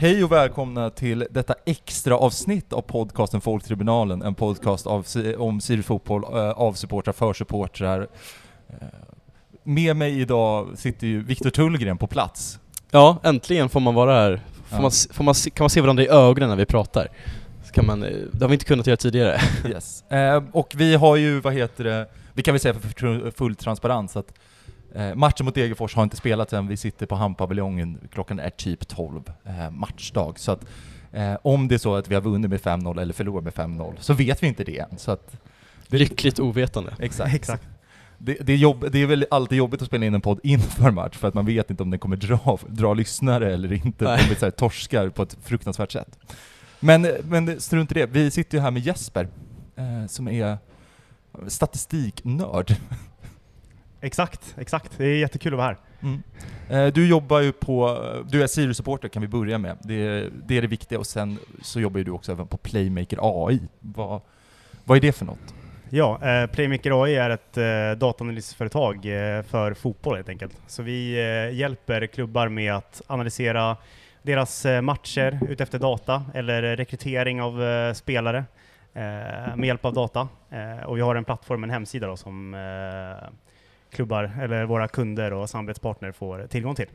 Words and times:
Hej 0.00 0.24
och 0.24 0.32
välkomna 0.32 0.90
till 0.90 1.26
detta 1.30 1.54
extra 1.66 2.16
avsnitt 2.16 2.72
av 2.72 2.80
podcasten 2.80 3.40
Folktribunalen, 3.40 4.22
en 4.22 4.34
podcast 4.34 4.86
av, 4.86 5.06
om 5.38 5.60
Sirius 5.60 5.86
fotboll, 5.86 6.24
eh, 6.24 6.50
av 6.50 6.72
supportrar, 6.72 7.12
för 7.12 7.32
supportrar. 7.32 8.08
Eh, 8.68 8.76
med 9.62 9.96
mig 9.96 10.20
idag 10.20 10.68
sitter 10.78 11.06
ju 11.06 11.22
Viktor 11.22 11.50
Tullgren 11.50 11.98
på 11.98 12.06
plats. 12.06 12.58
Ja, 12.90 13.16
äntligen 13.22 13.68
får 13.68 13.80
man 13.80 13.94
vara 13.94 14.14
här. 14.14 14.40
Får 14.68 14.78
Ja. 14.78 14.82
man, 14.82 14.90
får 15.12 15.24
man, 15.24 15.34
kan 15.34 15.64
man 15.64 15.70
se 15.70 15.80
varandra 15.80 16.02
i 16.02 16.08
ögonen 16.08 16.48
när 16.48 16.56
vi 16.56 16.66
pratar? 16.66 17.08
Så 17.64 17.72
kan 17.72 17.86
man, 17.86 18.02
eh, 18.02 18.10
det 18.32 18.44
har 18.44 18.48
vi 18.48 18.54
inte 18.54 18.64
kunnat 18.64 18.86
göra 18.86 18.96
tidigare. 18.96 19.40
Yes. 19.68 20.02
Eh, 20.10 20.42
och 20.52 20.74
vi 20.76 20.94
har 20.94 21.16
ju, 21.16 21.40
vad 21.40 21.54
heter 21.54 21.84
det, 21.84 22.06
vi 22.32 22.42
kan 22.42 22.54
väl 22.54 22.60
säga 22.60 22.74
för 22.74 23.30
full 23.30 23.56
transparens 23.56 24.16
att 24.16 24.32
eh, 24.94 25.14
matchen 25.14 25.46
mot 25.46 25.54
Degerfors 25.54 25.94
har 25.94 26.02
inte 26.02 26.16
spelats 26.16 26.52
än, 26.52 26.68
vi 26.68 26.76
sitter 26.76 27.06
på 27.06 27.14
Hampaviljongen, 27.14 27.98
klockan 28.12 28.38
är 28.38 28.50
typ 28.50 28.88
12, 28.88 29.22
eh, 29.44 29.70
matchdag. 29.70 30.38
Så 30.38 30.52
att 30.52 30.66
eh, 31.12 31.34
om 31.42 31.68
det 31.68 31.74
är 31.74 31.78
så 31.78 31.94
att 31.94 32.08
vi 32.08 32.14
har 32.14 32.22
vunnit 32.22 32.50
med 32.50 32.60
5-0 32.60 33.00
eller 33.00 33.14
förlorat 33.14 33.44
med 33.44 33.52
5-0, 33.52 33.94
så 33.98 34.14
vet 34.14 34.42
vi 34.42 34.46
inte 34.46 34.64
det 34.64 34.78
än. 34.78 34.98
Så 34.98 35.10
att, 35.12 35.36
Lyckligt 35.86 36.38
ovetande. 36.38 36.92
exakt. 36.98 37.34
Exakt. 37.34 37.62
Det, 38.18 38.34
det, 38.40 38.52
är 38.52 38.56
jobb, 38.56 38.86
det 38.92 38.98
är 38.98 39.06
väl 39.06 39.26
alltid 39.30 39.58
jobbigt 39.58 39.82
att 39.82 39.88
spela 39.88 40.06
in 40.06 40.14
en 40.14 40.20
podd 40.20 40.40
inför 40.42 40.90
match, 40.90 41.16
för 41.16 41.28
att 41.28 41.34
man 41.34 41.46
vet 41.46 41.70
inte 41.70 41.82
om 41.82 41.90
den 41.90 41.98
kommer 41.98 42.16
dra, 42.16 42.58
dra 42.68 42.94
lyssnare 42.94 43.54
eller 43.54 43.72
inte, 43.72 44.06
om 44.06 44.12
Nej. 44.12 44.26
vi 44.28 44.34
så 44.34 44.46
här, 44.46 44.50
torskar 44.50 45.08
på 45.08 45.22
ett 45.22 45.36
fruktansvärt 45.42 45.92
sätt. 45.92 46.18
Men, 46.80 47.06
men 47.24 47.60
strunt 47.60 47.90
i 47.90 47.94
det, 47.94 48.06
vi 48.06 48.30
sitter 48.30 48.58
ju 48.58 48.62
här 48.62 48.70
med 48.70 48.82
Jesper, 48.82 49.28
eh, 49.76 50.06
som 50.06 50.28
är 50.28 50.58
statistiknörd. 51.48 52.76
Exakt, 54.00 54.54
exakt. 54.58 54.98
Det 54.98 55.04
är 55.04 55.18
jättekul 55.18 55.52
att 55.52 55.58
vara 55.58 55.66
här. 55.66 55.76
Mm. 56.02 56.22
Eh, 56.68 56.92
du 56.92 57.08
jobbar 57.08 57.40
ju 57.40 57.52
på, 57.52 58.04
du 58.28 58.42
är 58.42 58.46
Sirius-supporter 58.46 59.08
kan 59.08 59.22
vi 59.22 59.28
börja 59.28 59.58
med, 59.58 59.76
det, 59.82 60.28
det 60.46 60.56
är 60.56 60.62
det 60.62 60.68
viktiga, 60.68 60.98
och 60.98 61.06
sen 61.06 61.38
så 61.62 61.80
jobbar 61.80 61.98
ju 61.98 62.04
du 62.04 62.10
också 62.10 62.32
även 62.32 62.46
på 62.46 62.56
Playmaker 62.56 63.18
AI. 63.22 63.60
Vad, 63.80 64.20
vad 64.84 64.96
är 64.96 65.00
det 65.00 65.12
för 65.12 65.24
något? 65.24 65.54
Ja, 65.92 66.26
eh, 66.26 66.46
Playmaker 66.46 67.02
AI 67.04 67.16
är 67.16 67.30
ett 67.30 67.56
eh, 67.56 67.98
dataanalysföretag 67.98 68.96
eh, 68.96 69.42
för 69.42 69.74
fotboll 69.74 70.16
helt 70.16 70.28
enkelt. 70.28 70.56
Så 70.66 70.82
vi 70.82 71.14
eh, 71.18 71.58
hjälper 71.58 72.06
klubbar 72.06 72.48
med 72.48 72.74
att 72.74 73.02
analysera 73.06 73.76
deras 74.22 74.66
eh, 74.66 74.80
matcher 74.80 75.40
utefter 75.48 75.78
data 75.78 76.24
eller 76.34 76.76
rekrytering 76.76 77.42
av 77.42 77.62
eh, 77.62 77.92
spelare 77.92 78.44
med 79.54 79.64
hjälp 79.64 79.84
av 79.84 79.92
data. 79.92 80.28
Och 80.86 80.96
vi 80.96 81.00
har 81.00 81.14
en 81.14 81.24
plattform, 81.24 81.64
en 81.64 81.70
hemsida 81.70 82.06
då, 82.06 82.16
som 82.16 82.54
klubbar 83.90 84.32
eller 84.40 84.64
våra 84.64 84.88
kunder 84.88 85.32
och 85.32 85.50
samarbetspartner 85.50 86.12
får 86.12 86.46
tillgång 86.46 86.74
till. 86.74 86.88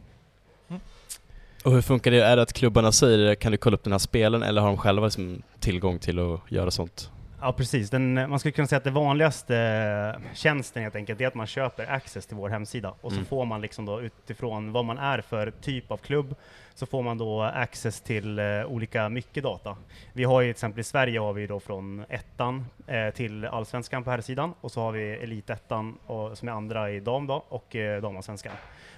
Och 1.63 1.71
hur 1.71 1.81
funkar 1.81 2.11
det? 2.11 2.21
Är 2.21 2.35
det 2.35 2.41
att 2.41 2.53
klubbarna 2.53 2.91
säger 2.91 3.35
kan 3.35 3.51
du 3.51 3.57
kolla 3.57 3.75
upp 3.75 3.83
den 3.83 3.93
här 3.93 3.99
spelen 3.99 4.43
eller 4.43 4.61
har 4.61 4.67
de 4.67 4.77
själva 4.77 5.05
liksom 5.05 5.41
tillgång 5.59 5.99
till 5.99 6.19
att 6.19 6.51
göra 6.51 6.71
sånt? 6.71 7.11
Ja, 7.45 7.51
precis. 7.53 7.89
Den, 7.89 8.13
man 8.29 8.39
skulle 8.39 8.51
kunna 8.51 8.67
säga 8.67 8.77
att 8.77 8.83
det 8.83 8.91
vanligaste 8.91 9.57
eh, 9.57 10.33
tjänsten 10.33 10.83
helt 10.83 10.95
enkelt 10.95 11.21
är 11.21 11.27
att 11.27 11.35
man 11.35 11.47
köper 11.47 11.91
access 11.91 12.25
till 12.25 12.37
vår 12.37 12.49
hemsida 12.49 12.93
och 13.01 13.11
så 13.11 13.15
Mm. 13.17 13.25
får 13.25 13.45
man 13.45 13.61
liksom 13.61 13.85
då 13.85 14.01
utifrån 14.01 14.71
vad 14.71 14.85
man 14.85 14.97
är 14.97 15.21
för 15.21 15.51
typ 15.51 15.91
av 15.91 15.97
klubb 15.97 16.35
så 16.73 16.85
får 16.85 17.03
man 17.03 17.17
då 17.17 17.41
access 17.43 18.01
till 18.01 18.39
eh, 18.39 18.65
olika 18.65 19.09
mycket 19.09 19.43
data. 19.43 19.77
Vi 20.13 20.23
har 20.23 20.41
ju 20.41 20.45
till 20.47 20.51
exempel 20.57 20.79
i 20.79 20.83
Sverige 20.83 21.19
har 21.19 21.33
vi 21.33 21.47
då 21.47 21.59
från 21.59 22.05
ettan 22.09 22.65
eh, 22.87 23.09
till 23.09 23.45
allsvenskan 23.45 24.03
på 24.03 24.11
här 24.11 24.21
sidan 24.21 24.53
och 24.61 24.71
så 24.71 24.81
har 24.81 24.91
vi 24.91 25.11
elitettan 25.13 25.97
och, 26.05 26.37
som 26.37 26.47
är 26.47 26.51
andra 26.51 26.91
i 26.91 26.99
dam 26.99 27.27
då 27.27 27.45
och 27.49 27.75
eh, 27.75 28.01
damallsvenskan. 28.01 28.53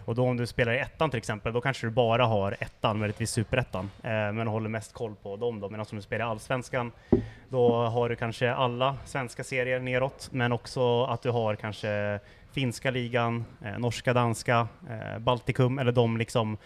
Och 0.07 0.16
då 0.16 0.23
om 0.23 0.38
du 0.38 0.47
spelar 0.47 0.73
i 0.73 0.79
ettan 0.79 1.09
till 1.09 1.18
exempel, 1.18 1.53
då 1.53 1.62
kanske 1.62 1.88
du 1.88 1.91
bara 1.91 2.25
har 2.25 2.57
ettan, 2.59 3.00
möjligtvis 3.00 3.31
superettan, 3.31 3.91
eh, 4.03 4.09
men 4.09 4.47
håller 4.47 4.69
mest 4.69 4.94
koll 4.94 5.16
på 5.16 5.35
dem 5.35 5.59
då. 5.59 5.69
Medan 5.69 5.85
om 5.91 5.97
du 5.97 6.01
spelar 6.01 6.25
i 6.25 6.29
allsvenskan, 6.29 6.91
då 7.50 7.85
har 7.85 8.09
du 8.09 8.16
kanske 8.16 8.53
alla 8.53 8.97
svenska 9.06 9.44
serier 9.44 9.79
neråt, 9.79 10.29
men 10.31 10.51
också 10.51 11.03
att 11.03 11.22
du 11.22 11.29
har 11.29 11.56
kanske 11.56 12.19
finska 12.51 12.91
ligan, 12.91 13.46
eh, 13.66 13.79
norska, 13.79 14.13
danska, 14.13 14.67
eh, 14.90 15.19
Baltikum, 15.19 15.79
eller 15.79 15.91
de 15.91 16.17
liksom 16.17 16.57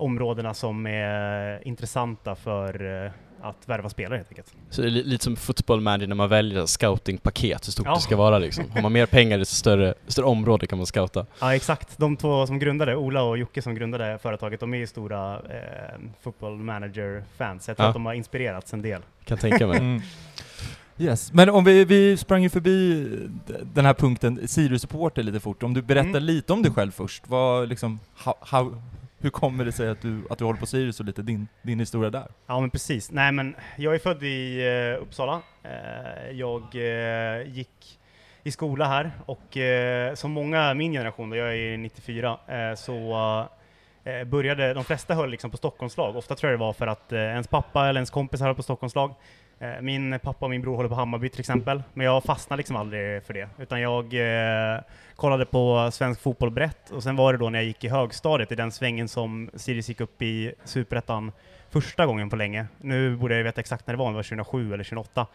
områdena 0.00 0.54
som 0.54 0.86
är 0.86 1.68
intressanta 1.68 2.34
för 2.34 3.04
eh, 3.04 3.10
att 3.42 3.56
värva 3.68 3.88
spelare 3.88 4.16
helt 4.16 4.28
enkelt. 4.28 4.54
Så 4.70 4.82
det 4.82 4.88
är 4.88 4.90
li- 4.90 5.02
lite 5.04 5.24
som 5.24 5.36
football 5.36 5.80
manager 5.80 6.06
när 6.06 6.14
man 6.16 6.28
väljer 6.28 6.66
scoutingpaket, 6.66 7.66
hur 7.66 7.72
stort 7.72 7.86
Ja. 7.86 7.94
det 7.94 8.00
ska 8.00 8.16
vara 8.16 8.38
liksom. 8.38 8.64
Har 8.70 8.82
man 8.82 8.92
mer 8.92 9.06
pengar 9.06 9.38
desto 9.38 9.54
större, 9.54 9.94
större 10.06 10.26
område 10.26 10.66
kan 10.66 10.78
man 10.78 10.86
scouta. 10.86 11.26
Ja 11.40 11.54
exakt, 11.54 11.98
de 11.98 12.16
två 12.16 12.46
som 12.46 12.58
grundade, 12.58 12.96
Ola 12.96 13.22
och 13.22 13.38
Jocke 13.38 13.62
som 13.62 13.74
grundade 13.74 14.18
företaget, 14.22 14.60
de 14.60 14.74
är 14.74 14.78
ju 14.78 14.86
stora 14.86 15.34
eh, 15.34 15.98
football 16.22 16.56
manager-fans. 16.56 17.68
Jag 17.68 17.76
tror 17.76 17.84
Ja. 17.84 17.88
att 17.88 17.94
de 17.94 18.06
har 18.06 18.14
inspirerats 18.14 18.72
en 18.74 18.82
del. 18.82 19.02
Kan 19.24 19.38
tänka 19.38 19.66
mig. 19.66 19.78
Mm. 19.78 20.00
Yes, 20.98 21.32
men 21.32 21.50
om 21.50 21.64
vi, 21.64 21.84
vi 21.84 22.16
sprang 22.16 22.42
ju 22.42 22.48
förbi 22.50 23.06
den 23.74 23.84
här 23.86 23.94
punkten 23.94 24.48
Sirius-supporter 24.48 25.22
lite 25.22 25.40
fort. 25.40 25.62
Om 25.62 25.74
du 25.74 25.82
berättar 25.82 26.08
Mm. 26.08 26.22
lite 26.24 26.52
om 26.52 26.62
dig 26.62 26.72
själv 26.72 26.90
först. 26.90 27.22
Vad, 27.26 27.68
liksom, 27.68 28.00
how, 28.16 28.34
how, 28.40 28.82
hur 29.20 29.30
kommer 29.30 29.64
det 29.64 29.72
sig 29.72 29.88
att 29.88 30.02
du, 30.02 30.22
att 30.30 30.38
du 30.38 30.44
håller 30.44 30.60
på 30.60 30.66
Sirius 30.66 31.00
och 31.00 31.06
lite 31.06 31.22
din, 31.22 31.48
din 31.62 31.80
historia 31.80 32.10
där? 32.10 32.26
Ja 32.46 32.60
men 32.60 32.70
precis. 32.70 33.10
Nej 33.10 33.32
men 33.32 33.56
jag 33.76 33.94
är 33.94 33.98
född 33.98 34.22
i 34.22 34.68
uh, 34.68 35.02
Uppsala. 35.02 35.42
Uh, 35.64 36.30
jag 36.32 36.74
uh, 36.74 37.48
gick 37.56 37.98
i 38.42 38.50
skola 38.50 38.86
här 38.86 39.10
och 39.26 39.56
som 40.14 40.32
många 40.32 40.74
min 40.74 40.92
generation, 40.92 41.30
då 41.30 41.36
jag 41.36 41.56
är 41.56 41.76
94, 41.76 42.38
så 42.76 43.46
började, 44.26 44.74
de 44.74 44.84
flesta 44.84 45.14
höll 45.14 45.30
liksom 45.30 45.50
på 45.50 45.56
Stockholmslag. 45.56 46.16
Ofta 46.16 46.34
tror 46.34 46.52
jag 46.52 46.60
det 46.60 46.64
var 46.64 46.72
för 46.72 46.86
att 46.86 47.12
ens 47.12 47.48
pappa 47.48 47.88
eller 47.88 47.98
ens 47.98 48.10
kompis 48.10 48.40
höll 48.40 48.54
på 48.54 48.62
Stockholmslag. 48.62 49.14
Eh, 49.60 49.80
min 49.80 50.18
pappa 50.22 50.44
och 50.46 50.50
min 50.50 50.62
bror 50.62 50.76
håller 50.76 50.88
på 50.88 50.94
Hammarby 50.94 51.28
till 51.28 51.40
exempel, 51.40 51.82
men 51.94 52.06
jag 52.06 52.24
fastnade 52.24 52.58
liksom 52.58 52.76
aldrig 52.76 53.22
för 53.24 53.34
det. 53.34 53.48
Utan 53.58 53.80
jag 53.80 54.04
eh, 54.04 54.80
kollade 55.16 55.44
på 55.46 55.90
svensk 55.92 56.20
fotboll 56.20 56.50
brett 56.50 56.90
och 56.90 57.02
sen 57.02 57.16
var 57.16 57.32
det 57.32 57.38
då 57.38 57.50
när 57.50 57.58
jag 57.58 57.66
gick 57.66 57.84
i 57.84 57.88
högstadiet, 57.88 58.52
i 58.52 58.54
den 58.54 58.72
svängen 58.72 59.08
som 59.08 59.50
Sirius 59.54 59.88
gick 59.88 60.00
upp 60.00 60.22
i 60.22 60.52
Superettan 60.64 61.32
första 61.70 62.06
gången 62.06 62.30
på 62.30 62.36
länge. 62.36 62.66
Nu 62.78 63.16
borde 63.16 63.36
jag 63.36 63.44
veta 63.44 63.60
exakt 63.60 63.86
när 63.86 63.94
det 63.94 63.98
var, 63.98 64.06
om 64.06 64.12
det 64.12 64.16
var 64.16 64.22
2007 64.22 64.66
eller 64.74 64.84
2008. 64.84 65.26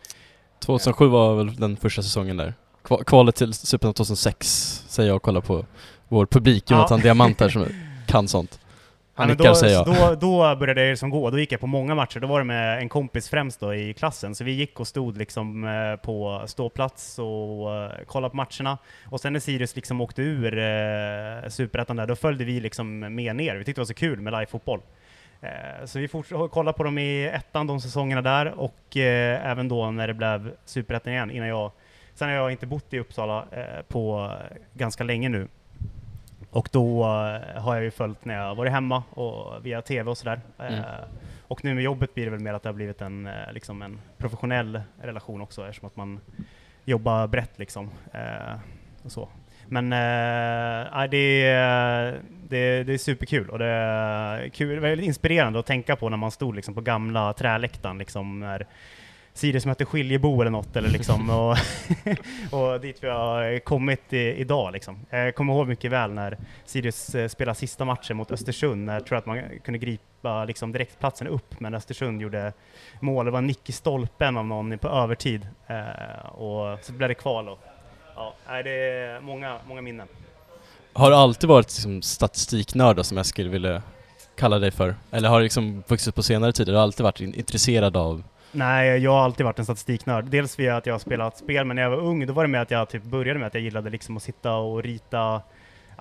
2007 0.59 1.07
var 1.07 1.36
väl 1.36 1.56
den 1.56 1.78
första 1.78 2.02
säsongen 2.02 2.38
där. 2.38 2.53
Kva- 2.84 3.03
Kvalet 3.03 3.36
till 3.36 3.53
Superettan 3.53 3.94
2006 3.94 4.47
säger 4.88 5.09
jag 5.09 5.16
och 5.16 5.22
kollar 5.22 5.42
på 5.42 5.66
vår 6.07 6.25
publik, 6.25 6.63
Ja. 6.68 6.75
Jonathan 6.75 7.00
Diamant 7.00 7.40
här 7.40 7.50
som 7.50 7.66
kan 8.07 8.28
sånt. 8.28 8.59
Han 9.16 9.28
nickar 9.28 9.44
då, 9.44 9.56
säger 9.56 9.74
jag. 9.74 9.86
Då, 9.86 10.16
då 10.16 10.56
började 10.56 10.81
jag 10.81 10.90
liksom 10.90 11.09
gå, 11.09 11.30
då 11.30 11.40
gick 11.40 11.52
jag 11.52 11.59
på 11.59 11.68
många 11.68 11.96
matcher, 11.96 12.20
då 12.20 12.28
var 12.28 12.40
det 12.40 12.46
med 12.46 12.80
en 12.80 12.90
kompis 12.90 13.30
främst 13.30 13.59
då 13.59 13.76
i 13.76 13.94
klassen, 13.94 14.36
så 14.36 14.44
vi 14.44 14.52
gick 14.52 14.80
och 14.80 14.88
stod 14.88 15.18
liksom 15.18 15.64
eh, 15.64 15.96
på 15.96 16.44
ståplats 16.46 17.20
och 17.20 17.75
eh, 17.75 17.92
kollade 18.06 18.30
på 18.30 18.36
matcherna. 18.36 18.78
Och 19.06 19.22
sen 19.22 19.34
när 19.34 19.40
Sirius 19.40 19.75
liksom 19.75 20.02
åkte 20.02 20.22
ur 20.22 20.58
eh, 20.58 21.50
Superettan 21.50 21.96
där, 21.96 22.08
då 22.08 22.16
följde 22.16 22.44
vi 22.44 22.59
liksom 22.59 23.00
med 23.00 23.36
ner. 23.36 23.56
Vi 23.56 23.64
tyckte 23.64 23.80
det 23.80 23.84
var 23.84 23.86
så 23.86 23.94
kul 23.94 24.22
med 24.22 24.34
live-fotboll. 24.34 24.81
Eh, 25.42 25.86
så 25.86 26.00
vi 26.00 26.08
fortsatte 26.08 26.48
kolla 26.52 26.74
på 26.74 26.84
dem 26.84 26.98
i 26.98 27.25
ettan, 27.25 27.68
de 27.68 27.81
säsongerna 27.81 28.22
där, 28.22 28.54
och 28.59 28.98
eh, 28.98 29.52
även 29.52 29.68
då 29.68 29.92
när 29.92 30.08
det 30.08 30.14
blev 30.14 30.52
Superettan 30.66 31.14
igen, 31.14 31.31
innan 31.31 31.48
jag 31.48 31.72
Sen 32.16 32.28
har 32.28 32.36
jag 32.36 32.52
inte 32.52 32.66
bott 32.66 32.94
i 32.94 33.00
Uppsala 33.00 33.46
eh, 33.52 33.81
på 33.88 34.31
ganska 34.74 35.04
länge 35.04 35.30
nu. 35.30 35.48
Och 36.56 36.70
då 36.72 37.04
eh, 37.04 37.62
har 37.62 37.76
jag 37.76 37.84
ju 37.84 37.92
följt 37.92 38.26
när 38.26 38.36
jag 38.36 38.56
varit 38.56 38.72
hemma 38.72 39.04
och 39.10 39.66
via 39.66 39.82
TV 39.82 40.10
och 40.10 40.18
sådär. 40.18 40.42
Mm. 40.60 40.74
Eh, 40.74 40.84
och 41.48 41.64
nu 41.64 41.74
med 41.74 41.84
jobbet 41.84 42.14
blir 42.14 42.26
det 42.26 42.32
väl 42.32 42.40
mer 42.40 42.54
att 42.54 42.64
det 42.64 42.70
har 42.70 42.74
blivit 42.74 43.02
en, 43.02 43.28
eh, 43.28 43.54
liksom 43.54 43.81
en 43.81 44.00
professionell 44.18 44.81
relation 45.02 45.42
också 45.42 45.68
eftersom 45.68 45.88
att 45.88 45.96
man 45.96 46.19
jobbar 46.86 47.28
brett 47.28 47.60
liksom. 47.60 47.90
Och 49.04 49.12
så. 49.12 49.30
Men 49.68 49.90
nej, 49.90 51.07
det, 51.10 51.44
är, 51.46 52.19
det, 52.50 52.84
det 52.84 52.94
är 52.94 52.98
superkul 52.98 53.50
och 53.50 53.60
det 53.60 53.66
är 53.66 54.50
kul, 54.50 54.80
väldigt 54.80 55.08
inspirerande 55.08 55.60
att 55.60 55.66
tänka 55.66 55.96
på 55.96 56.10
när 56.10 56.18
man 56.18 56.31
stod 56.31 56.56
liksom 56.56 56.74
på 56.74 56.81
gamla 56.81 57.34
träläktaren 57.34 57.98
liksom 57.98 58.40
när 58.40 58.68
Sirius 59.36 59.66
mötte 59.66 59.86
Skiljebo 59.86 60.42
eller 60.42 60.52
något 60.52 60.76
eller 60.76 60.90
liksom 60.90 61.30
och, 61.40 61.58
och 62.74 62.82
dit 62.82 63.04
vi 63.04 63.10
har 63.10 63.60
kommit 63.60 64.14
i, 64.14 64.18
idag 64.18 64.74
liksom. 64.74 65.00
Jag 65.10 65.36
kommer 65.36 65.54
ihåg 65.54 65.68
mycket 65.68 65.92
väl 65.92 66.12
när 66.12 66.38
Sirius 66.66 67.16
eh, 67.16 67.28
spelade 67.28 67.58
sista 67.58 67.86
matchen 67.86 68.18
mot 68.18 68.32
Östersund, 68.32 68.86
när 68.86 68.94
jag 68.94 69.06
tror 69.06 69.18
att 69.18 69.26
man 69.26 69.42
kunde 69.64 69.78
gripa 69.78 70.46
liksom 70.46 70.72
direktplatsen 70.72 71.28
upp, 71.28 71.60
men 71.60 71.74
Östersund 71.74 72.22
gjorde 72.22 72.54
mål. 73.00 73.26
Det 73.26 73.32
var 73.32 73.40
en 73.40 73.48
nick 73.48 73.70
i 73.70 73.72
stolpen 73.72 74.38
av 74.38 74.46
någon 74.46 74.78
på 74.78 74.88
övertid 74.88 75.48
eh, 75.68 76.26
och 76.26 76.80
så 76.82 76.94
blev 76.94 77.10
det 77.10 77.16
kval 77.16 77.50
och 77.50 77.60
ja, 78.16 78.34
det 78.64 78.70
är 78.70 79.20
många, 79.22 79.58
många 79.68 79.82
minnen. 79.82 80.08
Har 80.94 81.10
du 81.10 81.16
alltid 81.16 81.50
varit 81.50 81.66
liksom, 81.66 82.02
statistiknörd 82.02 82.96
då, 82.96 83.04
som 83.04 83.18
jag 83.18 83.26
skulle 83.26 83.50
vilja 83.50 83.82
kalla 84.36 84.60
dig 84.60 84.72
för? 84.72 84.96
Eller 85.12 85.30
har 85.30 85.38
du 85.40 85.44
liksom 85.44 85.84
vuxit 85.88 86.16
på 86.16 86.24
senare 86.24 86.52
tid? 86.54 86.68
Har 86.68 86.74
du 86.74 86.80
alltid 86.80 87.04
varit 87.04 87.22
in- 87.22 87.34
intresserad 87.34 87.98
av 87.98 88.24
Nej, 88.56 88.98
jag 89.04 89.12
har 89.12 89.24
alltid 89.24 89.46
varit 89.46 89.60
en 89.60 89.66
statistiknörd. 89.66 90.25
Dels 90.25 90.60
via 90.60 90.78
att 90.78 90.86
jag 90.86 90.94
har 90.94 91.00
spelat 91.00 91.38
spel, 91.38 91.66
men 91.66 91.75
när 91.75 91.84
jag 91.84 91.90
var 91.90 91.98
ung, 91.98 92.25
då 92.28 92.34
var 92.34 92.44
det 92.44 92.48
med 92.48 92.62
att 92.62 92.72
jag 92.72 92.90
typ 92.90 93.04
började 93.04 93.40
med 93.40 93.48
att 93.48 93.54
jag 93.54 93.63
gillade 93.63 93.90
liksom 93.90 94.18
att 94.18 94.24
sitta 94.24 94.56
och 94.56 94.84
rita, 94.84 95.42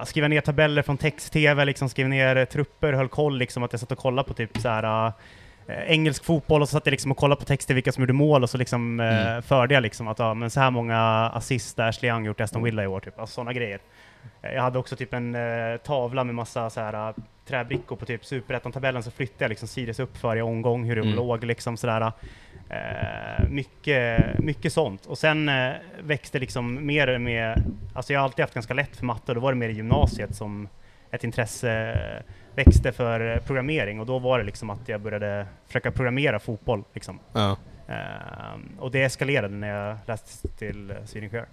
skriva 0.05 0.29
ner 0.29 0.41
tabeller 0.41 0.83
från 0.83 0.97
text-tv, 0.97 1.65
liksom 1.65 1.89
skriva 1.89 2.09
ner 2.09 2.37
eh, 2.37 2.45
trupper, 2.45 2.93
höll 2.93 3.09
koll 3.09 3.39
liksom, 3.39 3.63
att 3.63 3.73
jag 3.73 3.81
satt 3.81 3.93
och 3.93 3.99
kollade 3.99 4.29
på 4.29 4.35
typ 4.35 4.59
så 4.59 4.69
här 4.69 5.13
eh, 5.67 5.75
engelsk 5.87 6.25
fotboll 6.25 6.63
och 6.63 6.69
så 6.69 6.73
satt 6.73 6.87
jag 6.87 6.91
liksom 6.91 7.11
och 7.11 7.17
kollade 7.17 7.41
på 7.41 7.45
texter 7.47 7.75
vilka 7.75 7.93
som 7.93 8.03
gjorde 8.03 8.13
mål 8.13 8.43
och 8.43 8.51
så 8.51 8.59
liksom 8.59 9.01
eh, 9.01 9.27
Mm. 9.27 9.43
förde 9.43 9.75
jag 9.75 9.83
liksom 9.83 10.09
att 10.09 10.19
ja, 10.19 10.35
men 10.35 10.51
så 10.51 10.61
här 10.61 10.71
många 10.71 10.99
assist 11.35 11.79
Ashley 11.79 12.11
Young 12.11 12.25
gjort 12.25 12.41
Aston 12.41 12.63
Villa 12.63 12.85
i 12.85 12.87
år, 12.87 13.01
typ. 13.01 13.19
Alltså 13.19 13.35
sådana 13.35 13.53
grejer. 13.53 13.79
Jag 14.43 14.63
hade 14.63 14.79
också 14.79 14.97
typ 14.97 15.15
en 15.15 15.35
eh, 15.35 15.77
tavla 15.85 16.25
med 16.25 16.35
massa 16.35 16.71
så 16.71 16.81
här 16.81 17.15
träbrickor 17.47 17.97
på 17.97 18.07
typ 18.07 18.25
superettan-tabellen 18.25 19.03
så 19.03 19.11
flyttade 19.11 19.45
jag 19.45 19.49
liksom 19.49 19.69
Sirius 19.69 19.99
upp 20.01 20.17
för 20.17 20.37
i 20.37 20.43
omgång, 20.43 20.85
hur 20.85 20.97
de 20.97 21.03
Mm. 21.03 21.15
låg 21.15 21.45
liksom 21.45 21.77
sådär. 21.77 22.13
Eh, 22.69 23.49
mycket, 23.49 24.39
mycket 24.39 24.73
sånt. 24.73 25.07
Och 25.07 25.19
sen 25.19 25.49
eh, 25.49 25.73
växte 26.03 26.39
liksom 26.39 26.87
mer 26.87 27.19
med, 27.19 27.63
alltså 27.95 28.13
jag 28.13 28.21
har 28.21 28.25
alltid 28.25 28.43
haft 28.43 28.55
ganska 28.55 28.75
lätt 28.75 28.97
för 28.97 29.05
matte 29.07 29.25
och 29.33 29.35
då 29.35 29.41
var 29.41 29.53
det 29.53 29.59
mer 29.59 29.69
i 29.69 29.73
gymnasiet 29.73 30.35
som 30.37 30.69
ett 31.11 31.25
intresse 31.25 31.73
eh, 31.93 32.33
växte 32.55 32.93
för 32.93 33.33
eh, 33.35 33.39
programmering 33.43 34.01
och 34.01 34.07
då 34.07 34.19
var 34.19 34.39
det 34.39 34.45
liksom 34.45 34.71
att 34.71 34.89
jag 34.89 35.01
började 35.01 35.47
försöka 35.67 35.91
programmera 35.91 36.39
fotboll 36.39 36.85
liksom. 36.93 37.19
Ja. 37.33 37.57
Eh, 37.89 38.59
och 38.79 38.91
det 38.91 39.03
eskalerade 39.03 39.55
när 39.55 39.69
jag 39.69 39.99
läste 40.07 40.49
till 40.49 40.91
eh, 40.91 40.97
civilingenjör. 41.05 41.47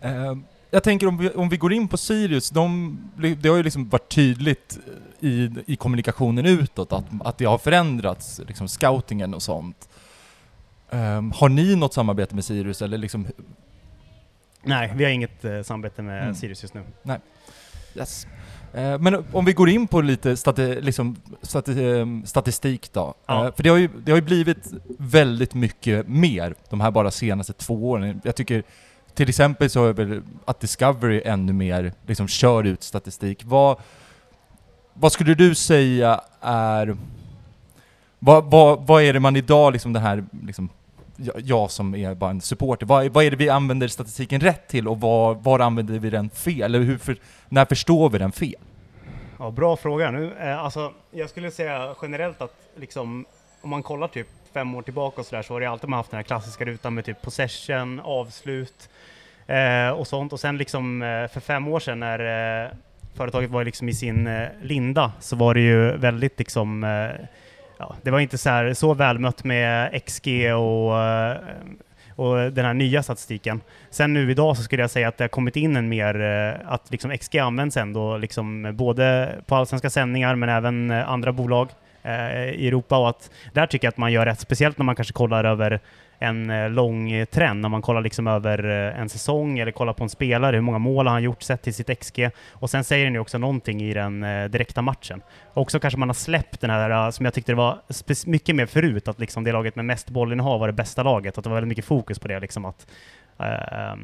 Eh, 0.00 0.34
jag 0.74 0.82
tänker 0.82 1.06
om 1.06 1.18
vi, 1.18 1.30
om 1.30 1.48
vi 1.48 1.56
går 1.56 1.72
in 1.72 1.88
på 1.88 1.96
Sirius, 1.96 2.50
de, 2.50 2.98
det 3.40 3.48
har 3.48 3.56
ju 3.56 3.62
liksom 3.62 3.88
varit 3.88 4.08
tydligt 4.08 4.78
i, 5.20 5.50
i 5.66 5.76
kommunikationen 5.76 6.46
utåt 6.46 6.92
att, 6.92 7.04
att 7.24 7.38
det 7.38 7.44
har 7.44 7.58
förändrats, 7.58 8.40
liksom 8.48 8.68
scoutingen 8.68 9.34
och 9.34 9.42
sånt. 9.42 9.88
Eh, 10.90 11.22
har 11.34 11.48
ni 11.48 11.76
något 11.76 11.94
samarbete 11.94 12.34
med 12.34 12.44
Sirius 12.44 12.82
eller 12.82 12.98
liksom... 12.98 13.26
Nej, 14.62 14.92
vi 14.96 15.04
har 15.04 15.10
inget 15.10 15.44
eh, 15.44 15.62
samarbete 15.62 16.02
med 16.02 16.22
Mm. 16.22 16.34
Sirius 16.34 16.62
just 16.62 16.74
nu. 16.74 16.82
Yes. 17.94 18.26
Eh, 18.74 18.98
men 18.98 19.24
om 19.32 19.44
vi 19.44 19.52
går 19.52 19.68
in 19.68 19.86
på 19.86 20.00
lite 20.00 20.36
stati, 20.36 20.80
liksom, 20.80 21.16
stati, 21.42 21.84
eh, 21.84 22.06
statistik 22.24 22.92
då. 22.92 23.14
Ja. 23.26 23.46
Eh, 23.46 23.54
för 23.54 23.62
det 23.62 23.68
har, 23.68 23.76
ju, 23.76 23.88
det 24.04 24.12
har 24.12 24.16
ju 24.16 24.24
blivit 24.24 24.72
väldigt 24.98 25.54
mycket 25.54 26.08
mer 26.08 26.54
de 26.70 26.80
här 26.80 26.90
bara 26.90 27.10
senaste 27.10 27.52
två 27.52 27.90
åren. 27.90 28.20
Jag 28.24 28.36
tycker 28.36 28.62
till 29.14 29.28
exempel 29.28 29.70
så 29.70 29.86
är 29.86 29.92
väl 29.92 30.22
att 30.44 30.60
Discovery 30.60 31.22
ännu 31.24 31.52
mer 31.52 31.92
liksom 32.06 32.28
kör 32.28 32.64
ut 32.64 32.82
statistik. 32.82 33.42
Vad, 33.44 33.78
vad 34.94 35.12
skulle 35.12 35.34
du 35.34 35.54
säga 35.54 36.20
är... 36.40 36.96
Vad, 38.18 38.44
vad, 38.44 38.86
vad 38.86 39.02
är 39.02 39.12
det 39.12 39.20
man 39.20 39.36
idag, 39.36 39.72
liksom 39.72 39.92
den 39.92 40.02
här, 40.02 40.24
liksom, 40.42 40.68
jag, 41.16 41.40
jag 41.40 41.70
som 41.70 41.94
är 41.94 42.14
bara 42.14 42.30
en 42.30 42.40
supporter, 42.40 42.86
vad, 42.86 43.08
vad 43.08 43.24
är 43.24 43.30
det 43.30 43.36
vi 43.36 43.48
använder 43.48 43.88
statistiken 43.88 44.40
rätt 44.40 44.68
till 44.68 44.88
och 44.88 45.00
var, 45.00 45.34
var 45.34 45.58
använder 45.60 45.98
vi 45.98 46.10
den 46.10 46.30
fel? 46.30 46.62
Eller 46.62 46.80
hur 46.80 46.98
för, 46.98 47.16
när 47.48 47.64
förstår 47.64 48.10
vi 48.10 48.18
den 48.18 48.32
fel? 48.32 48.54
Ja, 49.38 49.50
bra 49.50 49.76
fråga. 49.76 50.10
Nu, 50.10 50.32
eh, 50.40 50.58
alltså, 50.58 50.92
jag 51.10 51.30
skulle 51.30 51.50
säga 51.50 51.94
generellt 52.02 52.42
att 52.42 52.54
liksom, 52.76 53.24
om 53.60 53.70
man 53.70 53.82
kollar 53.82 54.08
typ 54.08 54.28
fem 54.52 54.74
år 54.74 54.82
tillbaka 54.82 55.20
och 55.20 55.26
sådär 55.26 55.42
så 55.42 55.54
har 55.54 55.60
det 55.60 55.66
alltid 55.66 55.88
man 55.88 55.96
haft 55.96 56.10
den 56.10 56.18
här 56.18 56.24
klassiska 56.24 56.64
rutan 56.64 56.94
med 56.94 57.04
typ 57.04 57.22
possession, 57.22 58.00
avslut 58.00 58.88
eh, 58.88 59.01
Eh, 59.46 59.90
och 59.90 60.06
sånt. 60.06 60.32
Och 60.32 60.40
sen 60.40 60.58
liksom 60.58 61.02
eh, 61.02 61.28
för 61.28 61.40
fem 61.40 61.68
år 61.68 61.80
sedan 61.80 62.00
när 62.00 62.64
eh, 62.64 62.70
företaget 63.14 63.50
var 63.50 63.64
liksom 63.64 63.88
i 63.88 63.94
sin 63.94 64.26
eh, 64.26 64.48
linda 64.62 65.12
så 65.20 65.36
var 65.36 65.54
det 65.54 65.60
ju 65.60 65.96
väldigt 65.96 66.38
liksom 66.38 66.84
eh, 66.84 67.26
Ja, 67.82 67.94
det 68.02 68.10
var 68.10 68.20
inte 68.20 68.38
så, 68.38 68.50
här, 68.50 68.74
så 68.74 68.94
välmött 68.94 69.44
med 69.44 70.02
XG 70.06 70.28
och, 70.54 71.00
eh, 71.00 71.36
och 72.16 72.52
den 72.52 72.64
här 72.64 72.74
nya 72.74 73.02
statistiken. 73.02 73.60
Sen 73.90 74.12
nu 74.12 74.30
idag 74.30 74.56
så 74.56 74.62
skulle 74.62 74.82
jag 74.82 74.90
säga 74.90 75.08
att 75.08 75.18
det 75.18 75.24
har 75.24 75.28
kommit 75.28 75.56
in 75.56 75.76
en 75.76 75.88
mer, 75.88 76.20
eh, 76.20 76.72
att 76.72 76.90
liksom 76.90 77.18
XG 77.18 77.38
används 77.38 77.76
ändå 77.76 78.16
liksom 78.16 78.76
både 78.76 79.34
på 79.46 79.54
allsvenska 79.54 79.90
sändningar 79.90 80.34
men 80.34 80.48
även 80.48 80.90
andra 80.90 81.32
bolag 81.32 81.68
Eh, 82.04 82.48
i 82.48 82.68
Europa 82.68 82.98
och 82.98 83.08
att 83.08 83.30
där 83.52 83.66
tycker 83.66 83.86
jag 83.86 83.92
att 83.92 83.98
man 83.98 84.12
gör 84.12 84.26
rätt, 84.26 84.40
speciellt 84.40 84.78
när 84.78 84.84
man 84.84 84.94
kanske 84.94 85.12
kollar 85.12 85.44
över 85.44 85.80
en 86.18 86.50
eh, 86.50 86.70
lång 86.70 87.26
trend, 87.26 87.60
när 87.60 87.68
man 87.68 87.82
kollar 87.82 88.00
liksom 88.00 88.26
över 88.26 88.88
eh, 88.88 89.00
en 89.00 89.08
säsong 89.08 89.58
eller 89.58 89.72
kollar 89.72 89.92
på 89.92 90.04
en 90.04 90.10
spelare, 90.10 90.56
hur 90.56 90.62
många 90.62 90.78
mål 90.78 91.06
har 91.06 91.12
han 91.12 91.22
gjort 91.22 91.42
sett 91.42 91.62
till 91.62 91.74
sitt 91.74 92.00
XG 92.00 92.30
och 92.50 92.70
sen 92.70 92.84
säger 92.84 93.04
den 93.04 93.14
ju 93.14 93.20
också 93.20 93.38
någonting 93.38 93.82
i 93.82 93.94
den 93.94 94.20
direkta 94.50 94.82
matchen. 94.82 95.22
Också 95.54 95.80
kanske 95.80 95.98
man 95.98 96.08
har 96.08 96.14
släppt 96.14 96.60
den 96.60 96.70
här, 96.70 97.10
som 97.10 97.24
jag 97.24 97.34
tyckte 97.34 97.52
det 97.52 97.56
var 97.56 97.78
mycket 98.26 98.56
mer 98.56 98.66
förut, 98.66 99.08
att 99.08 99.20
liksom 99.20 99.44
det 99.44 99.52
laget 99.52 99.76
med 99.76 99.84
mest 99.84 100.10
bollinnehav 100.10 100.60
var 100.60 100.66
det 100.66 100.72
bästa 100.72 101.02
laget, 101.02 101.38
att 101.38 101.44
det 101.44 101.50
var 101.50 101.54
väldigt 101.54 101.68
mycket 101.68 101.84
fokus 101.84 102.18
på 102.18 102.28
det 102.28 102.40
liksom 102.40 102.64
att 102.64 102.86
eh, 103.38 103.96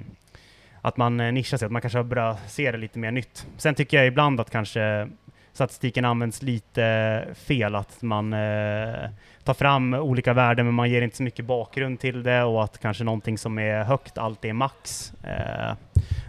att 0.83 0.97
man 0.97 1.17
nischar 1.17 1.59
sig, 1.59 1.67
att 1.67 1.73
man 1.73 1.83
kanske 1.83 1.99
har 1.99 2.05
börjat 2.05 2.51
se 2.51 2.73
det 2.73 2.79
lite 2.79 2.99
mer 2.99 3.11
nytt. 3.11 3.47
Sen 3.57 3.75
tycker 3.75 3.97
jag 3.97 4.07
ibland 4.07 4.41
att 4.41 4.51
kanske 4.51 5.09
statistiken 5.59 6.05
används 6.05 6.43
lite 6.43 7.25
fel, 7.35 7.75
att 7.75 8.03
man 8.03 8.33
eh, 8.33 9.11
tar 9.45 9.55
fram 9.55 9.95
olika 9.95 10.33
värden 10.33 10.67
men 10.67 10.75
man 10.75 10.91
ger 10.91 11.03
inte 11.03 11.17
så 11.17 11.23
mycket 11.23 11.45
bakgrund 11.45 12.01
till 12.01 12.23
det 12.23 12.43
och 12.43 12.65
att 12.65 12.79
kanske 12.79 13.05
någonting 13.05 13.39
som 13.39 13.59
är 13.59 13.85
högt 13.85 14.19
alltid 14.19 14.49
är 14.49 14.53
max. 14.55 15.13
Eh, 15.25 15.77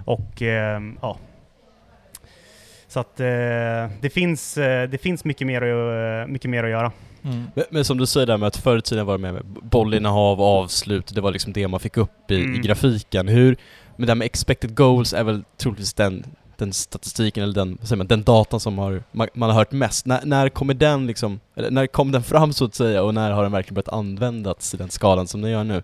och 0.05 0.41
eh, 0.41 0.81
ja. 1.01 1.17
Så 2.87 2.99
att 2.99 3.19
eh, 3.19 3.25
det, 4.01 4.13
finns, 4.13 4.57
eh, 4.57 4.89
det 4.89 4.97
finns 4.97 5.25
mycket 5.25 5.47
mer, 5.47 5.61
att, 5.61 6.29
mycket 6.29 6.49
mer 6.49 6.63
att 6.63 6.69
göra. 6.69 6.91
Men, 7.21 7.51
men 7.69 7.85
som 7.85 7.97
du 7.97 8.05
säger 8.05 8.27
där 8.27 8.37
med 8.37 8.47
att 8.47 8.57
förr 8.57 8.77
i 8.77 8.81
tiden 8.81 9.05
var 9.05 9.13
det 9.13 9.21
med, 9.21 9.33
med 9.33 9.45
bollinnehav, 9.45 10.41
avslut, 10.41 11.15
det 11.15 11.21
var 11.21 11.31
liksom 11.31 11.53
det 11.53 11.67
man 11.67 11.79
fick 11.79 11.97
upp 11.97 12.31
i, 12.31 12.35
i 12.35 12.43
Mm. 12.43 12.61
grafiken. 12.61 13.27
Hur, 13.27 13.57
men 13.95 14.05
det 14.05 14.11
här 14.11 14.15
med 14.15 14.25
expected 14.25 14.75
goals 14.75 15.13
är 15.13 15.23
väl 15.23 15.43
troligtvis 15.57 15.93
den, 15.93 16.25
den 16.59 16.73
statistiken 16.73 17.43
eller 17.43 17.53
den, 17.53 17.77
säger 17.81 17.97
man, 17.97 18.07
den 18.07 18.23
datan 18.23 18.59
som 18.59 18.77
har, 18.77 19.03
man, 19.11 19.27
man 19.33 19.49
har 19.49 19.57
hört 19.57 19.71
mest. 19.71 20.05
När, 20.05 20.25
när 20.25 20.49
kommer 20.49 20.73
den 20.73 21.07
liksom, 21.07 21.39
eller 21.55 21.71
när 21.71 21.87
kom 21.87 22.11
den 22.11 22.23
fram 22.23 22.53
så 22.53 22.65
att 22.65 22.75
säga 22.75 23.03
och 23.03 23.13
när 23.13 23.31
har 23.31 23.43
den 23.43 23.51
verkligen 23.51 23.75
börjat 23.75 23.93
användas 23.93 24.73
i 24.73 24.77
den 24.77 24.89
skalan 24.89 25.27
som 25.27 25.41
den 25.41 25.51
gör 25.51 25.63
nu? 25.63 25.83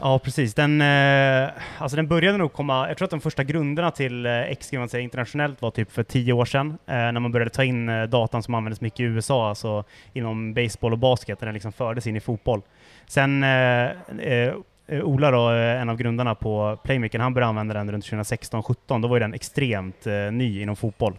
Ja, 0.00 0.18
precis. 0.18 0.54
Den, 0.54 0.80
eh, 0.80 1.50
alltså 1.78 1.96
den 1.96 2.08
började 2.08 2.38
nog 2.38 2.52
komma, 2.52 2.88
jag 2.88 2.96
tror 2.96 3.06
att 3.06 3.10
de 3.10 3.20
första 3.20 3.44
grunderna 3.44 3.90
till 3.90 4.26
eh, 4.26 4.32
XG 4.60 4.78
man 4.78 4.88
säger, 4.88 5.04
internationellt 5.04 5.62
var 5.62 5.70
typ 5.70 5.92
för 5.92 6.02
tio 6.02 6.32
år 6.32 6.44
sedan, 6.44 6.78
eh, 6.86 6.94
när 6.94 7.20
man 7.20 7.32
började 7.32 7.50
ta 7.50 7.64
in 7.64 7.88
eh, 7.88 8.02
datan 8.02 8.42
som 8.42 8.54
användes 8.54 8.80
mycket 8.80 9.00
i 9.00 9.02
USA, 9.02 9.48
alltså 9.48 9.84
inom 10.12 10.54
baseball 10.54 10.92
och 10.92 10.98
basket, 10.98 11.40
när 11.40 11.46
den 11.46 11.54
liksom 11.54 11.72
fördes 11.72 12.06
in 12.06 12.16
i 12.16 12.20
fotboll. 12.20 12.62
Sen 13.06 13.42
eh, 13.42 13.84
eh, 14.18 14.54
Eh, 14.88 15.04
Ola 15.04 15.30
då, 15.30 15.50
eh, 15.52 15.80
en 15.80 15.88
av 15.88 15.96
grundarna 15.96 16.34
på 16.34 16.78
Playmaker, 16.84 17.18
han 17.18 17.34
började 17.34 17.48
använda 17.48 17.74
den 17.74 17.92
runt 17.92 18.04
2016-17, 18.04 19.02
då 19.02 19.08
var 19.08 19.16
ju 19.16 19.20
den 19.20 19.34
extremt 19.34 20.06
eh, 20.06 20.32
ny 20.32 20.62
inom 20.62 20.76
fotboll. 20.76 21.18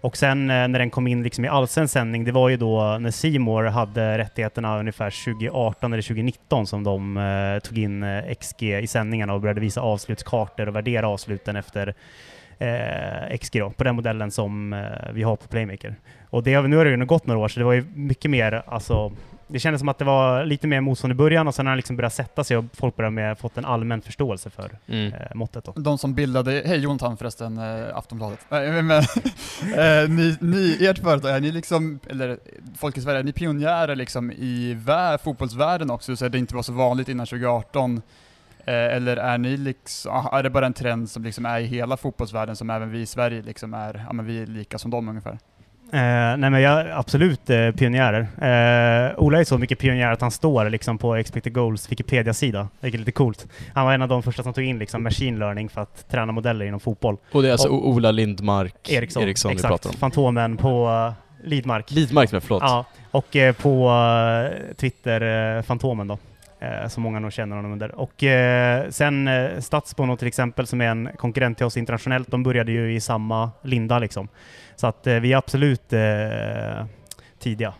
Och 0.00 0.16
sen 0.16 0.50
eh, 0.50 0.68
när 0.68 0.78
den 0.78 0.90
kom 0.90 1.06
in 1.06 1.22
liksom 1.22 1.44
i 1.44 1.48
allsvensk 1.48 1.92
sändning, 1.92 2.24
det 2.24 2.32
var 2.32 2.48
ju 2.48 2.56
då 2.56 2.98
när 3.00 3.10
Simor 3.10 3.64
hade 3.64 4.18
rättigheterna 4.18 4.78
ungefär 4.78 5.24
2018 5.24 5.92
eller 5.92 6.02
2019 6.02 6.66
som 6.66 6.84
de 6.84 7.16
eh, 7.16 7.68
tog 7.68 7.78
in 7.78 8.02
eh, 8.02 8.34
XG 8.34 8.62
i 8.62 8.86
sändningarna 8.86 9.34
och 9.34 9.40
började 9.40 9.60
visa 9.60 9.80
avslutskartor 9.80 10.68
och 10.68 10.76
värdera 10.76 11.08
avsluten 11.08 11.56
efter 11.56 11.94
eh, 12.58 13.36
XG 13.38 13.58
då, 13.58 13.70
på 13.70 13.84
den 13.84 13.96
modellen 13.96 14.30
som 14.30 14.72
eh, 14.72 15.12
vi 15.12 15.22
har 15.22 15.36
på 15.36 15.48
Playmaker. 15.48 15.94
Och 16.30 16.42
det, 16.42 16.62
nu 16.62 16.76
har 16.76 16.84
det 16.84 16.90
ju 16.90 17.04
gått 17.04 17.26
några 17.26 17.40
år, 17.40 17.48
så 17.48 17.60
det 17.60 17.64
var 17.64 17.72
ju 17.72 17.84
mycket 17.94 18.30
mer, 18.30 18.62
alltså 18.66 19.12
det 19.48 19.58
kändes 19.58 19.80
som 19.80 19.88
att 19.88 19.98
det 19.98 20.04
var 20.04 20.44
lite 20.44 20.66
mer 20.66 20.80
motstånd 20.80 21.12
i 21.12 21.14
början 21.14 21.48
och 21.48 21.54
sen 21.54 21.66
har 21.66 21.72
det 21.72 21.76
liksom 21.76 21.96
börjat 21.96 22.12
sätta 22.12 22.44
sig 22.44 22.56
och 22.56 22.64
folk 22.72 22.96
börjar 22.96 23.10
med 23.10 23.38
fått 23.38 23.58
en 23.58 23.64
allmän 23.64 24.00
förståelse 24.02 24.50
för 24.50 24.70
Mm. 24.86 25.12
eh, 25.12 25.34
måttet 25.34 25.64
då. 25.64 25.72
De 25.76 25.98
som 25.98 26.14
bildade, 26.14 26.62
hej 26.66 26.78
Jonathan 26.78 27.16
förresten, 27.16 27.58
eh, 27.58 27.96
Aftonbladet. 27.96 28.38
Nej, 28.48 28.70
men, 28.70 28.86
men 28.86 28.98
eh, 30.04 30.08
ni, 30.10 30.36
ni, 30.40 30.86
ert 30.86 30.98
företag, 30.98 31.30
är 31.30 31.40
ni 31.40 31.52
liksom, 31.52 32.00
eller 32.10 32.38
folk 32.78 32.96
i 32.96 33.00
Sverige, 33.00 33.18
är 33.18 33.24
ni 33.24 33.32
pionjärer 33.32 33.96
liksom 33.96 34.32
i 34.32 34.74
vär, 34.74 35.18
fotbollsvärlden 35.18 35.90
också, 35.90 36.16
så 36.16 36.28
det 36.28 36.38
inte 36.38 36.54
var 36.54 36.62
så 36.62 36.72
vanligt 36.72 37.08
innan 37.08 37.26
2018? 37.26 38.02
Eh, 38.64 38.74
eller 38.74 39.16
är 39.16 39.38
ni 39.38 39.56
liksom, 39.56 40.12
ah, 40.12 40.38
är 40.38 40.42
det 40.42 40.50
bara 40.50 40.66
en 40.66 40.72
trend 40.72 41.10
som 41.10 41.24
liksom 41.24 41.46
är 41.46 41.60
i 41.60 41.64
hela 41.64 41.96
fotbollsvärlden 41.96 42.56
som 42.56 42.70
även 42.70 42.90
vi 42.90 43.00
i 43.00 43.06
Sverige 43.06 43.42
liksom 43.42 43.74
är, 43.74 44.04
ja 44.06 44.12
men 44.12 44.26
vi 44.26 44.42
är 44.42 44.46
lika 44.46 44.78
som 44.78 44.90
dem 44.90 45.08
ungefär? 45.08 45.38
Eh, 45.92 46.36
nej 46.36 46.50
men 46.50 46.60
jag 46.60 46.90
absolut 46.90 47.50
eh, 47.50 47.70
pionjärer. 47.70 48.20
Eh, 48.20 49.18
Ola 49.18 49.40
är 49.40 49.44
så 49.44 49.58
mycket 49.58 49.78
pionjär 49.78 50.12
att 50.12 50.20
han 50.20 50.30
står 50.30 50.70
liksom 50.70 50.98
på 50.98 51.16
Expected 51.16 51.52
Goals 51.54 51.92
Wikipedia-sida, 51.92 52.68
vilket 52.80 52.98
är 52.98 53.02
lite 53.02 53.12
coolt. 53.12 53.46
Han 53.74 53.86
var 53.86 53.92
en 53.94 54.02
av 54.02 54.08
de 54.08 54.22
första 54.22 54.42
som 54.42 54.52
tog 54.52 54.64
in 54.64 54.78
liksom 54.78 55.02
machine 55.02 55.38
learning 55.38 55.68
för 55.68 55.80
att 55.80 56.08
träna 56.10 56.32
modeller 56.32 56.64
inom 56.64 56.80
fotboll. 56.80 57.16
Och 57.32 57.42
det 57.42 57.48
är 57.48 57.52
alltså 57.52 57.68
Och- 57.68 57.88
Ola 57.88 58.10
Lindmark 58.10 58.90
Eriksson, 58.90 59.24
vi 59.24 59.30
exakt. 59.30 59.62
pratar 59.62 59.90
om. 59.90 59.96
Fantomen 59.96 60.56
på 60.56 60.88
uh, 60.88 61.12
Lidmark. 61.48 61.90
Lidmark 61.90 62.32
med, 62.32 62.42
förlåt. 62.42 62.62
Ja, 62.62 62.84
och 63.10 63.36
eh, 63.36 63.54
på 63.54 63.90
eh, 63.90 64.74
Twitter, 64.76 65.56
eh, 65.56 65.62
Fantomen 65.62 66.08
då. 66.08 66.18
Som 66.88 67.02
många 67.02 67.18
nog 67.18 67.32
känner 67.32 67.56
honom 67.56 67.72
under. 67.72 67.94
Och 67.94 68.24
eh, 68.24 68.88
sen 68.90 69.28
eh, 69.28 69.60
Stadsbono 69.60 70.16
till 70.16 70.28
exempel, 70.28 70.66
som 70.66 70.80
är 70.80 70.86
en 70.86 71.08
konkurrent 71.16 71.56
till 71.56 71.66
oss 71.66 71.76
internationellt, 71.76 72.30
de 72.30 72.42
började 72.42 72.72
ju 72.72 72.94
i 72.94 73.00
samma 73.00 73.50
linda 73.62 73.98
liksom. 73.98 74.28
Så 74.80 74.86
att 74.86 75.06
eh, 75.06 75.14
vi 75.14 75.32
är 75.32 75.36
absolut 75.36 75.92
eh, 75.92 76.86
tidiga. 77.38 77.74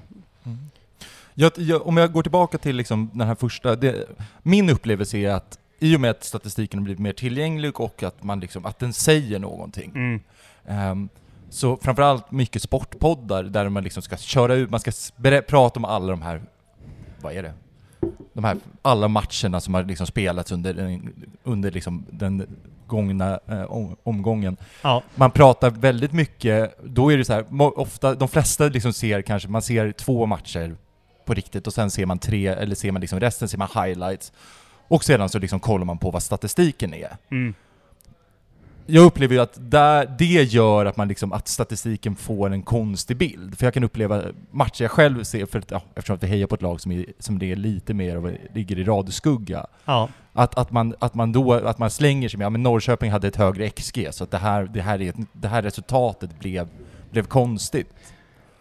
Mm. 0.45 0.59
Jag, 1.35 1.53
jag, 1.57 1.87
om 1.87 1.97
jag 1.97 2.13
går 2.13 2.23
tillbaka 2.23 2.59
till 2.59 2.77
liksom 2.77 3.11
den 3.15 3.27
här 3.27 3.35
första, 3.35 3.77
det, 3.77 4.07
min 4.43 4.71
upplevelse 4.71 5.19
är 5.19 5.31
att 5.31 5.59
i 5.79 5.97
och 5.97 6.01
med 6.01 6.11
att 6.11 6.25
statistiken 6.25 6.79
har 6.79 6.85
blivit 6.85 7.01
mer 7.01 7.13
tillgänglig 7.13 7.81
och 7.81 8.03
att, 8.03 8.23
man 8.23 8.41
liksom, 8.41 8.67
att 8.67 8.79
den 8.79 8.93
säger 8.93 9.39
någonting, 9.39 9.91
Mm. 9.95 10.21
ehm, 10.67 11.09
så 11.51 11.77
framförallt 11.77 12.31
mycket 12.31 12.63
sportpoddar 12.63 13.43
där 13.43 13.69
man 13.69 13.85
liksom 13.85 14.03
ska 14.03 14.17
köra 14.17 14.55
ut, 14.55 14.71
man 14.71 14.81
ska 14.81 14.93
prata 15.47 15.81
om 15.81 15.85
alla 15.85 16.11
de 16.11 16.23
här, 16.23 16.43
vad 17.21 17.33
är 17.33 17.43
det? 17.43 17.53
De 18.33 18.45
här, 18.45 18.57
alla 18.83 19.09
matcherna 19.09 19.61
som 19.61 19.75
har 19.75 19.85
liksom 19.85 20.07
spelats 20.07 20.53
under, 20.53 21.01
under 21.43 21.71
liksom 21.71 22.05
den 22.11 22.47
gångna 22.87 23.41
eh, 23.47 23.63
om, 23.63 23.97
omgången. 24.03 24.57
Ja, 24.83 25.03
Man 25.15 25.31
pratar 25.31 25.71
väldigt 25.71 26.13
mycket, 26.13 26.79
då 26.85 27.13
är 27.13 27.19
det 27.19 27.25
så 27.25 27.33
här, 27.33 27.45
ofta, 27.79 28.15
de 28.15 28.29
flesta 28.29 28.65
liksom 28.65 28.93
ser 28.93 29.23
kanske, 29.23 29.49
man 29.49 29.63
ser 29.63 29.93
två 29.93 30.27
matcher 30.27 30.77
på 31.25 31.35
riktigt 31.35 31.67
och 31.67 31.73
sen 31.73 31.91
ser 31.91 32.07
man 32.07 32.19
tre, 32.19 32.47
eller 32.47 32.75
ser 32.75 32.93
man 32.93 33.01
liksom 33.01 33.21
resten, 33.21 33.49
ser 33.49 33.59
man 33.59 33.69
highlights. 33.75 34.33
Och 34.89 35.05
sedan 35.05 35.29
så 35.29 35.39
liksom 35.39 35.61
kollar 35.61 35.85
man 35.85 35.99
på 35.99 36.11
vad 36.11 36.23
statistiken 36.23 36.95
är. 36.95 37.17
mm. 37.31 37.55
Jag 38.91 39.05
upplever 39.05 39.35
ju 39.35 39.41
att 39.41 39.71
där, 39.71 40.15
det 40.19 40.25
gör 40.25 40.87
att 40.87 40.97
man 40.97 41.09
liksom, 41.09 41.33
att 41.33 41.49
statistiken 41.49 42.17
får 42.17 42.51
en 42.51 42.63
konstig 42.63 43.17
bild. 43.17 43.59
För 43.59 43.67
jag 43.67 43.75
kan 43.75 43.85
uppleva 43.85 44.23
matcher 44.51 44.83
jag 44.83 44.91
själv 44.91 45.25
ser, 45.25 45.47
för 45.47 45.59
att, 45.59 45.71
ja, 45.71 45.83
eftersom 45.95 46.17
att 46.17 46.23
vi 46.23 46.27
hejar 46.27 46.47
på 46.47 46.55
ett 46.55 46.63
lag 46.63 46.81
som, 46.81 46.93
är, 46.93 47.05
som 47.19 47.39
det 47.39 47.53
är 47.53 47.57
lite 47.57 47.95
mer 47.95 48.17
av, 48.17 48.37
ligger 48.55 48.79
i 48.79 48.85
radskugga. 48.85 49.67
ja. 49.85 50.09
Att, 50.33 50.59
att, 50.59 50.71
man, 50.71 50.95
att 50.99 51.15
man 51.15 51.33
då, 51.33 51.53
att 51.53 51.79
man 51.79 51.91
slänger 51.91 52.29
sig 52.29 52.39
med, 52.39 52.45
ja 52.45 52.51
men 52.51 52.63
Norrköping 52.63 53.11
hade 53.11 53.29
ett 53.29 53.37
högre 53.37 53.71
XG, 53.71 54.09
så 54.11 54.25
att 54.25 54.31
det 54.31 54.39
här, 54.39 54.65
det 54.65 54.81
här, 54.81 55.03
är, 55.03 55.15
det 55.33 55.49
här 55.49 55.63
resultatet 55.63 56.39
blev, 56.39 56.69
blev 57.11 57.25
konstigt. 57.25 57.95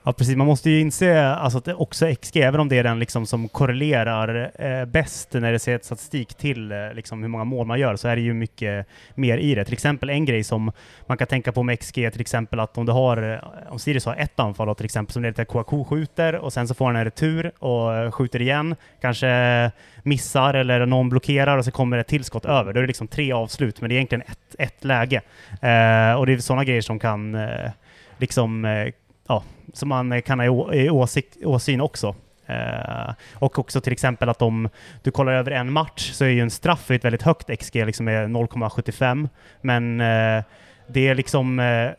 Ja 0.08 0.14
precis, 0.14 0.36
man 0.36 0.48
måste 0.48 0.70
ju 0.70 0.80
inse 0.80 1.26
alltså, 1.26 1.58
att 1.58 1.68
också 1.68 2.16
XG, 2.22 2.38
även 2.38 2.60
om 2.60 2.70
det 2.70 2.78
är 2.78 2.84
den 2.84 3.00
liksom 3.00 3.26
som 3.26 3.48
korrelerar 3.48 4.52
eh, 4.60 4.86
bäst 4.86 5.34
när 5.34 5.52
det 5.52 5.60
ser 5.60 5.80
statistik 5.84 6.34
till 6.34 6.72
eh, 6.72 6.94
liksom, 6.94 7.22
hur 7.22 7.30
många 7.30 7.44
mål 7.44 7.68
man 7.68 7.80
gör, 7.80 7.96
så 7.96 8.08
är 8.08 8.16
det 8.16 8.22
ju 8.22 8.34
mycket 8.34 8.88
mer 9.16 9.38
i 9.38 9.56
det. 9.56 9.66
Till 9.66 9.74
exempel 9.74 10.10
en 10.10 10.26
grej 10.26 10.44
som 10.44 10.72
man 11.06 11.18
kan 11.18 11.28
tänka 11.28 11.52
på 11.52 11.64
med 11.64 11.80
XG 11.80 11.94
till 11.94 12.22
exempel 12.22 12.60
att 12.60 12.78
om 12.78 12.86
du 12.86 12.92
har, 12.92 13.34
eh, 13.34 13.72
om 13.74 13.80
Sirius 13.80 14.06
har 14.06 14.16
ett 14.16 14.40
anfall 14.40 14.76
till 14.76 14.86
exempel 14.86 15.14
som 15.14 15.22
leder 15.22 15.34
till 15.34 15.42
att 15.42 15.48
Kouakou 15.48 15.84
skjuter 15.84 16.36
och 16.36 16.54
sen 16.54 16.68
så 16.68 16.74
får 16.74 16.86
han 16.86 16.96
en 16.96 17.06
retur 17.06 17.52
och 17.60 17.96
eh, 17.96 18.12
skjuter 18.12 18.42
igen, 18.42 18.76
kanske 19.02 19.72
missar 20.04 20.54
eller 20.54 20.86
någon 20.86 21.10
blockerar 21.10 21.58
och 21.58 21.66
så 21.66 21.72
kommer 21.72 21.98
ett 21.98 22.08
tillskott 22.08 22.46
över. 22.46 22.74
Då 22.74 22.80
är 22.80 22.82
det 22.82 22.88
liksom 22.88 23.08
tre 23.08 23.32
avslut, 23.32 23.82
men 23.82 23.90
det 23.90 23.96
är 23.96 23.98
egentligen 23.98 24.24
ett, 24.28 24.56
ett 24.60 24.84
läge. 24.84 25.22
Eh, 25.62 26.14
och 26.14 26.26
det 26.26 26.34
är 26.34 26.38
sådana 26.38 26.64
grejer 26.64 26.82
som 26.82 27.00
kan 27.00 27.36
eh, 27.36 27.72
liksom 28.18 28.66
eh, 28.66 28.88
ja, 29.28 29.44
som 29.74 29.90
man 29.90 30.22
kan 30.22 30.40
ha 30.40 30.74
i, 30.74 30.86
i 30.86 30.90
åsikt, 30.90 31.38
åsyn 31.44 31.82
också. 31.82 32.16
Uh, 32.50 33.14
och 33.34 33.60
också 33.60 33.82
till 33.82 33.94
exempel 33.94 34.30
att 34.30 34.42
om 34.42 34.70
du 35.04 35.12
kollar 35.12 35.34
över 35.34 35.52
en 35.52 35.72
match 35.72 36.12
så 36.12 36.26
är 36.26 36.30
ju 36.30 36.42
en 36.42 36.52
straff 36.52 36.92
ett 36.92 37.06
väldigt 37.06 37.22
högt 37.22 37.60
XG, 37.60 37.76
liksom 37.76 38.06
med 38.06 38.30
0,75. 38.30 39.30
Men 39.62 40.02
uh, 40.02 40.44
det 40.88 41.08
är 41.08 41.16
liksom, 41.16 41.60
uh, 41.60 41.92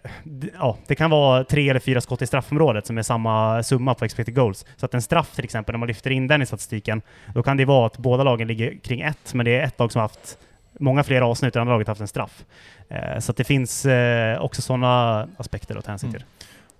ja, 0.59 0.77
det 0.87 0.95
kan 0.95 1.11
vara 1.11 1.45
tre 1.45 1.71
eller 1.71 1.81
fyra 1.81 2.01
skott 2.01 2.23
i 2.23 2.27
straffområdet 2.27 2.87
som 2.87 2.99
är 2.99 3.03
samma 3.03 3.63
summa 3.63 3.95
på 3.95 4.05
expected 4.05 4.35
goals. 4.35 4.67
Så 4.77 4.87
att 4.87 4.95
en 4.95 5.03
straff 5.03 5.35
till 5.35 5.45
exempel, 5.45 5.73
när 5.73 5.79
man 5.79 5.89
lyfter 5.89 6.11
in 6.11 6.27
den 6.27 6.43
i 6.43 6.47
statistiken, 6.47 7.03
då 7.35 7.43
kan 7.43 7.57
det 7.57 7.65
vara 7.65 7.87
att 7.87 7.99
båda 7.99 8.25
lagen 8.25 8.49
ligger 8.49 8.79
kring 8.83 9.01
ett, 9.01 9.35
men 9.35 9.47
det 9.47 9.57
är 9.57 9.65
ett 9.65 9.79
lag 9.79 9.93
som 9.93 9.99
har 10.01 10.05
haft 10.09 10.39
många 10.81 11.05
fler 11.05 11.21
avsnitt 11.21 11.49
och 11.49 11.59
det 11.59 11.61
andra 11.61 11.75
laget 11.75 11.87
har 11.87 11.93
haft 11.93 12.01
en 12.01 12.09
straff. 12.09 12.45
Så 13.19 13.31
att 13.31 13.37
det 13.37 13.45
finns 13.45 13.87
också 14.39 14.63
sådana 14.63 15.29
aspekter 15.37 15.77
att 15.77 15.85
ta 15.85 15.91
hänsyn 15.91 16.13
till. 16.13 16.23
Mm. 16.23 16.29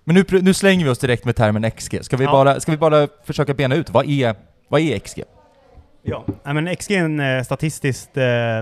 Men 0.09 0.15
nu, 0.15 0.41
nu 0.41 0.53
slänger 0.53 0.83
vi 0.85 0.91
oss 0.91 0.99
direkt 0.99 1.25
med 1.25 1.35
termen 1.35 1.71
XG. 1.71 1.99
Ska 2.01 2.17
vi, 2.17 2.23
Ja. 2.23 2.31
bara, 2.31 2.59
ska 2.59 2.71
vi 2.71 2.77
bara 2.77 3.07
försöka 3.25 3.53
bena 3.53 3.75
ut, 3.75 3.89
vad 3.89 4.09
är, 4.09 4.35
vad 4.67 4.81
är 4.81 4.99
XG? 4.99 5.23
Ja, 6.03 6.25
men 6.43 6.75
XG 6.75 6.91
är 6.91 7.03
en 7.05 7.19
eh, 7.19 7.43
statistiskt 7.43 8.17
eh, 8.17 8.59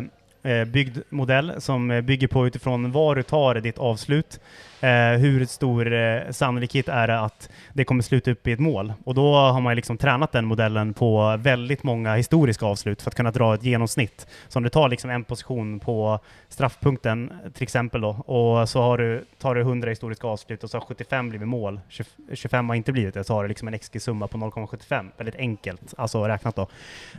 eh, 0.51 0.65
byggd 0.65 0.97
modell 1.09 1.53
som 1.57 1.91
eh, 1.91 2.01
bygger 2.01 2.27
på 2.27 2.47
utifrån 2.47 2.91
var 2.91 3.15
du 3.15 3.23
tar 3.23 3.55
ditt 3.55 3.77
avslut, 3.77 4.39
eh, 4.81 5.19
hur 5.19 5.45
stor 5.45 5.93
eh, 5.93 6.21
sannolikhet 6.31 6.87
är 6.87 7.07
det 7.07 7.19
att 7.19 7.49
det 7.73 7.83
kommer 7.83 8.03
sluta 8.03 8.31
upp 8.31 8.47
i 8.47 8.51
ett 8.51 8.59
mål. 8.59 8.93
Och 9.03 9.13
då 9.13 9.35
har 9.35 9.61
man 9.61 9.71
ju 9.71 9.75
liksom 9.75 9.97
tränat 9.97 10.31
den 10.31 10.45
modellen 10.45 10.93
på 10.93 11.37
väldigt 11.39 11.83
många 11.83 12.15
historiska 12.15 12.65
avslut 12.65 13.01
för 13.01 13.09
att 13.09 13.15
kunna 13.15 13.31
dra 13.31 13.53
ett 13.53 13.63
genomsnitt. 13.63 14.27
Så 14.47 14.59
om 14.59 14.63
du 14.63 14.69
tar 14.69 14.89
liksom 14.89 15.09
en 15.09 15.23
position 15.23 15.79
på 15.79 16.19
straffpunkten 16.49 17.33
till 17.53 17.63
exempel 17.63 18.01
då, 18.01 18.09
och 18.09 18.69
så 18.69 18.81
har 18.81 18.97
du, 18.97 19.25
tar 19.39 19.55
du 19.55 19.61
100 19.61 19.89
historiska 19.89 20.27
avslut 20.27 20.63
och 20.63 20.69
så 20.69 20.77
har 20.77 20.85
75 20.85 21.29
blivit 21.29 21.47
mål, 21.47 21.79
20 21.89 22.05
25 22.33 22.69
har 22.69 22.75
inte 22.75 22.91
blivit 22.91 23.13
det, 23.13 23.23
så 23.23 23.33
har 23.33 23.43
du 23.43 23.49
liksom 23.49 23.67
en 23.67 23.79
XG-summa 23.79 24.27
på 24.27 24.37
0,75. 24.37 25.11
Väldigt 25.17 25.35
enkelt, 25.35 25.93
alltså 25.97 26.27
räknat 26.27 26.55
då. 26.55 26.67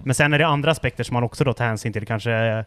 Men 0.04 0.14
sen 0.14 0.32
är 0.32 0.38
det 0.38 0.46
andra 0.46 0.70
aspekter 0.70 1.04
som 1.04 1.14
man 1.14 1.22
också 1.22 1.44
då 1.44 1.52
tar 1.52 1.64
hänsyn 1.64 1.92
till, 1.92 2.06
kanske 2.06 2.64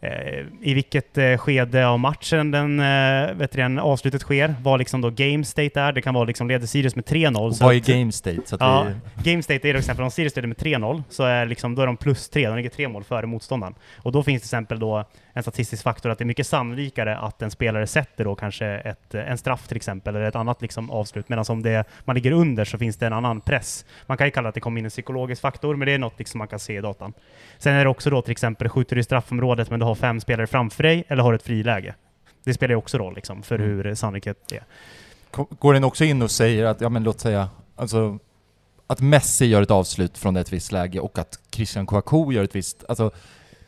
eh, 0.00 0.44
i 0.60 0.74
vilket 0.74 1.18
eh, 1.18 1.36
skede 1.36 1.86
av 1.86 1.98
matchen 1.98 2.50
den, 2.50 2.80
eh, 2.80 3.34
vet 3.34 3.52
du, 3.52 3.58
den 3.58 3.78
avslutet 3.78 4.22
sker, 4.22 4.33
vad 4.62 4.78
liksom 4.78 5.00
då 5.00 5.10
game 5.10 5.44
state 5.44 5.80
är. 5.80 5.92
Det 5.92 6.02
kan 6.02 6.14
vara 6.14 6.24
liksom 6.24 6.48
leder 6.48 6.66
Sirius 6.66 6.96
med 6.96 7.04
3-0. 7.04 7.46
Och 7.46 7.56
så 7.56 7.64
vad 7.64 7.74
är 7.74 7.98
game 7.98 8.12
state? 8.12 8.40
Så 8.44 8.54
att 8.54 8.60
Ja, 8.60 8.86
vi, 9.14 9.30
game 9.30 9.42
state 9.42 9.56
är 9.56 9.72
till 9.72 9.76
exempel 9.76 10.04
om 10.04 10.10
Sirius 10.10 10.36
leder 10.36 10.48
med 10.48 10.56
3-0 10.56 11.02
så 11.08 11.24
är, 11.24 11.46
liksom, 11.46 11.74
då 11.74 11.82
är 11.82 11.86
de 11.86 11.96
plus 11.96 12.28
3, 12.28 12.48
de 12.48 12.56
ligger 12.56 12.70
tre 12.70 12.88
mål 12.88 13.04
före 13.04 13.26
motståndaren. 13.26 13.74
Och 13.96 14.12
då 14.12 14.22
finns 14.22 14.42
till 14.42 14.46
exempel 14.46 14.78
då 14.78 15.04
en 15.32 15.42
statistisk 15.42 15.82
faktor 15.82 16.10
att 16.10 16.18
det 16.18 16.24
är 16.24 16.26
mycket 16.26 16.46
sannolikare 16.46 17.18
att 17.18 17.42
en 17.42 17.50
spelare 17.50 17.86
sätter 17.86 18.24
då 18.24 18.34
kanske 18.34 18.66
ett, 18.66 19.14
en 19.14 19.38
straff 19.38 19.68
till 19.68 19.76
exempel, 19.76 20.16
eller 20.16 20.26
ett 20.26 20.36
annat 20.36 20.62
liksom 20.62 20.90
avslut, 20.90 21.28
medan 21.28 21.44
om 21.48 21.62
det, 21.62 21.84
man 22.04 22.14
ligger 22.14 22.32
under 22.32 22.64
så 22.64 22.78
finns 22.78 22.96
det 22.96 23.06
en 23.06 23.12
annan 23.12 23.40
press. 23.40 23.84
Man 24.06 24.16
kan 24.16 24.26
ju 24.26 24.30
kalla 24.30 24.48
att 24.48 24.54
det 24.54 24.60
kommer 24.60 24.78
in 24.78 24.84
en 24.84 24.90
psykologisk 24.90 25.42
faktor, 25.42 25.76
men 25.76 25.86
det 25.86 25.92
är 25.92 25.98
något 25.98 26.18
liksom 26.18 26.38
man 26.38 26.48
kan 26.48 26.58
se 26.58 26.76
i 26.76 26.80
datan. 26.80 27.12
Sen 27.58 27.74
är 27.74 27.84
det 27.84 27.90
också 27.90 28.10
då 28.10 28.22
till 28.22 28.32
exempel, 28.32 28.68
skjuter 28.68 28.96
du 28.96 29.00
i 29.00 29.04
straffområdet 29.04 29.70
men 29.70 29.80
du 29.80 29.86
har 29.86 29.94
fem 29.94 30.20
spelare 30.20 30.46
framför 30.46 30.82
dig, 30.82 31.04
eller 31.08 31.22
har 31.22 31.32
du 31.32 31.36
ett 31.36 31.42
friläge? 31.42 31.94
Det 32.44 32.54
spelar 32.54 32.72
ju 32.72 32.76
också 32.76 32.98
roll 32.98 33.14
liksom, 33.14 33.42
för 33.42 33.54
Mm. 33.54 33.68
hur 33.68 33.94
sannolikhet 33.94 34.38
det 34.48 34.56
är. 34.56 34.64
Går 35.58 35.74
den 35.74 35.84
också 35.84 36.04
in 36.04 36.22
och 36.22 36.30
säger 36.30 36.64
att, 36.64 36.80
ja 36.80 36.88
men 36.88 37.02
låt 37.02 37.20
säga, 37.20 37.48
alltså 37.76 38.18
att 38.86 39.00
Messi 39.00 39.46
gör 39.46 39.62
ett 39.62 39.70
avslut 39.70 40.18
från 40.18 40.36
ett 40.36 40.52
visst 40.52 40.72
läge 40.72 41.00
och 41.00 41.18
att 41.18 41.38
Christian 41.50 41.86
Kouakou 41.86 42.32
gör 42.32 42.44
ett 42.44 42.54
visst, 42.56 42.84
alltså 42.88 43.10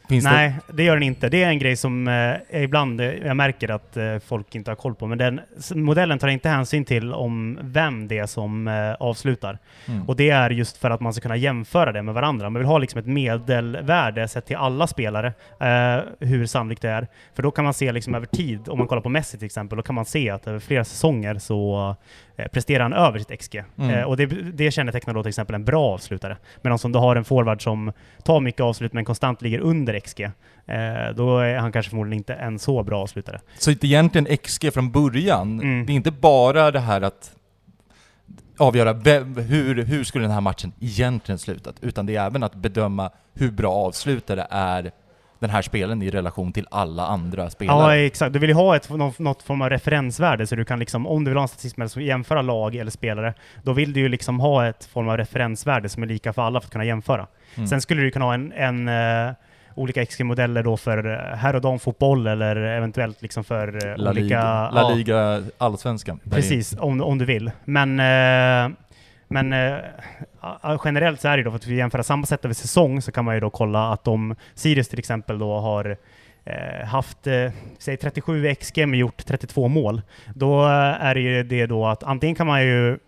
finns 0.09 0.25
Nej, 0.25 0.55
det 0.73 0.83
gör 0.83 0.95
den 0.95 1.03
inte. 1.03 1.29
Det 1.29 1.43
är 1.43 1.49
en 1.49 1.59
grej 1.59 1.77
som 1.77 2.09
eh, 2.09 2.63
ibland 2.63 3.01
eh, 3.01 3.07
jag 3.07 3.37
märker 3.37 3.71
att 3.71 3.97
eh, 3.97 4.19
folk 4.19 4.55
inte 4.55 4.71
har 4.71 4.77
koll 4.77 4.95
på. 4.95 5.07
Men 5.07 5.19
den 5.19 5.41
modellen 5.75 6.19
tar 6.19 6.29
inte 6.29 6.49
hänsyn 6.49 6.85
till 6.85 7.13
om 7.13 7.59
vem 7.63 8.09
det 8.09 8.19
är 8.19 8.27
som 8.27 8.69
eh, 8.69 8.93
avslutar. 8.93 9.59
det? 9.87 9.93
Mm. 9.93 10.09
Och 10.09 10.17
det 10.17 10.31
är 10.31 10.51
just 10.51 10.77
för 10.77 10.91
att 10.91 11.01
man 11.01 11.13
ska 11.13 11.23
kunna 11.23 11.37
jämföra 11.37 11.93
det 11.93 12.03
med 12.03 12.15
varandra. 12.15 12.51
Man 12.51 12.61
vill 12.61 12.69
ha 12.69 12.79
liksom 12.79 13.01
ett 13.01 13.07
medelvärde 13.07 14.29
sett 14.29 14.47
till 14.47 14.57
alla 14.57 14.87
spelare, 14.87 15.27
eh, 15.61 16.29
hur 16.29 16.47
sannolikt 16.47 16.83
det 16.83 16.91
är. 16.91 17.07
För 17.35 17.43
då 17.43 17.51
kan 17.51 17.65
man 17.65 17.75
se 17.75 17.93
liksom 17.93 18.15
över 18.15 18.27
tid, 18.27 18.69
om 18.69 18.79
man 18.79 18.87
kollar 18.87 19.03
på 19.03 19.09
Messi 19.09 19.39
till 19.39 19.47
exempel, 19.47 19.77
då 19.77 19.83
kan 19.83 19.95
man 19.95 20.05
se 20.05 20.31
att 20.31 20.47
över 20.47 20.59
flera 20.59 20.85
säsonger 20.85 21.39
så 21.39 21.97
presterar 22.53 22.83
han 22.83 22.93
över 22.93 23.19
sitt 23.19 23.41
XG. 23.41 23.63
Mm. 23.79 23.91
Eh, 23.91 24.03
och 24.05 24.17
det, 24.17 24.27
det 24.27 24.71
kännetecknar 24.71 25.15
då 25.15 25.23
till 25.23 25.29
exempel 25.29 25.55
en 25.55 25.65
bra 25.65 25.85
avslutare. 25.85 26.37
Medan 26.63 26.79
om 26.85 26.93
du 26.93 26.99
har 26.99 27.17
en 27.17 27.25
forward 27.25 27.63
som 27.63 27.93
tar 28.25 28.41
mycket 28.41 28.61
avslut 28.61 28.93
men 28.93 29.05
konstant 29.05 29.43
ligger 29.43 29.59
under 29.59 30.01
XG, 30.01 30.21
eh, 30.21 30.31
då 31.17 31.39
är 31.39 31.57
han 31.57 31.73
kanske 31.73 31.91
förmodligen 31.91 32.19
inte 32.19 32.35
en 32.35 32.59
så 32.59 32.83
bra 32.83 33.03
avslutare. 33.03 33.41
Så 33.59 33.71
det 33.71 33.85
är 33.85 33.85
egentligen 33.85 34.37
XG 34.37 34.71
från 34.71 34.91
början, 34.91 35.61
Mm. 35.61 35.87
det 35.87 35.93
är 35.93 35.95
inte 35.95 36.11
bara 36.11 36.71
det 36.71 36.81
här 36.81 37.01
att 37.01 37.33
avgöra 38.59 38.93
vem, 38.93 39.37
hur, 39.37 39.83
hur 39.85 40.05
skulle 40.05 40.25
den 40.25 40.33
här 40.33 40.41
matchen 40.41 40.73
egentligen 40.81 41.39
slutat, 41.39 41.77
utan 41.81 42.07
det 42.07 42.17
är 42.17 42.27
även 42.27 42.43
att 42.43 42.55
bedöma 42.55 43.11
hur 43.35 43.51
bra 43.51 43.73
avslutare 43.73 44.47
är 44.51 44.91
den 45.39 45.51
här 45.51 45.63
spelen 45.63 46.03
i 46.03 46.11
relation 46.11 46.53
till 46.53 46.67
alla 46.71 47.07
andra 47.07 47.43
Ja, 47.43 47.51
spelare. 47.51 47.97
exakt. 47.97 48.33
Du 48.33 48.39
vill 48.39 48.51
ju 48.51 48.55
ha 48.55 48.77
ett, 48.77 48.91
något, 49.19 49.43
form 49.43 49.63
av 49.63 49.71
referensvärde, 49.71 50.47
så 50.47 50.57
du 50.57 50.65
kan 50.65 50.79
liksom, 50.79 51.07
om 51.07 51.25
du 51.25 51.31
vill 51.31 51.39
ha 51.39 51.43
en 51.43 51.49
statistisk 51.49 51.93
som 51.93 52.03
jämföra 52.03 52.43
lag 52.43 52.77
eller 52.77 52.91
spelare, 52.91 53.35
då 53.63 53.73
vill 53.73 53.93
du 53.93 54.01
ju 54.01 54.09
liksom 54.09 54.41
ha 54.41 54.67
ett 54.67 54.85
form 54.85 55.09
av 55.09 55.17
referensvärde 55.17 55.89
som 55.89 56.03
är 56.03 56.07
lika 56.07 56.33
för 56.33 56.43
alla 56.43 56.61
för 56.61 56.67
att 56.67 56.73
kunna 56.73 56.85
jämföra. 56.85 57.27
Mm. 57.55 57.67
Sen 57.69 57.81
skulle 57.81 58.03
du 58.03 58.11
kunna 58.11 58.25
ha 58.25 58.35
en, 58.35 58.53
en 58.53 58.89
eh, 59.29 59.35
olika 59.75 60.07
XG-modeller 60.07 60.63
då 60.63 60.77
för 60.77 61.13
eh, 61.13 61.37
herr 61.37 61.55
och 61.55 61.61
damfotboll 61.61 62.27
eller 62.27 62.57
eventuellt 62.57 63.23
liksom 63.23 63.45
för 63.45 63.97
La 63.97 64.11
olika... 64.11 64.23
Liga, 64.23 64.39
ja, 64.39 64.71
La 64.71 64.95
Liga 64.95 65.43
allsvenskan. 65.59 66.21
Precis, 66.31 66.77
om, 66.79 67.01
om 67.01 67.19
du 67.19 67.25
vill. 67.25 67.51
Men, 67.65 68.01
eh, 68.01 68.77
men 69.29 69.53
eh, 69.53 70.81
generellt 70.85 71.21
så 71.21 71.29
är 71.29 71.37
det 71.37 71.43
då, 71.43 71.51
för 71.51 71.57
att 71.57 71.67
vi 71.67 71.77
jämför 71.77 72.03
samma 72.03 72.27
sätt 72.27 72.45
över 72.45 72.55
säsong, 72.55 73.03
så 73.03 73.13
kan 73.13 73.25
man 73.25 73.35
ju 73.35 73.41
då 73.41 73.51
kolla 73.51 73.93
att 73.93 74.09
om 74.09 74.37
Sirius 74.55 74.89
till 74.89 74.99
exempel 74.99 75.39
då 75.39 75.59
har 75.59 75.97
eh, 76.45 76.87
haft, 76.87 77.27
eh, 77.27 77.51
säg 77.79 77.97
37 77.97 78.55
XG 78.55 78.87
men 78.87 78.99
gjort 78.99 79.27
32 79.27 79.69
mål, 79.69 80.03
då 80.35 80.65
eh, 80.65 81.05
är 81.05 81.15
det 81.15 81.21
ju 81.21 81.43
det 81.43 81.67
då 81.67 81.87
att 81.87 82.03
antingen 82.03 82.37
kan 82.37 82.47
man 82.47 82.63
ju 82.63 82.99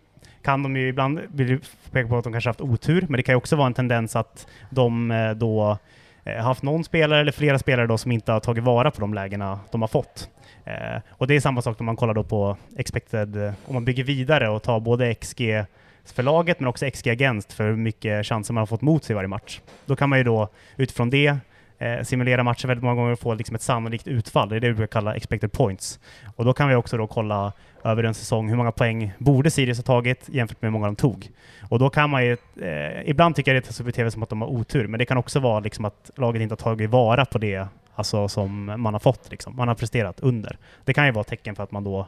kan 0.43 0.63
de 0.63 0.77
ju 0.77 0.89
ibland 0.89 1.21
vill 1.35 1.61
peka 1.91 2.09
på 2.09 2.19
att 2.19 2.25
de 2.25 2.33
kanske 2.33 2.51
haft 2.51 2.61
otur, 2.61 3.07
men 3.09 3.17
det 3.17 3.23
kan 3.23 3.33
ju 3.33 3.37
också 3.37 3.57
vara 3.57 3.67
en 3.67 3.75
tendens 3.75 4.17
att 4.17 4.47
de 4.71 5.11
eh, 5.11 5.31
då 5.31 5.79
eh, 6.25 6.45
haft 6.45 6.63
någon 6.63 6.85
spelare 6.85 7.21
eller 7.21 7.33
flera 7.33 7.59
spelare 7.59 7.87
då 7.87 7.99
som 7.99 8.13
inte 8.13 8.33
har 8.33 8.41
tagit 8.41 8.65
vara 8.65 8.91
på 8.91 9.01
de 9.01 9.15
lägena 9.15 9.61
de 9.71 9.81
har 9.81 9.89
fått. 9.89 10.29
Eh, 10.65 11.01
och 11.11 11.27
det 11.27 11.37
är 11.37 11.41
samma 11.41 11.63
sak 11.63 11.81
om 11.81 11.87
man 11.87 11.97
kollar 11.97 12.15
då 12.15 12.25
på 12.25 12.57
expected, 12.77 13.37
om 13.67 13.75
man 13.75 13.85
bygger 13.85 14.05
vidare 14.05 14.49
och 14.49 14.63
tar 14.63 14.81
både 14.81 15.15
XG 15.15 15.65
för 16.13 16.23
laget 16.23 16.61
men 16.61 16.69
också 16.69 16.91
XG 16.91 17.09
against 17.09 17.53
för 17.53 17.69
hur 17.69 17.77
mycket 17.77 18.27
chanser 18.27 18.55
man 18.55 18.61
har 18.61 18.67
fått 18.67 18.83
mot 18.83 19.05
sig 19.05 19.15
i 19.15 19.15
varje 19.15 19.29
match. 19.29 19.61
Då 19.87 19.97
kan 19.97 20.09
man 20.09 20.19
ju 20.19 20.25
då 20.25 20.49
utifrån 20.77 21.11
det 21.11 21.37
eh, 21.79 22.03
simulera 22.03 22.43
matcher 22.43 22.69
väldigt 22.69 22.85
många 22.85 22.95
gånger 22.95 23.13
och 23.13 23.21
få 23.21 23.35
liksom 23.35 23.57
ett 23.57 23.63
sannolikt 23.63 24.09
utfall. 24.09 24.49
Det 24.49 24.57
är 24.57 24.61
det 24.61 24.69
vi 24.69 24.75
brukar 24.75 24.93
kalla 24.93 25.17
expected 25.17 25.53
points. 25.53 26.01
Och 26.37 26.45
då 26.45 26.53
kan 26.53 26.69
vi 26.69 26.75
också 26.75 26.97
då 26.97 27.07
kolla 27.07 27.53
över 27.85 28.05
en 28.05 28.15
säsong 28.15 28.49
hur 28.49 28.57
många 28.57 28.73
poäng 28.73 29.13
borde 29.19 29.51
Sirius 29.51 29.79
ha 29.79 29.83
tagit 29.83 30.29
jämfört 30.29 30.63
med 30.63 30.69
hur 30.69 30.73
många 30.73 30.87
de 30.87 30.97
tog. 30.97 31.29
Och 31.69 31.79
då 31.79 31.91
kan 31.91 32.11
man 32.11 32.25
ju, 32.25 32.37
eh, 32.63 33.11
ibland 33.11 33.37
tycker 33.37 33.55
jag 33.55 33.63
det 33.63 33.81
är 33.81 33.83
upp 33.83 33.89
i 33.89 33.93
TV 33.93 34.11
som 34.11 34.23
att 34.23 34.29
de 34.29 34.43
har 34.43 34.49
otur, 34.49 34.87
men 34.87 34.99
det 34.99 35.05
kan 35.05 35.17
också 35.17 35.41
vara 35.41 35.61
liksom 35.61 35.85
att 35.85 36.11
laget 36.17 36.43
inte 36.43 36.53
har 36.53 36.57
tagit 36.57 36.91
vara 36.91 37.25
på 37.25 37.39
det 37.39 37.69
alltså, 37.95 38.29
som 38.29 38.65
man 38.65 38.95
har 38.95 39.01
fått. 39.01 39.31
Liksom. 39.31 39.57
Man 39.57 39.69
har 39.69 39.75
presterat 39.75 40.21
under. 40.21 40.59
Det 40.85 40.95
kan 40.95 41.07
ju 41.07 41.13
vara 41.13 41.21
ett 41.21 41.29
tecken 41.29 41.57
för 41.57 41.63
att 41.63 41.71
man 41.71 41.85
då 41.85 42.07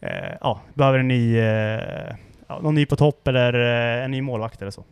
eh, 0.00 0.34
ja, 0.40 0.60
behöver 0.74 0.98
en 0.98 1.08
ny, 1.08 1.38
eh, 1.38 2.14
ja, 2.48 2.60
någon 2.62 2.74
ny 2.74 2.86
på 2.86 2.96
topp 2.96 3.28
eller 3.28 3.54
eh, 3.98 4.04
en 4.04 4.10
ny 4.10 4.22
målvakt 4.22 4.62
eller 4.62 4.70
så. 4.70 4.84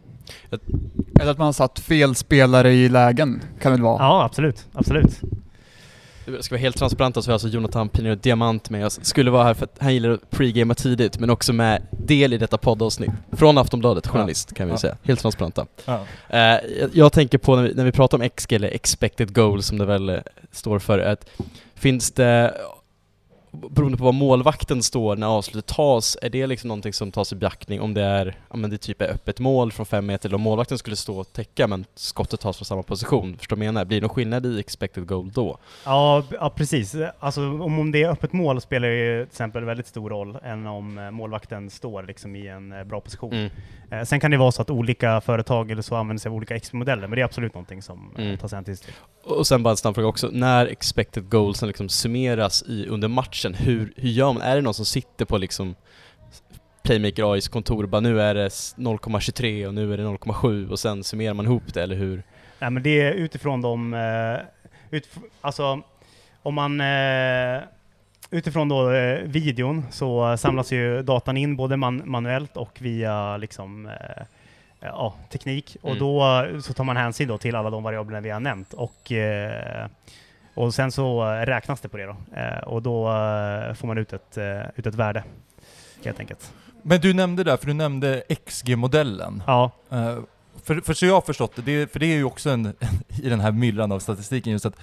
Eller 1.20 1.30
att 1.30 1.38
man 1.38 1.44
har 1.44 1.52
satt 1.52 1.78
fel 1.78 2.14
spelare 2.14 2.72
i 2.72 2.88
lägen, 2.88 3.42
kan 3.60 3.72
det 3.76 3.82
vara. 3.82 4.02
Ja, 4.02 4.24
absolut. 4.24 4.66
absolut. 4.72 5.20
Jag 6.28 6.44
ska 6.44 6.54
vara 6.54 6.60
helt 6.60 6.76
transparent 6.76 7.24
så 7.24 7.30
är 7.30 7.32
alltså 7.32 7.48
Jonathan 7.48 7.88
Pinero 7.88 8.14
Diamant 8.14 8.70
med 8.70 8.86
oss. 8.86 8.98
Skulle 9.04 9.30
vara 9.30 9.44
här 9.44 9.54
för 9.54 9.64
att 9.64 9.76
han 9.80 9.94
gillar 9.94 10.10
att 10.10 10.30
pregamea 10.30 10.74
tidigt, 10.74 11.18
men 11.18 11.30
också 11.30 11.52
med 11.52 11.82
del 11.90 12.32
i 12.32 12.38
detta 12.38 12.58
poddavsnitt. 12.58 13.10
Från 13.32 13.58
Aftonbladet, 13.58 14.06
journalist 14.06 14.54
kan 14.54 14.66
vi 14.66 14.72
Ja. 14.72 14.78
säga. 14.78 14.96
Helt 15.02 15.20
transparenta. 15.20 15.66
Ja. 15.84 16.00
Eh, 16.28 16.38
jag, 16.38 16.90
jag 16.92 17.12
tänker 17.12 17.38
på 17.38 17.56
när 17.56 17.62
vi, 17.62 17.74
när 17.74 17.84
vi 17.84 17.92
pratar 17.92 18.18
om 18.22 18.28
XG, 18.28 18.52
eller 18.52 18.68
expected 18.68 19.34
goals 19.34 19.66
som 19.66 19.78
det 19.78 19.84
väl 19.84 20.08
eh, 20.08 20.16
står 20.52 20.78
för, 20.78 20.98
att 20.98 21.26
finns 21.74 22.12
det, 22.12 22.54
beroende 23.70 23.98
på 23.98 24.04
vad 24.04 24.14
målvakten 24.14 24.82
står 24.82 25.16
när 25.16 25.26
avslutet 25.26 25.66
tas, 25.66 26.16
är 26.22 26.30
det 26.30 26.46
liksom 26.46 26.68
någonting 26.68 26.92
som 26.92 27.12
tas 27.12 27.32
i 27.32 27.36
beaktning 27.36 27.80
om 27.80 27.94
det 27.94 28.02
är, 28.02 28.38
ja 28.50 28.56
men 28.56 28.70
det 28.70 28.78
typ 28.78 29.02
är 29.02 29.08
öppet 29.08 29.40
mål 29.40 29.72
från 29.72 29.86
fem 29.86 30.06
meter, 30.06 30.28
eller 30.28 30.36
om 30.36 30.42
målvakten 30.42 30.78
skulle 30.78 30.96
stå 30.96 31.18
och 31.18 31.32
täcka 31.32 31.66
men 31.66 31.84
skottet 31.94 32.40
tas 32.40 32.56
från 32.56 32.64
samma 32.64 32.82
position, 32.82 33.38
förstår 33.38 33.56
du 33.56 33.60
menar? 33.60 33.84
Blir 33.84 34.00
det 34.00 34.06
någon 34.06 34.14
skillnad 34.14 34.46
i 34.46 34.60
expected 34.60 35.06
goal 35.06 35.30
då? 35.30 35.58
Ja, 35.84 36.22
ja 36.30 36.50
precis. 36.50 36.96
Alltså, 37.18 37.40
om, 37.40 37.78
om 37.78 37.92
det 37.92 38.02
är 38.02 38.08
öppet 38.08 38.32
mål 38.32 38.60
spelar 38.60 38.88
ju 38.88 39.24
till 39.24 39.32
exempel 39.32 39.64
väldigt 39.64 39.86
stor 39.86 40.10
roll 40.10 40.38
än 40.44 40.66
om 40.66 40.98
eh, 40.98 41.10
målvakten 41.10 41.70
står 41.70 42.02
liksom 42.02 42.36
i 42.36 42.48
en 42.48 42.72
eh, 42.72 42.84
bra 42.84 43.00
position. 43.00 43.32
Mm. 43.32 43.50
Eh, 43.90 44.02
sen 44.02 44.20
kan 44.20 44.30
det 44.30 44.36
vara 44.36 44.52
så 44.52 44.62
att 44.62 44.70
olika 44.70 45.20
företag 45.20 45.70
eller 45.70 45.82
så 45.82 45.96
använder 45.96 46.20
sig 46.20 46.30
av 46.30 46.36
olika 46.36 46.58
XP-modeller, 46.58 47.08
men 47.08 47.10
det 47.10 47.20
är 47.20 47.24
absolut 47.24 47.54
någonting 47.54 47.82
som 47.82 48.12
Mm. 48.18 48.38
tas 48.38 48.52
hänsyn 48.52 48.76
till. 48.76 48.92
Och 49.24 49.46
sen 49.46 49.62
bara 49.62 49.70
en 49.70 49.76
snabb 49.76 49.94
fråga 49.94 50.08
också, 50.08 50.28
när 50.32 50.66
expected 50.66 51.28
goalsen 51.28 51.68
liksom 51.68 51.88
summeras 51.88 52.62
i, 52.62 52.86
under 52.86 53.08
matchen, 53.08 53.45
hur, 53.54 53.92
hur 53.96 54.08
gör 54.08 54.32
man? 54.32 54.42
Är 54.42 54.56
det 54.56 54.62
någon 54.62 54.74
som 54.74 54.84
sitter 54.84 55.24
på 55.24 55.38
liksom 55.38 55.74
Playmaker 56.82 57.32
AIs 57.32 57.48
kontor 57.48 57.82
och 57.82 57.88
bara 57.88 58.00
nu 58.00 58.20
är 58.20 58.34
det 58.34 58.44
s- 58.46 58.74
0,23 58.78 59.66
och 59.66 59.74
nu 59.74 59.92
är 59.92 59.96
det 59.96 60.02
0,7 60.04 60.70
och 60.70 60.78
sen 60.78 61.04
summerar 61.04 61.34
man 61.34 61.44
ihop 61.46 61.74
det, 61.74 61.82
eller 61.82 61.96
hur? 61.96 62.22
Nej, 62.58 62.70
men 62.70 62.82
det 62.82 63.00
är 63.00 63.12
utifrån 63.12 63.62
de... 63.62 63.94
Eh, 63.94 63.98
utf- 64.96 65.22
alltså, 65.40 65.80
om 66.42 66.54
man... 66.54 66.80
Eh, 66.80 67.60
utifrån 68.30 68.68
då 68.68 68.90
eh, 68.92 69.18
videon 69.22 69.84
så 69.90 70.36
samlas 70.36 70.72
ju 70.72 71.02
datan 71.02 71.36
in 71.36 71.56
både 71.56 71.76
man, 71.76 72.02
manuellt 72.04 72.56
och 72.56 72.78
via 72.80 73.36
liksom, 73.36 73.90
ja, 74.80 75.14
teknik. 75.32 75.76
Och 75.82 75.90
Mm. 75.90 75.98
då 76.00 76.46
så 76.62 76.72
tar 76.72 76.84
man 76.84 76.96
hänsyn 76.96 77.28
då 77.28 77.38
till 77.38 77.54
alla 77.56 77.70
de 77.70 77.82
variablerna 77.82 78.20
vi 78.20 78.30
har 78.30 78.40
nämnt. 78.40 78.72
Och, 78.72 79.12
eh, 79.12 79.86
och 80.56 80.74
sen 80.74 80.92
så 80.92 81.32
eh, 81.32 81.46
räknas 81.46 81.80
det 81.80 81.88
på 81.88 81.96
det 81.96 82.06
då. 82.06 82.16
Eh, 82.36 82.58
och 82.58 82.82
då 82.82 83.08
eh, 83.08 83.74
får 83.74 83.86
man 83.86 83.98
ut 83.98 84.12
ett, 84.12 84.38
ut 84.76 84.86
ett 84.86 84.94
värde, 84.94 85.24
helt 86.04 86.20
enkelt. 86.20 86.52
Men 86.82 87.00
du 87.00 87.14
nämnde 87.14 87.44
där, 87.44 87.56
för 87.56 87.66
du 87.66 87.72
nämnde 87.72 88.22
XG-modellen. 88.46 89.42
Ja, 89.46 89.70
för, 90.64 90.80
för 90.80 90.94
så 90.94 91.06
jag 91.06 91.14
har 91.14 91.20
förstått 91.20 91.52
det, 91.56 91.62
det, 91.62 91.92
för 91.92 92.00
det 92.00 92.06
är 92.06 92.16
ju 92.16 92.24
också 92.24 92.50
en, 92.50 92.66
i 93.22 93.28
den 93.28 93.40
här 93.40 93.52
myllan 93.52 93.92
av 93.92 93.98
statistiken 93.98 94.52
just 94.52 94.66
att 94.66 94.76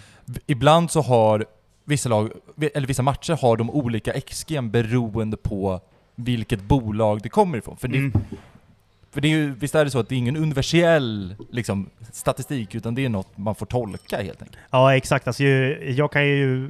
ibland 0.46 0.92
så 0.92 1.02
har 1.02 1.46
vissa 1.84 2.10
lag, 2.10 2.32
eller 2.74 2.88
vissa 2.88 3.04
matcher 3.04 3.34
har 3.42 3.58
de 3.58 3.70
olika 3.70 4.22
XG 4.22 4.64
beroende 4.64 5.38
på 5.38 5.82
vilket 6.16 6.62
bolag 6.62 7.22
det 7.22 7.30
kommer 7.30 7.58
ifrån. 7.58 7.78
För, 7.78 7.88
det, 7.88 7.98
mm 7.98 8.14
för 9.14 9.22
det 9.22 9.28
är 9.28 9.30
ju, 9.30 9.52
visst 9.52 9.76
är 9.76 9.86
det 9.86 9.92
så 9.92 10.00
att 10.00 10.10
det 10.10 10.16
är 10.16 10.18
ingen 10.18 10.38
universell 10.38 11.36
liksom, 11.52 11.90
statistik, 12.12 12.76
utan 12.76 12.96
det 12.96 13.06
är 13.06 13.10
något 13.10 13.38
man 13.38 13.56
får 13.56 13.66
tolka 13.66 14.18
helt 14.18 14.42
enkelt. 14.42 14.58
Ja, 14.72 14.96
exakt. 14.96 15.28
Alltså, 15.28 15.44
jag 15.44 16.12
kan 16.12 16.26
ju 16.26 16.70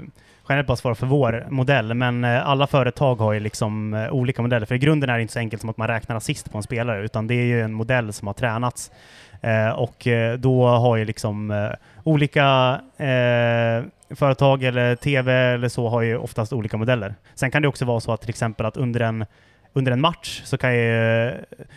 generellt 0.49 0.67
bara 0.67 0.77
svara 0.77 0.95
för 0.95 1.07
vår 1.07 1.47
modell, 1.49 1.93
men 1.93 2.23
eh, 2.23 2.47
alla 2.47 2.67
företag 2.67 3.15
har 3.15 3.33
ju 3.33 3.39
liksom 3.39 3.93
eh, 3.93 4.11
olika 4.11 4.41
modeller. 4.41 4.65
För 4.65 4.75
i 4.75 4.79
grunden 4.79 5.09
är 5.09 5.15
det 5.15 5.21
inte 5.21 5.33
så 5.33 5.39
enkelt 5.39 5.61
som 5.61 5.69
att 5.69 5.77
man 5.77 5.87
räknar 5.87 6.15
assist 6.15 6.51
på 6.51 6.57
en 6.57 6.63
spelare, 6.63 7.05
utan 7.05 7.27
det 7.27 7.33
är 7.33 7.45
ju 7.45 7.61
en 7.61 7.73
modell 7.73 8.13
som 8.13 8.27
har 8.27 8.33
tränats. 8.33 8.91
Eh, 9.41 9.69
och 9.69 10.07
då 10.39 10.67
har 10.67 10.97
ju 10.97 11.05
liksom 11.05 11.69
olika 12.03 12.79
företag 14.09 14.63
eller 14.63 14.95
TV 14.95 15.33
eller 15.33 15.69
så 15.69 15.87
har 15.87 16.01
ju 16.01 16.17
oftast 16.17 16.53
olika 16.53 16.77
modeller. 16.77 17.15
Sen 17.35 17.51
kan 17.51 17.61
det 17.61 17.67
också 17.67 17.85
vara 17.85 17.99
så 17.99 18.11
att 18.11 18.21
till 18.21 18.29
exempel 18.29 18.65
att 18.65 18.77
under 18.77 18.99
en 18.99 19.25
under 19.73 19.91
en 19.91 20.01
match 20.01 20.41
så 20.45 20.57
kan 20.57 20.75
ju 20.75 21.27
eh, 21.27 21.33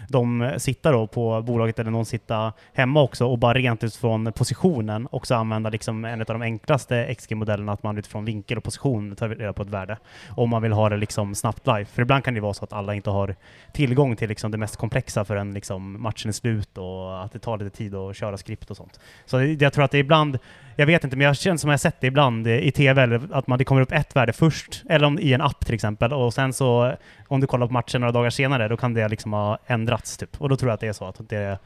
de 0.08 0.54
sitta 0.58 0.92
då 0.92 1.06
på 1.06 1.42
bolaget 1.42 1.78
eller 1.78 1.90
någon 1.90 2.06
sitta 2.06 2.52
hemma 2.72 3.02
också 3.02 3.26
och 3.26 3.38
bara 3.38 3.54
rent 3.54 3.84
utifrån 3.84 4.32
positionen 4.32 5.08
också 5.10 5.34
använda 5.34 5.70
liksom 5.70 6.04
en 6.04 6.20
av 6.20 6.26
de 6.26 6.42
enklaste 6.42 7.14
XG-modellerna, 7.14 7.72
att 7.72 7.82
man 7.82 7.98
utifrån 7.98 8.24
vinkel 8.24 8.58
och 8.58 8.64
position 8.64 9.16
tar 9.16 9.28
reda 9.28 9.52
på 9.52 9.62
ett 9.62 9.70
värde. 9.70 9.98
Om 10.30 10.50
man 10.50 10.62
vill 10.62 10.72
ha 10.72 10.88
det 10.88 10.96
liksom 10.96 11.34
snabbt 11.34 11.66
live. 11.66 11.84
För 11.84 12.02
ibland 12.02 12.24
kan 12.24 12.34
det 12.34 12.40
vara 12.40 12.54
så 12.54 12.64
att 12.64 12.72
alla 12.72 12.94
inte 12.94 13.10
har 13.10 13.34
tillgång 13.72 14.16
till 14.16 14.28
liksom 14.28 14.50
det 14.50 14.58
mest 14.58 14.76
komplexa 14.76 15.24
förrän 15.24 15.54
liksom 15.54 16.02
matchen 16.02 16.28
är 16.28 16.32
slut 16.32 16.78
och 16.78 17.24
att 17.24 17.32
det 17.32 17.38
tar 17.38 17.58
lite 17.58 17.76
tid 17.76 17.94
att 17.94 18.16
köra 18.16 18.36
skript 18.36 18.70
och 18.70 18.76
sånt. 18.76 19.00
Så 19.24 19.42
jag 19.42 19.72
tror 19.72 19.84
att 19.84 19.90
det 19.90 19.98
är 19.98 20.00
ibland, 20.00 20.38
jag 20.76 20.86
vet 20.86 21.04
inte, 21.04 21.16
men 21.16 21.26
jag 21.26 21.36
känner 21.36 21.56
som 21.56 21.70
jag 21.70 21.72
har 21.72 21.78
sett 21.78 22.00
det 22.00 22.06
ibland 22.06 22.46
i 22.46 22.70
TV, 22.72 23.02
eller 23.02 23.20
att 23.32 23.46
man, 23.46 23.58
det 23.58 23.64
kommer 23.64 23.80
upp 23.82 23.92
ett 23.92 24.16
värde 24.16 24.32
först, 24.32 24.82
eller 24.88 25.06
om, 25.06 25.18
i 25.18 25.32
en 25.32 25.40
app 25.40 25.66
till 25.66 25.74
exempel, 25.74 26.12
och 26.12 26.34
sen 26.34 26.52
så 26.52 26.92
om 27.28 27.40
du 27.40 27.46
kollar 27.46 27.66
på 27.66 27.72
matchen 27.72 28.00
några 28.00 28.12
dagar 28.12 28.30
senare, 28.30 28.68
då 28.68 28.76
kan 28.76 28.94
det 28.94 29.08
liksom 29.08 29.32
ha 29.32 29.58
ändrats 29.66 30.16
typ. 30.16 30.40
Och 30.40 30.48
då 30.48 30.56
tror 30.56 30.70
jag 30.70 30.74
att 30.74 30.80
det 30.80 30.86
är 30.88 30.92
så 30.92 31.04
att 31.04 31.28
det 31.28 31.58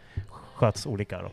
sköts 0.55 0.87
olika 0.87 1.18
då. 1.23 1.31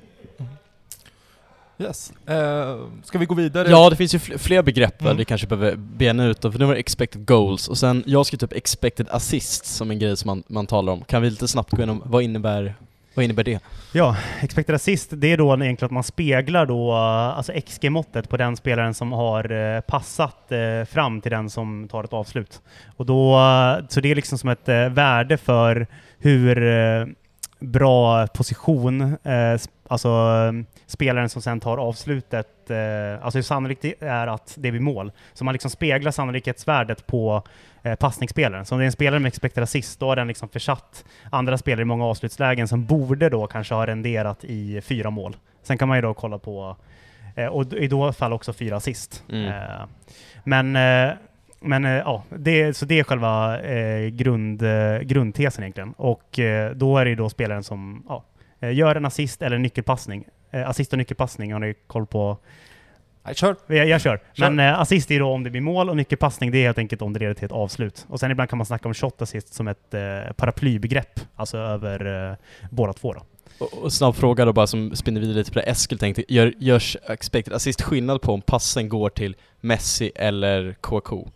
Yes. 1.79 2.13
Eh, 2.27 2.77
ska 3.03 3.17
vi 3.17 3.25
gå 3.25 3.35
vidare? 3.35 3.69
Ja, 3.69 3.89
det 3.89 3.95
finns 3.95 4.15
ju 4.15 4.17
fl- 4.17 4.37
fler 4.37 4.63
begrepp 4.63 5.01
Mm. 5.01 5.17
vi 5.17 5.25
kanske 5.25 5.47
behöver 5.47 5.75
bena 5.75 6.25
ut 6.25 6.41
då, 6.41 6.51
för 6.51 6.59
nu 6.59 6.65
var 6.65 6.73
det 6.73 6.79
expected 6.79 7.25
goals 7.27 7.67
och 7.67 7.77
sen, 7.77 8.03
jag 8.05 8.25
skrivit 8.25 8.43
upp 8.43 8.53
expected 8.53 9.07
assist 9.11 9.65
som 9.65 9.91
en 9.91 9.99
grej 9.99 10.17
som 10.17 10.27
man, 10.27 10.43
man 10.47 10.67
talar 10.67 10.93
om. 10.93 11.01
Kan 11.03 11.21
vi 11.21 11.29
lite 11.29 11.47
snabbt 11.47 11.71
gå 11.71 11.77
igenom, 11.77 12.01
vad 12.05 12.23
innebär, 12.23 12.75
vad 13.17 13.23
innebär 13.23 13.43
det? 13.43 13.59
Ja, 13.93 14.15
expected 14.41 14.75
assist, 14.75 15.09
det 15.13 15.27
är 15.27 15.37
då 15.37 15.53
egentligen 15.53 15.85
att 15.85 15.91
man 15.91 16.03
speglar 16.03 16.65
då, 16.65 16.93
alltså 16.93 17.53
XG-måttet 17.53 18.29
på 18.29 18.37
den 18.37 18.57
spelaren 18.57 18.93
som 18.93 19.11
har 19.11 19.51
eh, 19.51 19.81
passat 19.81 20.51
eh, 20.51 20.85
fram 20.85 21.21
till 21.21 21.31
den 21.31 21.49
som 21.49 21.87
tar 21.87 22.03
ett 22.03 22.13
avslut. 22.13 22.61
Och 22.95 23.05
då, 23.05 23.33
eh, 23.33 23.87
så 23.89 24.01
det 24.01 24.11
är 24.11 24.15
liksom 24.15 24.37
som 24.37 24.49
ett 24.49 24.67
värde 24.91 25.37
för 25.37 25.87
hur 26.19 27.15
bra 27.59 28.27
position, 28.27 29.17
alltså 29.87 30.09
spelaren 30.87 31.29
som 31.29 31.41
sen 31.41 31.59
tar 31.59 31.77
avslutet, 31.77 32.71
alltså 33.21 33.37
hur 33.37 33.43
sannolikt 33.43 33.81
det 33.81 33.93
är 33.99 34.27
att 34.27 34.53
det 34.57 34.71
blir 34.71 34.81
mål. 34.81 35.11
Så 35.33 35.45
man 35.45 35.53
liksom 35.53 35.71
speglar 35.71 36.11
sannolikhetsvärdet 36.11 37.07
på 37.07 37.43
eh, 37.87 37.95
passningsspelaren. 37.95 38.65
Så 38.65 38.75
om 38.75 38.79
det 38.79 38.83
är 38.83 38.85
en 38.85 38.91
spelare 38.91 39.19
med 39.19 39.27
expected 39.27 39.63
assist, 39.63 39.99
då 39.99 40.07
har 40.07 40.15
den 40.15 40.27
liksom 40.27 40.49
försatt 40.49 41.05
andra 41.31 41.57
spelare 41.57 41.81
i 41.81 41.85
många 41.85 42.05
avslutslägen 42.05 42.67
som 42.67 42.85
borde 42.85 43.29
då 43.29 43.47
kanske 43.47 43.73
ha 43.73 43.87
renderat 43.87 44.43
i 44.43 44.81
fyra 44.81 45.09
mål. 45.09 45.35
Sen 45.63 45.77
kan 45.77 45.87
man 45.87 45.97
ju 45.97 46.01
då 46.01 46.13
kolla 46.13 46.39
på, 46.39 46.75
eh, 47.35 47.45
och 47.45 47.73
i 47.73 47.87
då 47.87 48.13
fall 48.13 48.33
också 48.33 48.53
fyra 48.53 48.75
assist. 48.75 49.23
Mm. 49.29 49.47
Eh, 49.47 49.85
men 50.43 50.77
men 51.59 51.83
ja, 51.83 52.23
det, 52.29 52.77
så 52.77 52.85
det 52.85 52.99
är 52.99 53.03
själva 53.03 53.59
grund, 54.09 54.63
grundtesen 55.01 55.63
egentligen. 55.63 55.93
Och 55.97 56.39
då 56.75 56.97
är 56.97 57.05
det 57.05 57.09
ju 57.09 57.15
då 57.15 57.29
spelaren 57.29 57.63
som 57.63 58.03
ja, 58.09 58.23
gör 58.69 58.95
en 58.95 59.05
assist 59.05 59.41
eller 59.41 59.55
en 59.55 59.61
nyckelpassning. 59.61 60.23
Assist 60.51 60.93
och 60.93 60.97
nyckelpassning 60.97 61.53
har 61.53 61.59
ni 61.59 61.73
koll 61.87 62.05
på? 62.05 62.37
Nej, 63.27 63.35
kör. 63.35 63.55
Jag, 63.67 63.87
jag 63.87 64.01
kör. 64.01 64.19
Kör. 64.33 64.49
Men 64.49 64.67
eh, 64.73 64.79
assist 64.79 65.11
är 65.11 65.19
då 65.19 65.27
om 65.27 65.43
det 65.43 65.49
blir 65.49 65.61
mål 65.61 65.89
och 65.89 65.97
nyckelpassning 65.97 66.51
det 66.51 66.57
är 66.57 66.63
helt 66.63 66.77
enkelt 66.77 67.01
om 67.01 67.13
det 67.13 67.19
leder 67.19 67.33
till 67.33 67.45
ett 67.45 67.51
avslut. 67.51 68.05
Och 68.09 68.19
sen 68.19 68.31
ibland 68.31 68.49
kan 68.49 68.57
man 68.57 68.65
snacka 68.65 68.87
om 68.87 68.93
shot 68.93 69.21
assist 69.21 69.53
som 69.53 69.67
ett 69.67 69.93
eh, 69.93 70.33
paraplybegrepp, 70.35 71.19
alltså 71.35 71.57
över 71.57 72.29
eh, 72.29 72.35
båda 72.69 72.93
två 72.93 73.13
då. 73.13 73.21
Och, 73.59 73.73
och 73.83 73.93
snabb 73.93 74.15
fråga 74.15 74.45
då 74.45 74.53
bara 74.53 74.67
som 74.67 74.95
spinner 74.95 75.21
vidare 75.21 75.37
lite 75.37 75.51
på 75.51 75.59
det 75.59 75.65
Eskil 75.65 75.99
tänkte, 75.99 76.33
gör, 76.33 76.53
görs 76.57 76.97
expected 77.09 77.53
assist 77.53 77.81
skillnad 77.81 78.21
på 78.21 78.33
om 78.33 78.41
passen 78.41 78.89
går 78.89 79.09
till 79.09 79.35
Messi 79.61 80.11
eller 80.15 80.75
KK? 80.81 81.27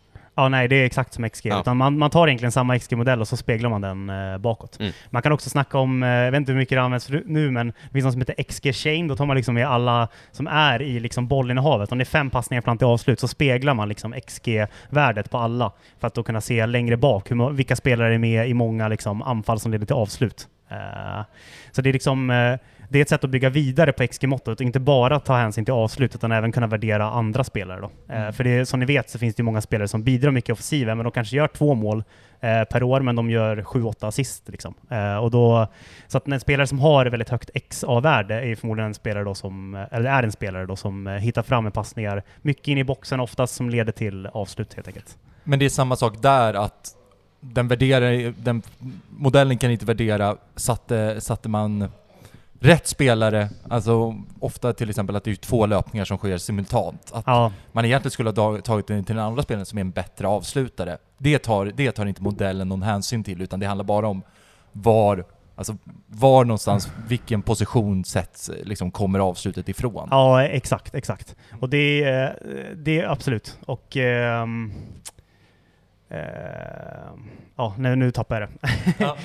Ja, 0.42 0.50
nej, 0.50 0.68
det 0.68 0.76
är 0.76 0.86
exakt 0.86 1.14
som 1.14 1.30
XG. 1.30 1.46
Ja. 1.46 1.60
Utan 1.60 1.78
man, 1.78 1.98
man 1.98 2.10
tar 2.10 2.28
egentligen 2.28 2.52
samma 2.52 2.80
XG-modell 2.80 3.22
och 3.22 3.28
så 3.28 3.38
speglar 3.38 3.70
man 3.70 3.82
den 3.82 4.10
eh, 4.10 4.38
bakåt. 4.38 4.80
Mm. 4.80 4.92
Man 5.10 5.22
kan 5.22 5.32
också 5.32 5.50
snacka 5.50 5.78
om, 5.78 6.04
eh, 6.04 6.10
jag 6.10 6.32
vet 6.32 6.38
inte 6.38 6.52
hur 6.52 6.60
mycket 6.60 6.76
det 6.76 6.82
används 6.82 7.10
nu, 7.26 7.52
men 7.52 7.68
det 7.68 7.94
finns 7.94 8.04
något 8.04 8.14
som 8.14 8.22
heter 8.22 8.36
XG-chain. 8.44 9.08
Då 9.08 9.16
tar 9.16 9.26
man 9.26 9.36
liksom 9.36 9.56
med 9.56 9.68
alla 9.68 10.08
som 10.32 10.48
är 10.48 10.82
i 10.82 11.00
liksom 11.00 11.28
bollinnehavet. 11.28 11.92
Om 11.92 11.98
det 11.98 12.04
är 12.04 12.06
fem 12.06 12.30
passningar 12.30 12.62
fram 12.62 12.78
till 12.78 12.88
avslut 12.88 13.20
så 13.20 13.28
speglar 13.28 13.74
man 13.74 13.90
liksom 13.90 14.14
XG-värdet 14.14 15.32
på 15.32 15.38
alla. 15.38 15.72
För 16.00 16.08
att 16.08 16.14
då 16.14 16.24
kunna 16.24 16.42
se 16.42 16.66
längre 16.66 16.98
bak 16.98 17.32
hur, 17.32 17.50
vilka 17.50 17.76
spelare 17.76 18.14
är 18.14 18.18
med 18.18 18.50
i 18.50 18.54
många 18.54 18.88
liksom, 18.88 19.22
anfall 19.22 19.60
som 19.60 19.72
leder 19.72 19.86
till 19.86 19.96
avslut. 19.96 20.48
Eh, 20.72 21.22
så 21.72 21.82
det 21.82 21.90
är 21.90 21.94
liksom, 21.94 22.30
eh, 22.30 22.58
det 22.92 23.00
är 23.00 23.02
ett 23.02 23.10
sätt 23.10 23.24
att 23.24 23.30
bygga 23.30 23.50
vidare 23.50 23.92
på 23.92 24.08
XG-måttet 24.08 24.48
och 24.60 24.62
inte 24.62 24.80
bara 24.80 25.20
ta 25.20 25.36
hänsyn 25.38 25.66
till 25.66 25.74
avslut 25.74 26.16
utan 26.16 26.32
även 26.32 26.52
kunna 26.52 26.68
värdera 26.68 27.06
andra 27.12 27.44
spelare. 27.44 27.80
Då. 27.82 27.92
Eh, 28.14 28.22
Mm. 28.22 28.34
för 28.34 28.44
det, 28.44 28.66
som 28.66 28.80
ni 28.80 28.86
vet 28.86 29.10
så 29.10 29.20
finns 29.20 29.36
det 29.36 29.44
många 29.44 29.62
spelare 29.62 29.88
som 29.88 30.04
bidrar 30.04 30.32
mycket 30.32 30.50
i 30.50 30.54
offensiven 30.54 30.98
men 30.98 31.04
de 31.04 31.12
kanske 31.12 31.36
gör 31.36 31.48
två 31.48 31.74
mål 31.74 32.04
eh, 32.40 32.64
per 32.64 32.84
år 32.84 33.02
men 33.02 33.16
de 33.16 33.30
gör 33.30 33.58
7-8 33.62 34.08
assist. 34.08 34.50
Liksom. 34.50 34.74
Eh, 34.90 35.16
och 35.16 35.32
då, 35.32 35.68
så 36.08 36.18
att 36.18 36.28
en 36.28 36.40
spelare 36.40 36.68
som 36.68 36.80
har 36.80 37.06
väldigt 37.06 37.30
högt 37.30 37.50
XA-värde 37.70 38.36
är 38.42 38.56
förmodligen 38.56 38.88
en 38.88 38.94
spelare 38.94 39.24
då 39.24 39.36
som, 39.36 39.86
eller 39.92 40.10
är 40.12 40.24
en 40.24 40.32
spelare 40.32 40.66
då 40.66 40.76
som 40.76 41.08
eh, 41.08 41.14
hittar 41.14 41.44
fram 41.44 41.64
med 41.64 41.74
passningar 41.74 42.24
mycket 42.42 42.68
in 42.68 42.78
i 42.78 42.84
boxen 42.84 43.20
oftast 43.20 43.56
som 43.56 43.70
leder 43.70 43.92
till 43.92 44.28
avslut 44.28 44.74
helt 44.74 44.88
enkelt. 44.88 45.18
Men 45.44 45.60
det 45.60 45.66
är 45.66 45.70
samma 45.70 45.96
sak 45.96 46.22
där 46.22 46.54
att 46.54 46.96
den 47.40 47.68
värderar, 47.68 48.34
den 48.38 48.62
modellen 49.10 49.58
kan 49.58 49.72
inte 49.72 49.86
värdera, 49.86 50.36
satte, 50.56 51.22
satte 51.22 51.50
man 51.50 51.90
rätt 52.64 52.88
spelare, 52.88 53.50
alltså 53.70 54.16
ofta 54.40 54.74
till 54.74 54.90
exempel 54.90 55.16
att 55.16 55.24
det 55.24 55.32
är 55.32 55.36
två 55.36 55.66
löpningar 55.66 56.06
som 56.06 56.18
sker 56.18 56.38
simultant, 56.38 57.12
att 57.14 57.24
Ja, 57.28 57.52
man 57.72 57.86
egentligen 57.86 58.12
skulle 58.12 58.30
ha 58.30 58.62
tagit 58.62 58.88
den 58.88 59.04
till 59.04 59.16
den 59.16 59.26
andra 59.26 59.44
spelaren 59.44 59.66
som 59.66 59.78
är 59.78 59.82
en 59.82 59.92
bättre 59.92 60.28
avslutare. 60.28 60.98
Det 61.18 61.40
tar, 61.40 61.66
det 61.66 61.92
tar 61.92 62.06
inte 62.06 62.22
modellen 62.24 62.70
någon 62.70 62.82
hänsyn 62.84 63.24
till, 63.24 63.42
utan 63.42 63.60
det 63.60 63.66
handlar 63.66 63.86
bara 63.86 64.08
om 64.08 64.22
var, 64.72 65.26
alltså 65.56 65.78
var 66.08 66.46
någonstans, 66.46 66.92
vilken 67.08 67.42
position 67.42 68.06
sätts, 68.06 68.52
liksom 68.64 68.92
kommer 68.92 69.20
avslutet 69.20 69.70
ifrån. 69.70 70.08
ja 70.12 70.44
exakt, 70.44 70.96
exakt. 70.96 71.36
Och 71.60 71.70
det, 71.70 72.04
är- 72.04 72.74
det 72.76 73.00
är 73.02 73.08
absolut. 73.10 73.58
Och 73.66 73.98
ehm, 73.98 74.74
ehm, 76.10 77.30
ja, 77.56 77.76
nu, 77.78 77.96
nu 77.96 78.12
tappar 78.12 78.42
jag 78.42 78.50
det. 78.50 78.70
Ja. 79.00 79.18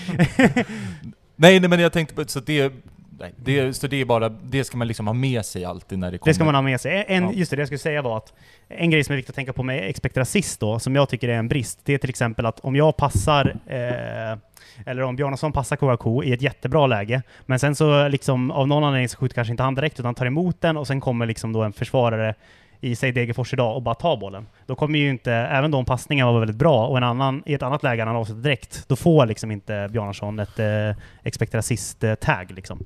nej, 1.36 1.60
nej 1.60 1.70
men 1.70 1.80
jag 1.80 1.92
tänkte 1.92 2.14
på, 2.14 2.24
så 2.28 2.40
det, 2.40 2.72
nej, 3.18 3.34
det, 3.36 3.72
så 3.72 3.86
det 3.86 4.00
är 4.00 4.04
bara, 4.04 4.28
det 4.28 4.64
ska 4.64 4.76
man 4.76 4.88
liksom 4.88 5.06
ha 5.06 5.14
med 5.14 5.44
sig 5.44 5.64
alltid 5.64 5.98
när 5.98 6.10
det 6.12 6.18
kommer. 6.18 6.30
Det 6.30 6.34
ska 6.34 6.44
man 6.44 6.54
ha 6.54 6.62
med 6.62 6.80
sig. 6.80 7.04
En, 7.08 7.24
Ja. 7.24 7.32
Just 7.32 7.50
det, 7.50 7.56
det 7.56 7.60
jag 7.60 7.68
skulle 7.68 7.78
säga 7.78 8.02
var 8.02 8.16
att 8.16 8.34
en 8.68 8.90
grej 8.90 9.04
som 9.04 9.12
är 9.12 9.16
viktig 9.16 9.30
att 9.30 9.34
tänka 9.36 9.52
på 9.52 9.62
med 9.62 9.90
expected 9.90 10.22
assist 10.22 10.60
då, 10.60 10.78
som 10.78 10.94
jag 10.94 11.08
tycker 11.08 11.28
är 11.28 11.38
en 11.38 11.48
brist, 11.48 11.80
det 11.84 11.94
är 11.94 11.98
till 11.98 12.10
exempel 12.10 12.46
att 12.46 12.60
om 12.60 12.76
jag 12.76 12.96
passar, 12.96 13.56
eh, 13.66 14.38
eller 14.86 15.02
om 15.02 15.16
Bjarnason 15.16 15.52
passar 15.52 15.76
Kouakou 15.76 16.22
i 16.24 16.32
ett 16.32 16.42
jättebra 16.42 16.86
läge, 16.86 17.22
men 17.46 17.58
sen 17.58 17.74
så 17.74 18.08
liksom 18.08 18.50
av 18.50 18.68
någon 18.68 18.84
anledning 18.84 19.08
så 19.08 19.18
skjuter 19.18 19.34
kanske 19.34 19.50
inte 19.50 19.62
han 19.62 19.74
direkt, 19.74 20.00
utan 20.00 20.14
tar 20.14 20.26
emot 20.26 20.60
den 20.60 20.76
och 20.76 20.86
sen 20.86 21.00
kommer 21.00 21.26
liksom 21.26 21.52
då 21.52 21.62
en 21.62 21.72
försvarare 21.72 22.34
i, 22.80 22.96
säg 22.96 23.12
Degerfors 23.12 23.52
idag, 23.52 23.76
och 23.76 23.82
bara 23.82 23.94
tar 23.94 24.16
bollen. 24.16 24.46
Då 24.66 24.74
kommer 24.74 24.98
ju 24.98 25.10
inte, 25.10 25.32
även 25.32 25.70
då 25.70 25.78
om 25.78 25.84
passningen 25.84 26.26
var 26.26 26.38
väldigt 26.40 26.56
bra, 26.56 26.86
och 26.86 26.96
en 26.96 27.04
annan, 27.04 27.42
i 27.46 27.54
ett 27.54 27.62
annat 27.62 27.82
läge 27.82 28.04
han 28.04 28.16
avslutar 28.16 28.42
direkt, 28.42 28.88
då 28.88 28.96
får 28.96 29.26
liksom 29.26 29.50
inte 29.50 29.88
Bjarnason 29.92 30.38
ett 30.38 30.58
eh, 30.58 31.02
expected 31.22 31.58
assist-tag 31.58 32.50
liksom. 32.50 32.84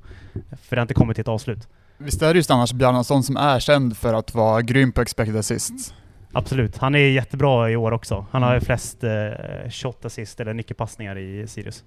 För 0.61 0.75
det 0.75 0.79
har 0.79 0.81
inte 0.81 0.93
kommit 0.93 1.15
till 1.15 1.21
ett 1.21 1.27
avslut. 1.27 1.67
Visst 1.97 2.21
är 2.21 2.33
det 2.33 2.37
just 2.37 2.51
annars 2.51 2.73
Bjarnason 2.73 3.23
som 3.23 3.37
är 3.37 3.59
känd 3.59 3.97
för 3.97 4.13
att 4.13 4.35
vara 4.35 4.61
grym 4.61 4.91
på 4.91 5.01
expected 5.01 5.37
assists? 5.37 5.93
Absolut. 6.33 6.77
Han 6.77 6.95
är 6.95 6.99
jättebra 6.99 7.69
i 7.69 7.75
år 7.75 7.91
också. 7.91 8.25
Han 8.31 8.43
har 8.43 8.49
ju 8.49 8.55
Mm. 8.55 8.65
flest 8.65 9.03
eh, 9.03 9.69
shot 9.69 10.05
assist 10.05 10.39
eller 10.39 10.53
nyckelpassningar 10.53 11.17
i 11.17 11.47
Sirius. 11.47 11.83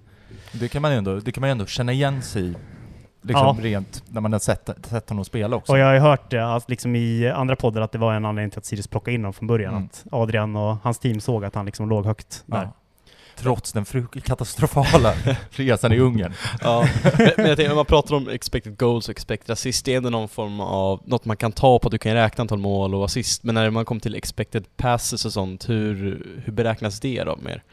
Det 0.51 0.67
kan 0.67 0.81
man 0.81 0.91
ju 0.91 0.97
ändå, 0.97 1.19
det 1.19 1.31
kan 1.31 1.41
man 1.41 1.47
ju 1.49 1.51
ändå 1.51 1.65
känna 1.65 1.91
igen 1.91 2.21
sig 2.21 2.43
i. 2.43 2.55
Liksom 3.27 3.57
Ja. 3.57 3.63
rent, 3.63 4.03
när 4.09 4.21
man 4.21 4.31
har 4.31 4.39
sett, 4.39 4.69
sett 4.83 5.09
honom 5.09 5.25
spela 5.25 5.55
också. 5.55 5.71
Och 5.71 5.79
jag 5.79 5.85
har 5.85 5.93
ju 5.93 5.99
hört 5.99 6.31
det 6.31 6.55
att 6.55 6.69
liksom 6.69 6.95
i 6.95 7.29
andra 7.29 7.55
poddar 7.55 7.81
att 7.81 7.91
det 7.91 7.97
var 7.97 8.13
en 8.13 8.25
anledning 8.25 8.51
till 8.51 8.59
att 8.59 8.65
Sirius 8.65 8.87
plockade 8.87 9.15
in 9.15 9.21
honom 9.21 9.33
från 9.33 9.47
början. 9.47 9.73
Mm. 9.73 9.85
Att 9.85 10.05
Adrian 10.11 10.55
och 10.55 10.77
hans 10.83 10.99
team 10.99 11.19
såg 11.19 11.45
att 11.45 11.55
han 11.55 11.65
liksom 11.65 11.89
låg 11.89 12.05
högt 12.05 12.43
där. 12.45 12.57
Ja. 12.57 12.73
Trots 13.37 13.73
den 13.73 13.85
katastrofala 14.23 15.13
resan 15.49 15.91
i 15.91 15.99
Ungern. 15.99 16.33
Ja, 16.61 16.87
men, 17.03 17.31
men 17.37 17.45
jag 17.45 17.57
tänker, 17.57 17.67
när 17.67 17.75
man 17.75 17.85
pratar 17.85 18.15
om 18.15 18.29
expected 18.29 18.77
goals 18.77 19.07
och 19.07 19.11
expected 19.11 19.53
assist, 19.53 19.85
det 19.85 19.93
är 19.93 19.97
ändå 19.97 20.09
någon 20.09 20.27
form 20.29 20.59
av, 20.59 21.01
något 21.05 21.25
man 21.25 21.37
kan 21.37 21.51
ta 21.51 21.79
på 21.79 21.87
att 21.87 21.91
du 21.91 21.97
kan 21.97 22.13
räkna 22.13 22.41
antal 22.41 22.57
mål 22.59 22.95
och 22.95 23.05
assist, 23.05 23.43
men 23.43 23.55
när 23.55 23.69
man 23.69 23.85
kommer 23.85 24.01
till 24.01 24.15
expected 24.15 24.65
passes 24.77 25.25
och 25.25 25.33
sånt, 25.33 25.69
hur, 25.69 25.95
hur 26.45 26.53
beräknas 26.53 26.99
det 26.99 27.23
då 27.23 27.35
mer? 27.35 27.63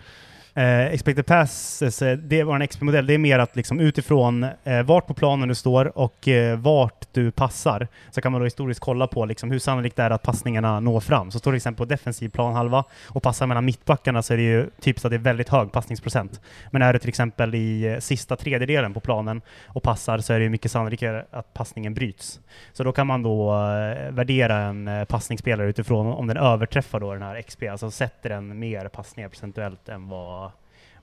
Eh, 0.55 0.87
expected 0.87 1.27
passes, 1.27 2.03
eh, 2.03 2.17
det 2.17 2.45
var 2.45 2.55
en 2.55 2.62
XP-modell. 2.62 3.07
Det 3.07 3.15
är 3.15 3.19
mer 3.19 3.38
att 3.38 3.57
liksom 3.57 3.81
utifrån 3.81 4.47
eh, 4.65 4.83
vart 4.83 5.07
på 5.07 5.15
planen 5.15 5.49
du 5.49 5.55
står 5.55 5.99
och 5.99 6.29
eh, 6.29 6.59
vart 6.59 7.07
du 7.12 7.31
passar, 7.31 7.88
så 8.11 8.21
kan 8.21 8.33
man 8.33 8.41
då 8.41 8.45
historiskt 8.45 8.81
kolla 8.81 9.07
på 9.07 9.25
liksom, 9.25 9.51
hur 9.51 9.59
sannolikt 9.59 9.97
det 9.97 10.03
är 10.03 10.11
att 10.11 10.23
passningarna 10.23 10.81
når 10.81 11.01
fram. 11.01 11.31
Så 11.31 11.38
står 11.38 11.53
det 11.53 11.55
till 11.55 11.57
exempel 11.57 11.87
på 11.87 11.91
defensiv 11.91 12.29
planhalva 12.29 12.85
och 13.09 13.23
passar 13.23 13.47
mellan 13.47 13.65
mittbackarna 13.65 14.23
så 14.23 14.33
är 14.33 14.37
det 14.37 14.43
ju 14.43 14.71
typiskt 14.81 15.05
att 15.05 15.11
det 15.11 15.17
är 15.17 15.19
väldigt 15.19 15.49
hög 15.49 15.73
passningsprocent. 15.73 16.41
Men 16.71 16.83
är 16.83 16.93
du 16.93 16.99
till 16.99 17.09
exempel 17.09 17.55
i 17.55 17.85
eh, 17.85 17.99
sista 17.99 18.37
tredjedelen 18.37 18.95
på 18.95 19.01
planen 19.01 19.43
och 19.67 19.83
passar 19.83 20.19
så 20.19 20.33
är 20.33 20.38
det 20.38 20.43
ju 20.43 20.51
mycket 20.51 20.71
sannolikare 20.71 21.27
att 21.31 21.55
passningen 21.55 21.95
bryts. 21.95 22.41
Så 22.73 22.85
då 22.85 22.93
kan 22.93 23.07
man 23.07 23.23
då 23.23 23.53
eh, 23.53 24.11
värdera 24.11 24.57
en 24.57 24.88
eh, 24.88 25.05
passningsspelare 25.05 25.69
utifrån 25.69 26.07
om 26.07 26.27
den 26.27 26.37
överträffar 26.37 27.01
då 27.01 27.12
den 27.12 27.23
här 27.23 27.43
XP, 27.43 27.62
alltså 27.71 27.91
sätter 27.91 28.31
den 28.31 28.59
mer 28.59 28.88
passningar 28.88 29.29
procentuellt 29.29 29.88
än 29.88 30.09
vad 30.09 30.41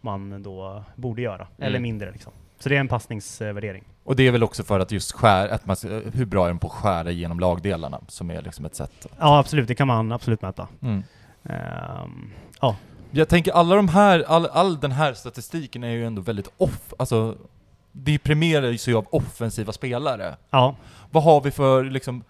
man 0.01 0.43
då 0.43 0.83
borde 0.95 1.21
göra, 1.21 1.47
eller 1.57 1.69
Mm. 1.69 1.81
mindre 1.81 2.11
liksom. 2.11 2.31
Så 2.59 2.69
det 2.69 2.75
är 2.75 2.79
en 2.79 2.87
passningsvärdering. 2.87 3.83
Och 4.03 4.15
det 4.15 4.27
är 4.27 4.31
väl 4.31 4.43
också 4.43 4.63
för 4.63 4.79
att 4.79 4.91
just 4.91 5.11
skär, 5.11 5.49
att 5.49 5.65
man, 5.65 5.75
hur 6.13 6.25
bra 6.25 6.43
är 6.43 6.47
den 6.47 6.59
på 6.59 6.67
att 6.67 6.73
skära 6.73 7.11
igenom 7.11 7.39
lagdelarna, 7.39 7.99
som 8.07 8.31
är 8.31 8.41
liksom 8.41 8.65
ett 8.65 8.75
sätt. 8.75 9.07
Ja, 9.19 9.39
absolut, 9.39 9.67
det 9.67 9.75
kan 9.75 9.87
man 9.87 10.11
absolut 10.11 10.41
mäta. 10.41 10.67
Mm. 10.81 11.03
Ehm, 11.43 12.31
Jag 13.11 13.29
tänker 13.29 13.51
alla 13.51 13.75
de 13.75 13.87
här, 13.89 14.23
all, 14.27 14.45
all 14.45 14.79
den 14.79 14.91
här 14.91 15.13
statistiken 15.13 15.83
är 15.83 15.89
ju 15.89 16.05
ändå 16.05 16.21
väldigt 16.21 16.51
off, 16.57 16.93
alltså 16.99 17.35
det 17.91 18.17
premieras 18.19 18.87
ju 18.87 18.95
av 18.97 19.07
offensiva 19.11 19.71
spelare. 19.71 20.35
ja, 20.49 20.75
Vad 21.11 21.23
har 21.23 21.41
vi 21.41 21.51
för 21.51 21.83
liksom, 21.83 22.23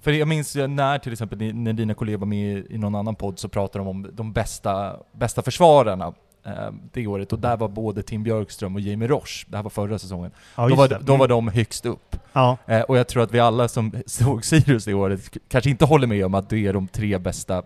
för 0.00 0.12
jag 0.12 0.28
minns 0.28 0.54
när 0.54 0.98
till 0.98 1.12
exempel 1.12 1.54
när 1.54 1.72
dina 1.72 1.94
kollegor 1.94 2.18
var 2.18 2.26
med 2.26 2.66
i 2.70 2.78
någon 2.78 2.94
annan 2.94 3.14
podd 3.14 3.38
så 3.38 3.48
pratade 3.48 3.84
de 3.84 3.88
om 3.88 4.10
de 4.12 4.32
bästa, 4.32 4.96
bästa 5.12 5.42
försvararna 5.42 6.12
eh, 6.46 6.70
det 6.92 7.06
året 7.06 7.32
och 7.32 7.38
där 7.38 7.56
var 7.56 7.68
både 7.68 8.02
Tim 8.02 8.22
Björkström 8.22 8.74
och 8.74 8.80
Jamie 8.80 9.08
Roche, 9.08 9.46
det 9.48 9.56
här 9.56 9.62
var 9.62 9.70
förra 9.70 9.98
säsongen, 9.98 10.30
ja 10.56 10.68
då, 10.68 10.74
var, 10.74 10.88
det. 10.88 10.98
då 11.02 11.16
var 11.16 11.24
Mm. 11.26 11.28
de 11.28 11.48
högst 11.48 11.86
upp. 11.86 12.16
Ja, 12.32 12.56
Eh, 12.66 12.80
och 12.80 12.98
jag 12.98 13.08
tror 13.08 13.22
att 13.22 13.32
vi 13.34 13.40
alla 13.40 13.68
som 13.68 13.92
såg 14.06 14.44
Sirius 14.44 14.84
det 14.84 14.94
året 14.94 15.30
kanske 15.48 15.70
inte 15.70 15.84
håller 15.84 16.06
med 16.06 16.24
om 16.26 16.34
att 16.34 16.48
det 16.50 16.66
är 16.66 16.72
de 16.72 16.88
tre 16.88 17.18
bästa, 17.18 17.62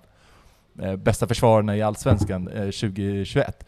eh, 0.82 0.96
bästa 0.96 1.26
försvararna 1.26 1.76
i 1.76 1.82
Allsvenskan 1.82 2.48
eh, 2.48 2.54
2021. 2.64 3.66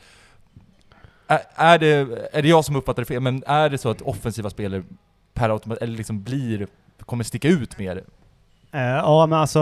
Är, 1.27 1.41
är, 1.55 1.79
det, 1.79 1.87
är 2.33 2.43
det 2.43 2.49
jag 2.49 2.65
som 2.65 2.77
uppfattar 2.77 3.03
det 3.03 3.07
fel, 3.07 3.21
men 3.21 3.43
är 3.47 3.71
det 3.71 3.79
så 3.79 3.89
att 3.91 4.03
offensiva 4.03 4.51
spelare 4.51 4.83
per 5.35 5.51
automatik, 5.51 5.83
eller 5.83 5.97
liksom 5.97 6.23
blir, 6.23 6.67
kommer 7.07 7.25
sticka 7.25 7.49
ut 7.49 7.79
mer? 7.79 8.05
Eh, 8.75 8.83
ja, 8.83 9.27
men 9.27 9.39
alltså 9.39 9.61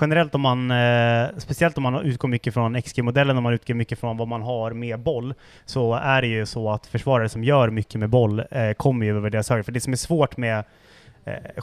generellt 0.00 0.34
om 0.34 0.40
man, 0.40 0.70
eh, 0.70 1.28
speciellt 1.38 1.76
om 1.76 1.82
man 1.82 2.00
utgår 2.00 2.28
mycket 2.28 2.54
från 2.54 2.82
XG-modellen, 2.82 3.36
om 3.36 3.42
man 3.42 3.52
utgår 3.52 3.74
mycket 3.74 3.98
från 3.98 4.16
vad 4.16 4.28
man 4.28 4.42
har 4.42 4.70
med 4.70 4.98
boll, 4.98 5.34
så 5.64 5.94
är 5.94 6.22
det 6.22 6.28
ju 6.28 6.46
så 6.46 6.70
att 6.70 6.86
försvarare 6.86 7.28
som 7.28 7.44
gör 7.44 7.70
mycket 7.70 8.00
med 8.00 8.08
boll 8.08 8.42
eh, 8.50 8.72
kommer 8.72 9.06
ju 9.06 9.16
över 9.16 9.30
deras 9.30 9.50
högre. 9.50 9.62
För 9.62 9.72
det 9.72 9.80
som 9.80 9.92
är 9.92 9.96
svårt 9.96 10.36
med 10.36 10.64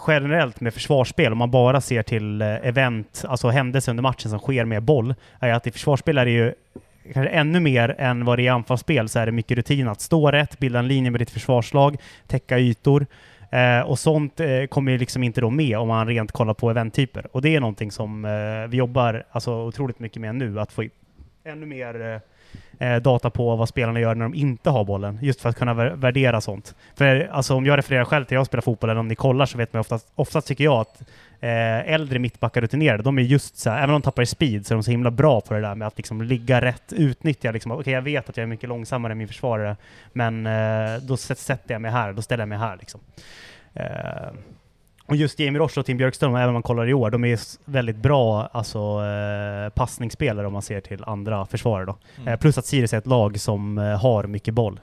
generellt 0.08 0.62
med 0.62 0.74
försvarsspel, 0.74 1.32
om 1.32 1.38
man 1.38 1.52
bara 1.52 1.82
ser 1.82 2.04
till 2.04 2.42
event, 2.42 3.26
alltså 3.28 3.50
händelser 3.50 3.92
under 3.92 4.02
matchen 4.02 4.30
som 4.30 4.40
sker 4.40 4.66
med 4.66 4.84
boll, 4.84 5.16
är 5.40 5.54
att 5.54 5.68
i 5.68 5.72
försvarsspel 5.72 6.18
är 6.18 6.26
det 6.26 6.32
ju 6.32 6.54
kanske 7.14 7.30
ännu 7.30 7.60
mer 7.60 7.96
än 7.98 8.26
vad 8.26 8.38
det 8.38 8.42
är 8.42 8.46
i 8.46 8.50
anfallsspel 8.50 9.10
så 9.10 9.20
är 9.20 9.26
det 9.26 9.32
mycket 9.32 9.58
rutin 9.58 9.88
att 9.88 10.02
stå 10.02 10.32
rätt, 10.32 10.60
bilda 10.60 10.80
en 10.80 10.88
linje 10.88 11.12
med 11.12 11.22
ditt 11.22 11.30
försvarslag, 11.30 11.98
täcka 12.28 12.60
ytor. 12.60 13.06
Eh, 13.52 13.82
och 13.82 14.00
sånt 14.00 14.40
eh, 14.40 14.66
kommer 14.66 14.92
ju 14.92 14.98
liksom 14.98 15.24
inte 15.24 15.42
då 15.42 15.50
med 15.50 15.78
om 15.78 15.88
man 15.88 16.08
rent 16.08 16.32
kollar 16.32 16.54
på 16.54 16.70
eventtyper. 16.70 17.28
Och 17.32 17.42
det 17.42 17.56
är 17.56 17.60
någonting 17.60 17.92
som 17.92 18.26
eh, 18.26 18.70
vi 18.70 18.78
jobbar 18.78 19.24
alltså, 19.32 19.54
otroligt 19.54 20.00
mycket 20.00 20.22
med 20.22 20.36
nu, 20.36 20.60
att 20.60 20.72
få 20.72 20.84
in 20.84 20.90
ännu 21.44 21.66
mer 21.66 22.14
eh, 22.14 22.20
Eh, 22.82 22.96
data 22.96 23.30
på 23.30 23.56
vad 23.56 23.70
spelarna 23.70 24.00
gör 24.00 24.16
när 24.16 24.26
de 24.26 24.34
inte 24.34 24.70
har 24.70 24.86
bollen, 24.86 25.20
just 25.22 25.42
för 25.42 25.50
att 25.50 25.56
kunna 25.56 25.74
värdera 25.74 26.42
sånt. 26.42 26.76
För 26.96 27.30
alltså, 27.32 27.56
om 27.56 27.66
jag 27.66 27.78
refererar 27.78 28.06
själv 28.06 28.26
till 28.26 28.36
när 28.36 28.40
jag 28.40 28.46
spelar 28.46 28.62
fotboll, 28.62 28.90
eller 28.90 29.00
om 29.00 29.08
ni 29.08 29.16
kollar, 29.16 29.46
så 29.46 29.58
vet 29.58 29.74
man 29.74 29.80
oftast, 29.80 30.12
oftast 30.16 30.48
tycker 30.48 30.64
jag 30.64 30.80
att 30.80 31.02
eh, 31.40 31.94
äldre 31.94 32.20
mittbackar 32.20 32.62
rutinerade, 32.62 33.04
de 33.04 33.18
är 33.18 33.22
just 33.22 33.58
så 33.58 33.70
här, 33.70 33.78
även 33.78 33.90
om 33.90 34.02
de 34.02 34.06
tappar 34.06 34.24
i 34.24 34.26
speed, 34.26 34.66
så 34.66 34.74
är 34.74 34.76
de 34.76 34.84
så 34.84 34.92
himla 34.92 35.12
bra 35.12 35.42
på 35.42 35.54
det 35.54 35.62
där 35.62 35.76
med 35.76 35.88
att 35.88 35.98
liksom 35.98 36.22
ligga 36.22 36.62
rätt, 36.62 36.94
utnyttja 36.94 37.52
liksom, 37.52 37.72
okej 37.72 37.94
jag 37.94 38.02
vet 38.02 38.30
att 38.30 38.38
jag 38.38 38.44
är 38.44 38.48
mycket 38.48 38.70
långsammare 38.70 39.12
än 39.12 39.18
min 39.18 39.28
försvarare, 39.28 39.76
men 40.14 40.46
eh, 40.46 41.02
då 41.02 41.18
sätter 41.18 41.74
jag 41.74 41.82
mig 41.82 41.92
här, 41.92 42.14
då 42.14 42.22
ställer 42.22 42.42
jag 42.42 42.50
mig 42.50 42.58
här 42.58 42.78
liksom. 42.78 43.02
Eh, 43.74 43.84
och 45.12 45.18
just 45.18 45.40
Jamie 45.40 45.60
Roche 45.60 45.80
och 45.80 45.86
Tim 45.86 45.98
Björkström, 45.98 46.36
även 46.36 46.48
om 46.48 46.54
man 46.54 46.64
kollar 46.64 46.90
i 46.90 46.94
år, 46.94 47.10
de 47.10 47.26
är 47.26 47.40
väldigt 47.66 47.96
bra 47.96 48.50
alltså, 48.52 48.80
eh, 48.80 49.70
passningsspelare 49.70 50.48
om 50.48 50.54
man 50.54 50.62
ser 50.62 50.82
till 50.82 51.04
andra 51.04 51.46
försvarare. 51.46 51.86
Då. 51.86 51.98
Eh, 52.32 52.40
plus 52.40 52.58
att 52.58 52.66
Sirius 52.66 52.94
är 52.94 52.98
ett 52.98 53.08
lag 53.08 53.40
som 53.40 53.78
eh, 53.78 54.02
har 54.02 54.24
mycket 54.24 54.54
boll. 54.54 54.80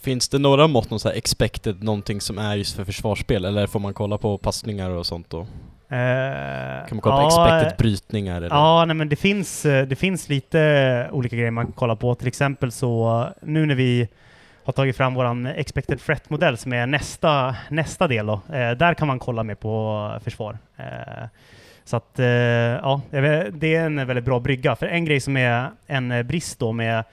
Finns 0.00 0.28
det 0.28 0.38
några 0.38 0.66
mått, 0.66 0.90
någon 0.90 1.00
så 1.00 1.08
här 1.08 1.16
expected, 1.16 1.82
någonting 1.82 2.20
som 2.20 2.38
är 2.38 2.56
just 2.56 2.76
för 2.76 2.84
försvarsspel, 2.84 3.44
eller 3.44 3.66
får 3.66 3.80
man 3.80 3.94
kolla 3.94 4.18
på 4.18 4.38
passningar 4.38 4.90
och 4.90 5.06
sånt 5.06 5.30
då? 5.30 5.46
Kan 5.88 6.96
man 6.96 7.00
kolla 7.00 7.16
på 7.16 7.22
ja, 7.22 7.56
expected 7.56 7.78
brytningar 7.78 8.36
eller? 8.36 8.56
Ja, 8.56 8.84
nej, 8.84 8.96
men 8.96 9.08
det 9.08 9.16
finns, 9.16 9.62
det 9.62 9.98
finns 9.98 10.28
lite 10.28 11.08
olika 11.12 11.36
grejer 11.36 11.50
man 11.50 11.64
kan 11.64 11.72
kolla 11.72 11.96
på. 11.96 12.14
Till 12.14 12.28
exempel 12.28 12.72
så, 12.72 13.26
nu 13.42 13.66
när 13.66 13.74
vi 13.74 14.08
har 14.68 14.72
tagit 14.72 14.96
fram 14.96 15.14
våran 15.14 15.46
expected 15.46 16.00
threat-modell 16.00 16.56
som 16.56 16.72
är 16.72 16.86
nästa, 16.86 17.56
nästa 17.68 18.08
del. 18.08 18.26
Då. 18.26 18.32
Eh, 18.32 18.70
där 18.70 18.94
kan 18.94 19.08
man 19.08 19.18
kolla 19.18 19.42
mer 19.42 19.54
på 19.54 20.20
försvar. 20.24 20.58
Eh, 20.76 20.84
så 21.84 21.96
att, 21.96 22.18
eh, 22.18 22.26
ja, 22.26 23.00
det 23.52 23.74
är 23.74 23.86
en 23.86 24.06
väldigt 24.06 24.24
bra 24.24 24.40
brygga. 24.40 24.76
För 24.76 24.86
en 24.86 25.04
grej 25.04 25.20
som 25.20 25.36
är 25.36 25.70
en 25.86 26.26
brist 26.26 26.58
då 26.58 26.72
med 26.72 27.04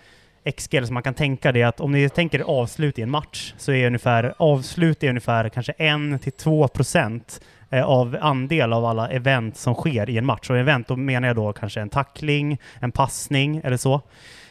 XGL 0.57 0.85
som 0.85 0.93
man 0.93 1.03
kan 1.03 1.13
tänka 1.13 1.51
det 1.51 1.61
är 1.61 1.65
att 1.67 1.79
om 1.79 1.91
ni 1.91 2.09
tänker 2.09 2.39
avslut 2.39 2.99
i 2.99 3.01
en 3.01 3.11
match, 3.11 3.53
så 3.57 3.71
är 3.71 3.87
ungefär 3.87 4.33
avslut 4.37 5.03
är 5.03 5.09
ungefär 5.09 5.49
kanske 5.49 5.71
1-2 5.71 6.67
procent 6.67 7.41
eh, 7.69 7.83
av 7.83 8.17
andel 8.21 8.73
av 8.73 8.85
alla 8.85 9.09
event 9.09 9.57
som 9.57 9.73
sker 9.73 10.09
i 10.09 10.17
en 10.17 10.25
match. 10.25 10.49
Och 10.49 10.57
event, 10.57 10.87
då 10.87 10.95
menar 10.95 11.27
jag 11.27 11.35
då 11.35 11.53
kanske 11.53 11.81
en 11.81 11.89
tackling, 11.89 12.57
en 12.79 12.91
passning 12.91 13.61
eller 13.63 13.77
så. 13.77 14.01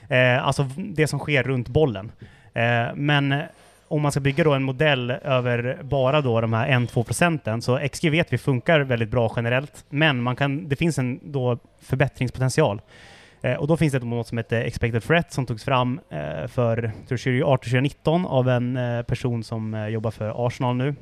Eh, 0.09 0.47
alltså 0.47 0.69
det 0.77 1.07
som 1.07 1.19
sker 1.19 1.43
runt 1.43 1.69
bollen. 1.69 2.13
Eh, 2.55 2.95
men 2.95 3.43
om 3.89 4.03
man 4.03 4.13
ska 4.13 4.21
bygga 4.21 4.45
då 4.45 4.53
en 4.53 4.63
modell 4.63 5.11
över 5.11 5.79
bara 5.83 6.21
då 6.21 6.41
de 6.41 6.53
här 6.53 6.69
1-2 6.69 7.05
procenten, 7.05 7.63
så 7.63 7.89
XG 7.89 8.11
vet 8.11 8.33
vi 8.33 8.39
funkar 8.39 8.81
väldigt 8.81 9.09
bra 9.09 9.33
generellt, 9.37 9.85
men 9.89 10.23
man 10.23 10.37
kan, 10.37 10.69
det 10.69 10.77
finns 10.77 10.99
en 10.99 11.21
då 11.23 11.59
förbättringspotential. 11.83 12.81
Eh, 13.43 13.55
och 13.55 13.67
då 13.67 13.77
finns 13.77 13.93
det 13.93 13.99
något 13.99 14.29
som 14.29 14.39
heter 14.39 14.61
expected 14.61 15.03
threat 15.03 15.33
som 15.33 15.47
togs 15.47 15.65
fram 15.65 16.01
eh, 16.11 16.47
för 16.47 16.93
2018-2019 17.09 18.27
av 18.27 18.49
en 18.49 18.77
eh, 18.77 19.03
person 19.03 19.45
som 19.45 19.75
eh, 19.75 19.89
jobbar 19.89 20.11
för 20.11 20.47
Arsenal 20.47 20.77
nu. 20.77 20.95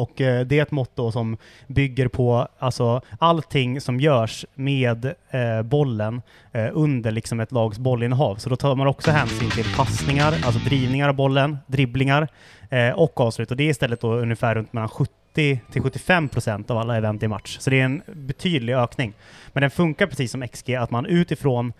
Och 0.00 0.20
eh, 0.20 0.46
det 0.46 0.58
är 0.58 0.62
ett 0.62 0.70
mått 0.70 0.90
då 0.94 1.12
som 1.12 1.36
bygger 1.66 2.08
på 2.08 2.48
alltså, 2.58 3.00
allting 3.18 3.80
som 3.80 4.00
görs 4.00 4.46
med 4.54 5.14
eh, 5.30 5.62
bollen 5.62 6.22
eh, 6.52 6.68
under 6.72 7.10
liksom 7.10 7.40
ett 7.40 7.52
lags 7.52 7.78
bollinnehav. 7.78 8.36
Så 8.36 8.48
då 8.48 8.56
tar 8.56 8.74
man 8.74 8.86
också 8.86 9.10
hänsyn 9.10 9.50
till 9.50 9.74
passningar, 9.76 10.34
alltså 10.44 10.60
drivningar 10.68 11.08
av 11.08 11.14
bollen, 11.14 11.58
dribblingar 11.66 12.28
eh, 12.70 12.90
och 12.90 13.20
avslut. 13.20 13.50
Och 13.50 13.56
det 13.56 13.64
är 13.64 13.70
istället 13.70 14.00
då 14.00 14.14
ungefär 14.14 14.54
runt 14.54 14.72
mellan 14.72 14.88
70 14.88 15.60
till 15.72 15.82
75 15.82 16.28
procent 16.28 16.70
av 16.70 16.78
alla 16.78 16.96
event 16.96 17.22
i 17.22 17.28
match. 17.28 17.56
Så 17.60 17.70
det 17.70 17.80
är 17.80 17.84
en 17.84 18.02
betydlig 18.06 18.74
ökning. 18.74 19.12
Men 19.52 19.60
den 19.60 19.70
funkar 19.70 20.06
precis 20.06 20.32
som 20.32 20.48
XG, 20.48 20.74
att 20.74 20.90
man 20.90 21.06
utifrån 21.06 21.72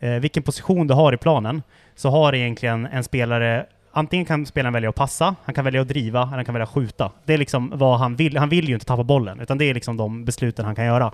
eh, 0.00 0.10
vilken 0.10 0.42
position 0.42 0.86
du 0.86 0.94
har 0.94 1.12
i 1.12 1.16
planen, 1.16 1.62
så 1.94 2.10
har 2.10 2.34
egentligen 2.34 2.86
en 2.86 3.04
spelare 3.04 3.66
Antingen 3.98 4.26
kan 4.26 4.46
spelaren 4.46 4.72
välja 4.72 4.88
att 4.88 4.94
passa, 4.94 5.34
han 5.44 5.54
kan 5.54 5.64
välja 5.64 5.80
att 5.80 5.88
driva, 5.88 6.22
eller 6.22 6.34
han 6.34 6.44
kan 6.44 6.54
välja 6.54 6.64
att 6.64 6.70
skjuta. 6.70 7.12
Det 7.24 7.34
är 7.34 7.38
liksom 7.38 7.72
vad 7.74 7.98
han 7.98 8.16
vill. 8.16 8.36
Han 8.36 8.48
vill 8.48 8.68
ju 8.68 8.74
inte 8.74 8.86
tappa 8.86 9.04
bollen, 9.04 9.40
utan 9.40 9.58
det 9.58 9.64
är 9.64 9.74
liksom 9.74 9.96
de 9.96 10.24
besluten 10.24 10.64
han 10.64 10.74
kan 10.74 10.84
göra. 10.84 11.12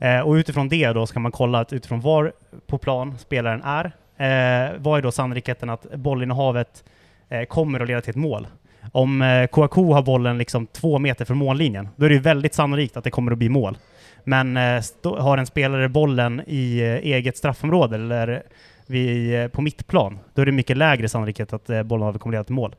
Eh, 0.00 0.20
och 0.20 0.32
utifrån 0.32 0.68
det 0.68 0.92
då 0.92 1.06
ska 1.06 1.20
man 1.20 1.32
kolla 1.32 1.60
att 1.60 1.72
utifrån 1.72 2.00
var 2.00 2.32
på 2.66 2.78
plan 2.78 3.18
spelaren 3.18 3.62
är, 3.62 3.84
eh, 3.84 4.72
vad 4.78 4.98
är 4.98 5.02
då 5.02 5.12
sannolikheten 5.12 5.70
att 5.70 5.94
bollinnehavet 5.94 6.84
eh, 7.28 7.44
kommer 7.44 7.80
att 7.80 7.88
leda 7.88 8.00
till 8.00 8.10
ett 8.10 8.16
mål? 8.16 8.46
Om 8.92 9.22
eh, 9.22 9.46
Kouakou 9.46 9.92
har 9.92 10.02
bollen 10.02 10.38
liksom 10.38 10.66
två 10.66 10.98
meter 10.98 11.24
från 11.24 11.36
mållinjen, 11.36 11.88
då 11.96 12.04
är 12.04 12.08
det 12.08 12.14
ju 12.14 12.20
väldigt 12.20 12.54
sannolikt 12.54 12.96
att 12.96 13.04
det 13.04 13.10
kommer 13.10 13.32
att 13.32 13.38
bli 13.38 13.48
mål. 13.48 13.78
Men 14.24 14.56
eh, 14.56 14.82
har 15.02 15.38
en 15.38 15.46
spelare 15.46 15.88
bollen 15.88 16.42
i 16.46 16.80
eh, 16.80 16.94
eget 16.94 17.36
straffområde 17.36 17.96
eller 17.96 18.42
vid, 18.90 19.40
eh, 19.40 19.48
på 19.48 19.62
mittplan, 19.62 20.18
då 20.34 20.42
är 20.42 20.46
det 20.46 20.52
mycket 20.52 20.76
lägre 20.76 21.08
sannolikhet 21.08 21.52
att 21.52 21.70
eh, 21.70 21.82
bollen 21.82 22.18
kommer 22.18 22.32
leda 22.32 22.44
till 22.44 22.54
mål. 22.54 22.74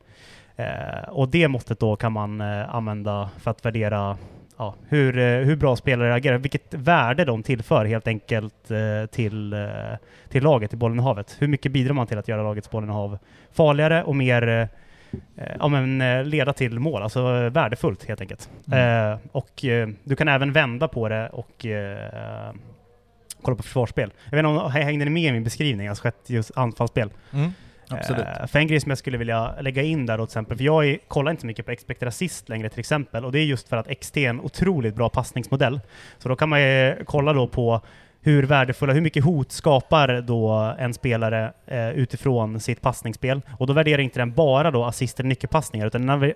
Eh, 0.55 1.09
och 1.09 1.29
det 1.29 1.47
måttet 1.47 1.79
då 1.79 1.95
kan 1.95 2.11
man 2.11 2.41
eh, 2.41 2.75
använda 2.75 3.29
för 3.37 3.51
att 3.51 3.65
värdera 3.65 4.17
ja, 4.57 4.75
hur, 4.87 5.17
eh, 5.17 5.23
hur 5.23 5.55
bra 5.55 5.75
spelare 5.75 6.13
agerar, 6.13 6.37
vilket 6.37 6.73
värde 6.73 7.25
de 7.25 7.43
tillför 7.43 7.85
helt 7.85 8.07
enkelt 8.07 8.71
eh, 8.71 9.05
till, 9.11 9.55
till 10.29 10.43
laget 10.43 10.73
i 10.73 10.77
bollinnehavet. 10.77 11.35
Hur 11.39 11.47
mycket 11.47 11.71
bidrar 11.71 11.93
man 11.93 12.07
till 12.07 12.17
att 12.17 12.27
göra 12.27 12.43
lagets 12.43 12.71
bollinnehav 12.71 13.17
farligare 13.51 14.03
och 14.03 14.15
mer 14.15 14.67
ja, 15.59 15.67
men, 15.67 16.29
leda 16.29 16.53
till 16.53 16.79
mål, 16.79 17.01
alltså 17.01 17.49
värdefullt 17.49 18.07
helt 18.07 18.21
enkelt. 18.21 18.49
Mm. 18.71 19.17
Och 19.31 19.65
du 20.03 20.15
kan 20.17 20.27
även 20.27 20.53
vända 20.53 20.87
på 20.87 21.09
det 21.09 21.29
och 21.29 21.65
kolla 23.41 23.57
på 23.57 23.63
försvarsspel. 23.63 24.13
Jag 24.29 24.31
vet 24.31 24.45
inte 24.45 24.63
om 24.63 24.71
hängde 24.71 25.05
ni 25.05 25.11
med 25.11 25.29
i 25.29 25.31
min 25.31 25.43
beskrivning, 25.43 25.87
alltså 25.87 26.11
just 26.27 26.51
anfallsspel? 26.55 27.09
Mm, 27.33 27.51
absolut. 27.89 28.25
Eh, 28.39 28.47
för 28.47 28.59
en 28.59 28.67
grej 28.67 28.79
som 28.79 28.89
jag 28.89 28.97
skulle 28.97 29.17
vilja 29.17 29.55
lägga 29.61 29.81
in 29.81 30.05
där 30.05 30.17
då 30.17 30.25
till 30.25 30.31
exempel, 30.31 30.57
för 30.57 30.63
jag 30.63 30.87
är, 30.87 30.97
kollar 31.07 31.31
inte 31.31 31.41
så 31.41 31.47
mycket 31.47 31.65
på 31.65 31.71
expected 31.71 32.07
assist 32.07 32.49
längre 32.49 32.69
till 32.69 32.79
exempel, 32.79 33.25
och 33.25 33.31
det 33.31 33.39
är 33.39 33.43
just 33.43 33.69
för 33.69 33.77
att 33.77 33.99
XT 34.01 34.17
är 34.17 34.29
en 34.29 34.41
otroligt 34.41 34.95
bra 34.95 35.09
passningsmodell. 35.09 35.79
Så 36.17 36.29
då 36.29 36.35
kan 36.35 36.49
man 36.49 36.61
ju 36.61 36.95
kolla 37.05 37.33
då 37.33 37.47
på 37.47 37.81
hur 38.21 38.43
värdefulla, 38.43 38.93
hur 38.93 39.01
mycket 39.01 39.23
hot 39.23 39.51
skapar 39.51 40.21
då 40.21 40.75
en 40.79 40.93
spelare 40.93 41.53
eh, 41.65 41.89
utifrån 41.89 42.59
sitt 42.59 42.81
passningsspel? 42.81 43.41
Och 43.57 43.67
då 43.67 43.73
värderar 43.73 44.01
inte 44.01 44.19
den 44.19 44.33
bara 44.33 44.71
då 44.71 44.85
assist 44.85 45.19
eller 45.19 45.29
nyckelpassningar, 45.29 45.87
utan 45.87 46.05
den 46.05 46.33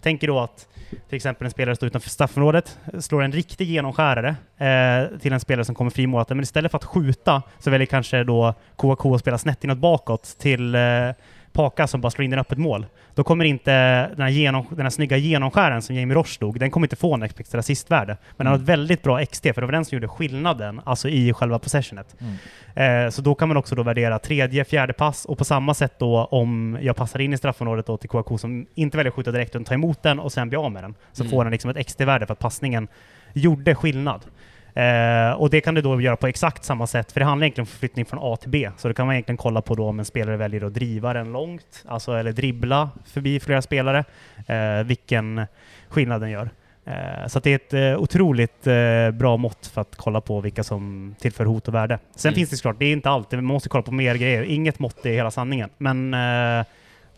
tänker 0.00 0.26
då 0.26 0.40
att 0.40 0.68
till 1.08 1.16
exempel 1.16 1.44
en 1.44 1.50
spelare 1.50 1.76
står 1.76 1.86
utanför 1.86 2.10
straffområdet, 2.10 2.78
slår 2.98 3.22
en 3.22 3.32
riktig 3.32 3.68
genomskärare 3.68 4.36
eh, 4.58 5.18
till 5.18 5.32
en 5.32 5.40
spelare 5.40 5.64
som 5.64 5.74
kommer 5.74 5.90
fri 5.90 6.06
målet, 6.06 6.28
men 6.28 6.40
istället 6.40 6.70
för 6.70 6.78
att 6.78 6.84
skjuta 6.84 7.42
så 7.58 7.70
väljer 7.70 7.86
kanske 7.86 8.24
då 8.24 8.54
KK 8.76 9.14
att 9.14 9.20
spela 9.20 9.38
snett 9.38 9.64
inåt 9.64 9.78
bakåt 9.78 10.36
till 10.38 10.74
eh, 10.74 10.80
Paka 11.58 11.86
som 11.86 12.00
bara 12.00 12.10
slår 12.10 12.24
in 12.24 12.30
den 12.30 12.40
öppet 12.40 12.58
mål. 12.58 12.86
Då 13.14 13.24
kommer 13.24 13.44
inte 13.44 13.72
den 14.08 14.20
här, 14.20 14.28
genom, 14.28 14.66
den 14.70 14.80
här 14.80 14.90
snygga 14.90 15.16
genomskären 15.16 15.82
som 15.82 15.96
Jamie 15.96 16.14
Roche 16.16 16.28
stod, 16.34 16.60
den 16.60 16.70
kommer 16.70 16.86
inte 16.86 16.96
få 16.96 17.14
en 17.14 17.22
expected 17.22 17.58
assist-värde. 17.60 18.16
Men 18.36 18.44
den 18.44 18.46
har 18.46 18.54
Mm. 18.54 18.62
ett 18.64 18.68
väldigt 18.68 19.02
bra 19.02 19.24
XT, 19.26 19.42
för 19.54 19.60
det 19.60 19.66
var 19.66 19.72
den 19.72 19.84
som 19.84 19.96
gjorde 19.96 20.08
skillnaden, 20.08 20.80
alltså 20.84 21.08
i 21.08 21.32
själva 21.32 21.58
possessionet. 21.58 22.16
Mm. 22.20 23.04
Eh, 23.06 23.10
så 23.10 23.22
då 23.22 23.34
kan 23.34 23.48
man 23.48 23.56
också 23.56 23.74
då 23.74 23.82
värdera 23.82 24.18
tredje, 24.18 24.64
fjärde 24.64 24.92
pass 24.92 25.24
och 25.24 25.38
på 25.38 25.44
samma 25.44 25.74
sätt 25.74 25.94
då 25.98 26.24
om 26.24 26.78
jag 26.82 26.96
passar 26.96 27.20
in 27.20 27.32
i 27.32 27.36
straffområdet 27.38 27.86
då 27.86 27.96
till 27.96 28.08
KK 28.10 28.38
som 28.38 28.66
inte 28.74 28.96
väljer 28.96 29.10
att 29.10 29.14
skjuta 29.14 29.30
direkt 29.32 29.50
utan 29.50 29.64
tar 29.64 29.74
emot 29.74 30.02
den 30.02 30.18
och 30.20 30.32
sen 30.32 30.48
blir 30.48 30.64
av 30.64 30.72
med 30.72 30.84
den. 30.84 30.94
Så 31.12 31.22
Mm. 31.22 31.30
får 31.30 31.44
den 31.44 31.50
liksom 31.52 31.70
ett 31.70 31.86
XT-värde 31.86 32.26
för 32.26 32.32
att 32.32 32.38
passningen 32.38 32.88
gjorde 33.32 33.74
skillnad. 33.74 34.20
Eh, 34.78 35.32
och 35.32 35.50
det 35.50 35.60
kan 35.60 35.74
du 35.74 35.80
då 35.82 36.00
göra 36.00 36.16
på 36.16 36.26
exakt 36.26 36.64
samma 36.64 36.86
sätt, 36.86 37.12
för 37.12 37.20
det 37.20 37.26
handlar 37.26 37.44
egentligen 37.44 37.62
om 37.62 37.66
förflyttning 37.66 38.04
från 38.06 38.20
A 38.22 38.36
till 38.36 38.50
B. 38.50 38.70
Så 38.76 38.88
då 38.88 38.94
kan 38.94 39.06
man 39.06 39.14
egentligen 39.14 39.36
kolla 39.36 39.62
på 39.62 39.74
då 39.74 39.88
om 39.88 39.98
en 39.98 40.04
spelare 40.04 40.36
väljer 40.36 40.64
att 40.64 40.74
driva 40.74 41.12
den 41.12 41.32
långt, 41.32 41.84
alltså 41.88 42.12
eller 42.12 42.32
dribbla 42.32 42.90
förbi 43.06 43.40
flera 43.40 43.62
spelare, 43.62 44.04
eh, 44.46 44.84
vilken 44.86 45.46
skillnad 45.88 46.20
den 46.20 46.30
gör. 46.30 46.50
Eh, 46.84 47.26
så 47.26 47.38
att 47.38 47.44
det 47.44 47.50
är 47.50 47.54
ett 47.56 47.74
eh, 47.94 48.02
otroligt 48.02 48.66
eh, 48.66 49.10
bra 49.10 49.36
mått 49.36 49.66
för 49.66 49.80
att 49.80 49.96
kolla 49.96 50.20
på 50.20 50.40
vilka 50.40 50.64
som 50.64 51.14
tillför 51.20 51.44
hot 51.44 51.68
och 51.68 51.74
värde. 51.74 51.98
Sen 52.16 52.28
Mm. 52.28 52.36
finns 52.36 52.50
det 52.50 52.56
såklart, 52.56 52.78
det 52.78 52.84
är 52.86 52.92
inte 52.92 53.10
alltid, 53.10 53.36
man 53.38 53.44
måste 53.44 53.68
kolla 53.68 53.82
på 53.82 53.92
mer 53.92 54.14
grejer. 54.14 54.42
Inget 54.42 54.78
mått 54.78 55.06
är 55.06 55.10
hela 55.12 55.30
sanningen, 55.30 55.70
men 55.78 56.14
eh, 56.14 56.64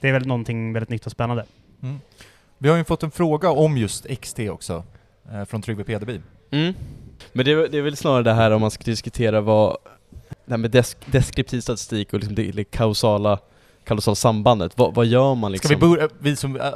det 0.01 0.09
är 0.09 0.13
väl 0.13 0.27
någonting 0.27 0.73
väldigt 0.73 0.91
nytt 0.91 1.07
och 1.07 1.13
spännande. 1.13 1.45
Vi 2.59 2.69
har 2.69 2.77
ju 2.77 2.85
fått 2.85 3.03
en 3.03 3.11
fråga 3.11 3.51
om 3.51 3.77
just 3.77 4.07
XT 4.21 4.39
också, 4.51 4.85
från 5.49 5.63
Tryggve 5.63 5.85
Pederby. 5.85 6.21
Mm. 6.51 6.75
Men 7.33 7.45
det 7.45 7.53
är, 7.53 7.69
det 7.69 7.79
är 7.79 7.83
väl 7.83 7.97
snarare 7.97 8.23
det 8.23 8.33
här 8.33 8.51
om 8.51 8.61
man 8.61 8.71
ska 8.71 8.85
diskutera 8.85 9.41
vad, 9.41 9.77
det 10.45 10.53
här 10.53 10.59
med 10.59 10.71
desk, 10.71 10.99
deskriptiv 11.07 11.61
statistik 11.61 12.13
och 12.13 12.19
liksom 12.19 12.35
det, 12.35 12.43
det 12.43 12.65
kausala, 12.65 13.39
kausala 13.85 14.15
sambandet, 14.15 14.73
vad, 14.79 14.95
vad 14.95 15.07
gör 15.07 15.35
man 15.35 15.53
liksom? 15.53 15.69
Ska 15.69 15.77
vi 15.77 15.81
börja, 15.81 16.09
vi 16.19 16.37
som, 16.37 16.57
äh, 16.57 16.69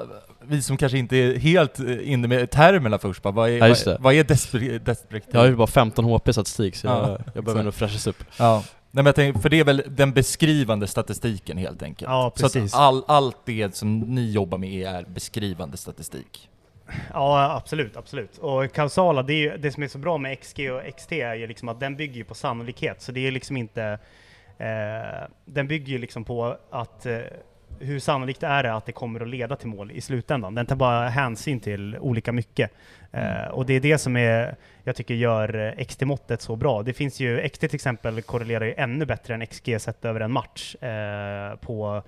vi 0.42 0.62
som 0.62 0.76
kanske 0.76 0.98
inte 0.98 1.16
är 1.16 1.38
helt 1.38 1.80
eh, 1.80 2.12
inne 2.12 2.28
med 2.28 2.50
termerna 2.50 2.98
först 2.98 3.22
bara, 3.22 3.34
vad 3.34 3.50
är, 3.50 3.68
Ja, 3.86 3.96
vad, 4.00 4.14
är 4.14 4.24
deskriptiv? 4.24 5.20
Jag 5.30 5.40
har 5.40 5.46
ju 5.46 5.56
bara 5.56 5.66
15 5.66 6.04
HP 6.04 6.32
statistik 6.32 6.76
så 6.76 6.86
Ja, 6.86 7.08
jag, 7.08 7.20
jag 7.34 7.44
behöver 7.44 7.64
nog 7.64 7.74
fräschas 7.74 8.06
upp. 8.06 8.24
Ja. 8.36 8.64
Nej, 8.94 9.02
men 9.02 9.06
jag 9.06 9.14
tänker, 9.14 9.40
för 9.40 9.48
det 9.48 9.60
är 9.60 9.64
väl 9.64 9.82
den 9.88 10.12
beskrivande 10.12 10.86
statistiken 10.86 11.58
helt 11.58 11.82
enkelt? 11.82 12.10
Ja, 12.10 12.32
Så 12.36 12.42
precis. 12.42 12.74
att 12.74 12.80
all, 12.80 13.04
allt 13.06 13.36
det 13.44 13.76
som 13.76 13.98
ni 14.00 14.30
jobbar 14.30 14.58
med 14.58 14.86
är 14.86 15.04
beskrivande 15.04 15.76
statistik? 15.76 16.48
Ja, 17.12 17.56
absolut, 17.56 17.96
absolut. 17.96 18.38
Och 18.38 18.72
kausala, 18.72 19.22
det, 19.22 19.32
är 19.32 19.38
ju, 19.38 19.56
det 19.56 19.72
som 19.72 19.82
är 19.82 19.88
så 19.88 19.98
bra 19.98 20.18
med 20.18 20.40
XG 20.40 20.72
och 20.72 20.96
XT 20.96 21.12
är 21.12 21.34
ju 21.34 21.46
liksom 21.46 21.68
att 21.68 21.80
den 21.80 21.96
bygger 21.96 22.24
på 22.24 22.34
sannolikhet, 22.34 23.02
så 23.02 23.12
det 23.12 23.26
är 23.26 23.30
liksom 23.30 23.56
inte... 23.56 23.98
Eh, 24.58 25.28
den 25.44 25.68
bygger 25.68 25.92
ju 25.92 25.98
liksom 25.98 26.24
på 26.24 26.56
att 26.70 27.06
eh, 27.06 27.18
hur 27.80 27.98
sannolikt 27.98 28.42
är 28.42 28.62
det 28.62 28.74
att 28.74 28.86
det 28.86 28.92
kommer 28.92 29.20
att 29.20 29.28
leda 29.28 29.56
till 29.56 29.68
mål 29.68 29.90
i 29.92 30.00
slutändan? 30.00 30.54
Den 30.54 30.66
tar 30.66 30.76
bara 30.76 31.08
hänsyn 31.08 31.60
till 31.60 31.98
olika 31.98 32.32
mycket. 32.32 32.70
Eh, 33.12 33.46
och 33.50 33.66
det 33.66 33.74
är 33.74 33.80
det 33.80 33.98
som 33.98 34.16
är, 34.16 34.56
jag 34.84 34.96
tycker 34.96 35.14
gör 35.14 35.74
eh, 35.78 35.84
XT-måttet 35.84 36.40
så 36.40 36.56
bra. 36.56 36.82
Det 36.82 36.92
finns 36.92 37.20
ju, 37.20 37.48
XT 37.48 37.60
till 37.60 37.74
exempel 37.74 38.22
korrelerar 38.22 38.64
ju 38.64 38.74
ännu 38.74 39.06
bättre 39.06 39.34
än 39.34 39.46
XG 39.46 39.80
sett 39.80 40.04
över 40.04 40.20
en 40.20 40.32
match 40.32 40.74
eh, 40.74 41.56
på 41.56 42.02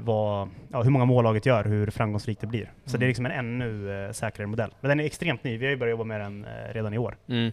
vad, 0.00 0.48
ja, 0.72 0.82
hur 0.82 0.90
många 0.90 1.04
mål 1.04 1.24
laget 1.24 1.46
gör, 1.46 1.64
hur 1.64 1.90
framgångsrikt 1.90 2.40
det 2.40 2.46
blir. 2.46 2.72
Så 2.84 2.90
Mm. 2.90 3.00
det 3.00 3.06
är 3.06 3.08
liksom 3.08 3.26
en 3.26 3.32
ännu 3.32 4.04
eh, 4.06 4.12
säkrare 4.12 4.46
modell. 4.46 4.74
Men 4.80 4.88
den 4.88 5.00
är 5.00 5.04
extremt 5.04 5.44
ny, 5.44 5.58
vi 5.58 5.64
har 5.66 5.70
ju 5.70 5.76
börjat 5.76 5.90
jobba 5.92 6.04
med 6.04 6.20
den 6.20 6.44
eh, 6.44 6.72
redan 6.74 6.94
i 6.94 6.98
år. 6.98 7.16
Mm. 7.28 7.52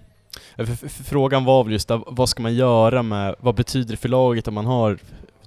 Frågan 1.06 1.46
var 1.46 1.64
väl 1.64 1.74
just 1.74 1.88
där, 1.88 2.02
vad 2.08 2.30
ska 2.30 2.44
man 2.44 2.54
göra 2.56 3.04
med, 3.04 3.36
vad 3.40 3.56
betyder 3.56 3.92
det 3.92 3.98
för 3.98 4.10
laget 4.10 4.48
om 4.48 4.54
man 4.54 4.66
har 4.66 4.98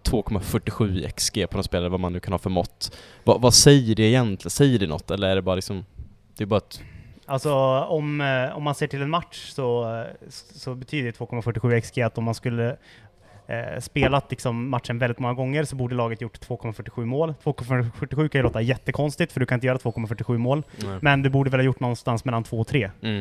2,47 0.03 0.99
i 0.99 1.11
XG 1.11 1.47
på 1.51 1.57
någon 1.57 1.65
spelare, 1.65 1.89
vad 1.89 2.01
man 2.01 2.13
nu 2.13 2.21
kan 2.21 2.33
ha 2.33 2.39
för 2.39 2.51
mått? 2.51 2.97
Vad, 3.25 3.41
vad 3.41 3.55
säger 3.55 3.95
det 3.95 4.03
egentligen? 4.03 4.51
Säger 4.51 4.79
det 4.79 4.87
något 4.87 5.11
eller 5.11 5.29
är 5.29 5.35
det 5.37 5.43
bara 5.43 5.55
liksom, 5.55 5.85
det 6.37 6.45
är 6.45 6.47
bara 6.47 6.57
ett... 6.59 6.83
Alltså 7.27 7.55
om, 7.81 8.21
eh, 8.21 8.57
om 8.57 8.63
man 8.63 8.75
ser 8.75 8.87
till 8.87 9.03
en 9.03 9.11
match 9.11 9.51
så, 9.51 9.97
eh, 10.01 10.07
så 10.29 10.75
betyder 10.75 11.13
2,47 11.13 11.81
XG 11.81 12.01
att 12.03 12.19
om 12.19 12.25
man 12.25 12.35
skulle 12.35 12.77
eh, 13.51 13.81
spelat 13.81 14.31
liksom 14.31 14.69
matchen 14.69 14.99
väldigt 14.99 15.19
många 15.19 15.35
gånger 15.35 15.65
så 15.65 15.77
borde 15.77 15.95
laget 15.95 16.21
gjort 16.21 16.39
2,47 16.49 17.05
mål. 17.05 17.35
2,47 17.45 18.29
kan 18.29 18.39
ju 18.39 18.43
låta 18.43 18.61
jättekonstigt 18.61 19.33
för 19.33 19.41
du 19.41 19.47
kan 19.47 19.57
inte 19.57 19.67
göra 19.67 19.79
2,47 19.79 20.39
mål, 20.39 20.63
Nej. 20.77 20.99
men 21.01 21.23
du 21.23 21.31
borde 21.31 21.51
väl 21.51 21.61
ha 21.61 21.65
gjort 21.65 21.81
någonstans 21.81 22.25
mellan 22.25 22.45
2 22.45 22.61
och 22.61 22.67
3. 22.67 22.91
Mm. 23.03 23.19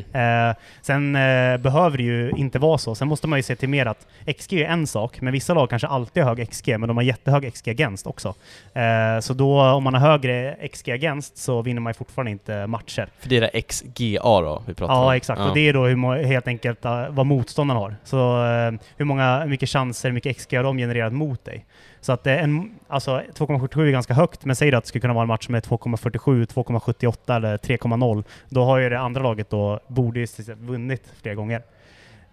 Eh, 0.49 0.55
sen 0.81 1.15
eh, 1.15 1.57
behöver 1.57 1.97
det 1.97 2.03
ju 2.03 2.31
inte 2.31 2.59
vara 2.59 2.77
så. 2.77 2.95
Sen 2.95 3.07
måste 3.07 3.27
man 3.27 3.39
ju 3.39 3.43
se 3.43 3.55
till 3.55 3.69
mer 3.69 3.85
att 3.85 4.07
XG 4.37 4.53
är 4.53 4.65
en 4.65 4.87
sak, 4.87 5.21
men 5.21 5.33
vissa 5.33 5.53
lag 5.53 5.69
kanske 5.69 5.87
alltid 5.87 6.23
har 6.23 6.35
hög 6.35 6.49
XG, 6.49 6.67
men 6.67 6.87
de 6.87 6.97
har 6.97 7.03
jättehög 7.03 7.53
XG-agenst 7.53 8.07
också. 8.07 8.35
Eh, 8.73 9.19
så 9.21 9.33
då, 9.33 9.61
om 9.61 9.83
man 9.83 9.93
har 9.93 10.01
högre 10.01 10.57
XG-agenst 10.71 11.37
så 11.37 11.61
vinner 11.61 11.81
man 11.81 11.89
ju 11.89 11.93
fortfarande 11.93 12.31
inte 12.31 12.67
matcher. 12.67 13.09
För 13.19 13.29
det 13.29 13.37
är 13.37 13.41
det 13.41 13.61
XGA 13.61 14.41
då 14.41 14.63
vi 14.65 14.73
pratar 14.73 14.93
om? 14.93 15.03
Ja, 15.03 15.15
exakt. 15.15 15.39
Ja. 15.39 15.47
Och 15.47 15.53
det 15.53 15.69
är 15.69 15.73
då 15.73 15.85
hur, 15.85 16.23
helt 16.23 16.47
enkelt 16.47 16.85
eh, 16.85 17.09
vad 17.09 17.25
motståndaren 17.25 17.81
har. 17.81 17.95
Så 18.03 18.45
eh, 18.45 18.71
hur, 18.97 19.05
många, 19.05 19.39
hur 19.39 19.49
mycket 19.49 19.69
chanser, 19.69 20.11
mycket 20.19 20.37
XG 20.37 20.55
har 20.55 20.63
de 20.63 20.77
genererat 20.77 21.13
mot 21.13 21.45
dig? 21.45 21.65
Så 22.01 22.11
att 22.11 22.27
eh, 22.27 22.43
en, 22.43 22.79
alltså 22.87 23.11
2,77 23.11 23.87
är 23.87 23.91
ganska 23.91 24.13
högt, 24.13 24.45
men 24.45 24.55
säg 24.55 24.75
att 24.75 24.83
det 24.83 24.87
skulle 24.87 25.01
kunna 25.01 25.13
vara 25.13 25.21
en 25.21 25.27
match 25.27 25.49
med 25.49 25.63
2,47, 25.63 26.45
2,78 26.45 27.35
eller 27.35 27.57
3,0. 27.57 28.23
Då 28.49 28.63
har 28.63 28.77
ju 28.77 28.89
det 28.89 28.99
andra 28.99 29.23
laget 29.23 29.49
då, 29.49 29.79
borde 29.87 30.19
ju 30.19 30.27
vunnit 30.57 31.13
flera 31.21 31.35
gånger. 31.35 31.63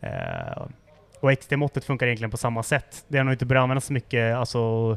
Eh, 0.01 0.63
och 1.21 1.39
XG-måttet 1.39 1.85
funkar 1.85 2.07
egentligen 2.07 2.31
på 2.31 2.37
samma 2.37 2.63
sätt. 2.63 3.05
Det 3.09 3.19
har 3.19 3.25
nog 3.25 3.35
inte 3.35 3.47
börjat 3.47 3.63
användas 3.63 3.85
så 3.85 3.93
mycket 3.93 4.37
alltså, 4.37 4.97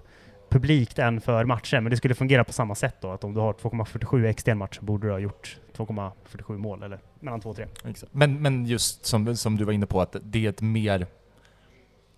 publikt 0.50 1.00
än 1.00 1.22
för 1.22 1.46
matcher, 1.46 1.80
men 1.80 1.90
det 1.90 1.98
skulle 1.98 2.16
fungera 2.16 2.44
på 2.44 2.54
samma 2.54 2.76
sätt 2.76 2.96
då. 3.02 3.12
Att 3.12 3.24
om 3.24 3.34
du 3.34 3.40
har 3.40 3.54
2,47 3.54 4.34
XG 4.34 4.48
i 4.48 4.52
en 4.52 4.58
match 4.58 4.78
så 4.78 4.86
borde 4.86 5.08
du 5.08 5.12
ha 5.12 5.20
gjort 5.20 5.58
2,47 5.78 6.58
mål, 6.58 6.84
eller 6.84 7.00
mellan 7.20 7.42
2 7.42 7.50
och 7.50 7.56
3. 7.56 7.68
Men, 8.12 8.42
men 8.42 8.66
just 8.66 9.06
som, 9.06 9.36
som 9.36 9.58
du 9.58 9.66
var 9.66 9.74
inne 9.74 9.86
på, 9.86 10.02
att 10.02 10.16
det 10.22 10.46
är 10.46 10.50
ett 10.50 10.62
mer... 10.62 11.08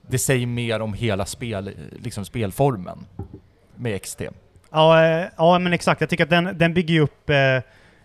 Det 0.08 0.20
säger 0.20 0.48
mer 0.48 0.80
om 0.80 0.94
hela 0.94 1.26
spel, 1.26 1.72
liksom 2.00 2.26
spelformen 2.26 3.06
med 3.76 4.02
XT. 4.02 4.22
Ja, 4.72 5.06
eh, 5.06 5.28
ja, 5.38 5.60
men 5.60 5.74
exakt. 5.74 6.02
Jag 6.02 6.10
tycker 6.10 6.24
att 6.24 6.30
den, 6.30 6.58
den 6.58 6.74
bygger 6.74 6.94
ju 6.94 7.00
upp 7.00 7.30
eh, 7.30 7.60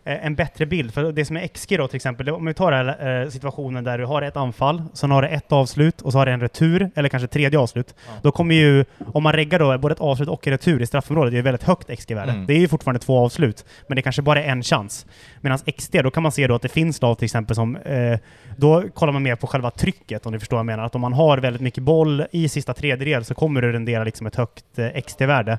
en 0.07 0.35
bättre 0.35 0.67
bild. 0.67 0.95
För 0.95 1.13
det 1.13 1.25
som 1.25 1.37
är 1.37 1.47
XG 1.47 1.79
då 1.79 1.89
till 1.89 1.97
exempel, 1.97 2.31
om 2.31 2.47
vi 2.47 2.55
tar 2.55 2.73
den 2.73 2.87
här 2.87 3.23
eh, 3.23 3.29
situationen 3.29 3.85
där 3.85 3.99
du 3.99 4.05
har 4.05 4.23
ett 4.23 4.37
anfall, 4.37 4.83
sen 4.93 5.11
har 5.11 5.23
du 5.23 5.29
ett 5.29 5.53
avslut 5.53 6.03
och 6.03 6.13
så 6.13 6.19
har 6.19 6.27
du 6.27 6.33
en 6.33 6.41
retur, 6.41 6.91
eller 6.95 7.09
kanske 7.09 7.27
tredje 7.27 7.59
avslut. 7.59 7.95
Ja. 8.07 8.13
Då 8.23 8.33
kommer 8.33 8.55
ju, 8.55 8.85
om 9.13 9.23
man 9.23 9.33
reggar 9.33 9.59
då 9.59 9.79
både 9.79 9.93
ett 9.93 10.01
avslut 10.01 10.29
och 10.29 10.47
en 10.47 10.51
retur 10.51 10.83
i 10.83 10.87
straffområdet, 10.87 11.33
det 11.33 11.37
är 11.37 11.39
ett 11.39 11.47
väldigt 11.47 11.63
högt 11.63 11.91
XG-värde. 11.99 12.33
Mm. 12.33 12.47
Det 12.47 12.55
är 12.55 12.59
ju 12.59 12.69
fortfarande 12.69 13.01
två 13.01 13.19
avslut, 13.19 13.65
men 13.89 13.97
det 13.97 14.03
kanske 14.03 14.23
bara 14.23 14.43
är 14.43 14.49
en 14.49 14.63
chans. 14.63 15.07
Medan 15.41 15.59
XD, 15.59 15.97
då 16.03 16.11
kan 16.11 16.23
man 16.23 16.33
se 16.33 16.47
då 16.47 16.55
att 16.55 16.63
det 16.63 16.69
finns 16.69 17.03
lag 17.03 17.19
till 17.19 17.25
exempel 17.25 17.57
som, 17.57 17.77
eh, 17.77 18.19
då 18.57 18.85
kollar 18.95 19.13
man 19.13 19.23
mer 19.23 19.37
på 19.37 19.47
själva 19.47 19.71
trycket 19.71 20.27
om 20.27 20.33
du 20.33 20.39
förstår 20.39 20.57
vad 20.57 20.61
jag 20.61 20.67
menar. 20.67 20.85
Att 20.85 20.95
om 20.95 21.01
man 21.01 21.13
har 21.13 21.39
väldigt 21.39 21.63
mycket 21.63 21.83
boll 21.83 22.27
i 22.31 22.49
sista 22.49 22.75
tredjedel 22.75 23.25
så 23.25 23.35
kommer 23.35 23.63
du 23.63 23.73
rendera 23.73 24.05
liksom 24.05 24.27
ett 24.27 24.37
högt 24.37 24.79
eh, 24.79 25.03
XD-värde. 25.03 25.59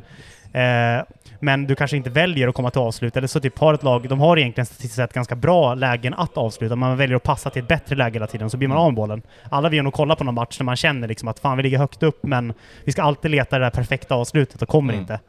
Eh, 0.53 1.03
men 1.39 1.67
du 1.67 1.75
kanske 1.75 1.97
inte 1.97 2.09
väljer 2.09 2.47
att 2.47 2.55
komma 2.55 2.69
till 2.71 2.81
avslut, 2.81 3.17
eller 3.17 3.27
så 3.27 3.39
typ 3.39 3.59
har 3.59 3.73
ett 3.73 3.83
lag, 3.83 4.09
de 4.09 4.19
har 4.19 4.37
egentligen 4.37 4.65
statistiskt 4.65 4.95
sett 4.95 5.13
ganska 5.13 5.35
bra 5.35 5.73
lägen 5.75 6.13
att 6.13 6.37
avsluta, 6.37 6.75
man 6.75 6.97
väljer 6.97 7.15
att 7.17 7.23
passa 7.23 7.49
till 7.49 7.61
ett 7.61 7.67
bättre 7.67 7.95
läge 7.95 8.13
hela 8.13 8.27
tiden, 8.27 8.49
så 8.49 8.57
blir 8.57 8.67
man 8.67 8.77
av 8.77 8.85
med 8.91 8.95
bollen. 8.95 9.21
Alla 9.49 9.69
vill 9.69 9.83
nog 9.83 9.93
kolla 9.93 10.15
på 10.15 10.23
någon 10.23 10.35
match 10.35 10.59
när 10.59 10.65
man 10.65 10.75
känner 10.75 11.07
liksom 11.07 11.27
att 11.27 11.39
fan, 11.39 11.57
vi 11.57 11.63
ligger 11.63 11.77
högt 11.77 12.03
upp, 12.03 12.23
men 12.23 12.53
vi 12.83 12.91
ska 12.91 13.01
alltid 13.01 13.31
leta 13.31 13.59
det 13.59 13.65
där 13.65 13.71
perfekta 13.71 14.15
avslutet 14.15 14.61
och 14.61 14.67
kommer 14.69 14.93
Mm. 14.93 15.01
inte. 15.01 15.19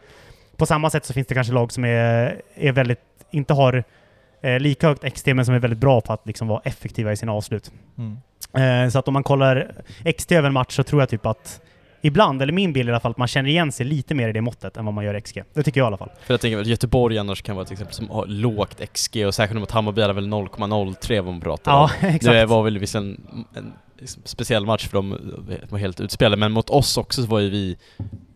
På 0.57 0.67
samma 0.67 0.91
sätt 0.91 1.05
så 1.05 1.13
finns 1.13 1.27
det 1.27 1.35
kanske 1.35 1.53
lag 1.53 1.73
som 1.73 1.85
är, 1.85 2.41
är 2.55 2.73
väldigt, 2.73 3.01
inte 3.31 3.55
har 3.55 3.85
eh, 4.43 4.61
lika 4.61 4.87
högt 4.89 5.15
XT, 5.15 5.27
men 5.27 5.45
som 5.45 5.55
är 5.55 5.59
väldigt 5.59 5.79
bra 5.79 6.01
på 6.01 6.13
att 6.13 6.27
liksom 6.27 6.49
vara 6.49 6.61
effektiva 6.65 7.13
i 7.13 7.17
sina 7.17 7.33
avslut. 7.33 7.71
Mm. 7.99 8.19
Eh, 8.85 8.91
så 8.91 8.99
att 8.99 9.09
om 9.09 9.15
man 9.15 9.23
kollar 9.23 9.71
XT 10.17 10.33
över 10.33 10.47
en 10.47 10.53
match 10.53 10.77
så 10.77 10.83
tror 10.83 11.03
jag 11.03 11.09
typ 11.09 11.27
att 11.27 11.61
ibland, 12.03 12.43
eller 12.43 12.53
min 12.53 12.73
bild 12.73 12.89
i 12.89 12.93
alla 12.93 13.01
fall, 13.01 13.11
att 13.11 13.17
man 13.19 13.29
känner 13.29 13.51
igen 13.51 13.73
sig 13.73 13.87
lite 13.87 14.15
mer 14.15 14.29
i 14.29 14.33
det 14.33 14.41
måttet 14.41 14.77
än 14.77 14.85
vad 14.85 14.95
man 14.95 15.05
gör 15.05 15.21
XG. 15.21 15.43
Det 15.55 15.63
tycker 15.63 15.81
jag 15.81 15.85
i 15.85 15.87
alla 15.87 15.97
fall. 15.97 16.11
För 16.27 16.35
jag 16.35 16.41
tänker 16.41 16.61
att 16.61 16.67
Göteborg 16.67 17.19
annars 17.19 17.43
kan 17.43 17.57
vara 17.57 17.65
till 17.67 17.73
exempel 17.73 17.95
som 17.95 18.11
har 18.11 18.27
lågt 18.27 18.81
XG 18.93 19.27
och 19.27 19.35
särskilt 19.35 19.61
mot 19.61 19.71
Hammarby 19.71 20.03
är 20.03 20.13
väl 20.13 20.27
0,03 20.29 21.17
vad 21.21 21.33
man 21.35 21.41
pratar 21.41 21.73
om. 21.73 21.89
Ja, 22.01 22.09
exakt. 22.09 22.25
Det 22.25 22.47
var 22.47 22.63
väl 22.63 22.79
visserligen 22.79 23.47
en, 23.55 23.73
liksom 23.99 24.23
speciell 24.25 24.67
match 24.67 24.87
för 24.87 24.93
de 24.97 25.11
var 25.71 25.79
helt 25.79 26.01
utspelade, 26.01 26.37
men 26.37 26.53
mot 26.53 26.71
oss 26.71 26.97
också 26.97 27.23
så 27.23 27.29
var 27.29 27.39
ju 27.41 27.51
vi 27.51 27.77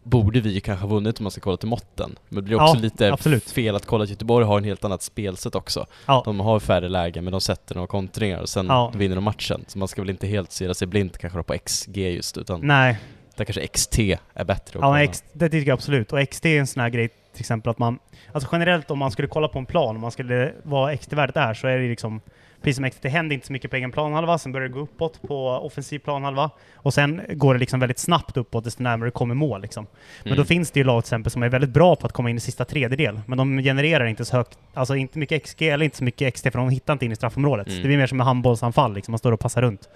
Borde 0.04 0.40
vi 0.40 0.60
kanske 0.60 0.86
ha 0.86 0.94
vunnit 0.94 1.18
om 1.18 1.24
man 1.24 1.30
ska 1.30 1.40
kolla 1.40 1.56
till 1.56 1.68
måtten. 1.68 2.16
Men 2.28 2.36
det 2.36 2.42
blir 2.42 2.56
också 2.62 2.76
Ja, 2.76 2.80
lite 2.82 3.12
absolut. 3.12 3.50
fel 3.50 3.76
att 3.76 3.86
kolla 3.86 4.04
att 4.04 4.10
Göteborg 4.10 4.46
har 4.46 4.58
en 4.58 4.64
helt 4.64 4.84
annat 4.84 5.02
spelsätt 5.02 5.54
också. 5.54 5.86
Ja. 6.06 6.22
De 6.24 6.40
har 6.40 6.60
färre 6.60 6.88
lägen 6.88 7.24
men 7.24 7.30
de 7.32 7.40
sätter 7.40 7.74
några 7.74 7.86
kontringar 7.86 8.40
och 8.40 8.48
sen 8.48 8.66
Ja. 8.66 8.92
vinner 8.96 9.14
de 9.14 9.24
matchen. 9.24 9.64
Så 9.66 9.78
man 9.78 9.88
ska 9.88 10.02
väl 10.02 10.10
inte 10.10 10.26
helt 10.26 10.52
se 10.52 10.74
sig 10.74 10.86
blint 10.88 11.18
kanske 11.18 11.42
på 11.42 11.54
XG 11.58 11.96
just 11.96 12.38
utan 12.38 12.60
Nej, 12.62 12.98
där 13.36 13.44
kanske 13.44 13.66
XT 13.66 13.98
är 14.34 14.44
bättre 14.44 14.78
ja, 14.82 14.92
men 14.92 15.00
X, 15.02 15.24
det 15.32 15.48
tycker 15.48 15.68
jag 15.68 15.74
absolut. 15.76 16.12
Och 16.12 16.28
XT 16.30 16.46
är 16.46 16.58
en 16.60 16.66
sån 16.66 16.80
här 16.80 16.88
grej, 16.90 17.08
till 17.08 17.40
exempel 17.40 17.70
att 17.70 17.78
man... 17.78 17.98
Alltså 18.32 18.48
generellt 18.52 18.90
om 18.90 18.98
man 18.98 19.10
skulle 19.10 19.28
kolla 19.28 19.48
på 19.48 19.58
en 19.58 19.66
plan, 19.66 19.94
om 19.94 20.00
man 20.00 20.10
skulle, 20.10 20.52
vad 20.62 21.00
XT-värdet 21.00 21.36
är, 21.36 21.54
så 21.54 21.66
är 21.66 21.78
det 21.78 21.88
liksom... 21.88 22.20
Precis 22.62 22.76
som 22.76 22.90
XT, 22.90 23.02
det 23.02 23.08
händer 23.08 23.34
inte 23.34 23.46
så 23.46 23.52
mycket 23.52 23.70
på 23.70 23.76
egen 23.76 23.92
planhalva, 23.92 24.38
sen 24.38 24.52
börjar 24.52 24.68
det 24.68 24.74
gå 24.74 24.80
uppåt 24.80 25.22
på 25.22 25.48
offensiv 25.48 25.98
planhalva, 25.98 26.50
och 26.74 26.94
sen 26.94 27.20
går 27.28 27.54
det 27.54 27.60
liksom 27.60 27.80
väldigt 27.80 27.98
snabbt 27.98 28.36
uppåt 28.36 28.64
desto 28.64 28.82
närmare 28.82 29.06
det 29.06 29.10
kommer 29.10 29.34
mål. 29.34 29.62
Liksom. 29.62 29.86
Men 30.22 30.32
Mm. 30.32 30.36
då 30.38 30.44
finns 30.44 30.70
det 30.70 30.80
ju 30.80 30.84
lag 30.84 31.04
till 31.04 31.08
exempel 31.08 31.30
som 31.30 31.42
är 31.42 31.48
väldigt 31.48 31.70
bra 31.70 31.96
på 31.96 32.06
att 32.06 32.12
komma 32.12 32.30
in 32.30 32.36
i 32.36 32.40
sista 32.40 32.64
tredjedel, 32.64 33.20
men 33.26 33.38
de 33.38 33.58
genererar 33.62 34.04
inte 34.04 34.24
så 34.24 34.36
högt, 34.36 34.58
alltså 34.74 34.96
inte 34.96 35.18
mycket 35.18 35.44
XG 35.44 35.62
eller 35.62 35.84
inte 35.84 35.96
så 35.96 36.04
mycket 36.04 36.34
XT 36.34 36.42
för 36.42 36.58
de 36.58 36.68
hittar 36.70 36.92
inte 36.92 37.04
in 37.04 37.12
i 37.12 37.16
straffområdet. 37.16 37.66
Mm. 37.66 37.82
Det 37.82 37.86
blir 37.88 37.96
mer 37.98 38.06
som 38.06 38.20
en 38.20 38.26
handbollsanfall, 38.26 38.94
liksom, 38.94 39.12
man 39.12 39.18
står 39.18 39.32
och 39.32 39.40
passar 39.40 39.62
runt. 39.62 39.88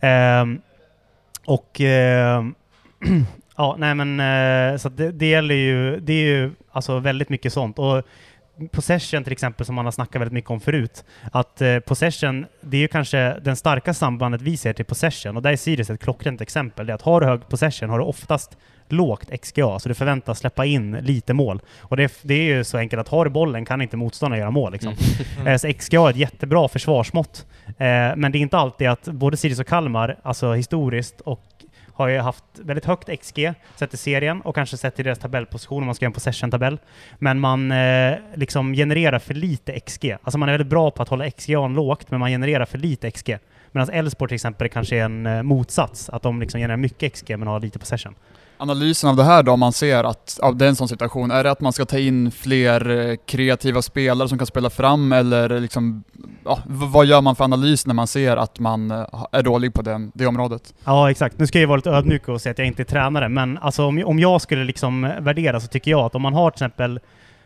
Ehm, 0.00 0.60
och 1.50 1.80
eh, 1.80 2.44
ja, 3.56 3.76
nej 3.78 3.94
men 3.94 4.20
eh, 4.20 4.78
så 4.78 4.88
det, 4.88 5.10
det 5.10 5.26
gäller 5.26 5.54
ju, 5.54 6.00
det 6.00 6.12
är 6.12 6.24
ju 6.24 6.50
alltså 6.72 6.98
väldigt 6.98 7.28
mycket 7.28 7.52
sånt. 7.52 7.78
Och 7.78 8.02
possession 8.72 9.24
till 9.24 9.32
exempel, 9.32 9.66
som 9.66 9.74
man 9.74 9.84
har 9.84 9.92
snackat 9.92 10.20
väldigt 10.20 10.32
mycket 10.32 10.50
om 10.50 10.60
förut, 10.60 11.04
att 11.32 11.60
eh, 11.60 11.78
possession, 11.78 12.46
det 12.60 12.76
är 12.76 12.80
ju 12.80 12.88
kanske 12.88 13.40
den 13.40 13.56
starka 13.56 13.94
sambandet 13.94 14.42
vi 14.42 14.56
ser 14.56 14.72
till 14.72 14.84
possession, 14.84 15.36
och 15.36 15.42
där 15.42 15.52
är 15.52 15.56
Sirius 15.56 15.90
ett 15.90 16.00
klockrent 16.00 16.40
exempel. 16.40 16.86
Det 16.86 16.92
är 16.92 16.94
att 16.94 17.02
har 17.02 17.20
du 17.20 17.26
hög 17.26 17.48
possession 17.48 17.90
har 17.90 17.98
du 17.98 18.04
oftast 18.04 18.56
lågt 18.92 19.30
XGA, 19.42 19.78
så 19.78 19.88
du 19.88 19.94
förväntas 19.94 20.38
släppa 20.38 20.64
in 20.64 20.92
lite 20.92 21.34
mål. 21.34 21.60
Och 21.80 21.96
det, 21.96 22.12
det 22.22 22.34
är 22.34 22.42
ju 22.56 22.64
så 22.64 22.78
enkelt 22.78 23.00
att 23.00 23.08
har 23.08 23.24
du 23.24 23.30
bollen 23.30 23.64
kan 23.64 23.82
inte 23.82 23.96
motståndaren 23.96 24.40
göra 24.40 24.50
mål. 24.50 24.72
Liksom. 24.72 24.94
Eh, 25.46 25.56
Så 25.56 25.72
XGA 25.72 26.00
är 26.06 26.10
ett 26.10 26.16
jättebra 26.16 26.68
försvarsmått. 26.68 27.46
Eh, 27.66 27.74
Men 28.16 28.32
det 28.32 28.38
är 28.38 28.40
inte 28.40 28.58
alltid 28.58 28.88
att 28.88 29.04
både 29.04 29.36
Sirius 29.36 29.60
och 29.60 29.66
Kalmar, 29.66 30.16
alltså 30.22 30.52
historiskt, 30.52 31.20
och 31.20 31.40
har 31.92 32.08
ju 32.08 32.18
haft 32.18 32.44
väldigt 32.54 32.84
högt 32.84 33.20
XG 33.20 33.52
sett 33.76 33.94
i 33.94 33.96
serien 33.96 34.40
och 34.40 34.54
kanske 34.54 34.76
sett 34.76 35.00
i 35.00 35.02
deras 35.02 35.18
tabellposition 35.18 35.82
om 35.82 35.86
man 35.86 35.94
ska 35.94 36.04
göra 36.04 36.08
en 36.08 36.12
possession-tabell. 36.14 36.78
Men 37.18 37.40
man 37.40 37.72
eh, 37.72 38.14
liksom 38.34 38.72
genererar 38.74 39.18
för 39.18 39.34
lite 39.34 39.80
XG. 39.80 40.16
Alltså 40.22 40.38
man 40.38 40.48
är 40.48 40.52
väldigt 40.52 40.68
bra 40.70 40.90
på 40.90 41.02
att 41.02 41.08
hålla 41.08 41.30
XGA 41.30 41.66
lågt, 41.68 42.10
men 42.10 42.20
man 42.20 42.30
genererar 42.30 42.64
för 42.64 42.78
lite 42.78 43.10
XG. 43.10 43.36
Medan 43.72 43.90
Elfsborg 43.90 44.28
till 44.28 44.34
exempel 44.34 44.68
kanske 44.68 44.96
är 44.96 45.04
en 45.04 45.26
eh, 45.26 45.42
motsats, 45.42 46.08
att 46.08 46.22
de 46.22 46.40
liksom 46.40 46.58
genererar 46.60 46.76
mycket 46.76 47.12
XG 47.14 47.38
men 47.38 47.48
har 47.48 47.60
lite 47.60 47.78
possession. 47.78 48.14
Analysen 48.60 49.10
av 49.10 49.16
det 49.16 49.24
här 49.24 49.42
då, 49.42 49.52
om 49.52 49.60
man 49.60 49.72
ser 49.72 50.04
att, 50.04 50.38
av 50.42 50.56
den 50.56 50.76
sån 50.76 50.88
situation, 50.88 51.30
är 51.30 51.44
det 51.44 51.50
att 51.50 51.60
man 51.60 51.72
ska 51.72 51.84
ta 51.84 51.98
in 51.98 52.30
fler 52.30 52.90
eh, 52.90 53.16
kreativa 53.26 53.82
spelare 53.82 54.28
som 54.28 54.38
kan 54.38 54.46
spela 54.46 54.70
fram 54.70 55.12
eller 55.12 55.60
liksom, 55.60 56.04
ja, 56.44 56.58
vad 56.66 57.06
gör 57.06 57.20
man 57.20 57.36
för 57.36 57.44
analys 57.44 57.86
när 57.86 57.94
man 57.94 58.06
ser 58.06 58.36
att 58.36 58.58
man 58.58 58.90
eh, 58.90 59.06
är 59.32 59.42
dålig 59.42 59.74
på 59.74 59.82
det, 59.82 60.10
det 60.14 60.26
området? 60.26 60.74
Ja, 60.84 61.10
exakt. 61.10 61.38
Nu 61.38 61.46
ska 61.46 61.58
jag 61.58 61.60
ju 61.60 61.66
vara 61.66 61.76
lite 61.76 61.90
ödmjuk 61.90 62.28
och 62.28 62.40
säga 62.40 62.50
att 62.50 62.58
jag 62.58 62.66
inte 62.66 62.82
är 62.82 62.84
tränare, 62.84 63.28
men 63.28 63.58
alltså 63.58 63.84
om, 63.84 64.02
om 64.06 64.18
jag 64.18 64.40
skulle 64.40 64.64
liksom 64.64 65.12
värdera 65.20 65.60
så 65.60 65.66
tycker 65.66 65.90
jag 65.90 66.00
att 66.00 66.14
om 66.14 66.22
man 66.22 66.34
har 66.34 66.50
till 66.50 66.56
exempel 66.56 67.00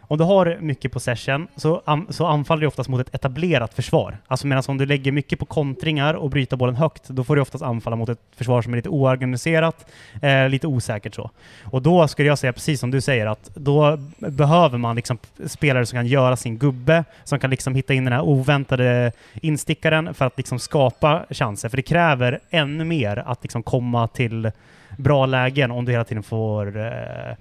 om 0.08 0.18
du 0.18 0.24
har 0.24 0.58
mycket 0.60 0.92
possession 0.92 1.48
så, 1.56 1.82
an, 1.84 2.06
så 2.10 2.26
anfaller 2.26 2.60
du 2.60 2.66
oftast 2.66 2.88
mot 2.88 3.00
ett 3.00 3.14
etablerat 3.14 3.74
försvar. 3.74 4.18
Alltså 4.26 4.46
medan 4.46 4.64
om 4.68 4.78
du 4.78 4.86
lägger 4.86 5.12
mycket 5.12 5.38
på 5.38 5.44
kontringar 5.44 6.14
och 6.14 6.30
bryter 6.30 6.56
bollen 6.56 6.76
högt, 6.76 7.08
då 7.08 7.24
får 7.24 7.36
du 7.36 7.42
oftast 7.42 7.64
anfalla 7.64 7.96
mot 7.96 8.08
ett 8.08 8.18
försvar 8.36 8.62
som 8.62 8.72
är 8.72 8.76
lite 8.76 8.88
oorganiserat, 8.88 9.86
eh, 10.22 10.48
lite 10.48 10.66
osäkert 10.66 11.14
så. 11.14 11.30
Och 11.64 11.82
då 11.82 12.08
skulle 12.08 12.28
jag 12.28 12.38
säga, 12.38 12.52
precis 12.52 12.80
som 12.80 12.90
du 12.90 13.00
säger, 13.00 13.26
att 13.26 13.50
då 13.54 13.98
behöver 14.18 14.78
man 14.78 14.96
liksom 14.96 15.18
spelare 15.46 15.86
som 15.86 15.96
kan 15.96 16.06
göra 16.06 16.36
sin 16.36 16.58
gubbe, 16.58 17.04
som 17.24 17.38
kan 17.38 17.50
liksom 17.50 17.74
hitta 17.74 17.94
in 17.94 18.04
den 18.04 18.12
här 18.12 18.22
oväntade 18.22 19.12
instickaren 19.34 20.14
för 20.14 20.24
att 20.24 20.36
liksom 20.36 20.58
skapa 20.58 21.24
chanser. 21.30 21.68
För 21.68 21.76
det 21.76 21.82
kräver 21.82 22.40
ännu 22.50 22.84
mer 22.84 23.16
att 23.26 23.42
liksom 23.42 23.62
komma 23.62 24.08
till 24.08 24.50
bra 24.98 25.26
lägen 25.26 25.70
om 25.70 25.84
du 25.84 25.92
hela 25.92 26.04
tiden 26.04 26.22
får 26.22 26.76
eh, 26.76 27.34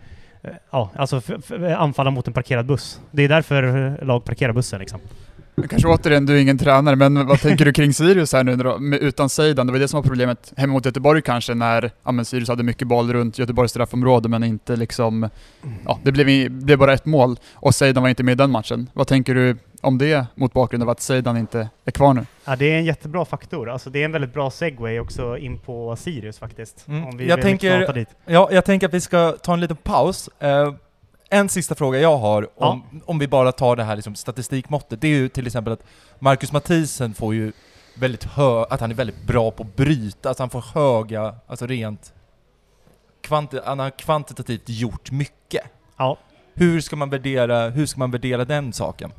Ja, 0.71 0.91
alltså 0.95 1.21
anfalla 1.77 2.11
mot 2.11 2.27
en 2.27 2.33
parkerad 2.33 2.65
buss. 2.65 2.99
Det 3.11 3.23
är 3.23 3.29
därför 3.29 4.05
lag 4.05 4.25
parkerar 4.25 4.53
bussen 4.53 4.79
liksom. 4.79 4.99
Men 5.55 5.67
Kanske 5.67 5.87
återigen, 5.87 6.25
du 6.25 6.37
är 6.37 6.41
ingen 6.41 6.57
tränare, 6.57 6.95
men 6.95 7.27
vad 7.27 7.39
tänker 7.39 7.65
du 7.65 7.73
kring 7.73 7.93
Sirius 7.93 8.33
här 8.33 8.43
nu 8.43 8.55
då, 8.55 8.79
utan 9.01 9.29
Seidan? 9.29 9.67
Det 9.67 9.73
var 9.73 9.79
det 9.79 9.87
som 9.87 9.97
var 9.97 10.09
problemet 10.09 10.53
hemma 10.57 10.73
mot 10.73 10.85
Göteborg 10.85 11.21
kanske, 11.21 11.53
när 11.53 11.91
ja, 12.03 12.11
men 12.11 12.25
Sirius 12.25 12.49
hade 12.49 12.63
mycket 12.63 12.87
boll 12.87 13.13
runt 13.13 13.39
Göteborgs 13.39 13.71
straffområde, 13.71 14.29
men 14.29 14.43
inte 14.43 14.75
liksom... 14.75 15.29
Ja, 15.85 15.99
det 16.03 16.11
blev, 16.11 16.51
blev 16.51 16.77
bara 16.77 16.93
ett 16.93 17.05
mål, 17.05 17.37
och 17.53 17.75
Seidan 17.75 18.03
var 18.03 18.09
inte 18.09 18.23
med 18.23 18.31
i 18.31 18.35
den 18.35 18.51
matchen. 18.51 18.89
Vad 18.93 19.07
tänker 19.07 19.35
du 19.35 19.57
om 19.83 19.97
det 19.97 20.25
mot 20.35 20.53
bakgrund 20.53 20.83
av 20.83 20.89
att 20.89 21.01
Zeidan 21.01 21.37
inte 21.37 21.69
är 21.85 21.91
kvar 21.91 22.13
nu? 22.13 22.25
Ja, 22.45 22.55
det 22.55 22.65
är 22.73 22.77
en 22.77 22.85
jättebra 22.85 23.25
faktor. 23.25 23.69
Alltså, 23.69 23.89
det 23.89 24.01
är 24.01 24.05
en 24.05 24.11
väldigt 24.11 24.33
bra 24.33 24.51
segway 24.51 24.99
också 24.99 25.37
in 25.37 25.59
på 25.59 25.95
Sirius 25.95 26.39
faktiskt. 26.39 26.87
Mm. 26.87 27.05
Om 27.05 27.17
vi 27.17 27.27
Jag 27.27 27.41
tänker- 27.41 27.93
dit. 27.93 28.09
Ja, 28.25 28.49
jag 28.51 28.65
tänker 28.65 28.87
att 28.87 28.93
vi 28.93 29.01
ska 29.01 29.31
ta 29.31 29.53
en 29.53 29.59
liten 29.59 29.77
paus. 29.77 30.29
Eh, 30.39 30.73
en 31.29 31.49
sista 31.49 31.75
fråga 31.75 31.99
jag 31.99 32.17
har, 32.17 32.49
om, 32.55 33.01
om 33.05 33.19
vi 33.19 33.27
bara 33.27 33.51
tar 33.51 33.75
det 33.75 33.83
här 33.83 33.95
liksom 33.95 34.15
statistikmåttet, 34.15 35.01
det 35.01 35.07
är 35.07 35.11
ju 35.17 35.29
till 35.29 35.47
exempel 35.47 35.73
att 35.73 35.83
Marcus 36.19 36.51
Mathisen 36.51 37.13
får 37.13 37.33
ju 37.35 37.51
väldigt 37.99 38.23
hö 38.23 38.65
att 38.69 38.81
han 38.81 38.91
är 38.91 38.95
väldigt 38.95 39.23
bra 39.27 39.51
på 39.51 39.63
att 39.63 39.75
bryta, 39.75 40.29
alltså 40.29 40.43
han 40.43 40.49
får 40.49 40.63
höga, 40.73 41.35
alltså 41.47 41.67
rent 41.67 42.13
kvanti 43.21 43.59
han 43.65 43.79
har 43.79 43.89
kvantitativt 43.89 44.63
gjort 44.69 45.11
mycket. 45.11 45.63
Ja. 45.97 46.17
Hur 46.53 46.81
ska 46.81 46.95
man 46.95 47.09
värdera, 47.09 47.69
hur 47.69 47.85
ska 47.85 47.99
man 47.99 48.11
värdera 48.11 48.45
den 48.45 48.73
saken? 48.73 49.11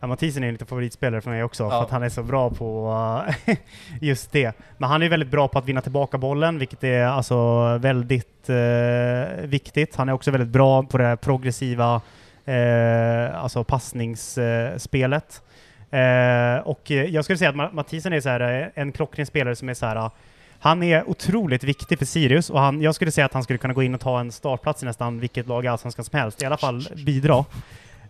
Ja, 0.00 0.06
Mathisen 0.06 0.42
är 0.42 0.46
en 0.48 0.54
liten 0.54 0.66
favoritspelare 0.66 1.20
för 1.20 1.30
mig 1.30 1.42
också, 1.44 1.62
Ja. 1.62 1.70
för 1.70 1.82
att 1.82 1.90
han 1.90 2.02
är 2.02 2.08
så 2.08 2.22
bra 2.22 2.50
på 2.50 3.22
just 4.00 4.32
det. 4.32 4.52
Men 4.78 4.90
han 4.90 5.02
är 5.02 5.08
väldigt 5.08 5.30
bra 5.30 5.48
på 5.48 5.58
att 5.58 5.66
vinna 5.68 5.80
tillbaka 5.80 6.18
bollen, 6.18 6.58
vilket 6.58 6.84
är 6.84 7.04
alltså 7.04 7.64
väldigt 7.78 8.48
eh, 8.48 9.44
viktigt. 9.46 9.96
Han 9.96 10.08
är 10.08 10.12
också 10.12 10.30
väldigt 10.30 10.48
bra 10.48 10.82
på 10.82 10.98
det 10.98 11.04
här 11.04 11.16
progressiva 11.16 12.00
eh, 12.44 13.42
alltså 13.42 13.64
passningsspelet. 13.64 15.42
Eh, 15.90 16.58
och 16.64 16.90
eh, 16.90 17.04
jag 17.04 17.24
skulle 17.24 17.38
säga 17.38 17.50
att 17.50 17.56
Ma- 17.56 17.72
Mathisen 17.72 18.12
är 18.12 18.20
så 18.20 18.28
här, 18.28 18.62
eh, 18.62 18.68
en 18.82 18.92
klockren 18.92 19.26
spelare 19.26 19.56
som 19.56 19.68
är 19.68 19.74
så 19.74 19.86
här 19.86 19.96
uh, 19.96 20.10
han 20.58 20.82
är 20.82 21.08
otroligt 21.10 21.64
viktig 21.64 21.98
för 21.98 22.04
Sirius 22.06 22.50
och 22.50 22.60
han, 22.60 22.82
jag 22.82 22.94
skulle 22.94 23.10
säga 23.10 23.24
att 23.24 23.32
han 23.32 23.42
skulle 23.42 23.58
kunna 23.58 23.74
gå 23.74 23.82
in 23.82 23.94
och 23.94 24.00
ta 24.00 24.20
en 24.20 24.32
startplats 24.32 24.82
i 24.82 24.86
nästan 24.86 25.20
vilket 25.20 25.46
lag 25.46 25.64
i 25.64 25.68
Allsvenskan 25.68 26.04
som 26.04 26.18
helst, 26.18 26.42
i 26.42 26.44
alla 26.44 26.56
fall 26.56 26.88
bidra. 27.06 27.44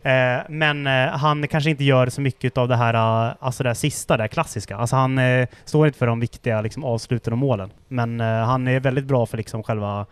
Eh, 0.02 0.38
men 0.48 0.86
eh, 0.86 1.08
han 1.08 1.48
kanske 1.48 1.70
inte 1.70 1.84
gör 1.84 2.08
så 2.08 2.20
mycket 2.20 2.58
av 2.58 2.68
det 2.68 2.76
här, 2.76 2.94
eh, 3.28 3.34
alltså 3.40 3.62
det 3.62 3.68
här 3.68 3.74
sista, 3.74 4.16
det 4.16 4.22
här 4.22 4.28
klassiska. 4.28 4.76
Alltså 4.76 4.96
han 4.96 5.18
eh, 5.18 5.48
står 5.64 5.86
inte 5.86 5.98
för 5.98 6.06
de 6.06 6.20
viktiga 6.20 6.60
liksom, 6.60 6.84
avsluten 6.84 7.32
och 7.32 7.38
målen. 7.38 7.70
Men 7.88 8.20
eh, 8.20 8.26
han 8.26 8.68
är 8.68 8.80
väldigt 8.80 9.04
bra 9.04 9.26
för 9.26 9.36
liksom, 9.36 9.62
själva 9.62 10.06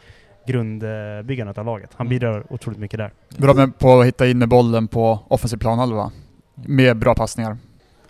grundbyggandet 0.46 1.58
av 1.58 1.64
laget. 1.66 1.90
Han 1.96 2.06
Mm. 2.06 2.10
bidrar 2.10 2.52
otroligt 2.52 2.78
mycket 2.80 2.98
där. 2.98 3.12
Bra 3.36 3.54
med 3.54 3.78
på 3.78 4.00
att 4.00 4.06
hitta 4.06 4.26
in 4.26 4.38
med 4.38 4.48
bollen 4.48 4.88
på 4.88 5.18
offensiv 5.28 5.56
planhalva. 5.56 6.10
Med 6.54 6.96
bra 6.98 7.14
passningar. 7.14 7.56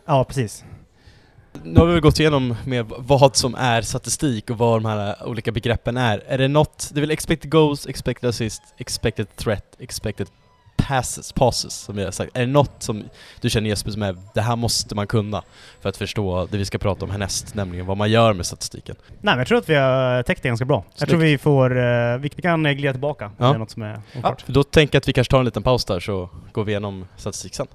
Ja, 0.07 0.25
precis. 0.25 0.65
Nu 1.63 1.81
har 1.81 1.87
vi 1.87 2.01
gått 2.01 2.21
igenom 2.21 2.55
med 2.67 2.87
vad 2.99 3.37
som 3.37 3.55
är 3.55 3.83
statistik 3.83 4.51
och 4.51 4.59
vad 4.59 4.83
de 4.83 4.89
här 4.89 5.29
olika 5.29 5.53
begreppen 5.53 5.97
är. 5.97 6.23
Är 6.27 6.39
det 6.39 6.49
något, 6.49 6.91
det 6.93 6.99
är 6.99 7.01
väl 7.01 7.11
expected 7.11 7.51
goals, 7.51 7.87
expected 7.87 8.29
assist, 8.31 8.63
expected 8.79 9.37
threat, 9.37 9.77
expected 9.79 10.29
passes, 10.77 11.33
passes 11.33 11.75
som 11.75 11.99
jag 11.99 12.05
har 12.07 12.13
sagt. 12.13 12.37
Är 12.37 12.41
det 12.41 12.47
något 12.53 12.83
som 12.83 13.05
du 13.41 13.51
känner 13.51 13.69
Jesper 13.69 13.91
som 13.91 14.03
är, 14.03 14.17
det 14.35 14.41
här 14.41 14.57
måste 14.57 14.95
man 14.95 15.07
kunna 15.07 15.43
för 15.81 15.89
att 15.89 15.97
förstå 15.97 16.47
det 16.51 16.59
vi 16.59 16.65
ska 16.65 16.79
prata 16.79 17.05
om 17.05 17.11
härnäst, 17.11 17.55
nämligen 17.55 17.87
vad 17.87 17.97
man 17.97 18.11
gör 18.11 18.33
med 18.33 18.47
statistiken? 18.47 18.97
Nej, 19.09 19.17
men 19.23 19.39
jag 19.39 19.47
tror 19.49 19.59
att 19.59 19.69
vi 19.69 19.75
har 19.75 20.23
täckt 20.23 20.43
det 20.43 20.49
ganska 20.49 20.65
bra. 20.65 20.85
Jag 20.91 20.99
Snyggt. 20.99 21.11
tror 21.11 21.21
vi 21.21 21.39
får, 21.39 21.79
eh, 21.79 22.19
vi 22.19 22.29
kan 22.29 22.67
eh, 22.67 22.73
glida 22.73 22.93
tillbaka 22.93 23.27
om 23.27 23.33
Ja. 23.39 23.47
det 23.49 23.55
är 23.55 23.59
något 23.59 23.71
som 23.71 23.83
är 23.83 24.01
oklart. 24.17 24.43
För 24.43 24.53
då 24.53 24.63
tänker 24.65 24.95
jag 24.97 25.01
att 25.01 25.09
vi 25.09 25.13
kanske 25.13 25.31
tar 25.31 25.39
en 25.39 25.45
liten 25.45 25.63
paus 25.63 25.85
där 25.85 26.01
så 26.01 26.29
går 26.53 26.65
vi 26.65 26.73
igenom 26.73 27.07
statistik 27.17 27.55
sen. 27.55 27.67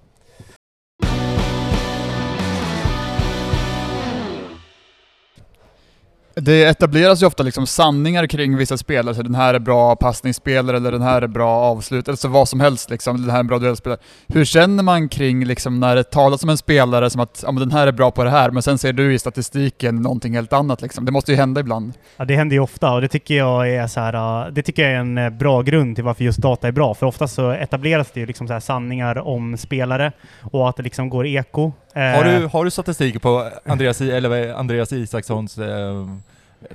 Det 6.42 6.64
etableras 6.64 7.22
ju 7.24 7.26
ofta 7.28 7.44
liksom 7.44 7.68
sanningar 7.68 8.28
kring 8.28 8.58
vissa 8.58 8.78
spelare, 8.78 9.16
så 9.16 9.22
den 9.22 9.36
här 9.36 9.54
är 9.54 9.60
bra 9.60 9.96
passningsspelare 9.96 10.78
eller 10.78 10.92
den 10.92 11.02
här 11.02 11.22
är 11.22 11.28
bra 11.28 11.50
avslutare, 11.50 12.18
så 12.18 12.28
vad 12.28 12.50
som 12.50 12.60
helst 12.60 12.90
liksom, 12.90 13.22
den 13.22 13.30
här 13.30 13.38
är 13.38 13.40
en 13.40 13.48
bra 13.48 13.60
duellspelare. 13.60 14.00
Hur 14.28 14.46
känner 14.46 14.84
man 14.84 15.10
kring 15.10 15.46
liksom 15.46 15.80
när 15.80 15.96
det 15.96 16.04
talas 16.04 16.44
om 16.44 16.50
en 16.50 16.58
spelare 16.58 17.10
som 17.10 17.22
att 17.22 17.44
ja, 17.46 17.52
men 17.52 17.60
den 17.60 17.72
här 17.72 17.88
är 17.88 17.92
bra 17.92 18.12
på 18.12 18.24
det 18.24 18.30
här, 18.30 18.52
men 18.52 18.64
sen 18.64 18.78
ser 18.78 18.94
du 18.94 19.14
i 19.14 19.20
statistiken 19.20 19.96
någonting 19.96 20.36
helt 20.36 20.54
annat 20.54 20.82
liksom. 20.82 21.06
Det 21.06 21.12
måste 21.12 21.32
ju 21.32 21.38
hända 21.38 21.62
ibland. 21.62 21.94
Ja, 22.18 22.26
det 22.26 22.36
händer 22.36 22.56
ju 22.56 22.60
ofta 22.60 22.92
och 22.92 23.02
det 23.02 23.08
tycker 23.08 23.38
jag 23.38 23.70
är 23.70 23.88
så 23.88 24.00
här, 24.00 24.52
det 24.52 24.62
tycker 24.64 24.82
jag 24.84 24.92
är 24.92 24.98
en 24.98 25.18
eh, 25.18 25.30
bra 25.30 25.62
grund 25.62 25.96
till 25.96 26.04
varför 26.04 26.24
just 26.24 26.40
data 26.40 26.68
är 26.68 26.72
bra. 26.72 26.94
För 26.94 27.06
ofta 27.06 27.28
så 27.28 27.52
etableras 27.52 28.12
det 28.14 28.20
ju 28.20 28.26
liksom 28.26 28.48
så 28.48 28.54
här 28.54 28.60
sanningar 28.60 29.28
om 29.28 29.58
spelare 29.58 30.12
och 30.52 30.70
att 30.70 30.76
det 30.78 30.84
liksom 30.84 31.10
går 31.10 31.26
eko. 31.28 31.72
Eh, 31.94 32.02
Har 32.02 32.24
du, 32.24 32.46
har 32.46 32.66
du 32.66 32.72
statistik 32.72 33.22
på 33.22 33.50
Andreas, 33.66 34.02
eller 34.02 34.54
Andreas 34.54 34.94
Isakssons 34.94 35.58
eh, 35.58 36.08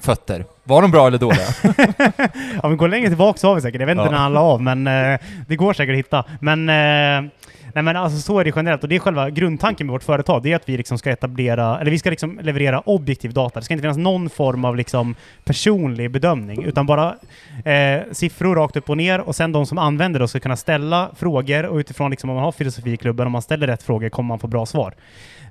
fötter? 0.01 0.45
Var 0.65 0.83
de 0.83 0.91
bra 0.91 1.07
eller 1.07 1.19
dåliga? 1.19 1.41
ja, 2.63 2.69
men 2.69 2.77
går 2.77 2.89
längre 2.89 3.09
tillbaka 3.09 3.39
så 3.39 3.49
har 3.49 3.55
vi 3.55 3.61
säkert. 3.61 3.81
Jag 3.81 3.87
vet 3.87 3.93
inte 3.95 4.05
Ja. 4.05 4.11
när 4.11 4.19
han 4.19 4.33
la 4.33 4.41
av, 4.41 4.63
men 4.63 4.87
eh, 4.87 5.21
det 5.49 5.57
går 5.57 5.73
säkert 5.73 5.93
att 5.93 5.99
hitta. 5.99 6.25
Men, 6.41 6.69
eh, 6.69 7.31
nej, 7.75 7.85
men 7.85 7.97
alltså, 7.97 8.19
så 8.19 8.39
är 8.39 8.45
det 8.45 8.53
generellt. 8.57 8.83
Och 8.83 8.89
det 8.89 8.97
är 8.97 9.01
själva 9.01 9.31
grundtanken 9.31 9.87
med 9.87 9.93
vårt 9.93 10.03
företag. 10.03 10.43
Det 10.43 10.53
är 10.53 10.57
att 10.57 10.69
vi 10.69 10.77
liksom 10.77 10.99
ska 10.99 11.11
etablera, 11.11 11.81
eller 11.81 11.91
vi 11.91 11.99
ska 11.99 12.11
liksom 12.11 12.41
leverera 12.43 12.81
objektiv 12.81 13.33
data. 13.33 13.61
Det 13.61 13.65
ska 13.65 13.75
inte 13.75 13.83
finnas 13.83 13.97
någon 13.97 14.31
form 14.31 14.65
av 14.65 14.77
liksom 14.77 15.15
personlig 15.45 16.11
bedömning, 16.11 16.65
utan 16.65 16.87
bara 16.87 17.15
eh, 17.65 18.01
siffror 18.13 18.55
rakt 18.57 18.77
upp 18.77 18.91
och 18.91 18.97
ner. 18.97 19.21
Och 19.21 19.37
sen 19.37 19.53
de 19.53 19.67
som 19.67 19.79
använder 19.79 20.21
det 20.21 20.29
ska 20.29 20.41
kunna 20.41 20.57
ställa 20.57 21.11
frågor 21.17 21.67
och 21.67 21.77
utifrån 21.77 22.11
liksom, 22.11 22.31
om 22.31 22.37
man 22.37 22.45
har 22.45 22.53
filosofi 22.53 22.93
i 22.93 22.97
klubben, 22.97 23.27
om 23.27 23.33
man 23.33 23.43
ställer 23.43 23.67
rätt 23.67 23.83
frågor 23.83 24.09
kommer 24.09 24.29
man 24.29 24.39
få 24.39 24.47
bra 24.47 24.67
svar. 24.67 24.95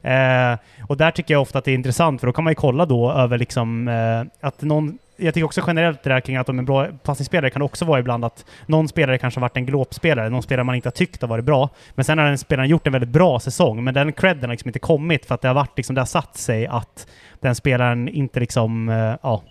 Eh, 0.01 0.57
och 0.87 0.97
där 0.97 1.11
tycker 1.11 1.33
jag 1.33 1.41
ofta 1.41 1.59
att 1.59 1.65
det 1.65 1.71
är 1.71 1.75
intressant, 1.75 2.19
för 2.19 2.27
då 2.27 2.33
kan 2.33 2.43
man 2.43 2.51
ju 2.51 2.55
kolla 2.55 2.85
då 2.85 3.11
över 3.11 3.37
liksom, 3.37 3.87
eh, 3.87 4.47
att 4.47 4.61
någon 4.61 4.97
jag 5.17 5.33
tycker 5.33 5.45
också 5.45 5.63
generellt 5.67 6.03
det 6.03 6.09
där 6.09 6.19
kring 6.19 6.35
att 6.35 6.47
de 6.47 6.59
är 6.59 6.63
bra 6.63 6.87
passningsspelare 7.03 7.49
kan 7.49 7.61
också 7.61 7.85
vara 7.85 7.99
ibland 7.99 8.25
att 8.25 8.45
någon 8.65 8.87
spelare 8.87 9.17
kanske 9.17 9.39
har 9.39 9.41
varit 9.41 9.57
en 9.57 9.65
glåpspelare, 9.65 10.29
någon 10.29 10.43
spelare 10.43 10.63
man 10.63 10.75
inte 10.75 10.87
har 10.87 10.91
tyckt 10.91 11.21
har 11.21 11.29
varit 11.29 11.45
bra, 11.45 11.69
men 11.95 12.05
sen 12.05 12.17
har 12.17 12.25
den 12.25 12.37
spelaren 12.37 12.69
gjort 12.69 12.87
en 12.87 12.93
väldigt 12.93 13.09
bra 13.09 13.39
säsong, 13.39 13.83
men 13.83 13.93
den 13.93 14.13
credden 14.13 14.43
har 14.43 14.49
liksom 14.49 14.69
inte 14.69 14.79
kommit 14.79 15.25
för 15.25 15.35
att 15.35 15.41
det 15.41 15.47
har 15.47 15.55
varit 15.55 15.77
liksom, 15.77 15.95
det 15.95 16.01
har 16.01 16.05
satt 16.05 16.37
sig 16.37 16.67
att 16.67 17.07
den 17.39 17.55
spelaren 17.55 18.09
inte 18.09 18.39
liksom, 18.39 18.89
eh, 18.89 19.15
ja, 19.23 19.43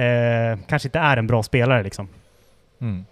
eh, 0.00 0.58
kanske 0.68 0.88
inte 0.88 0.98
är 0.98 1.16
en 1.16 1.26
bra 1.26 1.42
spelare 1.42 1.82
liksom. 1.82 2.08
Mm. 2.80 3.04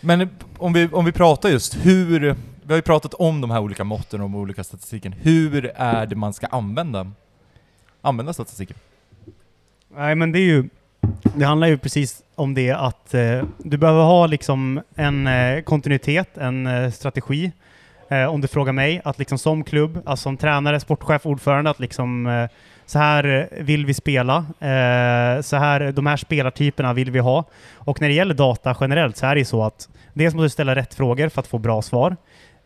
Men 0.00 0.28
om 0.58 0.72
vi, 0.72 0.88
om 0.92 1.04
vi 1.04 1.12
pratar 1.12 1.48
just 1.48 1.86
hur, 1.86 2.20
vi 2.62 2.68
har 2.68 2.76
ju 2.76 2.82
pratat 2.82 3.14
om 3.14 3.40
de 3.40 3.50
här 3.50 3.60
olika 3.60 3.84
måtten 3.84 4.20
och 4.20 4.30
de 4.30 4.34
olika 4.34 4.64
statistiken. 4.64 5.12
Hur 5.12 5.72
är 5.74 6.06
det 6.06 6.16
man 6.16 6.32
ska 6.32 6.46
använda, 6.46 7.12
använda 8.00 8.32
statistiken? 8.32 8.76
Nej, 9.96 10.14
men 10.14 10.32
det 10.32 10.38
är 10.38 10.46
ju... 10.46 10.68
Det 11.36 11.44
handlar 11.44 11.68
ju 11.68 11.78
precis 11.78 12.22
om 12.34 12.54
det 12.54 12.70
att 12.70 13.14
eh, 13.14 13.42
du 13.58 13.76
behöver 13.76 14.02
ha 14.02 14.26
liksom 14.26 14.80
en 14.94 15.26
eh, 15.26 15.62
kontinuitet, 15.62 16.38
en 16.38 16.66
eh, 16.66 16.90
strategi. 16.90 17.52
Eh, 18.08 18.24
om 18.24 18.40
du 18.40 18.48
frågar 18.48 18.72
mig, 18.72 19.00
att 19.04 19.18
liksom 19.18 19.38
som 19.38 19.64
klubb, 19.64 20.02
alltså 20.04 20.22
som 20.22 20.36
tränare, 20.36 20.80
sportchef, 20.80 21.26
ordförande, 21.26 21.70
att 21.70 21.80
liksom 21.80 22.26
eh, 22.26 22.48
så 22.86 22.98
här 22.98 23.48
eh, 23.52 23.64
vill 23.64 23.86
vi 23.86 23.94
spela. 23.94 24.36
Eh, 24.60 25.42
så 25.42 25.56
här, 25.56 25.92
de 25.92 26.06
här 26.06 26.16
spelartyperna 26.16 26.92
vill 26.92 27.10
vi 27.10 27.18
ha. 27.18 27.44
Och 27.74 28.00
när 28.00 28.08
det 28.08 28.14
gäller 28.14 28.34
data 28.34 28.76
generellt 28.80 29.16
så 29.16 29.26
är 29.26 29.34
det 29.34 29.38
ju 29.38 29.44
så 29.44 29.64
att 29.64 29.88
dels 30.12 30.34
måste 30.34 30.44
du 30.44 30.50
ställa 30.50 30.74
rätt 30.74 30.94
frågor 30.94 31.28
för 31.28 31.40
att 31.40 31.46
få 31.46 31.58
bra 31.58 31.82
svar. 31.82 32.16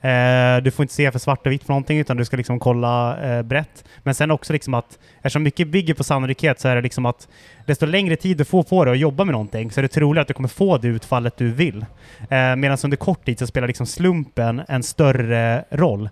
Eh, 0.07 0.63
du 0.63 0.71
får 0.71 0.83
inte 0.83 0.95
se 0.95 1.13
för 1.13 1.19
svart 1.19 1.47
och 1.47 1.53
vitt 1.53 1.67
på 1.67 1.73
någonting, 1.73 1.99
utan 1.99 2.17
du 2.17 2.25
ska 2.25 2.37
liksom 2.37 2.59
kolla 2.59 3.19
eh, 3.23 3.43
brett. 3.43 3.85
Men 4.03 4.15
sen 4.15 4.31
också 4.31 4.53
liksom 4.53 4.75
att, 4.75 4.99
eftersom 5.17 5.43
mycket 5.43 5.69
bygger 5.69 5.95
på 5.95 6.05
sannolikhet, 6.05 6.61
så 6.61 6.69
är 6.69 6.77
det 6.77 6.83
liksom 6.83 7.07
att 7.07 7.29
desto 7.67 7.87
längre 7.87 8.17
tid 8.17 8.37
du 8.37 8.45
får 8.45 8.63
på 8.63 8.85
dig 8.85 8.93
att 8.93 8.99
jobba 8.99 9.25
med 9.25 9.33
någonting, 9.33 9.71
så 9.71 9.81
är 9.81 9.83
det 9.83 9.89
troligare 9.89 10.23
att 10.23 10.29
du 10.29 10.35
kommer 10.35 10.49
få 10.49 10.79
det 10.79 10.89
utfallet 10.89 11.37
du 11.37 11.51
vill. 11.53 11.87
Eh, 12.31 12.57
Medan 12.57 12.79
under 12.85 12.97
kort 12.97 13.25
tid 13.25 13.39
så 13.39 13.47
spelar 13.47 13.67
liksom 13.67 13.87
slumpen 13.87 14.63
en 14.69 14.83
större 14.83 15.65
roll. 15.71 16.09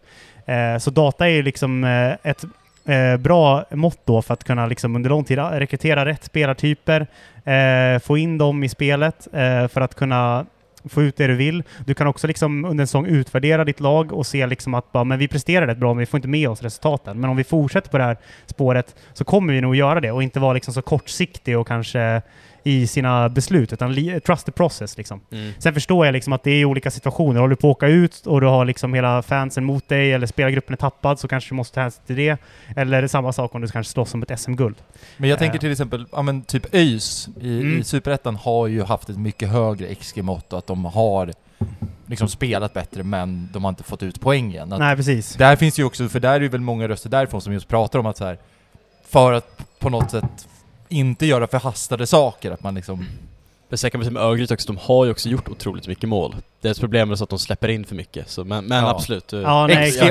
Eh, 0.46 0.78
så 0.78 0.90
data 0.90 1.26
är 1.26 1.32
ju 1.32 1.42
liksom 1.42 1.84
eh, 1.84 2.30
ett 2.30 2.44
eh, 2.84 3.16
bra 3.16 3.64
mått 3.70 4.00
då 4.04 4.22
för 4.22 4.34
att 4.34 4.44
kunna 4.44 4.66
liksom 4.66 4.96
under 4.96 5.10
lång 5.10 5.24
tid 5.24 5.38
rekrytera 5.38 6.04
rätt 6.04 6.24
spelartyper, 6.24 7.06
eh, 7.44 7.98
få 7.98 8.18
in 8.18 8.38
dem 8.38 8.64
i 8.64 8.68
spelet 8.68 9.28
eh, 9.32 9.68
för 9.68 9.80
att 9.80 9.94
kunna 9.94 10.46
få 10.88 11.02
ut 11.02 11.16
det 11.16 11.26
du 11.26 11.34
vill. 11.34 11.62
Du 11.86 11.94
kan 11.94 12.06
också 12.06 12.26
liksom 12.26 12.64
under 12.64 12.82
en 12.82 12.86
säsong 12.86 13.06
utvärdera 13.06 13.64
ditt 13.64 13.80
lag 13.80 14.12
och 14.12 14.26
se 14.26 14.46
liksom 14.46 14.74
att 14.74 14.92
bara, 14.92 15.04
men 15.04 15.18
vi 15.18 15.28
presterar 15.28 15.66
rätt 15.66 15.78
bra, 15.78 15.94
men 15.94 15.98
vi 15.98 16.06
får 16.06 16.18
inte 16.18 16.28
med 16.28 16.48
oss 16.48 16.62
resultaten. 16.62 17.20
Men 17.20 17.30
om 17.30 17.36
vi 17.36 17.44
fortsätter 17.44 17.90
på 17.90 17.98
det 17.98 18.04
här 18.04 18.16
spåret 18.46 18.96
så 19.12 19.24
kommer 19.24 19.52
vi 19.52 19.60
nog 19.60 19.76
göra 19.76 20.00
det 20.00 20.12
och 20.12 20.22
inte 20.22 20.40
vara 20.40 20.52
liksom 20.52 20.74
så 20.74 20.82
kortsiktig 20.82 21.58
och 21.58 21.68
kanske 21.68 22.22
i 22.66 22.86
sina 22.86 23.28
beslut, 23.28 23.72
utan 23.72 24.20
trust 24.26 24.46
the 24.46 24.52
process 24.52 24.96
liksom. 24.96 25.20
Sen 25.58 25.74
förstår 25.74 26.06
jag 26.06 26.12
liksom 26.12 26.32
att 26.32 26.42
det 26.42 26.50
är 26.50 26.64
olika 26.64 26.90
situationer. 26.90 27.40
Håller 27.40 27.50
du 27.50 27.56
på 27.56 27.70
att 27.70 27.76
åka 27.76 27.86
ut 27.86 28.26
och 28.26 28.40
du 28.40 28.46
har 28.46 28.64
liksom 28.64 28.94
hela 28.94 29.22
fansen 29.22 29.64
mot 29.64 29.88
dig 29.88 30.12
eller 30.12 30.26
spelargruppen 30.26 30.72
är 30.72 30.76
tappad 30.76 31.18
så 31.20 31.28
kanske 31.28 31.50
du 31.50 31.54
måste 31.54 31.74
ta 31.74 31.80
hänsyn 31.80 32.02
till 32.06 32.16
det. 32.16 32.36
Eller 32.76 33.06
samma 33.06 33.32
sak 33.32 33.54
om 33.54 33.60
du 33.60 33.68
kanske 33.68 33.92
slåss 33.92 34.14
om 34.14 34.22
ett 34.22 34.40
SM-guld. 34.40 34.76
Men 35.16 35.30
jag 35.30 35.38
tänker 35.38 35.56
Eh. 35.58 35.60
till 35.60 35.72
exempel, 35.72 36.06
ja 36.12 36.22
men 36.22 36.42
typ 36.42 36.74
ÖIS 36.74 37.28
i, 37.40 37.60
Mm. 37.60 37.80
i 37.80 37.84
Superettan 37.84 38.36
har 38.36 38.66
ju 38.66 38.82
haft 38.82 39.08
ett 39.08 39.18
mycket 39.18 39.48
högre 39.48 39.94
XG-mått 39.94 40.52
och 40.52 40.58
att 40.58 40.66
de 40.66 40.84
har 40.84 41.32
liksom 42.06 42.28
spelat 42.28 42.74
bättre 42.74 43.02
men 43.02 43.48
de 43.52 43.64
har 43.64 43.68
inte 43.68 43.82
fått 43.84 44.02
ut 44.02 44.20
poängen. 44.20 44.72
Att 44.72 44.78
Nej, 44.78 44.96
precis. 44.96 45.34
Där 45.34 45.56
finns 45.56 45.78
ju 45.78 45.84
också, 45.84 46.08
för 46.08 46.20
där 46.20 46.32
är 46.34 46.40
ju 46.40 46.48
väl 46.48 46.60
många 46.60 46.88
röster 46.88 47.10
därifrån 47.10 47.40
som 47.40 47.52
just 47.52 47.68
pratar 47.68 47.98
om 47.98 48.06
att 48.06 48.16
så 48.16 48.24
här, 48.24 48.38
för 49.08 49.32
att 49.32 49.64
på 49.78 49.90
något 49.90 50.10
sätt 50.10 50.48
inte 50.88 51.26
göra 51.26 51.46
förhastade 51.46 52.06
saker, 52.06 52.50
att 52.50 52.62
man 52.62 52.74
liksom 52.74 53.06
Men 53.68 53.78
sen 53.78 53.90
kan 53.90 53.98
man 53.98 54.04
säga 54.04 54.12
med 54.12 54.22
Örgryte 54.22 54.54
också, 54.54 54.72
de 54.72 54.78
har 54.82 55.04
ju 55.04 55.10
också 55.10 55.28
gjort 55.28 55.48
otroligt 55.48 55.86
mycket 55.88 56.08
mål. 56.08 56.36
Deras 56.60 56.78
problem 56.78 57.10
är 57.10 57.16
så 57.16 57.24
att 57.24 57.30
de 57.30 57.38
släpper 57.38 57.68
in 57.68 57.84
för 57.84 57.94
mycket, 57.94 58.30
så, 58.30 58.44
men, 58.44 58.64
men 58.64 58.84
Ja. 58.84 58.90
absolut. 58.90 59.32
eh, 59.32 59.40
Ja, 59.40 59.66
nej, 59.66 59.90
XGA? 59.90 60.04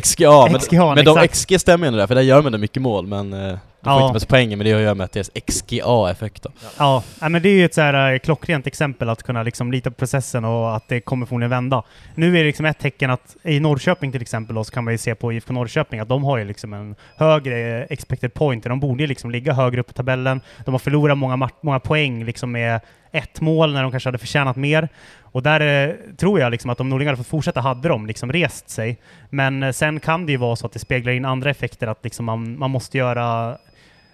XGA, 0.00 0.46
men, 0.50 0.60
XGA, 0.60 0.94
men 0.94 1.04
de 1.04 1.18
exakt. 1.18 1.34
XG 1.34 1.60
stämmer 1.60 1.86
ju 1.86 1.88
ändå 1.88 1.98
där, 1.98 2.06
för 2.06 2.14
där 2.14 2.22
gör 2.22 2.36
man 2.36 2.46
ändå 2.46 2.58
mycket 2.58 2.82
mål, 2.82 3.06
men 3.06 3.32
eh, 3.32 3.58
de 3.80 3.84
får 3.84 4.00
Ja. 4.00 4.02
inte 4.06 4.12
mest 4.14 4.28
poängen, 4.28 4.58
men 4.58 4.64
det 4.64 4.70
har 4.72 4.78
att 4.78 4.84
göra 4.84 4.94
med 4.94 5.04
att 5.04 5.12
deras 5.12 5.30
XGA-effekt 5.46 6.42
då. 6.42 6.50
Ja, 6.78 7.02
nej, 7.20 7.30
men 7.30 7.42
det 7.42 7.48
är 7.48 7.52
ju 7.54 7.64
ett 7.64 7.74
så 7.74 7.80
här 7.80 8.12
eh, 8.12 8.18
klockrent 8.18 8.66
exempel 8.66 9.08
att 9.08 9.22
kunna 9.22 9.42
liksom 9.42 9.72
lita 9.72 9.90
på 9.90 9.96
processen 9.96 10.44
och 10.44 10.76
att 10.76 10.88
det 10.88 11.00
kommer 11.00 11.26
förmodligen 11.26 11.50
vända. 11.50 11.82
Nu 12.14 12.28
är 12.28 12.38
det 12.40 12.44
liksom 12.46 12.66
ett 12.66 12.78
tecken 12.78 13.10
att 13.10 13.36
i 13.42 13.60
Norrköping 13.60 14.12
till 14.12 14.22
exempel 14.22 14.54
då, 14.56 14.64
så 14.64 14.72
kan 14.72 14.84
man 14.84 14.94
ju 14.94 14.98
se 14.98 15.14
på 15.14 15.32
IFK 15.32 15.52
Norrköping 15.52 16.00
att 16.00 16.08
de 16.08 16.24
har 16.24 16.38
ju 16.38 16.44
liksom 16.44 16.72
en 16.72 16.94
högre 17.16 17.84
expected 17.84 18.34
point. 18.34 18.64
De 18.64 18.80
borde 18.80 19.02
ju 19.02 19.06
liksom 19.06 19.30
ligga 19.30 19.52
högre 19.52 19.80
upp 19.80 19.90
i 19.90 19.92
tabellen. 19.94 20.40
De 20.64 20.74
har 20.74 20.78
förlorat 20.78 21.18
många, 21.18 21.48
många 21.60 21.80
poäng 21.80 22.24
liksom 22.24 22.52
med 22.52 22.80
ett 23.12 23.40
mål 23.40 23.72
när 23.72 23.82
de 23.82 23.90
kanske 23.90 24.08
hade 24.08 24.18
förtjänat 24.18 24.56
mer. 24.56 24.88
Och 25.22 25.42
där 25.42 25.88
eh, 25.88 25.94
tror 26.16 26.40
jag 26.40 26.50
liksom 26.50 26.70
att 26.70 26.80
om 26.80 26.88
Norlingar 26.88 27.12
hade 27.12 27.16
fått 27.24 27.26
fortsätta 27.30 27.60
hade 27.60 27.88
de 27.88 28.06
liksom 28.06 28.32
rest 28.32 28.70
sig. 28.70 28.98
Men 29.30 29.62
eh, 29.62 29.70
sen 29.72 30.00
kan 30.00 30.26
det 30.26 30.32
ju 30.32 30.38
vara 30.38 30.56
så 30.56 30.66
att 30.66 30.72
det 30.72 30.78
speglar 30.78 31.12
in 31.12 31.24
andra 31.24 31.50
effekter, 31.50 31.86
att 31.86 32.04
liksom 32.04 32.24
man, 32.26 32.58
man 32.58 32.70
måste 32.70 32.98
göra 32.98 33.56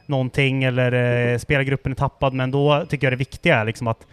någonting 0.09 0.65
eller 0.65 0.93
eh, 1.33 1.39
spelargruppen 1.39 1.93
är 1.93 1.97
tappad, 1.97 2.35
men 2.35 2.51
då 2.51 2.87
tycker 2.89 3.07
jag 3.07 3.13
det 3.13 3.17
viktiga 3.17 3.57
är 3.57 3.65
liksom 3.65 3.87
att 3.87 4.07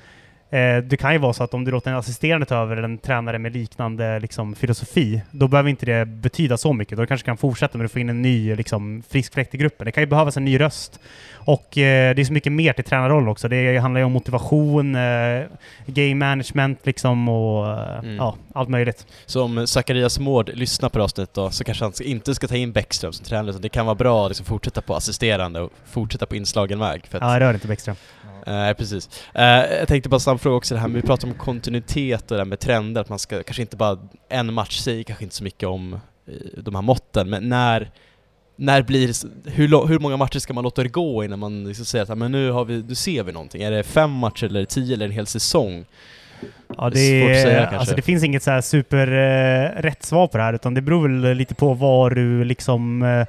det 0.84 1.00
kan 1.00 1.14
ju 1.14 1.18
vara 1.20 1.34
så 1.34 1.44
att 1.44 1.54
om 1.54 1.64
du 1.66 1.72
låter 1.72 1.92
en 1.92 1.98
assisterande 1.98 2.46
ta 2.46 2.56
över 2.56 2.74
eller 2.78 2.84
en 2.84 2.98
tränare 2.98 3.40
med 3.40 3.54
liknande 3.54 4.20
liksom, 4.20 4.56
filosofi, 4.56 5.22
då 5.32 5.48
behöver 5.48 5.70
inte 5.70 5.86
det 5.86 6.06
betyda 6.06 6.58
så 6.58 6.74
mycket. 6.74 6.98
Då 6.98 7.06
kanske 7.06 7.26
kan 7.26 7.38
fortsätta 7.38 7.78
men 7.78 7.86
du 7.86 7.90
får 7.90 8.02
in 8.02 8.10
en 8.10 8.22
ny 8.22 8.56
liksom, 8.56 9.04
frisk 9.10 9.34
fläkt 9.34 9.56
i 9.56 9.58
gruppen. 9.58 9.86
Det 9.86 9.92
kan 9.92 10.04
ju 10.04 10.08
behövas 10.08 10.38
en 10.38 10.46
ny 10.46 10.60
röst. 10.60 11.00
Och 11.34 11.78
eh, 11.78 12.16
det 12.16 12.22
är 12.22 12.26
så 12.26 12.34
mycket 12.34 12.52
mer 12.52 12.74
till 12.74 12.84
tränarroll 12.84 13.30
också. 13.30 13.48
Det 13.48 13.78
handlar 13.78 14.00
ju 14.00 14.06
om 14.06 14.12
motivation, 14.12 14.96
eh, 14.96 15.44
game 15.86 16.16
management 16.16 16.80
liksom 16.86 17.30
och 17.30 17.68
eh, 17.68 18.00
Mm. 18.02 18.16
ja, 18.16 18.36
allt 18.54 18.70
möjligt. 18.70 19.08
Så 19.26 19.44
om 19.44 19.68
Zacharias 19.68 20.20
Mård 20.20 20.50
lyssnar 20.54 20.90
på 20.90 20.98
det 20.98 21.04
avsnittet 21.04 21.34
då, 21.34 21.50
så 21.50 21.64
kanske 21.64 21.86
han 21.86 21.94
inte 22.04 22.36
ska 22.36 22.48
ta 22.48 22.56
in 22.56 22.72
Bäckström 22.72 23.14
som 23.14 23.26
tränare, 23.26 23.50
utan 23.50 23.62
det 23.62 23.70
kan 23.70 23.86
vara 23.86 23.96
bra 23.96 24.26
att 24.26 24.30
liksom 24.30 24.46
fortsätta 24.46 24.82
på 24.82 24.96
assisterande 24.96 25.60
och 25.62 25.72
fortsätta 25.86 26.26
på 26.26 26.36
inslagen 26.36 26.80
väg. 26.80 27.08
För 27.08 27.18
att, 27.18 27.24
Ja, 27.34 27.40
rör 27.40 27.54
inte 27.54 27.68
Bäckström. 27.68 27.96
Nej, 28.48 28.74
precis. 28.74 29.10
Eh, 29.34 29.44
jag 29.80 29.88
tänkte 29.88 30.10
bara 30.10 30.20
snabb 30.20 30.40
fråga 30.42 30.56
också 30.56 30.74
det 30.76 30.80
här 30.82 30.88
med, 30.88 31.02
vi 31.02 31.08
pratar 31.08 31.28
om 31.28 31.34
kontinuitet 31.34 32.32
och 32.32 32.38
det 32.38 32.42
här 32.44 32.46
med 32.46 32.60
trender, 32.60 33.02
att 33.02 33.10
man 33.10 33.20
ska 33.20 33.44
kanske 33.44 33.62
inte 33.62 33.78
bara, 33.78 33.98
en 34.30 34.54
match 34.54 34.78
säger 34.80 35.04
kanske 35.04 35.24
inte 35.24 35.36
så 35.36 35.44
mycket 35.44 35.70
om 35.70 35.94
eh, 35.94 36.00
de 36.64 36.76
här 36.76 36.82
måtten, 36.82 37.30
men 37.30 37.50
när, 37.50 37.92
när 38.56 38.82
blir 38.82 39.14
hur, 39.50 39.88
hur 39.88 40.00
många 40.00 40.18
matcher 40.18 40.40
ska 40.40 40.54
man 40.54 40.64
låta 40.64 40.84
det 40.84 40.90
gå 40.90 41.24
innan 41.24 41.40
man 41.40 41.64
liksom 41.68 41.86
säger 41.86 42.04
att 42.04 42.10
"Ja, 42.10 42.16
men 42.16 42.32
nu, 42.32 42.52
har 42.52 42.66
vi, 42.66 42.84
nu 42.88 42.96
ser 42.96 43.24
vi 43.24 43.32
någonting? 43.32 43.62
Är 43.64 43.72
det 43.72 43.84
fem 43.84 44.12
matcher 44.12 44.46
eller 44.46 44.66
tio 44.66 44.94
eller 44.94 45.06
en 45.06 45.12
hel 45.12 45.28
säsong? 45.28 45.86
Ja, 46.78 46.90
Det 46.90 47.00
är 47.00 47.14
det, 47.14 47.22
svårt 47.22 47.36
att 47.36 47.42
säga, 47.42 47.58
är, 47.60 47.62
kanske. 47.62 47.78
alltså, 47.78 47.96
det 47.96 48.02
finns 48.02 48.24
inget 48.24 48.44
så 48.44 48.52
här 48.52 48.62
super 48.62 49.08
eh, 49.08 49.82
rätt 49.82 50.04
svar 50.04 50.28
på 50.28 50.38
det 50.38 50.44
här, 50.44 50.54
utan 50.54 50.74
det 50.74 50.82
beror 50.82 51.08
väl 51.22 51.38
lite 51.38 51.56
på 51.56 51.74
vad 51.74 52.16
du 52.16 52.44
liksom 52.44 53.02
eh, 53.04 53.26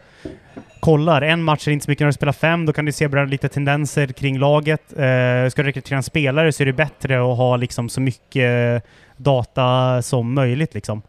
kollar. 0.83 1.22
En 1.22 1.43
match 1.43 1.68
är 1.68 1.72
inte 1.72 1.85
så 1.85 1.91
mycket 1.91 2.01
när 2.01 2.07
du 2.07 2.12
spelar 2.12 2.33
fem, 2.33 2.66
då 2.66 2.72
kan 2.72 2.85
du 2.85 2.93
se 2.93 3.09
bara 3.09 3.24
lite 3.24 3.49
tendenser 3.49 4.07
kring 4.07 4.39
laget. 4.39 4.93
Eh, 4.93 5.51
ska 5.51 5.62
du 5.62 5.68
rekrytera 5.68 5.97
en 5.97 6.03
spelare 6.03 6.53
så 6.53 6.62
är 6.62 6.66
det 6.66 6.72
bättre 6.72 7.33
att 7.33 7.37
ha 7.37 7.57
liksom 7.57 7.89
så 7.89 8.01
mycket 8.01 8.85
data 9.16 10.03
som 10.03 10.35
möjligt. 10.35 10.74
Liksom. 10.74 11.03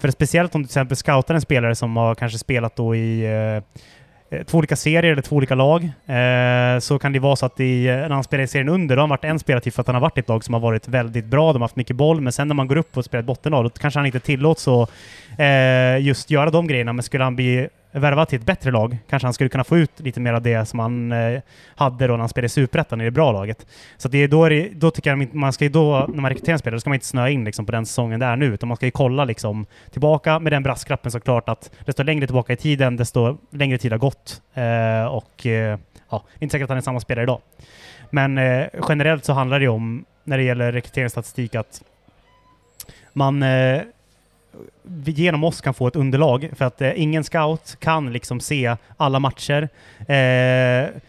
För 0.00 0.10
speciellt 0.10 0.54
om 0.54 0.62
du 0.62 0.66
till 0.66 0.72
exempel 0.72 0.96
scoutar 0.96 1.34
en 1.34 1.40
spelare 1.40 1.74
som 1.74 1.96
har 1.96 2.14
kanske 2.14 2.38
spelat 2.38 2.76
då 2.76 2.94
i 2.94 3.24
eh, 3.24 4.38
eh 4.38 4.44
två 4.46 4.58
olika 4.58 4.76
serier 4.76 5.12
eller 5.12 5.22
två 5.22 5.36
olika 5.36 5.54
lag, 5.54 5.84
eh, 5.84 6.78
så 6.78 6.98
kan 6.98 7.12
det 7.12 7.18
vara 7.18 7.36
så 7.36 7.46
att 7.46 7.60
i, 7.60 7.86
eh, 7.86 7.94
när 7.94 8.10
han 8.10 8.24
spelar 8.24 8.44
i 8.44 8.46
serien 8.46 8.68
under, 8.68 8.96
då 8.96 9.00
har 9.00 9.02
han 9.02 9.10
varit 9.10 9.24
en 9.24 9.38
spelartyp 9.38 9.74
för 9.74 9.80
att 9.80 9.86
han 9.86 9.94
har 9.94 10.02
varit 10.02 10.18
i 10.18 10.20
ett 10.20 10.28
lag 10.28 10.44
som 10.44 10.54
har 10.54 10.60
varit 10.60 10.88
väldigt 10.88 11.24
bra, 11.24 11.52
de 11.52 11.62
har 11.62 11.68
haft 11.68 11.76
mycket 11.76 11.96
boll, 11.96 12.20
men 12.20 12.32
sen 12.32 12.48
när 12.48 12.54
man 12.54 12.68
går 12.68 12.76
upp 12.76 12.96
och 12.96 13.04
spelar 13.04 13.20
ett 13.20 13.26
bottenlag, 13.26 13.64
då 13.64 13.70
kanske 13.70 13.98
han 13.98 14.06
inte 14.06 14.20
tillåts 14.20 14.68
att 14.68 14.90
eh, 15.38 15.98
just 15.98 16.30
göra 16.30 16.50
de 16.50 16.66
grejerna, 16.66 16.92
men 16.92 17.02
skulle 17.02 17.24
han 17.24 17.36
bli 17.36 17.68
värvad 17.92 18.28
till 18.28 18.38
ett 18.38 18.46
bättre 18.46 18.70
lag, 18.70 18.98
kanske 19.08 19.26
han 19.26 19.34
skulle 19.34 19.50
kunna 19.50 19.64
få 19.64 19.78
ut 19.78 20.00
lite 20.00 20.20
mer 20.20 20.32
av 20.32 20.42
det 20.42 20.66
som 20.66 20.78
han 20.78 21.12
eh, 21.12 21.40
hade 21.74 22.06
då 22.06 22.12
när 22.12 22.18
han 22.18 22.28
spelade 22.28 22.46
i 22.46 22.48
Superettan 22.48 23.00
i 23.00 23.04
det 23.04 23.10
bra 23.10 23.32
laget. 23.32 23.66
Så 23.96 24.08
att 24.08 24.12
det 24.12 24.18
är 24.18 24.28
då, 24.28 24.44
är 24.44 24.50
det, 24.50 24.68
då 24.74 24.90
tycker 24.90 25.10
jag 25.10 25.22
att 25.22 25.32
man 25.32 25.52
ska 25.52 25.64
ju 25.64 25.70
då, 25.70 26.06
när 26.08 26.20
man 26.20 26.28
rekryterar 26.28 26.52
en 26.52 26.58
spelare, 26.58 26.76
då 26.76 26.80
ska 26.80 26.90
man 26.90 26.94
inte 26.94 27.06
snöa 27.06 27.30
in 27.30 27.44
liksom 27.44 27.66
på 27.66 27.72
den 27.72 27.86
säsongen 27.86 28.20
det 28.20 28.26
är 28.26 28.36
nu, 28.36 28.46
utan 28.46 28.68
man 28.68 28.76
ska 28.76 28.86
ju 28.86 28.90
kolla 28.92 29.24
liksom 29.24 29.66
tillbaka 29.90 30.38
med 30.38 30.52
den 30.52 30.62
brasklappen 30.62 31.10
såklart 31.10 31.48
att 31.48 31.70
desto 31.84 32.02
längre 32.02 32.26
tillbaka 32.26 32.52
i 32.52 32.56
tiden, 32.56 32.96
desto 32.96 33.38
längre 33.50 33.78
tid 33.78 33.92
har 33.92 33.98
gått. 33.98 34.42
Eh, 34.54 35.04
och 35.04 35.46
eh, 35.46 35.78
ja, 36.10 36.24
inte 36.38 36.52
säkert 36.52 36.64
att 36.64 36.68
han 36.68 36.78
är 36.78 36.82
samma 36.82 37.00
spelare 37.00 37.22
idag. 37.22 37.40
Men 38.10 38.38
eh, 38.38 38.66
generellt 38.88 39.24
så 39.24 39.32
handlar 39.32 39.58
det 39.58 39.62
ju 39.62 39.68
om, 39.68 40.04
när 40.24 40.38
det 40.38 40.44
gäller 40.44 40.72
rekryteringsstatistik, 40.72 41.54
att 41.54 41.82
man 43.12 43.42
eh, 43.42 43.82
genom 45.04 45.44
oss 45.44 45.60
kan 45.60 45.74
få 45.74 45.86
ett 45.86 45.96
underlag 45.96 46.50
för 46.56 46.64
att 46.64 46.82
eh, 46.82 47.02
ingen 47.02 47.24
scout 47.24 47.76
kan 47.80 48.12
liksom 48.12 48.40
se 48.40 48.76
alla 48.96 49.18
matcher. 49.18 49.68
Eh, 50.08 51.00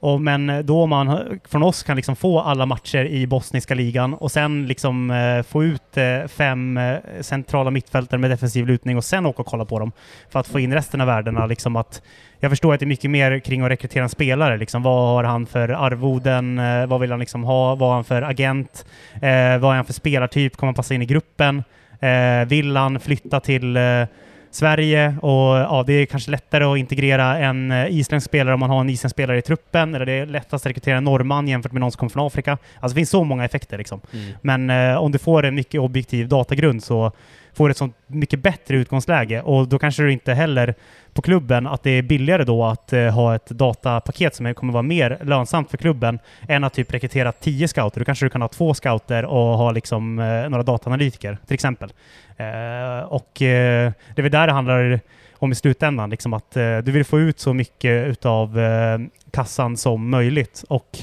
och 0.00 0.20
men 0.20 0.66
då 0.66 0.86
man 0.86 1.38
från 1.48 1.62
oss 1.62 1.82
kan 1.82 1.96
liksom 1.96 2.16
få 2.16 2.40
alla 2.40 2.66
matcher 2.66 3.04
i 3.04 3.26
bosniska 3.26 3.74
ligan 3.74 4.14
och 4.14 4.32
sen 4.32 4.66
liksom 4.66 5.10
eh, 5.10 5.42
få 5.42 5.64
ut 5.64 5.96
eh, 5.96 6.26
fem 6.28 6.76
eh, 6.76 6.98
centrala 7.20 7.70
mittfältare 7.70 8.20
med 8.20 8.30
defensiv 8.30 8.66
lutning 8.66 8.96
och 8.96 9.04
sen 9.04 9.26
åka 9.26 9.42
och 9.42 9.46
kolla 9.46 9.64
på 9.64 9.78
dem 9.78 9.92
för 10.30 10.40
att 10.40 10.46
få 10.46 10.60
in 10.60 10.74
resten 10.74 11.00
av 11.00 11.06
värdena. 11.06 11.46
Liksom 11.46 11.76
att, 11.76 12.02
jag 12.40 12.50
förstår 12.50 12.74
att 12.74 12.80
det 12.80 12.84
är 12.84 12.88
mycket 12.88 13.10
mer 13.10 13.38
kring 13.38 13.62
att 13.62 13.70
rekrytera 13.70 14.02
en 14.02 14.08
spelare. 14.08 14.56
Liksom, 14.56 14.82
vad 14.82 15.08
har 15.08 15.24
han 15.24 15.46
för 15.46 15.68
arvoden? 15.68 16.58
Eh, 16.58 16.86
vad 16.86 17.00
vill 17.00 17.10
han 17.10 17.20
liksom 17.20 17.44
ha? 17.44 17.74
Vad 17.74 17.88
har 17.88 17.94
han 17.94 18.04
för 18.04 18.22
agent? 18.22 18.86
Eh, 19.14 19.58
vad 19.58 19.72
är 19.72 19.76
han 19.76 19.84
för 19.84 19.92
spelartyp? 19.92 20.56
Kommer 20.56 20.68
han 20.68 20.74
passa 20.74 20.94
in 20.94 21.02
i 21.02 21.06
gruppen? 21.06 21.62
Eh, 22.00 22.48
vill 22.48 22.76
han 22.76 23.00
flytta 23.00 23.40
till 23.40 23.76
eh, 23.76 24.04
Sverige 24.50 25.16
och 25.22 25.56
ja, 25.56 25.84
det 25.86 25.92
är 25.92 26.06
kanske 26.06 26.30
lättare 26.30 26.64
att 26.64 26.78
integrera 26.78 27.38
en 27.38 27.70
eh, 27.70 27.86
isländsk 27.98 28.28
spelare 28.28 28.54
om 28.54 28.60
man 28.60 28.70
har 28.70 28.80
en 28.80 28.90
isländsk 28.90 29.14
spelare 29.14 29.38
i 29.38 29.42
truppen, 29.42 29.94
eller 29.94 30.06
det 30.06 30.12
är 30.12 30.26
lättast 30.26 30.66
att 30.66 30.70
rekrytera 30.70 30.96
en 30.96 31.04
norrman 31.04 31.48
jämfört 31.48 31.72
med 31.72 31.80
någon 31.80 31.92
som 31.92 31.98
kommer 31.98 32.10
från 32.10 32.26
Afrika. 32.26 32.52
Alltså 32.52 32.94
det 32.94 32.98
finns 32.98 33.10
så 33.10 33.24
många 33.24 33.44
effekter 33.44 33.78
liksom. 33.78 34.00
Mm. 34.12 34.32
Men 34.42 34.70
eh, 34.70 34.96
om 34.96 35.12
du 35.12 35.18
får 35.18 35.44
en 35.44 35.54
mycket 35.54 35.80
objektiv 35.80 36.28
datagrund 36.28 36.82
så 36.82 37.12
får 37.58 37.70
ett 37.70 37.76
sånt 37.76 37.96
mycket 38.06 38.40
bättre 38.40 38.76
utgångsläge 38.76 39.42
och 39.42 39.68
då 39.68 39.78
kanske 39.78 40.02
du 40.02 40.12
inte 40.12 40.34
heller 40.34 40.74
på 41.12 41.22
klubben 41.22 41.66
att 41.66 41.82
det 41.82 41.90
är 41.90 42.02
billigare 42.02 42.44
då 42.44 42.64
att 42.64 42.92
eh, 42.92 43.08
ha 43.08 43.34
ett 43.34 43.46
datapaket 43.46 44.34
som 44.34 44.54
kommer 44.54 44.72
vara 44.72 44.82
mer 44.82 45.18
lönsamt 45.22 45.70
för 45.70 45.76
klubben 45.76 46.18
än 46.48 46.64
att 46.64 46.74
typ 46.74 46.94
rekrytera 46.94 47.32
tio 47.32 47.68
scouter. 47.68 48.00
Då 48.00 48.04
kanske 48.04 48.26
du 48.26 48.30
kan 48.30 48.42
ha 48.42 48.48
två 48.48 48.74
scouter 48.74 49.24
och 49.24 49.58
ha 49.58 49.70
liksom 49.72 50.18
eh, 50.18 50.48
några 50.48 50.62
dataanalytiker 50.62 51.38
till 51.46 51.54
exempel. 51.54 51.92
Eh, 52.36 53.06
och 53.08 53.42
eh, 53.42 53.92
det 54.14 54.20
är 54.20 54.22
väl 54.22 54.32
där 54.32 54.46
det 54.46 54.52
handlar 54.52 55.00
om 55.32 55.52
i 55.52 55.54
slutändan, 55.54 56.10
liksom 56.10 56.32
att 56.32 56.56
eh, 56.56 56.78
du 56.78 56.92
vill 56.92 57.04
få 57.04 57.20
ut 57.20 57.40
så 57.40 57.54
mycket 57.54 58.06
utav 58.06 58.60
eh, 58.60 58.98
kassan 59.30 59.76
som 59.76 60.10
möjligt 60.10 60.64
och 60.68 60.98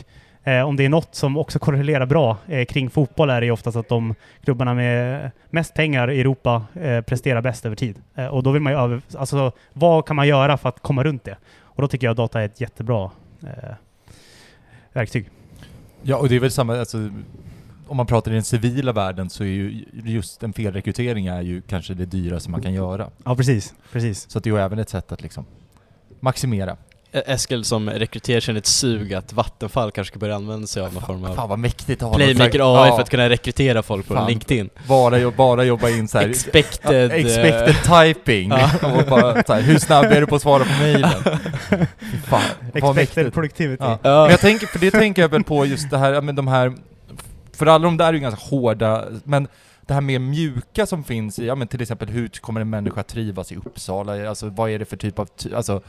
om 0.46 0.76
det 0.76 0.86
är 0.86 0.90
något 0.90 1.16
som 1.16 1.38
också 1.38 1.60
korrelerar 1.60 2.06
bra 2.06 2.38
eh, 2.48 2.66
kring 2.66 2.90
fotboll 2.90 3.30
är 3.30 3.42
det 3.42 3.46
ju 3.46 3.52
oftast 3.52 3.78
att 3.78 3.90
de 3.90 4.16
klubbarna 4.44 4.74
med 4.74 5.32
mest 5.50 5.74
pengar 5.74 6.12
i 6.12 6.20
Europa 6.20 6.66
eh, 6.74 7.02
presterar 7.02 7.42
bäst 7.42 7.66
över 7.66 7.76
tid. 7.76 8.02
Eh, 8.16 8.28
och 8.28 8.44
då 8.44 8.52
vill 8.52 8.62
man 8.62 8.74
ju 8.74 8.80
över, 8.80 9.02
alltså 9.18 9.52
vad 9.74 10.06
kan 10.06 10.16
man 10.16 10.28
göra 10.28 10.58
för 10.58 10.70
att 10.70 10.80
komma 10.80 11.04
runt 11.04 11.24
det? 11.24 11.38
Och 11.62 11.82
då 11.82 11.88
tycker 11.88 12.08
jag 12.08 12.12
att 12.12 12.18
data 12.18 12.42
är 12.42 12.46
ett 12.46 12.62
jättebra 12.62 13.12
eh, 13.44 13.74
verktyg. 14.94 15.30
Ja, 16.02 16.18
och 16.18 16.30
det 16.30 16.36
är 16.36 16.40
väl 16.40 16.52
samma, 16.52 16.80
alltså, 16.80 17.10
om 17.88 17.98
man 17.98 18.06
pratar 18.06 18.32
i 18.32 18.34
den 18.34 18.44
civila 18.44 18.92
världen 18.92 19.30
så 19.30 19.44
är 19.44 19.48
ju 19.48 19.86
just 19.94 20.44
en 20.44 20.54
felrekrytering 20.54 21.28
är 21.28 21.42
ju 21.42 21.62
kanske 21.62 21.94
det 21.94 22.06
dyraste 22.06 22.50
man 22.52 22.62
kan 22.62 22.74
göra. 22.74 23.10
Ja, 23.24 23.36
precis. 23.36 23.74
precis. 23.92 24.30
Så 24.30 24.40
det 24.40 24.50
är 24.50 24.54
ju 24.54 24.60
även 24.60 24.80
ett 24.80 24.90
sätt 24.90 25.12
att 25.12 25.22
liksom 25.22 25.46
maximera. 26.20 26.78
Eskil 27.26 27.64
som 27.64 27.90
rekryterar 27.90 28.40
känner 28.40 28.60
ett 28.60 28.66
sug 28.66 29.14
att 29.14 29.34
Vattenfall 29.34 29.92
kanske 29.92 30.12
ska 30.12 30.20
börja 30.20 30.36
använda 30.36 30.68
sig 30.68 30.84
av 30.84 30.94
någon 30.94 31.04
form 31.04 31.26
Fan 31.26 31.40
av 31.40 31.50
vad 31.50 31.60
mäktigt 31.60 32.04
att 32.04 32.10
ha 32.10 32.16
Playmaker 32.16 32.60
AI 32.60 32.90
ja, 32.90 32.96
för 32.96 33.02
att 33.02 33.10
kunna 33.10 33.30
rekrytera 33.30 33.84
folk 33.84 34.08
på 34.08 34.14
Fan. 34.14 34.28
LinkedIn. 34.28 34.70
bara, 34.88 35.18
jo- 35.18 35.34
bara 35.38 35.64
jobba 35.64 35.90
in 35.90 36.08
så 36.08 36.18
här. 36.18 36.26
Expected... 36.30 37.12
Ja, 37.12 37.16
expected 37.16 37.76
typing. 37.84 38.50
Ja. 38.50 38.72
och 38.98 39.10
bara, 39.10 39.44
så 39.44 39.54
här, 39.54 39.62
hur 39.62 39.80
snabb 39.80 40.06
är 40.06 40.22
du 40.22 40.28
på 40.28 40.36
att 40.36 40.42
svara 40.42 40.64
på 40.64 40.82
mejlen? 40.82 41.12
Fan, 42.28 42.42
vad 42.74 42.76
Expected 42.76 42.96
mäktigt. 42.96 43.34
productivity. 43.34 43.84
Ja. 43.84 44.00
Ja. 44.04 44.22
Men 44.22 44.32
jag 44.32 44.40
tänker, 44.40 44.68
för 44.68 44.80
det 44.80 44.92
tänker 44.92 45.22
jag 45.22 45.30
väl 45.30 45.44
på 45.44 45.66
just 45.66 45.90
det 45.90 45.98
här, 45.98 46.22
men 46.22 46.36
de 46.36 46.48
här, 46.48 46.74
för 47.54 47.66
alla 47.66 47.84
de 47.84 47.98
där 47.98 48.08
är 48.08 48.14
ju 48.14 48.20
ganska 48.20 48.42
hårda, 48.50 49.06
men 49.24 49.48
det 49.88 49.94
här 49.94 50.02
mer 50.02 50.20
mjuka 50.20 50.86
som 50.86 51.04
finns 51.04 51.40
i, 51.40 51.46
ja 51.46 51.56
men 51.56 51.68
till 51.68 51.82
exempel 51.82 52.10
hur 52.10 52.28
kommer 52.28 52.62
en 52.62 52.70
människa 52.70 53.04
trivas 53.04 53.52
i 53.52 53.56
Uppsala? 53.56 54.30
Alltså 54.30 54.50
vad 54.50 54.70
är 54.70 54.80
det 54.80 54.86
för 54.86 54.98
typ 54.98 55.20
av, 55.20 55.30
alltså 55.56 55.82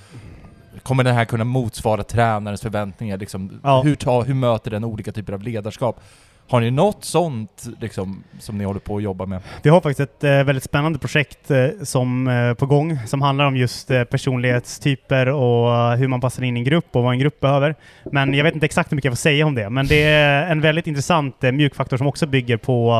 Kommer 0.82 1.04
den 1.04 1.14
här 1.14 1.24
kunna 1.24 1.44
motsvara 1.44 2.02
tränarens 2.02 2.60
förväntningar? 2.62 3.16
Liksom, 3.16 3.60
Ja. 3.64 3.82
hur, 3.82 3.94
ta, 3.94 4.22
hur 4.22 4.34
möter 4.34 4.70
den 4.70 4.84
olika 4.84 5.12
typer 5.12 5.32
av 5.32 5.42
ledarskap? 5.42 6.00
Har 6.48 6.60
ni 6.60 6.70
något 6.70 7.04
sånt 7.04 7.66
liksom, 7.80 8.22
som 8.38 8.58
ni 8.58 8.64
håller 8.64 8.80
på 8.80 8.96
att 8.96 9.02
jobba 9.02 9.26
med? 9.26 9.40
Vi 9.62 9.70
har 9.70 9.80
faktiskt 9.80 10.00
ett 10.00 10.24
eh, 10.24 10.30
väldigt 10.30 10.64
spännande 10.64 10.98
projekt 10.98 11.50
eh, 11.50 11.66
som 11.82 12.28
eh, 12.28 12.54
på 12.54 12.66
gång 12.66 12.98
som 13.06 13.22
handlar 13.22 13.44
om 13.44 13.56
just 13.56 13.90
eh, 13.90 14.04
personlighetstyper 14.04 15.26
och 15.28 15.74
eh, 15.74 15.96
hur 15.98 16.08
man 16.08 16.20
passar 16.20 16.42
in 16.42 16.56
i 16.56 16.60
en 16.60 16.64
grupp 16.64 16.86
och 16.96 17.02
vad 17.02 17.12
en 17.12 17.18
grupp 17.18 17.40
behöver. 17.40 17.74
Men 18.12 18.34
jag 18.34 18.44
vet 18.44 18.54
inte 18.54 18.66
exakt 18.66 18.92
hur 18.92 18.96
mycket 18.96 19.04
jag 19.04 19.12
får 19.12 19.16
säga 19.16 19.46
om 19.46 19.54
det. 19.54 19.70
Men 19.70 19.86
det 19.86 20.02
är 20.04 20.50
en 20.50 20.60
väldigt 20.60 20.86
intressant 20.86 21.44
eh, 21.44 21.52
mjukfaktor 21.52 21.96
som 21.96 22.06
också 22.06 22.26
bygger 22.26 22.56
på, 22.56 22.90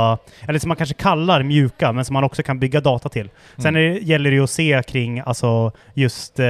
eh, 0.43 0.49
eller 0.49 0.59
som 0.59 0.69
man 0.69 0.77
kanske 0.77 0.95
kallar 0.95 1.43
mjuka, 1.43 1.93
men 1.93 2.05
som 2.05 2.15
man 2.15 2.25
också 2.25 2.43
kan 2.43 2.59
bygga 2.59 2.81
data 2.81 3.09
till. 3.09 3.31
Sen 3.57 3.77
är, 3.77 3.81
det- 3.81 3.99
gäller 3.99 4.31
det 4.31 4.37
ju 4.37 4.45
att 4.45 4.51
se 4.51 4.83
kring 4.87 5.21
alltså 5.27 5.73
just 5.95 6.41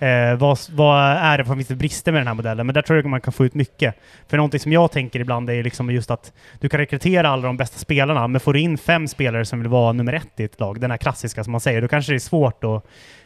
eh, 0.00 0.34
vad, 0.38 0.58
vad 0.70 1.00
är 1.02 1.38
det, 1.38 1.44
vad 1.44 1.56
finns 1.56 1.68
brister 1.68 2.12
med 2.12 2.20
den 2.20 2.26
här 2.26 2.34
modellen? 2.34 2.66
Men 2.66 2.74
där 2.74 2.82
tror 2.82 2.98
jag 2.98 3.06
man 3.06 3.20
kan 3.20 3.32
få 3.32 3.44
ut 3.44 3.54
mycket. 3.54 3.94
För 4.28 4.36
någonting 4.36 4.60
som 4.60 4.72
jag 4.72 4.92
tänker 4.92 5.20
ibland 5.20 5.50
är 5.50 5.62
liksom 5.62 5.90
just 5.90 6.10
att 6.10 6.32
du 6.60 6.68
kan 6.68 6.78
rekrytera 6.80 7.28
alla 7.28 7.42
de 7.42 7.56
bästa 7.56 7.78
spelarna, 7.78 8.28
men 8.28 8.40
får 8.40 8.52
du 8.52 8.60
in 8.60 8.78
fem 8.78 9.08
spelare 9.08 9.44
som 9.44 9.58
vill 9.60 9.68
vara 9.68 9.92
nummer 9.92 10.12
ett 10.12 10.40
i 10.40 10.44
ett 10.44 10.60
lag, 10.60 10.80
den 10.80 10.90
här 10.90 10.98
klassiska 10.98 11.44
som 11.44 11.52
man 11.52 11.60
säger, 11.60 11.82
då 11.82 11.88
kanske 11.88 12.12
det 12.12 12.16
är 12.16 12.18
svårt 12.18 12.64
att 12.64 12.84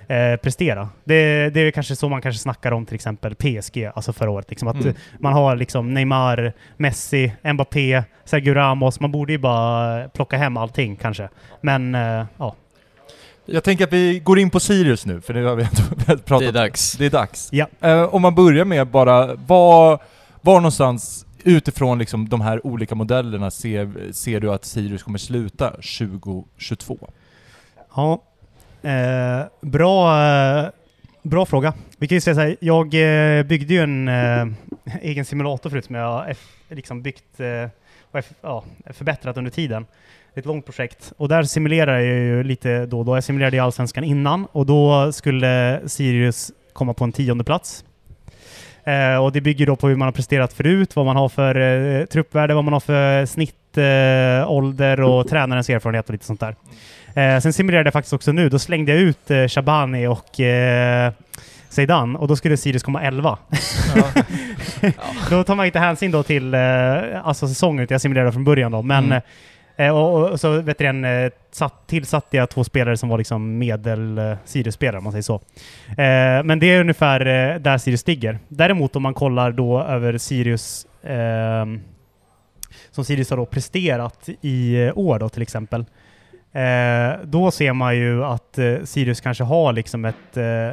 eh, 0.08 0.36
prestera. 0.42 0.88
Det, 1.04 1.50
det 1.50 1.60
är 1.60 1.70
kanske 1.70 1.96
så 1.96 2.08
man 2.08 2.22
kanske 2.22 2.38
snackar 2.38 2.72
om 2.72 2.86
till 2.86 2.94
exempel 2.94 3.34
PSG, 3.34 3.90
alltså 3.94 4.12
förra 4.12 4.30
året. 4.30 4.50
Liksom 4.50 4.68
att 4.68 4.74
Mm. 4.74 4.88
eh, 4.88 4.94
man 5.20 5.32
har 5.32 5.56
liksom 5.56 5.94
Neymar, 5.94 6.52
Messi, 6.76 7.32
Mbappé, 7.52 8.02
Sergio 8.24 8.54
Ramos. 8.54 9.00
Man 9.00 9.12
borde 9.12 9.32
ju 9.32 9.38
bara 9.38 10.08
plocka 10.08 10.36
hem 10.36 10.56
allting 10.56 10.96
kanske. 10.96 11.28
Men 11.60 11.94
eh, 11.94 12.24
ja. 12.38 12.54
Jag 13.46 13.64
tänker 13.64 13.84
att 13.84 13.92
vi 13.92 14.18
går 14.18 14.38
in 14.38 14.50
på 14.50 14.60
Sirius 14.60 15.06
nu, 15.06 15.20
för 15.20 15.34
nu 15.34 15.44
har 15.44 15.56
vi 15.56 15.62
ändå 15.62 16.22
pratat 16.24 16.38
Det 16.38 16.46
är 16.46 16.52
dags. 16.52 16.92
Det 16.92 17.06
är 17.06 17.10
dags. 17.10 17.48
Ja. 17.52 17.66
Eh, 17.80 18.02
om 18.02 18.22
man 18.22 18.34
börjar 18.34 18.64
med 18.64 18.86
bara, 18.86 19.34
var, 19.34 19.98
var 20.40 20.54
någonstans 20.54 21.26
utifrån 21.44 21.98
liksom 21.98 22.28
de 22.28 22.40
här 22.40 22.66
olika 22.66 22.94
modellerna 22.94 23.50
ser, 23.50 24.12
ser 24.12 24.40
du 24.40 24.52
att 24.52 24.64
Sirius 24.64 25.02
kommer 25.02 25.18
sluta 25.18 25.70
2022? 25.70 27.10
Ja, 27.96 28.22
eh, 28.82 29.46
bra, 29.60 30.26
eh, 30.26 30.68
bra 31.22 31.46
fråga. 31.46 31.74
Vi 31.98 32.08
kan 32.08 32.16
ju 32.16 32.20
säga 32.20 32.34
så 32.34 32.40
här, 32.40 32.56
jag 32.60 32.86
eh, 32.94 33.42
byggde 33.42 33.74
ju 33.74 33.80
en 33.80 34.08
eh, 34.08 34.46
egen 35.02 35.24
simulator 35.24 35.70
förut 35.70 35.84
som 35.84 35.94
jag 35.94 36.34
liksom 36.68 37.02
byggt 37.02 37.40
eh, 37.40 37.68
och 38.10 38.24
ja, 38.40 38.64
förbättrat 38.92 39.36
under 39.36 39.50
tiden. 39.50 39.86
Är 40.34 40.40
ett 40.40 40.46
långt 40.46 40.66
projekt 40.66 41.12
och 41.16 41.28
där 41.28 41.42
simulerar 41.42 41.98
jag 41.98 42.14
ju 42.14 42.42
lite 42.42 42.86
då 42.86 42.98
och 42.98 43.04
då. 43.04 43.16
Jag 43.16 43.24
simulerade 43.24 43.56
i 43.56 43.60
Allsvenskan 43.60 44.04
innan 44.04 44.46
och 44.52 44.66
då 44.66 45.12
skulle 45.12 45.80
Sirius 45.86 46.50
komma 46.72 46.94
på 46.94 47.04
en 47.04 47.12
tionde 47.12 47.44
plats. 47.44 47.84
Eh, 48.84 49.16
och 49.24 49.32
det 49.32 49.40
bygger 49.40 49.66
då 49.66 49.76
på 49.76 49.88
hur 49.88 49.96
man 49.96 50.06
har 50.06 50.12
presterat 50.12 50.52
förut, 50.52 50.96
vad 50.96 51.06
man 51.06 51.16
har 51.16 51.28
för 51.28 51.54
eh, 52.00 52.04
truppvärde, 52.04 52.54
vad 52.54 52.64
man 52.64 52.72
har 52.72 52.80
för 52.80 53.26
snitt, 53.26 53.78
eh, 53.78 55.04
och 55.04 55.28
tränarens 55.28 55.70
erfarenhet 55.70 56.06
och 56.06 56.12
lite 56.12 56.24
sånt 56.24 56.40
där. 56.40 56.56
Eh, 57.14 57.40
sen 57.40 57.52
simulerade 57.52 57.86
jag 57.86 57.92
faktiskt 57.92 58.12
också 58.12 58.32
nu, 58.32 58.48
då 58.48 58.58
slängde 58.58 58.92
jag 58.92 59.00
ut 59.00 59.30
eh, 59.30 59.48
Shabani 59.48 60.06
och 60.06 60.40
eh, 60.40 61.12
Zeidan 61.68 62.16
och 62.16 62.28
då 62.28 62.36
skulle 62.36 62.56
Sirius 62.56 62.82
komma 62.82 63.02
11. 63.02 63.38
då 65.30 65.44
tar 65.44 65.54
man 65.54 65.66
inte 65.66 65.78
hänsyn 65.78 66.10
då 66.10 66.22
till 66.22 66.54
eh, 66.54 66.60
alltså 67.24 67.48
säsongen, 67.48 67.84
utan 67.84 67.94
jag 67.94 68.00
simulerade 68.00 68.32
från 68.32 68.44
början 68.44 68.72
då. 68.72 68.82
Men, 68.82 69.04
Mm 69.04 69.20
eh, 69.76 69.96
och, 69.96 70.14
och, 70.14 70.30
och 70.30 70.40
så 70.40 70.60
vet 70.60 70.78
du, 70.78 70.86
en, 70.86 71.04
eh, 71.04 71.30
satt, 71.50 71.86
tillsatte 71.86 72.36
jag 72.36 72.50
två 72.50 72.64
spelare 72.64 72.96
som 72.96 73.08
var 73.08 73.18
liksom 73.18 73.58
medel 73.58 74.18
eh, 74.18 74.36
Sirius-spelare, 74.44 74.98
om 74.98 75.04
man 75.04 75.12
säger 75.12 75.22
så. 75.22 75.34
Eh, 75.88 76.44
men 76.44 76.58
det 76.58 76.66
är 76.66 76.80
ungefär 76.80 77.20
eh, 77.20 77.58
där 77.60 77.78
Sirius 77.78 78.06
ligger. 78.06 78.38
Däremot 78.48 78.96
om 78.96 79.02
man 79.02 79.14
kollar 79.14 79.52
då 79.52 79.82
över 79.82 80.18
Sirius 80.18 80.86
eh, 81.02 81.66
som 82.90 83.04
Sirius 83.04 83.30
har 83.30 83.36
då 83.36 83.46
presterat 83.46 84.28
i 84.40 84.84
eh, 84.84 84.98
år 84.98 85.18
då 85.18 85.28
till 85.28 85.42
exempel. 85.42 85.84
Eh, 86.52 87.12
då 87.24 87.50
ser 87.50 87.72
man 87.72 87.96
ju 87.96 88.24
att 88.24 88.58
eh, 88.58 88.74
Sirius 88.84 89.20
kanske 89.20 89.44
har 89.44 89.72
liksom 89.72 90.04
ett 90.04 90.36
eh, 90.36 90.70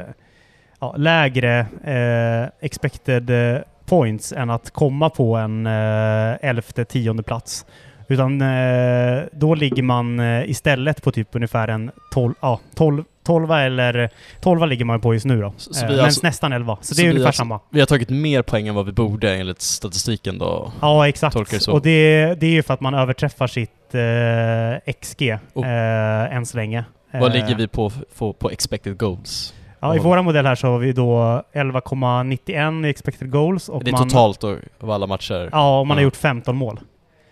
ja, 0.79 0.95
lägre 0.97 1.59
eh, 1.83 2.65
expected 2.65 3.29
eh, 3.29 3.61
points 3.85 4.33
än 4.33 4.49
att 4.49 4.71
komma 4.71 5.09
på 5.09 5.35
en 5.35 5.67
eh, 5.67 6.35
elfte, 6.41 6.85
tionde 6.85 7.23
plats. 7.23 7.65
Utan 8.11 8.41
eh, 8.41 9.23
då 9.31 9.55
ligger 9.55 9.83
man 9.83 10.19
eh, 10.19 10.49
istället 10.49 11.03
på 11.03 11.11
typ 11.11 11.27
ungefär 11.31 11.67
en 11.67 11.91
12, 12.13 12.33
ja, 12.41 12.59
12, 12.75 13.03
12 13.25 13.51
eller 13.51 14.09
12 14.41 14.67
ligger 14.67 14.85
man 14.85 15.01
på 15.01 15.13
just 15.13 15.25
nu 15.25 15.41
då. 15.41 15.53
Så- 15.57 15.73
så 15.73 15.85
eh, 15.85 15.91
men 15.91 15.99
alltså- 15.99 16.19
nästan 16.23 16.53
11. 16.53 16.77
Så, 16.81 16.95
så 16.95 17.01
det 17.01 17.07
är 17.07 17.09
ungefär 17.09 17.27
alltså- 17.27 17.39
samma. 17.39 17.59
Vi 17.69 17.79
har 17.79 17.87
tagit 17.87 18.09
mer 18.09 18.41
poäng 18.41 18.67
än 18.67 18.75
vad 18.75 18.85
vi 18.85 18.91
borde 18.91 19.35
enligt 19.35 19.61
statistiken 19.61 20.37
då. 20.37 20.71
Ja, 20.81 21.07
exakt. 21.07 21.37
Det. 21.51 21.67
Och 21.67 21.81
det, 21.81 22.25
det 22.39 22.45
är 22.45 22.51
ju 22.51 22.63
för 22.63 22.73
att 22.73 22.81
man 22.81 22.93
överträffar 22.93 23.47
sitt 23.47 23.95
eh, 23.95 24.93
XG 25.01 25.37
Och- 25.53 25.65
eh, 25.65 26.35
än 26.35 26.45
så 26.45 26.57
länge. 26.57 26.83
Vad 27.13 27.23
Eh, 27.23 27.33
ligger 27.33 27.55
vi 27.55 27.67
på, 27.67 27.91
på, 28.17 28.33
på 28.33 28.49
expected 28.51 28.97
goals? 28.97 29.53
Ja, 29.79 29.95
i 29.95 29.99
våra 29.99 30.21
modell 30.21 30.45
här 30.45 30.55
så 30.55 30.67
har 30.67 30.77
vi 30.79 30.93
då 30.93 31.43
11,91 31.53 32.85
i 32.85 32.89
expected 32.89 33.31
goals. 33.31 33.69
Och 33.69 33.83
det 33.83 33.89
är 33.89 33.91
man, 33.91 34.07
totalt 34.09 34.43
av 34.79 34.91
alla 34.91 35.07
matcher? 35.07 35.49
Ja, 35.51 35.79
och 35.79 35.87
man 35.87 35.97
har 35.97 36.01
Ja. 36.01 36.05
gjort 36.05 36.15
15 36.15 36.55
mål. 36.55 36.79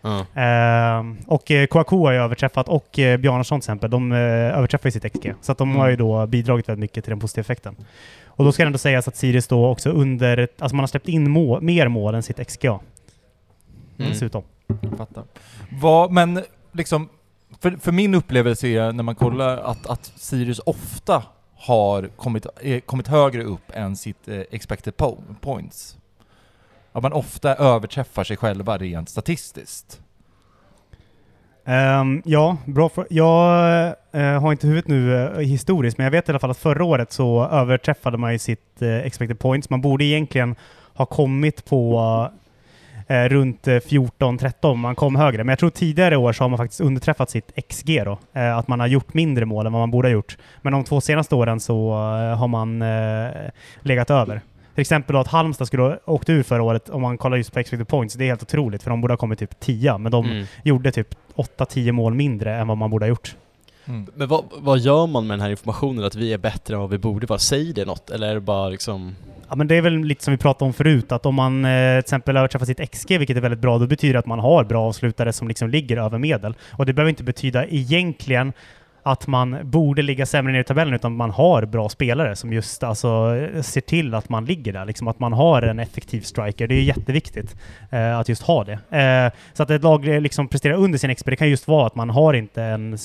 Ja. 0.01 0.19
Eh, 0.41 1.03
och 1.27 1.51
Kouakou 1.69 2.05
har 2.05 2.11
ju 2.11 2.17
överträffat, 2.17 2.67
och 2.69 2.99
eh, 2.99 3.17
Bjarnason 3.17 3.59
till 3.59 3.65
exempel, 3.65 3.89
de 3.89 4.11
eh, 4.11 4.17
överträffar 4.57 4.87
ju 4.87 4.91
sitt 4.91 5.13
XG. 5.13 5.33
Så 5.41 5.51
att 5.51 5.57
de 5.57 5.69
Mm. 5.69 5.79
har 5.81 5.89
ju 5.89 5.95
då 5.95 6.27
bidragit 6.27 6.69
väldigt 6.69 6.79
mycket 6.81 7.03
till 7.03 7.11
den 7.11 7.19
positiva 7.19 7.41
effekten. 7.41 7.75
Och 8.25 8.45
då 8.45 8.51
ska 8.51 8.63
det 8.63 8.67
ändå 8.67 8.77
sägas 8.77 9.07
att 9.07 9.15
Sirius 9.15 9.47
då 9.47 9.67
också 9.67 9.89
under, 9.89 10.47
alltså 10.59 10.75
man 10.75 10.83
har 10.83 10.87
släppt 10.87 11.07
in 11.07 11.31
må, 11.31 11.59
mer 11.61 11.87
mål 11.87 12.15
än 12.15 12.23
sitt 12.23 12.47
XGA. 12.47 12.79
Mm. 13.97 14.11
Dessutom. 14.11 14.43
Fattar. 14.97 15.23
Vad, 15.81 16.11
men 16.11 16.43
liksom, 16.71 17.09
för, 17.61 17.71
för 17.71 17.91
min 17.91 18.15
upplevelse 18.15 18.67
är 18.67 18.91
när 18.91 19.03
man 19.03 19.15
kollar 19.15 19.57
att, 19.57 19.87
att 19.87 20.11
Sirius 20.15 20.59
ofta 20.65 21.23
har 21.55 22.07
kommit, 22.15 22.45
eh, 22.61 22.79
kommit 22.79 23.07
högre 23.07 23.43
upp 23.43 23.71
än 23.73 23.95
sitt 23.95 24.27
expected 24.51 24.97
po 24.97 25.17
points. 25.41 25.97
Att 26.91 27.03
man 27.03 27.13
ofta 27.13 27.55
överträffar 27.55 28.23
sig 28.23 28.37
själva 28.37 28.77
rent 28.77 29.09
statistiskt. 29.09 30.01
Um, 31.69 32.21
ja, 32.25 32.57
bra 32.65 32.89
för, 32.89 33.07
Jag 33.09 33.95
uh, 34.15 34.21
har 34.21 34.51
inte 34.51 34.67
huvudet 34.67 34.87
nu 34.87 35.11
uh, 35.11 35.39
historiskt, 35.39 35.97
men 35.97 36.03
jag 36.03 36.11
vet 36.11 36.29
i 36.29 36.31
alla 36.31 36.39
fall 36.39 36.51
att 36.51 36.57
förra 36.57 36.83
året 36.83 37.11
så 37.11 37.45
överträffade 37.45 38.17
man 38.17 38.31
ju 38.31 38.39
sitt 38.39 38.81
uh, 38.81 38.97
expected 38.97 39.39
points. 39.39 39.69
Man 39.69 39.81
borde 39.81 40.05
egentligen 40.05 40.55
ha 40.93 41.05
kommit 41.05 41.65
på 41.65 42.29
runt 43.29 43.67
14-13, 43.67 44.75
man 44.75 44.95
kom 44.95 45.15
högre. 45.15 45.43
Men 45.43 45.51
jag 45.51 45.59
tror 45.59 45.69
tidigare 45.69 46.17
år 46.17 46.33
så 46.33 46.43
har 46.43 46.49
man 46.49 46.57
faktiskt 46.57 46.81
underträffat 46.81 47.29
sitt 47.29 47.51
XG 47.69 48.01
då. 48.05 48.19
Att 48.33 48.67
man 48.67 48.79
har 48.79 48.87
gjort 48.87 49.13
mindre 49.13 49.45
mål 49.45 49.65
än 49.65 49.73
vad 49.73 49.81
man 49.81 49.91
borde 49.91 50.07
ha 50.07 50.13
gjort. 50.13 50.37
Men 50.61 50.73
de 50.73 50.83
två 50.83 51.01
senaste 51.01 51.35
åren 51.35 51.59
så 51.59 51.91
har 52.37 52.47
man 52.47 52.83
legat 53.81 54.09
över. 54.09 54.41
Till 54.79 54.81
exempel 54.81 55.13
då 55.13 55.19
att 55.19 55.27
Halmstad 55.27 55.67
skulle 55.67 55.83
ha 55.83 55.97
åkt 56.05 56.29
ur 56.29 56.43
förra 56.43 56.63
året, 56.63 56.89
om 56.89 57.01
man 57.01 57.17
kollar 57.17 57.37
just 57.37 57.53
på 57.53 57.59
expected 57.59 57.87
points, 57.87 58.15
det 58.15 58.23
är 58.23 58.27
helt 58.27 58.43
otroligt 58.43 58.83
för 58.83 58.89
de 58.89 59.01
borde 59.01 59.13
ha 59.13 59.17
kommit 59.17 59.39
typ 59.39 59.59
10, 59.59 59.97
men 59.97 60.11
de 60.11 60.25
Mm. 60.25 60.45
gjorde 60.63 60.91
typ 60.91 61.07
8-10 61.35 61.91
mål 61.91 62.13
mindre 62.13 62.55
än 62.55 62.67
vad 62.67 62.77
man 62.77 62.89
borde 62.89 63.05
ha 63.05 63.09
gjort. 63.09 63.35
Mm. 63.85 64.07
Men 64.15 64.27
vad, 64.27 64.43
vad 64.57 64.79
gör 64.79 65.07
man 65.07 65.27
med 65.27 65.33
den 65.37 65.41
här 65.41 65.49
informationen 65.49 66.03
att 66.03 66.15
vi 66.15 66.33
är 66.33 66.37
bättre 66.37 66.73
än 66.73 66.79
vad 66.79 66.89
vi 66.89 66.97
borde 66.97 67.27
vara? 67.27 67.39
Säger 67.39 67.73
det 67.73 67.85
något? 67.85 68.09
Eller 68.09 68.29
är 68.29 68.33
det 68.33 68.39
bara 68.41 68.69
liksom... 68.69 69.15
Ja, 69.49 69.55
men 69.55 69.67
det 69.67 69.75
är 69.75 69.81
väl 69.81 69.99
lite 69.99 70.23
som 70.23 70.31
vi 70.31 70.37
pratade 70.37 70.65
om 70.67 70.73
förut, 70.73 71.11
att 71.11 71.25
om 71.25 71.35
man 71.35 71.65
eh, 71.65 71.91
till 71.91 71.99
exempel 71.99 72.37
överträffar 72.37 72.65
sitt 72.65 72.91
XG, 72.91 73.17
vilket 73.17 73.37
är 73.37 73.41
väldigt 73.41 73.59
bra, 73.59 73.77
då 73.77 73.87
betyder 73.87 74.13
det 74.13 74.19
att 74.19 74.25
man 74.25 74.39
har 74.39 74.63
bra 74.63 74.87
avslutare 74.87 75.33
som 75.33 75.47
liksom 75.47 75.69
ligger 75.69 75.97
över 75.97 76.17
medel. 76.17 76.53
Och 76.71 76.85
det 76.85 76.93
behöver 76.93 77.09
inte 77.09 77.23
betyda 77.23 77.65
egentligen 77.67 78.53
att 79.11 79.27
man 79.27 79.57
borde 79.63 80.01
ligga 80.01 80.25
sämre 80.25 80.53
ner 80.53 80.59
i 80.59 80.63
tabellen, 80.63 80.93
utan 80.93 81.15
man 81.15 81.31
har 81.31 81.65
bra 81.65 81.89
spelare 81.89 82.35
som 82.35 82.53
just 82.53 82.83
alltså, 82.83 83.35
ser 83.61 83.81
till 83.81 84.13
att 84.13 84.29
man 84.29 84.45
ligger 84.45 84.73
där. 84.73 84.85
Liksom 84.85 85.07
att 85.07 85.19
man 85.19 85.33
har 85.33 85.61
en 85.61 85.79
effektiv 85.79 86.21
striker. 86.21 86.67
Det 86.67 86.75
är 86.75 86.81
jätteviktigt 86.81 87.55
eh, 87.91 88.19
att 88.19 88.29
just 88.29 88.41
ha 88.41 88.63
det. 88.63 88.97
Eh, 88.97 89.39
så 89.53 89.63
att 89.63 89.69
ett 89.69 89.83
lag 89.83 90.05
liksom 90.05 90.47
presterar 90.47 90.73
under 90.73 90.97
sin 90.97 91.15
XP, 91.15 91.25
det 91.25 91.35
kan 91.35 91.49
just 91.49 91.67
vara 91.67 91.87
att 91.87 91.95
man 91.95 92.09
har 92.09 92.33
inte 92.33 92.63
en 92.63 92.97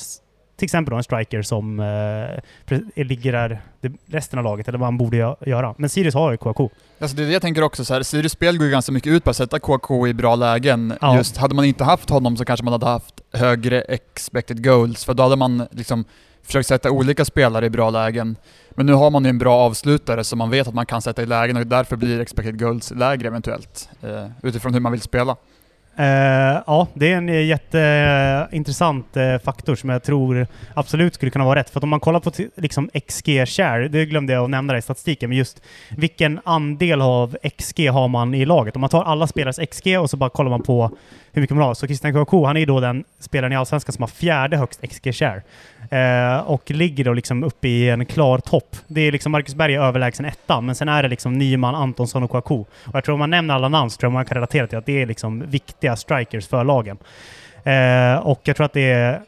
till 0.56 0.64
exempel 0.64 0.90
då 0.90 0.96
en 0.96 1.04
striker 1.04 1.42
som 1.42 1.80
eh, 1.80 3.04
ligger 3.04 3.60
resten 4.06 4.38
av 4.38 4.44
laget, 4.44 4.68
eller 4.68 4.78
vad 4.78 4.86
man 4.92 4.98
borde 4.98 5.16
gö- 5.16 5.48
göra. 5.48 5.74
Men 5.78 5.90
Sirius 5.90 6.14
har 6.14 6.30
ju 6.30 6.36
Kouakou. 6.36 6.68
Alltså 6.98 7.16
det 7.16 7.22
är 7.22 7.26
det 7.26 7.32
jag 7.32 7.42
tänker 7.42 7.62
också, 7.62 7.84
så 7.84 7.94
här, 7.94 8.02
Sirius 8.02 8.32
spel 8.32 8.58
går 8.58 8.66
ju 8.66 8.70
ganska 8.72 8.92
mycket 8.92 9.12
ut 9.12 9.24
på 9.24 9.30
att 9.30 9.36
sätta 9.36 9.58
KK 9.58 10.06
i 10.08 10.14
bra 10.14 10.34
lägen. 10.34 10.94
Ja. 11.00 11.16
Just, 11.16 11.36
hade 11.36 11.54
man 11.54 11.64
inte 11.64 11.84
haft 11.84 12.10
honom 12.10 12.36
så 12.36 12.44
kanske 12.44 12.64
man 12.64 12.72
hade 12.72 12.86
haft 12.86 13.20
högre 13.32 13.80
expected 13.82 14.64
goals, 14.64 15.04
för 15.04 15.14
då 15.14 15.22
hade 15.22 15.36
man 15.36 15.66
liksom 15.70 16.04
försökt 16.42 16.68
sätta 16.68 16.90
olika 16.90 17.24
spelare 17.24 17.66
i 17.66 17.70
bra 17.70 17.90
lägen. 17.90 18.36
Men 18.70 18.86
nu 18.86 18.92
har 18.92 19.10
man 19.10 19.24
ju 19.24 19.30
en 19.30 19.38
bra 19.38 19.54
avslutare 19.60 20.24
som 20.24 20.38
man 20.38 20.50
vet 20.50 20.68
att 20.68 20.74
man 20.74 20.86
kan 20.86 21.02
sätta 21.02 21.22
i 21.22 21.26
lägen 21.26 21.56
och 21.56 21.66
därför 21.66 21.96
blir 21.96 22.20
expected 22.20 22.58
goals 22.60 22.90
lägre 22.90 23.28
eventuellt, 23.28 23.88
eh, 24.02 24.26
utifrån 24.42 24.74
hur 24.74 24.80
man 24.80 24.92
vill 24.92 25.00
spela. 25.00 25.36
Uh, 25.98 26.62
ja, 26.66 26.86
det 26.94 27.12
är 27.12 27.16
en 27.16 27.46
jätteintressant 27.46 29.16
uh, 29.16 29.38
faktor 29.38 29.74
som 29.74 29.90
jag 29.90 30.02
tror 30.02 30.46
absolut 30.74 31.14
skulle 31.14 31.30
kunna 31.30 31.44
vara 31.44 31.58
rätt. 31.58 31.70
För 31.70 31.80
att 31.80 31.84
om 31.84 31.88
man 31.88 32.00
kollar 32.00 32.20
på 32.20 32.30
liksom 32.56 32.90
XG-share, 32.94 33.88
det 33.88 34.06
glömde 34.06 34.32
jag 34.32 34.44
att 34.44 34.50
nämna 34.50 34.78
i 34.78 34.82
statistiken, 34.82 35.30
men 35.30 35.38
just 35.38 35.62
vilken 35.90 36.40
andel 36.44 37.02
av 37.02 37.36
XG 37.58 37.88
har 37.88 38.08
man 38.08 38.34
i 38.34 38.44
laget? 38.44 38.76
Om 38.76 38.80
man 38.80 38.90
tar 38.90 39.04
alla 39.04 39.26
spelares 39.26 39.58
XG 39.70 39.98
och 39.98 40.10
så 40.10 40.16
bara 40.16 40.30
kollar 40.30 40.50
man 40.50 40.62
på 40.62 40.96
hur 41.34 41.40
mycket 41.40 41.56
man 41.56 41.66
har. 41.66 41.74
Så 41.74 41.86
Christian 41.86 42.12
Kouakou, 42.12 42.44
han 42.44 42.56
är 42.56 42.60
ju 42.60 42.66
då 42.66 42.80
den 42.80 43.04
spelaren 43.18 43.52
i 43.52 43.56
Allsvenskan 43.56 43.92
som 43.92 44.02
har 44.02 44.08
fjärde 44.08 44.56
högst 44.56 44.82
XG-share. 44.82 45.42
Eh, 45.90 46.38
och 46.38 46.70
ligger 46.70 47.04
då 47.04 47.12
liksom 47.12 47.44
uppe 47.44 47.68
i 47.68 47.90
en 47.90 48.06
klar 48.06 48.38
topp. 48.38 48.76
Det 48.86 49.00
är 49.00 49.12
liksom 49.12 49.32
Marcus 49.32 49.54
Berg 49.54 49.74
är 49.74 49.80
överlägsen 49.80 50.24
etta, 50.24 50.60
men 50.60 50.74
sen 50.74 50.88
är 50.88 51.02
det 51.02 51.08
liksom 51.08 51.38
Nyman, 51.38 51.74
Antonsson 51.74 52.22
och 52.22 52.30
Kouakou. 52.30 52.60
Och 52.60 52.94
jag 52.94 53.04
tror 53.04 53.12
om 53.12 53.18
man 53.18 53.30
nämner 53.30 53.54
alla 53.54 53.68
namn 53.68 53.90
så 53.90 53.98
tror 53.98 54.08
jag 54.08 54.12
man 54.12 54.24
kan 54.24 54.34
relatera 54.34 54.66
till 54.66 54.78
att 54.78 54.86
det 54.86 55.02
är 55.02 55.06
liksom 55.06 55.50
viktiga 55.50 55.96
strikers 55.96 56.48
för 56.48 56.64
lagen. 56.64 56.98
Eh, 57.64 58.16
och 58.16 58.40
jag 58.44 58.56
tror 58.56 58.64
att 58.64 58.72
det 58.72 58.92
är... 58.92 59.20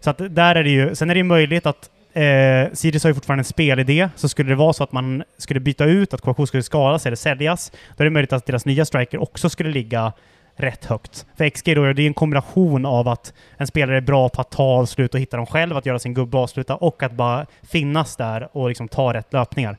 Så 0.00 0.10
att 0.10 0.18
där 0.18 0.54
är 0.54 0.64
det 0.64 0.70
ju... 0.70 0.94
Sen 0.94 1.10
är 1.10 1.14
det 1.14 1.18
ju 1.18 1.24
möjligt 1.24 1.66
att 1.66 1.90
Eh, 2.14 2.72
Sirius 2.72 3.02
har 3.02 3.10
ju 3.10 3.14
fortfarande 3.14 3.40
en 3.40 3.44
spelidé, 3.44 4.08
så 4.16 4.28
skulle 4.28 4.48
det 4.48 4.54
vara 4.54 4.72
så 4.72 4.84
att 4.84 4.92
man 4.92 5.24
skulle 5.38 5.60
byta 5.60 5.84
ut, 5.84 6.14
att 6.14 6.20
Kouakou 6.20 6.46
skulle 6.46 6.62
skadas 6.62 7.06
eller 7.06 7.16
säljas, 7.16 7.72
då 7.96 8.02
är 8.02 8.04
det 8.04 8.10
möjligt 8.10 8.32
att 8.32 8.46
deras 8.46 8.66
nya 8.66 8.84
striker 8.84 9.22
också 9.22 9.48
skulle 9.50 9.70
ligga 9.70 10.12
rätt 10.56 10.84
högt. 10.84 11.26
För 11.36 11.48
XG 11.48 11.74
då, 11.74 11.92
det 11.92 12.02
är 12.02 12.06
en 12.06 12.14
kombination 12.14 12.86
av 12.86 13.08
att 13.08 13.32
en 13.56 13.66
spelare 13.66 13.96
är 13.96 14.00
bra 14.00 14.28
på 14.28 14.40
att 14.40 14.50
ta 14.50 14.62
avslut 14.62 15.14
och 15.14 15.20
hitta 15.20 15.36
dem 15.36 15.46
själv, 15.46 15.76
att 15.76 15.86
göra 15.86 15.98
sin 15.98 16.14
gubbe 16.14 16.36
och 16.36 16.42
avsluta, 16.42 16.76
och 16.76 17.02
att 17.02 17.12
bara 17.12 17.46
finnas 17.62 18.16
där 18.16 18.48
och 18.52 18.68
liksom 18.68 18.88
ta 18.88 19.12
rätt 19.12 19.32
löpningar. 19.32 19.76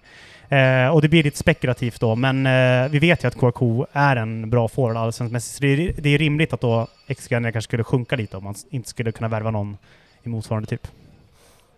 Eh, 0.49 0.88
och 0.88 1.01
det 1.01 1.09
blir 1.09 1.23
lite 1.23 1.38
spekulativt 1.38 1.99
då, 1.99 2.15
men 2.15 2.45
eh, 2.45 2.89
vi 2.91 2.99
vet 2.99 3.23
ju 3.23 3.28
att 3.28 3.36
KK 3.36 3.88
är 3.91 4.15
en 4.15 4.49
bra 4.49 4.67
forward 4.67 4.97
allsvenskmässigt, 4.97 5.55
så 5.55 5.63
det 5.63 5.67
är, 5.67 5.93
det 6.01 6.09
är 6.09 6.17
rimligt 6.17 6.53
att 6.53 6.61
då 6.61 6.88
XG 7.15 7.30
kanske 7.30 7.61
skulle 7.61 7.84
sjunka 7.84 8.15
lite 8.15 8.38
om 8.38 8.43
man 8.43 8.55
inte 8.69 8.89
skulle 8.89 9.11
kunna 9.11 9.28
värva 9.28 9.51
någon 9.51 9.78
i 10.23 10.30
motsvarande 10.30 10.67
typ. 10.67 10.88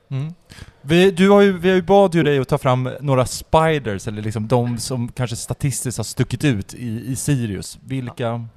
Mm. 0.09 0.33
Vi, 0.81 1.11
du 1.11 1.29
har 1.29 1.41
ju, 1.41 1.57
vi 1.57 1.69
har 1.69 1.75
ju 1.75 1.81
bad 1.81 2.15
ju 2.15 2.23
dig 2.23 2.39
att 2.39 2.47
ta 2.47 2.57
fram 2.57 2.89
några 3.01 3.25
spiders, 3.25 4.07
eller 4.07 4.21
liksom 4.21 4.47
de 4.47 4.77
som 4.77 5.11
kanske 5.11 5.35
statistiskt 5.35 5.97
har 5.97 6.03
stuckit 6.03 6.43
ut 6.43 6.73
i, 6.73 7.11
i 7.11 7.15
Sirius. 7.15 7.79
Vilka? 7.85 8.47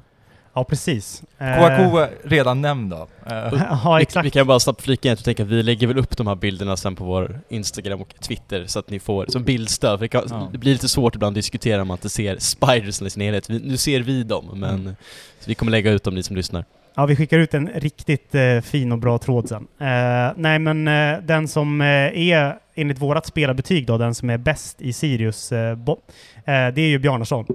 Ja, 0.61 0.65
precis. 0.65 1.23
Eh, 1.39 1.55
Kouakou 1.59 1.99
är 1.99 2.11
redan 2.25 2.61
nämnd 2.61 2.91
då. 2.91 3.09
Eh, 3.27 3.37
ja, 3.85 3.95
Vi, 3.97 4.03
exakt. 4.03 4.27
vi 4.27 4.31
kan 4.31 4.47
bara 4.47 4.61
snabbt 4.61 4.83
flika 4.83 5.09
in 5.09 5.13
att 5.13 5.25
tänka 5.25 5.43
att 5.43 5.49
vi 5.49 5.63
lägger 5.63 5.87
väl 5.87 5.99
upp 5.99 6.17
de 6.17 6.27
här 6.27 6.35
bilderna 6.35 6.77
sen 6.77 6.97
på 6.97 7.05
vår 7.05 7.41
Instagram 7.49 8.01
och 8.01 8.15
Twitter 8.21 8.65
så 8.67 8.79
att 8.79 8.91
ni 8.91 9.01
får 9.01 9.27
som 9.29 9.45
bildstöd. 9.45 9.99
För 9.99 10.05
det, 10.05 10.09
kan, 10.09 10.23
Ja. 10.31 10.49
det 10.53 10.59
blir 10.59 10.73
lite 10.73 10.89
svårt 10.89 11.15
ibland 11.15 11.31
att 11.31 11.35
diskutera 11.35 11.83
om 11.83 11.89
man 11.89 11.95
inte 11.97 12.09
ser 12.09 12.37
spiders 12.39 13.03
i 13.03 13.11
sin 13.11 13.23
helhet. 13.23 13.51
Vi, 13.51 13.59
nu 13.65 13.77
ser 13.77 14.01
vi 14.01 14.23
dem, 14.23 14.51
men 14.55 14.71
Mm. 14.81 14.97
så 15.41 15.45
vi 15.49 15.55
kommer 15.55 15.73
lägga 15.73 15.91
ut 15.91 16.05
dem 16.05 16.15
ni 16.15 16.23
som 16.23 16.37
lyssnar. 16.37 16.65
Ja, 16.95 17.07
vi 17.07 17.17
skickar 17.17 17.39
ut 17.39 17.55
en 17.55 17.69
riktigt 17.75 18.35
eh, 18.35 18.61
fin 18.61 18.93
och 18.93 18.99
bra 18.99 19.19
tråd 19.19 19.49
sen. 19.49 19.67
Eh, 19.81 20.33
nej, 20.37 20.59
men 20.59 20.89
eh, 20.89 21.19
den 21.23 21.49
som 21.49 21.81
eh, 21.81 21.87
är, 21.87 22.57
enligt 22.75 22.99
vårat 22.99 23.27
spelarbetyg 23.27 23.87
då, 23.87 23.99
den 23.99 24.15
som 24.15 24.31
är 24.31 24.39
bäst 24.39 24.81
i 24.83 24.93
Sirius, 24.93 25.53
eh, 25.53 25.75
bo- 25.75 25.99
eh, 26.37 26.45
det 26.45 26.81
är 26.81 26.89
ju 26.89 26.99
Bjarnason. 26.99 27.47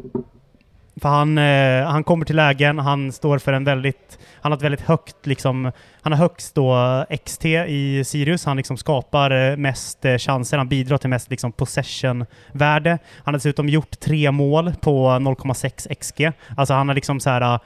För 1.01 1.09
han, 1.09 1.37
eh, 1.37 1.85
han 1.87 2.03
kommer 2.03 2.25
till 2.25 2.35
lägen, 2.35 2.79
han 2.79 3.11
står 3.11 3.37
för 3.39 3.53
en 3.53 3.63
väldigt, 3.63 4.19
han 4.41 4.51
har 4.51 4.57
ett 4.57 4.63
väldigt 4.63 4.81
högt 4.81 5.25
liksom, 5.25 5.71
han 6.01 6.11
har 6.13 6.19
högst 6.19 6.55
då 6.55 7.05
XT 7.25 7.45
i 7.45 8.03
Sirius, 8.05 8.45
han 8.45 8.57
liksom 8.57 8.77
skapar 8.77 9.31
eh, 9.51 9.57
mest 9.57 10.05
eh, 10.05 10.17
chanser, 10.17 10.57
han 10.57 10.67
bidrar 10.67 10.97
till 10.97 11.09
mest 11.09 11.29
liksom 11.29 11.51
possession-värde. 11.51 12.89
Han 13.23 13.33
har 13.33 13.33
dessutom 13.33 13.69
gjort 13.69 13.99
tre 13.99 14.31
mål 14.31 14.73
på 14.81 15.07
0,6 15.07 15.93
XG. 15.99 16.31
Alltså 16.57 16.73
han 16.73 16.87
har 16.87 16.95
liksom 16.95 17.19
så 17.19 17.29
här 17.29 17.41
eh, 17.41 17.59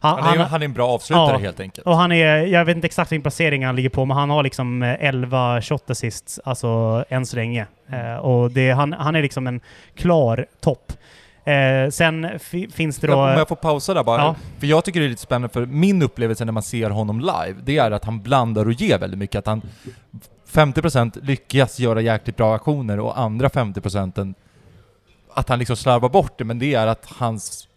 han, 0.00 0.22
han, 0.22 0.38
är, 0.40 0.44
han 0.44 0.60
är 0.62 0.64
en 0.64 0.72
bra 0.72 0.88
avslutare 0.88 1.32
Ja. 1.32 1.38
helt 1.38 1.60
enkelt. 1.60 1.86
och 1.86 1.96
han 1.96 2.12
är, 2.12 2.36
jag 2.46 2.64
vet 2.64 2.76
inte 2.76 2.86
exakt 2.86 3.12
vilken 3.12 3.22
placering 3.22 3.66
han 3.66 3.76
ligger 3.76 3.88
på, 3.90 4.04
men 4.04 4.16
han 4.16 4.30
har 4.30 4.42
liksom 4.42 4.82
eh, 4.82 4.96
11 5.04 5.62
shot 5.62 5.90
assists, 5.90 6.40
alltså 6.44 7.04
än 7.08 7.26
så 7.26 7.36
länge. 7.36 7.66
Eh, 7.92 8.16
och 8.16 8.50
det, 8.50 8.70
han, 8.70 8.92
han 8.92 9.16
är 9.16 9.22
liksom 9.22 9.46
en 9.46 9.60
klar 9.94 10.46
topp. 10.60 10.92
Eh, 11.46 11.90
sen 11.90 12.38
fi, 12.38 12.68
finns 12.68 12.98
det 12.98 13.06
då... 13.06 13.14
Om 13.14 13.28
jag 13.28 13.48
får 13.48 13.56
pausa 13.56 13.94
där 13.94 14.04
bara. 14.04 14.22
Ja. 14.22 14.34
För 14.58 14.66
jag 14.66 14.84
tycker 14.84 15.00
det 15.00 15.06
är 15.06 15.10
lite 15.10 15.22
spännande, 15.22 15.48
för 15.48 15.66
min 15.66 16.02
upplevelse 16.02 16.44
när 16.44 16.52
man 16.52 16.62
ser 16.62 16.90
honom 16.90 17.20
live, 17.20 17.54
det 17.64 17.78
är 17.78 17.90
att 17.90 18.04
han 18.04 18.22
blandar 18.22 18.66
och 18.66 18.72
ger 18.72 18.98
väldigt 18.98 19.18
mycket. 19.18 19.38
Att 19.38 19.46
han 19.46 19.62
50% 20.52 21.24
lyckas 21.24 21.78
göra 21.78 22.00
jäkligt 22.00 22.36
bra 22.36 22.54
aktioner 22.54 23.00
och 23.00 23.18
andra 23.18 23.48
50% 23.48 24.34
att 25.36 25.48
han 25.48 25.58
liksom 25.58 25.76
slarvar 25.76 26.08
bort 26.08 26.38
det, 26.38 26.44
men 26.44 26.58
det 26.58 26.74
är 26.74 26.86
att 26.86 27.06
hans... 27.18 27.68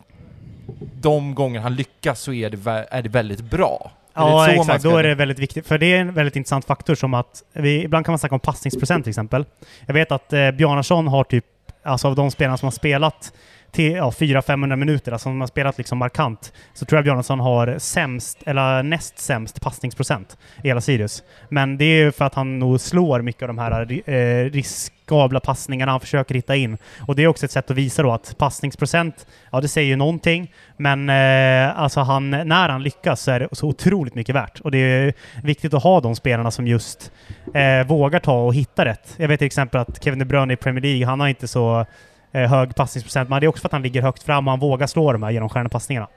De 1.02 1.36
gånger 1.36 1.60
han 1.60 1.76
lyckas 1.76 2.22
så 2.22 2.34
är 2.34 2.50
det, 2.50 2.88
är 2.92 3.02
det 3.02 3.10
väldigt 3.10 3.42
bra. 3.42 3.92
Ja, 4.14 4.50
exakt. 4.50 4.84
Då 4.84 4.98
är 4.98 5.04
det 5.04 5.16
väldigt 5.16 5.40
viktigt. 5.40 5.68
För 5.68 5.78
det 5.78 5.86
är 5.86 6.00
en 6.00 6.14
väldigt 6.14 6.36
intressant 6.36 6.66
faktor 6.66 6.96
som 6.96 7.14
att 7.14 7.44
vi, 7.54 7.84
ibland 7.84 8.06
kan 8.06 8.12
man 8.12 8.20
snacka 8.20 8.36
om 8.36 8.40
passningsprocent 8.40 9.06
till 9.06 9.12
exempel. 9.12 9.46
Jag 9.86 9.94
vet 9.94 10.12
att 10.12 10.34
eh, 10.34 10.52
Bjarnason 10.52 11.08
har 11.08 11.24
typ, 11.24 11.46
alltså 11.84 12.08
av 12.08 12.16
de 12.16 12.32
spelarna 12.32 12.58
som 12.58 12.66
har 12.66 12.72
spelat 12.72 13.34
till 13.72 13.92
ja, 13.92 14.10
400-500 14.10 14.76
minuter, 14.76 15.12
alltså 15.12 15.24
som 15.24 15.40
har 15.40 15.48
spelat 15.48 15.78
liksom 15.78 15.98
markant, 15.98 16.54
så 16.74 16.86
tror 16.86 16.98
jag 16.98 17.04
Bjarnason 17.04 17.40
har 17.40 17.76
sämst, 17.78 18.44
eller 18.46 18.84
näst 18.84 19.20
sämst 19.20 19.62
passningsprocent 19.62 20.38
i 20.64 20.68
hela 20.68 20.82
Sirius. 20.82 21.24
Men 21.50 21.78
det 21.78 21.86
är 21.86 22.04
ju 22.04 22.12
för 22.12 22.26
att 22.26 22.34
han 22.34 22.60
nog 22.60 22.82
slår 22.82 23.22
mycket 23.22 23.42
av 23.42 23.48
de 23.48 23.58
här 23.58 24.10
eh, 24.10 24.50
riskabla 24.52 25.40
passningarna 25.40 25.92
han 25.92 26.00
försöker 26.02 26.36
hitta 26.36 26.56
in. 26.56 26.78
Och 27.08 27.16
det 27.16 27.24
är 27.24 27.28
också 27.28 27.46
ett 27.46 27.52
sätt 27.52 27.72
att 27.72 27.78
visa 27.78 28.04
då 28.04 28.12
att 28.12 28.38
passningsprocent, 28.38 29.28
ja 29.52 29.62
det 29.62 29.68
säger 29.68 29.88
ju 29.88 29.96
någonting, 29.96 30.52
men 30.78 31.10
eh, 31.10 31.80
alltså 31.80 32.00
han, 32.00 32.30
när 32.30 32.70
han 32.70 32.84
lyckas 32.84 33.22
så 33.22 33.32
är 33.32 33.40
det 33.40 33.48
så 33.52 33.68
otroligt 33.68 34.16
mycket 34.16 34.36
värt. 34.36 34.60
Och 34.60 34.72
det 34.72 34.78
är 34.78 35.14
viktigt 35.44 35.74
att 35.74 35.84
ha 35.84 36.02
de 36.02 36.16
spelarna 36.16 36.52
som 36.52 36.68
just 36.68 37.12
eh, 37.54 37.88
vågar 37.88 38.20
ta 38.20 38.44
och 38.44 38.56
hitta 38.56 38.86
rätt. 38.86 39.16
Jag 39.18 39.28
vet 39.28 39.40
till 39.40 39.46
exempel 39.46 39.82
att 39.82 40.04
Kevin 40.04 40.20
De 40.20 40.26
Bruyne 40.26 40.54
i 40.54 40.58
Premier 40.58 40.82
League, 40.82 41.06
han 41.06 41.20
har 41.20 41.28
inte 41.28 41.48
så 41.48 41.86
eh, 42.32 42.50
hög 42.50 42.76
passningsprocent, 42.76 43.30
men 43.30 43.40
det 43.40 43.46
är 43.46 43.48
också 43.48 43.62
för 43.62 43.68
att 43.68 43.72
han 43.72 43.82
ligger 43.82 44.02
högt 44.02 44.24
fram 44.24 44.48
och 44.48 44.52
han 44.52 44.60
vågar 44.60 44.88
slå 44.88 45.12
de 45.12 45.24
här 45.24 45.32
genomskärande 45.32 45.70
passningarna. 45.70 46.08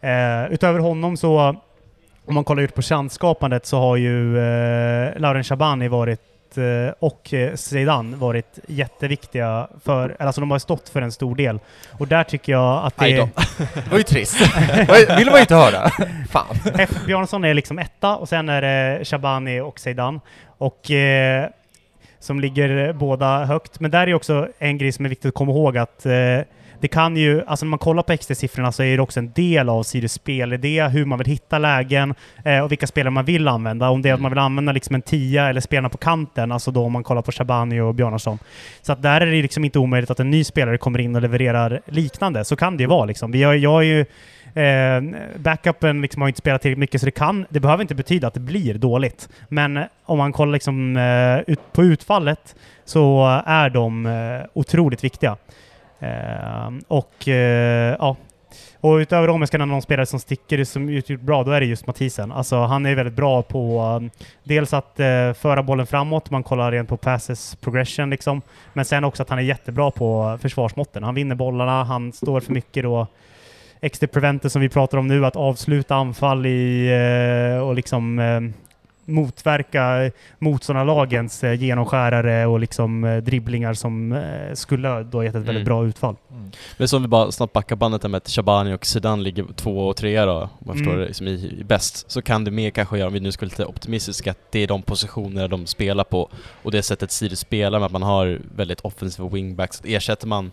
Eh, 0.00 0.52
utöver 0.52 0.78
honom 0.78 1.16
så, 1.16 1.56
om 2.26 2.34
man 2.34 2.44
kollar 2.44 2.62
ut 2.62 2.74
på 2.74 2.82
chansskapandet 2.82 3.66
så 3.66 3.78
har 3.78 3.96
ju 3.96 4.38
eh, 4.38 5.20
Lauren 5.20 5.44
Shabani 5.44 5.88
varit 5.88 6.20
eh, 6.56 6.94
och 6.98 7.34
eh, 7.34 7.54
Zeidan 7.54 8.18
varit 8.18 8.58
jätteviktiga 8.66 9.68
för, 9.84 10.04
eller 10.04 10.26
alltså 10.26 10.40
de 10.40 10.50
har 10.50 10.58
stått 10.58 10.88
för 10.88 11.02
en 11.02 11.12
stor 11.12 11.36
del. 11.36 11.58
Och 11.98 12.08
där 12.08 12.24
tycker 12.24 12.52
jag 12.52 12.84
att 12.86 12.96
det 12.96 13.16
då. 13.16 13.28
Det 13.74 13.90
var 13.90 13.98
ju 13.98 14.04
trist. 14.04 14.40
Vill 15.18 15.26
man 15.26 15.34
ju 15.34 15.40
inte 15.40 15.54
höra. 15.54 15.90
Fan. 16.30 16.56
F. 16.78 16.90
Bjarnason 17.06 17.44
är 17.44 17.54
liksom 17.54 17.78
etta 17.78 18.16
och 18.16 18.28
sen 18.28 18.48
är 18.48 18.62
det 18.62 19.04
Shabani 19.04 19.60
och 19.60 19.80
Zeidan. 19.80 20.20
Och 20.58 20.90
eh, 20.90 21.48
som 22.20 22.40
ligger 22.40 22.92
båda 22.92 23.44
högt. 23.44 23.80
Men 23.80 23.90
där 23.90 24.06
är 24.06 24.14
också 24.14 24.48
en 24.58 24.78
grej 24.78 24.92
som 24.92 25.04
är 25.04 25.08
viktigt 25.08 25.28
att 25.28 25.34
komma 25.34 25.52
ihåg 25.52 25.78
att 25.78 26.06
eh, 26.06 26.12
det 26.80 26.88
kan 26.88 27.16
ju, 27.16 27.42
alltså 27.46 27.66
när 27.66 27.70
man 27.70 27.78
kollar 27.78 28.02
på 28.02 28.12
XT-siffrorna 28.12 28.72
så 28.72 28.82
är 28.82 28.96
det 28.96 29.02
också 29.02 29.20
en 29.20 29.32
del 29.32 29.68
av 29.68 29.82
Sirius 29.82 30.12
spelidé, 30.12 30.88
hur 30.88 31.04
man 31.04 31.18
vill 31.18 31.26
hitta 31.26 31.58
lägen 31.58 32.14
eh, 32.44 32.60
och 32.60 32.70
vilka 32.70 32.86
spelare 32.86 33.10
man 33.10 33.24
vill 33.24 33.48
använda. 33.48 33.88
Om 33.88 34.02
det 34.02 34.08
är 34.08 34.14
att 34.14 34.20
man 34.20 34.30
vill 34.30 34.38
använda 34.38 34.72
liksom 34.72 34.94
en 34.94 35.02
tia 35.02 35.48
eller 35.48 35.60
spelarna 35.60 35.88
på 35.88 35.98
kanten, 35.98 36.52
alltså 36.52 36.70
då 36.70 36.84
om 36.84 36.92
man 36.92 37.02
kollar 37.02 37.22
på 37.22 37.32
Shabani 37.32 37.80
och 37.80 37.94
Bjarnason. 37.94 38.38
Så 38.82 38.92
att 38.92 39.02
där 39.02 39.20
är 39.20 39.26
det 39.26 39.42
liksom 39.42 39.64
inte 39.64 39.78
omöjligt 39.78 40.10
att 40.10 40.20
en 40.20 40.30
ny 40.30 40.44
spelare 40.44 40.78
kommer 40.78 40.98
in 40.98 41.16
och 41.16 41.22
levererar 41.22 41.80
liknande. 41.86 42.44
Så 42.44 42.56
kan 42.56 42.76
det 42.76 42.82
ju 42.82 42.88
vara 42.88 43.04
liksom. 43.04 43.30
Vi 43.30 43.42
har, 43.42 43.54
jag 43.54 43.70
har 43.70 43.82
ju 43.82 44.06
Eh, 44.54 45.02
backupen 45.36 46.00
liksom 46.02 46.22
har 46.22 46.28
inte 46.28 46.38
spelat 46.38 46.62
tillräckligt 46.62 46.78
mycket, 46.78 47.00
så 47.00 47.04
det 47.04 47.10
kan, 47.10 47.46
det 47.48 47.60
behöver 47.60 47.82
inte 47.82 47.94
betyda 47.94 48.26
att 48.26 48.34
det 48.34 48.40
blir 48.40 48.74
dåligt. 48.74 49.28
Men 49.48 49.76
eh, 49.76 49.84
om 50.04 50.18
man 50.18 50.32
kollar 50.32 50.52
liksom, 50.52 50.96
eh, 50.96 51.52
ut, 51.52 51.72
på 51.72 51.84
utfallet 51.84 52.56
så 52.84 53.26
är 53.46 53.70
de 53.70 54.06
eh, 54.06 54.46
otroligt 54.52 55.04
viktiga. 55.04 55.36
Eh, 56.00 56.70
och 56.88 57.28
eh, 57.28 57.96
ja, 57.98 58.16
och 58.80 58.94
utöver 58.94 59.28
dem, 59.28 59.40
jag 59.40 59.48
ska 59.48 59.58
nämna 59.58 59.74
någon 59.74 59.82
spelare 59.82 60.06
som 60.06 60.20
sticker 60.20 60.64
som 60.64 60.88
gjort 60.88 61.20
bra, 61.20 61.44
då 61.44 61.50
är 61.50 61.60
det 61.60 61.66
just 61.66 61.86
Mathisen. 61.86 62.32
Alltså 62.32 62.56
han 62.56 62.86
är 62.86 62.94
väldigt 62.94 63.14
bra 63.14 63.42
på 63.42 63.82
um, 63.82 64.10
dels 64.44 64.72
att 64.74 65.00
eh, 65.00 65.32
föra 65.32 65.62
bollen 65.62 65.86
framåt, 65.86 66.30
man 66.30 66.42
kollar 66.42 66.72
rent 66.72 66.88
på 66.88 66.96
passes 66.96 67.56
progression 67.56 68.10
liksom. 68.10 68.42
Men 68.72 68.84
sen 68.84 69.04
också 69.04 69.22
att 69.22 69.30
han 69.30 69.38
är 69.38 69.42
jättebra 69.42 69.90
på 69.90 70.38
försvarsmåtten. 70.42 71.02
Han 71.02 71.14
vinner 71.14 71.34
bollarna, 71.34 71.84
han 71.84 72.12
står 72.12 72.40
för 72.40 72.52
mycket 72.52 72.82
då 72.82 73.06
extra 73.80 74.06
preventer 74.08 74.48
som 74.48 74.60
vi 74.62 74.68
pratar 74.68 74.98
om 74.98 75.06
nu, 75.08 75.26
att 75.26 75.36
avsluta 75.36 75.94
anfall 75.94 76.46
i 76.46 76.88
eh, 77.56 77.62
och 77.66 77.74
liksom 77.74 78.18
eh, 78.18 78.40
motverka 79.12 80.10
motståndarlagens 80.38 81.44
eh, 81.44 81.52
genomskärare 81.62 82.46
och 82.46 82.60
liksom 82.60 83.20
dribblingar 83.24 83.74
som 83.74 84.22
skulle 84.54 85.02
då 85.02 85.24
gett 85.24 85.34
ett 85.34 85.40
väldigt 85.42 85.50
Mm. 85.50 85.64
bra 85.64 85.86
utfall. 85.86 86.16
Men 86.76 86.88
som 86.88 87.02
vi 87.02 87.08
bara 87.08 87.32
snabbt 87.32 87.52
backar 87.52 87.76
bandet 87.76 88.02
där 88.02 88.08
med 88.08 88.18
att 88.18 88.28
Shabani 88.28 88.74
och 88.74 88.86
Zidane 88.86 89.22
ligger 89.22 89.44
två 89.56 89.88
och 89.88 89.96
trea 89.96 90.26
då, 90.26 90.32
om 90.42 90.48
jag 90.66 90.76
förstår 90.76 90.90
Mm. 90.92 91.00
det, 91.00 91.06
liksom 91.06 91.26
i, 91.26 91.56
i 91.60 91.64
bäst, 91.64 92.10
så 92.10 92.22
kan 92.22 92.44
det 92.44 92.50
mer 92.50 92.70
kanske 92.70 92.98
göra, 92.98 93.06
om 93.06 93.12
vi 93.12 93.20
nu 93.20 93.30
vara 93.30 93.44
lite 93.44 93.64
optimistiska, 93.66 94.30
att 94.30 94.52
det 94.52 94.58
är 94.62 94.66
de 94.66 94.82
positioner 94.82 95.48
de 95.48 95.66
spelar 95.66 96.04
på 96.04 96.30
och 96.62 96.70
det 96.70 96.82
sättet 96.82 97.10
Sirius 97.12 97.40
spelar 97.40 97.78
med 97.78 97.86
att 97.86 97.92
man 97.92 98.02
har 98.02 98.40
väldigt 98.56 98.80
offensiva 98.80 99.28
wingbacks. 99.28 99.82
Ersätter 99.84 100.26
man 100.26 100.52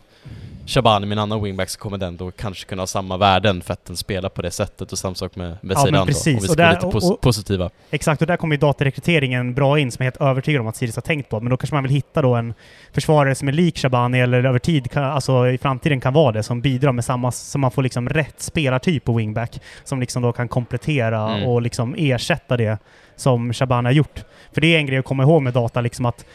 Shabani 0.68 1.12
en 1.12 1.20
annan 1.20 1.44
wingback 1.44 1.70
så 1.70 1.80
kommer 1.80 1.98
den 1.98 2.18
då 2.18 2.32
kanske 2.32 2.66
kunna 2.66 2.82
ha 2.82 2.88
samma 2.88 3.18
värden 3.18 3.62
för 3.62 3.74
att 3.74 3.86
den 3.86 3.98
spelar 3.98 4.30
på 4.30 4.42
det 4.42 4.52
sättet 4.52 4.92
och 4.92 4.98
samma 4.98 5.16
sak 5.16 5.36
med, 5.36 5.58
med 5.62 5.78
Ja, 5.78 5.92
då, 5.92 6.00
om 6.00 6.08
vi 6.08 6.14
Och 6.14 6.18
ska 6.18 6.32
vara 6.48 6.56
där- 6.56 6.74
lite 6.74 6.86
och- 6.86 6.94
pos- 6.94 7.12
och- 7.12 7.22
positiva. 7.22 7.70
Exakt, 7.92 8.22
och 8.22 8.28
där 8.28 8.38
kommer 8.38 8.56
ju 8.56 8.60
datarekryteringen 8.60 9.54
bra 9.54 9.80
in 9.80 9.92
som 9.92 10.06
jag 10.06 10.16
är 10.16 10.20
helt 10.20 10.30
övertygad 10.32 10.62
om 10.62 10.68
att 10.68 10.76
Sirius 10.76 10.96
har 10.96 11.02
tänkt 11.02 11.30
på. 11.30 11.40
Men 11.40 11.50
då 11.50 11.58
kanske 11.58 11.76
man 11.76 11.84
vill 11.84 11.92
hitta 11.92 12.22
då 12.22 12.36
en 12.36 12.54
försvarare 12.94 13.36
som 13.36 13.48
är 13.48 13.52
lik 13.52 13.78
Shabani 13.78 14.20
eller 14.20 14.44
över 14.46 14.60
tid, 14.60 14.92
kan, 14.92 15.04
alltså 15.04 15.48
i 15.50 15.58
framtiden 15.58 16.02
kan 16.02 16.14
vara 16.14 16.32
det, 16.32 16.44
som 16.44 16.62
bidrar 16.62 16.92
med 16.92 17.06
samma, 17.06 17.32
så 17.32 17.58
man 17.58 17.72
får 17.72 17.84
liksom 17.84 18.10
rätt 18.10 18.42
spelartyp 18.42 19.04
på 19.04 19.14
wingback. 19.14 19.60
Som 19.84 20.00
liksom 20.00 20.22
då 20.22 20.32
kan 20.34 20.48
komplettera 20.48 21.30
Mm. 21.36 21.44
och 21.50 21.62
liksom 21.62 21.96
ersätta 21.98 22.58
det 22.58 22.78
som 23.16 23.54
Shabani 23.54 23.88
har 23.88 23.94
gjort. 23.94 24.24
För 24.54 24.62
det 24.62 24.68
är 24.76 24.78
en 24.78 24.86
grej 24.86 24.98
att 25.00 25.06
komma 25.06 25.24
ihåg 25.24 25.42
med 25.42 25.54
data, 25.54 25.82
liksom 25.82 26.06
att 26.06 26.26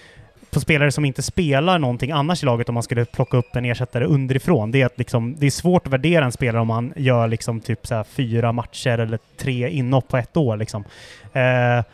på 0.51 0.61
spelare 0.61 0.93
som 0.93 1.05
inte 1.05 1.23
spelar 1.23 1.79
någonting 1.79 2.11
annars 2.11 2.43
i 2.43 2.47
laget 2.47 2.69
om 2.69 2.75
man 2.75 2.83
skulle 2.83 3.05
plocka 3.05 3.37
upp 3.37 3.57
en 3.57 3.65
ersättare 3.65 4.05
underifrån. 4.05 4.71
Det 4.71 4.83
är 4.83 4.87
att 4.87 4.99
liksom, 4.99 5.37
det 5.39 5.47
är 5.47 5.51
svårt 5.51 5.87
att 5.87 5.93
värdera 5.93 6.25
en 6.25 6.33
spelare 6.33 6.63
om 6.63 6.69
man 6.69 6.93
gör 6.97 7.29
liksom 7.29 7.61
typ 7.61 7.87
så 7.87 7.95
här 7.95 8.05
fyra 8.05 8.53
matcher 8.53 8.99
eller 8.99 9.19
tre 9.37 9.69
inhopp 9.71 10.09
på 10.09 10.17
ett 10.17 10.37
år. 10.37 10.57
Liksom. 10.57 10.85
Eh, 11.33 11.85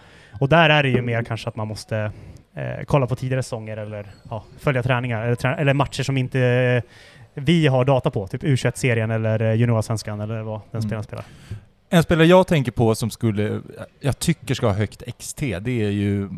och 0.40 0.48
där 0.48 0.70
är 0.70 0.82
det 0.82 0.88
ju 0.88 1.02
mer 1.02 1.22
kanske 1.22 1.48
att 1.48 1.56
man 1.56 1.68
måste 1.68 2.12
eh, 2.54 2.84
kolla 2.86 3.06
på 3.06 3.16
tidigare 3.16 3.42
säsonger 3.42 3.76
eller 3.76 4.06
ja, 4.30 4.44
följa 4.58 4.82
träningar 4.82 5.22
eller, 5.24 5.34
trä 5.34 5.54
eller 5.54 5.74
matcher 5.74 6.02
som 6.02 6.16
inte 6.16 6.40
eh, 6.40 6.82
vi 7.34 7.66
har 7.66 7.84
data 7.84 8.10
på. 8.10 8.26
Typ 8.26 8.42
U21-serien 8.42 9.10
eller 9.10 9.42
eh, 9.42 9.54
juniorsvenskan 9.54 10.20
eller 10.20 10.42
vad 10.42 10.60
den 10.70 10.78
Mm. 10.78 10.82
spelaren 10.82 11.04
spelar. 11.04 11.24
En 11.90 12.02
spelare 12.02 12.26
jag 12.26 12.46
tänker 12.46 12.72
på 12.72 12.94
som 12.94 13.10
skulle, 13.10 13.60
jag 14.00 14.18
tycker 14.18 14.54
ska 14.54 14.66
ha 14.66 14.74
högt 14.74 15.02
XT, 15.18 15.38
det 15.38 15.82
är 15.82 15.90
ju 15.90 16.28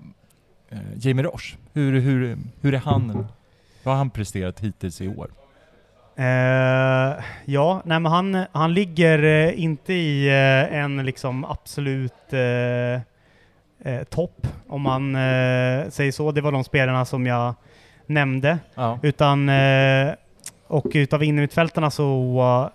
eh, 0.70 0.78
Jamie 0.96 1.24
Roche. 1.24 1.56
Hur, 1.72 2.00
hur, 2.00 2.38
hur 2.60 2.74
är 2.74 2.78
han, 2.78 3.26
vad 3.82 3.94
har 3.94 3.98
han 3.98 4.10
presterat 4.10 4.60
hittills 4.60 5.00
i 5.00 5.08
år? 5.08 5.28
Eh, 6.16 7.24
ja, 7.44 7.82
nej 7.84 8.00
men 8.00 8.06
han, 8.06 8.44
han 8.52 8.74
ligger 8.74 9.22
eh, 9.22 9.62
inte 9.62 9.92
i 9.92 10.28
eh, 10.28 10.78
en 10.78 11.06
liksom 11.06 11.44
absolut 11.44 12.32
eh, 12.32 13.00
eh, 13.92 14.04
topp, 14.10 14.46
om 14.68 14.82
man 14.82 15.12
säger 15.90 16.12
så. 16.12 16.32
Det 16.32 16.40
var 16.40 16.52
de 16.52 16.64
spelarna 16.64 17.04
som 17.04 17.26
jag 17.26 17.54
nämnde. 18.06 18.58
Ja. 18.74 18.98
Utan, 19.02 19.50
och 20.66 20.86
utav 20.94 21.24
innermittfältarna 21.24 21.90
så 21.90 22.70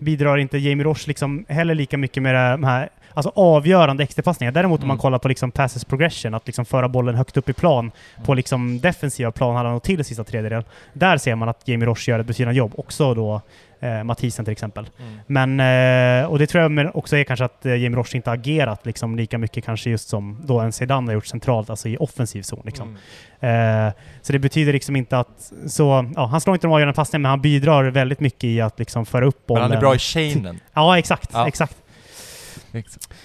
bidrar 0.00 0.38
inte 0.38 0.58
Jamie 0.58 0.84
Roche 0.84 1.04
liksom 1.06 1.46
heller 1.48 1.74
lika 1.74 1.98
mycket 1.98 2.22
med 2.22 2.34
de 2.34 2.64
här 2.64 2.88
alltså 3.16 3.32
avgörande 3.34 4.02
extrapassningar. 4.02 4.52
Däremot 4.52 4.80
om 4.82 4.88
man 4.88 4.94
Mm. 4.94 5.00
kollar 5.00 5.18
på 5.18 5.28
liksom 5.28 5.50
passes 5.50 5.84
progression, 5.84 6.34
att 6.34 6.46
liksom 6.46 6.64
föra 6.64 6.88
bollen 6.88 7.14
högt 7.14 7.36
upp 7.36 7.48
i 7.48 7.52
plan 7.52 7.90
på 8.24 8.34
liksom 8.34 8.80
defensiva 8.80 9.30
planhalvan 9.32 9.74
och 9.74 9.82
till 9.82 10.04
sista 10.04 10.24
tredjedel. 10.24 10.64
Där 10.92 11.16
ser 11.18 11.34
man 11.34 11.48
att 11.48 11.68
Jamie 11.68 11.86
Roche 11.86 12.10
gör 12.10 12.18
ett 12.18 12.26
betydande 12.26 12.58
jobb. 12.58 12.72
Också 12.76 13.14
då 13.14 13.40
eh, 13.80 14.04
Mathisen 14.04 14.44
till 14.44 14.52
exempel. 14.52 14.86
Men, 15.26 15.60
eh, 15.60 16.26
och 16.30 16.38
det 16.38 16.46
tror 16.46 16.62
jag 16.62 16.70
men 16.70 16.90
också 16.94 17.16
är 17.16 17.24
kanske 17.24 17.44
att 17.44 17.66
eh, 17.66 17.72
Jamie 17.76 17.98
Roche 17.98 18.16
inte 18.16 18.30
agerat 18.30 18.86
liksom 18.86 19.16
lika 19.16 19.38
mycket 19.38 19.64
kanske 19.64 19.90
just 19.90 20.08
som 20.08 20.38
då 20.44 20.60
en 20.60 20.72
Zidane 20.72 21.08
har 21.08 21.14
gjort 21.14 21.26
centralt, 21.26 21.70
alltså 21.70 21.88
i 21.88 21.96
offensiv 22.00 22.42
zon. 22.42 22.62
Liksom. 22.64 22.96
Mm. 23.40 23.86
Eh, 23.86 23.92
så 24.22 24.32
det 24.32 24.38
betyder 24.38 24.72
liksom 24.72 24.96
inte 24.96 25.18
att... 25.18 25.52
Så, 25.66 26.10
ja, 26.16 26.26
han 26.26 26.40
slår 26.40 26.56
inte 26.56 26.66
de 26.66 26.72
avgörande 26.72 26.94
passningarna, 26.96 27.22
men 27.22 27.30
han 27.30 27.40
bidrar 27.40 27.84
väldigt 27.84 28.20
mycket 28.20 28.44
i 28.44 28.60
att 28.60 28.78
liksom 28.78 29.06
föra 29.06 29.26
upp 29.26 29.36
Men 29.38 29.46
bollen. 29.46 29.62
han 29.62 29.72
är 29.72 29.80
bra 29.80 29.94
i 29.94 29.98
chainen. 29.98 30.60
Ja, 30.74 30.98
exakt. 30.98 31.30
Ja. 31.32 31.48
exakt. 31.48 31.76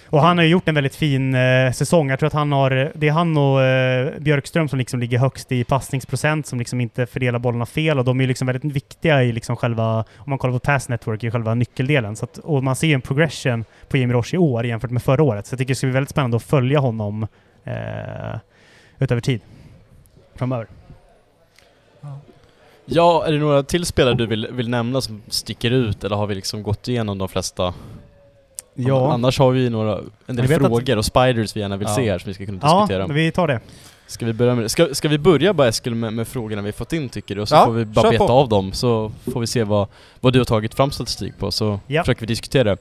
Och 0.10 0.22
han 0.22 0.38
har 0.38 0.46
ju 0.46 0.50
gjort 0.50 0.68
en 0.68 0.76
väldigt 0.76 0.96
fin 0.96 1.36
eh, 1.36 1.72
säsong. 1.72 2.10
Jag 2.10 2.20
tror 2.20 2.28
att 2.28 2.34
han 2.34 2.52
har... 2.52 2.92
Det 2.96 3.08
är 3.08 3.12
han 3.12 3.38
och 3.38 3.64
eh, 3.64 4.20
Björkström 4.20 4.70
som 4.70 4.80
liksom 4.80 5.00
ligger 5.00 5.18
högst 5.18 5.52
i 5.52 5.64
passningsprocent, 5.64 6.48
som 6.48 6.60
liksom 6.60 6.82
inte 6.82 7.06
fördelar 7.06 7.40
bollarna 7.40 7.66
fel. 7.66 8.00
Och 8.00 8.06
de 8.06 8.20
är 8.20 8.24
ju 8.24 8.28
liksom 8.28 8.48
väldigt 8.48 8.76
viktiga 8.76 9.24
i 9.24 9.32
liksom 9.32 9.56
själva... 9.56 9.98
Om 10.18 10.30
man 10.30 10.38
kollar 10.38 10.54
på 10.54 10.60
pass 10.60 10.90
network, 10.90 11.24
i 11.24 11.32
själva 11.32 11.56
nyckeldelen. 11.56 12.16
Så 12.16 12.26
att, 12.26 12.38
och 12.38 12.64
man 12.64 12.76
ser 12.76 12.88
ju 12.88 12.94
en 12.94 13.02
progression 13.02 13.66
på 13.90 13.98
Jimmy 13.98 14.14
Roche 14.14 14.36
i 14.36 14.38
år 14.38 14.66
jämfört 14.66 14.92
med 14.92 15.04
förra 15.04 15.24
året. 15.24 15.48
Så 15.48 15.54
jag 15.54 15.58
tycker 15.58 15.72
det 15.72 15.76
ska 15.76 15.88
bli 15.88 15.94
väldigt 15.94 16.10
spännande 16.10 16.38
att 16.38 16.44
följa 16.44 16.80
honom 16.80 17.28
eh, 17.64 18.40
utöver 19.00 19.22
tid. 19.22 19.42
Framöver. 20.36 20.68
Ja, 22.86 23.26
är 23.28 23.32
det 23.32 23.38
några 23.38 23.64
till 23.64 23.86
spelare 23.86 24.14
du 24.14 24.26
vill, 24.28 24.48
vill 24.52 24.70
nämna 24.70 25.02
som 25.02 25.22
sticker 25.28 25.72
ut 25.72 26.04
eller 26.04 26.16
har 26.16 26.28
vi 26.28 26.36
liksom 26.36 26.64
gått 26.64 26.88
igenom 26.88 27.18
de 27.18 27.30
flesta? 27.30 27.74
Annars 29.12 29.40
har 29.40 29.52
vi 29.52 29.70
några, 29.70 30.00
en 30.28 30.36
del 30.36 30.48
vet 30.48 30.62
att- 30.62 30.68
frågor 30.68 30.98
och 30.98 31.06
spiders 31.06 31.56
vi 31.56 31.60
gärna 31.60 31.78
vill 31.78 31.88
Ja. 31.88 31.96
se 31.96 32.12
här 32.12 32.20
som 32.20 32.28
vi 32.28 32.34
ska 32.34 32.46
kunna 32.46 32.60
Ja, 32.62 32.80
diskutera. 32.80 33.08
vi 33.08 33.32
tar 33.32 33.48
det. 33.48 33.60
Ska 34.08 34.26
vi 34.26 34.34
börja 34.34 34.56
med 34.56 34.64
det? 34.66 34.70
Ska, 34.70 34.94
ska 34.96 35.08
vi 35.08 35.18
börja 35.18 35.54
bara 35.54 35.68
Eskil 35.68 35.96
med, 35.96 36.14
med 36.14 36.28
frågorna 36.28 36.62
vi 36.62 36.72
fått 36.72 36.94
in 36.94 37.10
tycker 37.10 37.36
du? 37.36 37.42
Och 37.42 37.50
så 37.50 37.56
Ja, 37.56 37.66
får 37.66 37.72
vi 37.74 37.86
bara 37.86 38.12
beta 38.12 38.28
på. 38.28 38.34
av 38.34 38.50
dem 38.50 38.72
så 38.74 39.12
får 39.34 39.40
vi 39.40 39.48
se 39.48 39.64
vad, 39.64 39.88
vad 40.20 40.34
du 40.34 40.40
har 40.40 40.46
tagit 40.46 40.74
fram 40.74 40.92
statistik 40.92 41.38
på 41.38 41.52
så 41.52 41.80
Ja. 41.88 42.04
försöker 42.04 42.22
vi 42.22 42.28
diskutera. 42.28 42.72
Uh, 42.72 42.78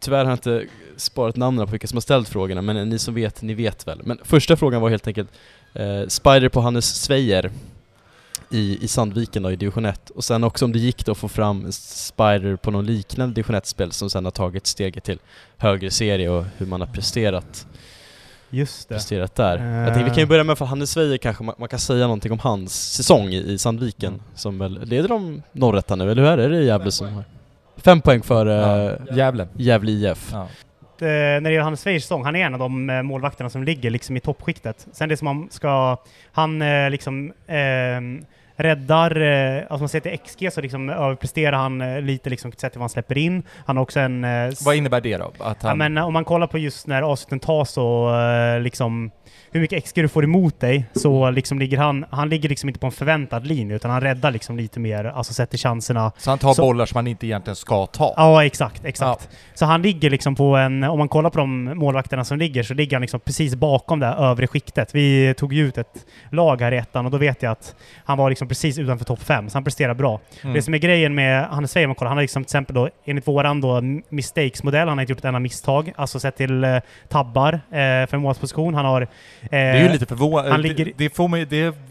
tyvärr 0.00 0.18
har 0.18 0.30
jag 0.30 0.32
inte 0.32 0.64
sparat 0.96 1.36
namnen 1.36 1.66
på 1.66 1.70
vilka 1.70 1.86
som 1.86 1.96
har 1.96 2.00
ställt 2.00 2.28
frågorna 2.28 2.62
men 2.62 2.88
ni 2.88 2.98
som 2.98 3.14
vet, 3.14 3.42
ni 3.42 3.54
vet 3.54 3.86
väl. 3.86 4.00
Men 4.04 4.18
första 4.24 4.56
frågan 4.56 4.80
var 4.82 4.90
helt 4.90 5.06
enkelt 5.06 5.28
eh, 5.74 6.06
Spider 6.08 6.48
på 6.48 6.60
Hannes 6.60 7.02
Svejer 7.02 7.50
i, 8.50 8.84
i 8.84 8.88
Sandviken 8.88 9.42
då, 9.42 9.52
i 9.52 9.56
division 9.56 9.84
1 9.86 10.10
och 10.10 10.24
sen 10.24 10.44
också 10.44 10.64
om 10.64 10.72
det 10.72 10.78
gick 10.78 11.06
då 11.06 11.12
att 11.12 11.18
få 11.18 11.28
fram 11.28 11.72
Spider 11.72 12.56
på 12.56 12.70
någon 12.70 12.86
liknande 12.86 13.34
division 13.34 13.56
1-spel 13.56 13.92
som 13.92 14.10
sen 14.10 14.24
har 14.24 14.32
tagit 14.32 14.66
steget 14.66 15.04
till 15.04 15.18
högre 15.56 15.90
serie 15.90 16.28
och 16.30 16.44
hur 16.56 16.66
man 16.66 16.80
har 16.80 16.88
presterat 16.88 17.66
Just 18.50 18.88
det. 18.88 18.94
presterat 18.94 19.34
där. 19.34 19.56
Eh. 19.58 19.64
Jag 19.64 19.86
tänkte 19.86 20.04
vi 20.04 20.10
kan 20.10 20.18
ju 20.18 20.26
börja 20.26 20.44
med 20.44 20.58
för 20.58 20.64
Hannes 20.64 20.96
Weijer 20.96 21.18
kanske 21.18 21.44
man, 21.44 21.54
man 21.58 21.68
kan 21.68 21.78
säga 21.78 22.04
någonting 22.04 22.32
om 22.32 22.38
hans 22.38 22.92
säsong 22.92 23.26
i, 23.28 23.36
i 23.52 23.58
Sandviken 23.58 24.12
Mm. 24.12 24.22
som 24.34 24.58
väl 24.58 24.80
leder 24.84 25.08
de 25.08 25.42
norrättan 25.52 25.98
nu, 25.98 26.10
eller 26.10 26.22
hur 26.22 26.30
är 26.30 26.36
det? 26.36 26.44
Är 26.44 26.48
det 26.48 26.62
Gävle 26.64 26.90
som 26.92 27.12
har? 27.12 27.24
Fem 27.76 28.00
poäng 28.00 28.22
för 28.22 28.46
Ja. 28.46 28.90
uh, 29.10 29.16
Gävle. 29.16 29.48
Gävle 29.56 29.90
IF. 29.92 30.28
Ja. 30.32 30.42
Eh, 30.42 31.06
när 31.06 31.40
det 31.40 31.50
gäller 31.50 31.62
Hannes 31.64 31.86
Weijers 31.86 32.02
säsong, 32.02 32.24
han 32.24 32.36
är 32.36 32.46
en 32.46 32.54
av 32.54 32.60
de 32.60 32.90
eh, 32.90 33.02
målvakterna 33.02 33.50
som 33.50 33.64
ligger 33.64 33.90
liksom 33.90 34.16
i 34.16 34.20
toppskiktet. 34.20 34.86
Sen 34.92 35.08
det 35.08 35.16
som 35.16 35.24
man 35.24 35.48
ska... 35.50 35.96
Han 36.32 36.62
eh, 36.62 36.90
liksom 36.90 37.32
eh, 37.46 37.56
räddar... 38.62 39.20
Eh, 39.20 39.62
alltså 39.62 39.78
man 39.82 39.88
ser 39.88 40.00
till 40.00 40.18
XG 40.18 40.52
så 40.52 40.60
liksom 40.60 40.88
överpresterar 40.90 41.56
han 41.56 41.80
eh, 41.80 42.00
lite 42.00 42.30
liksom 42.30 42.52
sett 42.52 42.72
till 42.72 42.78
vad 42.78 42.82
han 42.82 42.88
släpper 42.88 43.18
in. 43.18 43.42
Han 43.66 43.76
har 43.76 43.82
också 43.82 44.00
en... 44.00 44.24
Eh, 44.24 44.52
Vad 44.64 44.74
innebär 44.76 45.00
det 45.00 45.16
då? 45.16 45.32
Att 45.38 45.58
ja, 45.62 45.68
han... 45.68 45.78
men 45.78 45.96
eh, 45.98 46.06
om 46.06 46.12
man 46.12 46.24
kollar 46.24 46.46
på 46.46 46.58
just 46.58 46.86
när 46.86 47.02
avsluten 47.02 47.40
tas 47.40 47.78
och 47.78 48.16
eh, 48.20 48.60
liksom 48.60 49.10
hur 49.52 49.60
mycket 49.60 49.84
XG 49.84 49.94
du 50.02 50.08
får 50.08 50.24
emot 50.24 50.60
dig, 50.60 50.84
så 50.92 51.30
liksom 51.30 51.58
ligger 51.58 51.78
han... 51.78 52.04
Han 52.10 52.28
ligger 52.28 52.48
liksom 52.48 52.68
inte 52.68 52.80
på 52.80 52.86
en 52.86 52.92
förväntad 52.92 53.46
linje, 53.46 53.76
utan 53.76 53.90
han 53.90 54.00
räddar 54.00 54.30
liksom 54.30 54.56
lite 54.56 54.80
mer, 54.80 55.04
alltså 55.04 55.32
sett 55.32 55.50
till 55.50 55.58
chanserna. 55.58 56.12
så 56.18 56.30
han 56.30 56.38
tar 56.38 56.52
så- 56.54 56.62
bollar 56.62 56.86
som 56.86 56.96
han 56.96 57.06
inte 57.06 57.26
egentligen 57.26 57.56
ska 57.56 57.86
ta? 57.86 58.14
Ja, 58.16 58.44
exakt, 58.44 58.84
exakt. 58.84 59.28
Så 59.54 59.64
han 59.66 59.82
ligger 59.82 60.10
liksom 60.10 60.34
på 60.34 60.56
en, 60.56 60.84
om 60.84 60.98
man 60.98 61.08
kollar 61.08 61.30
på 61.30 61.38
de 61.38 61.64
målvakterna 61.64 62.24
som 62.24 62.38
ligger, 62.38 62.62
så 62.62 62.74
ligger 62.74 62.96
han 62.96 63.00
liksom 63.00 63.20
precis 63.20 63.54
bakom 63.54 64.00
det 64.00 64.06
här 64.06 64.16
övre 64.30 64.46
skiktet. 64.46 64.94
Vi 64.94 65.34
tog 65.34 65.52
ju 65.52 65.66
ut 65.68 65.78
ett 65.78 66.06
lag 66.30 66.60
här 66.60 66.72
i 66.72 66.76
ettan 66.76 67.04
och 67.06 67.10
då 67.12 67.18
vet 67.18 67.42
jag 67.42 67.52
att 67.52 67.74
han 68.04 68.18
var 68.18 68.28
liksom 68.30 68.48
precis 68.50 68.78
utanför 68.78 69.04
topp 69.04 69.22
fem, 69.22 69.50
så 69.50 69.56
han 69.56 69.64
presterar 69.64 69.94
bra. 69.94 70.20
Mm. 70.42 70.54
Det 70.54 70.62
som 70.62 70.74
är 70.74 70.78
grejen 70.78 71.14
med 71.14 71.44
Hannes 71.44 71.74
kollar, 71.74 72.06
han 72.06 72.16
har 72.16 72.22
liksom 72.22 72.44
till 72.44 72.46
exempel 72.46 72.74
då, 72.74 72.88
enligt 73.04 73.28
våran 73.28 73.60
då 73.60 73.80
mistakes-modell, 74.08 74.88
han 74.88 74.98
har 74.98 75.02
inte 75.02 75.12
gjort 75.12 75.18
ett 75.18 75.24
enda 75.24 75.40
misstag, 75.40 75.92
alltså 75.96 76.20
sett 76.20 76.36
till 76.36 76.64
eh, 76.64 76.76
tabbar 77.08 77.52
eh, 77.52 78.06
för 78.06 78.16
målsposition. 78.18 78.74
Han 78.74 78.84
har... 78.84 79.02
Eh, 79.02 79.08
Det 79.50 79.56
är 79.56 79.82
ju 79.82 79.92
lite 79.92 80.06
förvånande. 80.06 80.68
Det, 80.68 80.84
det, 80.84 80.92
det 80.98 81.18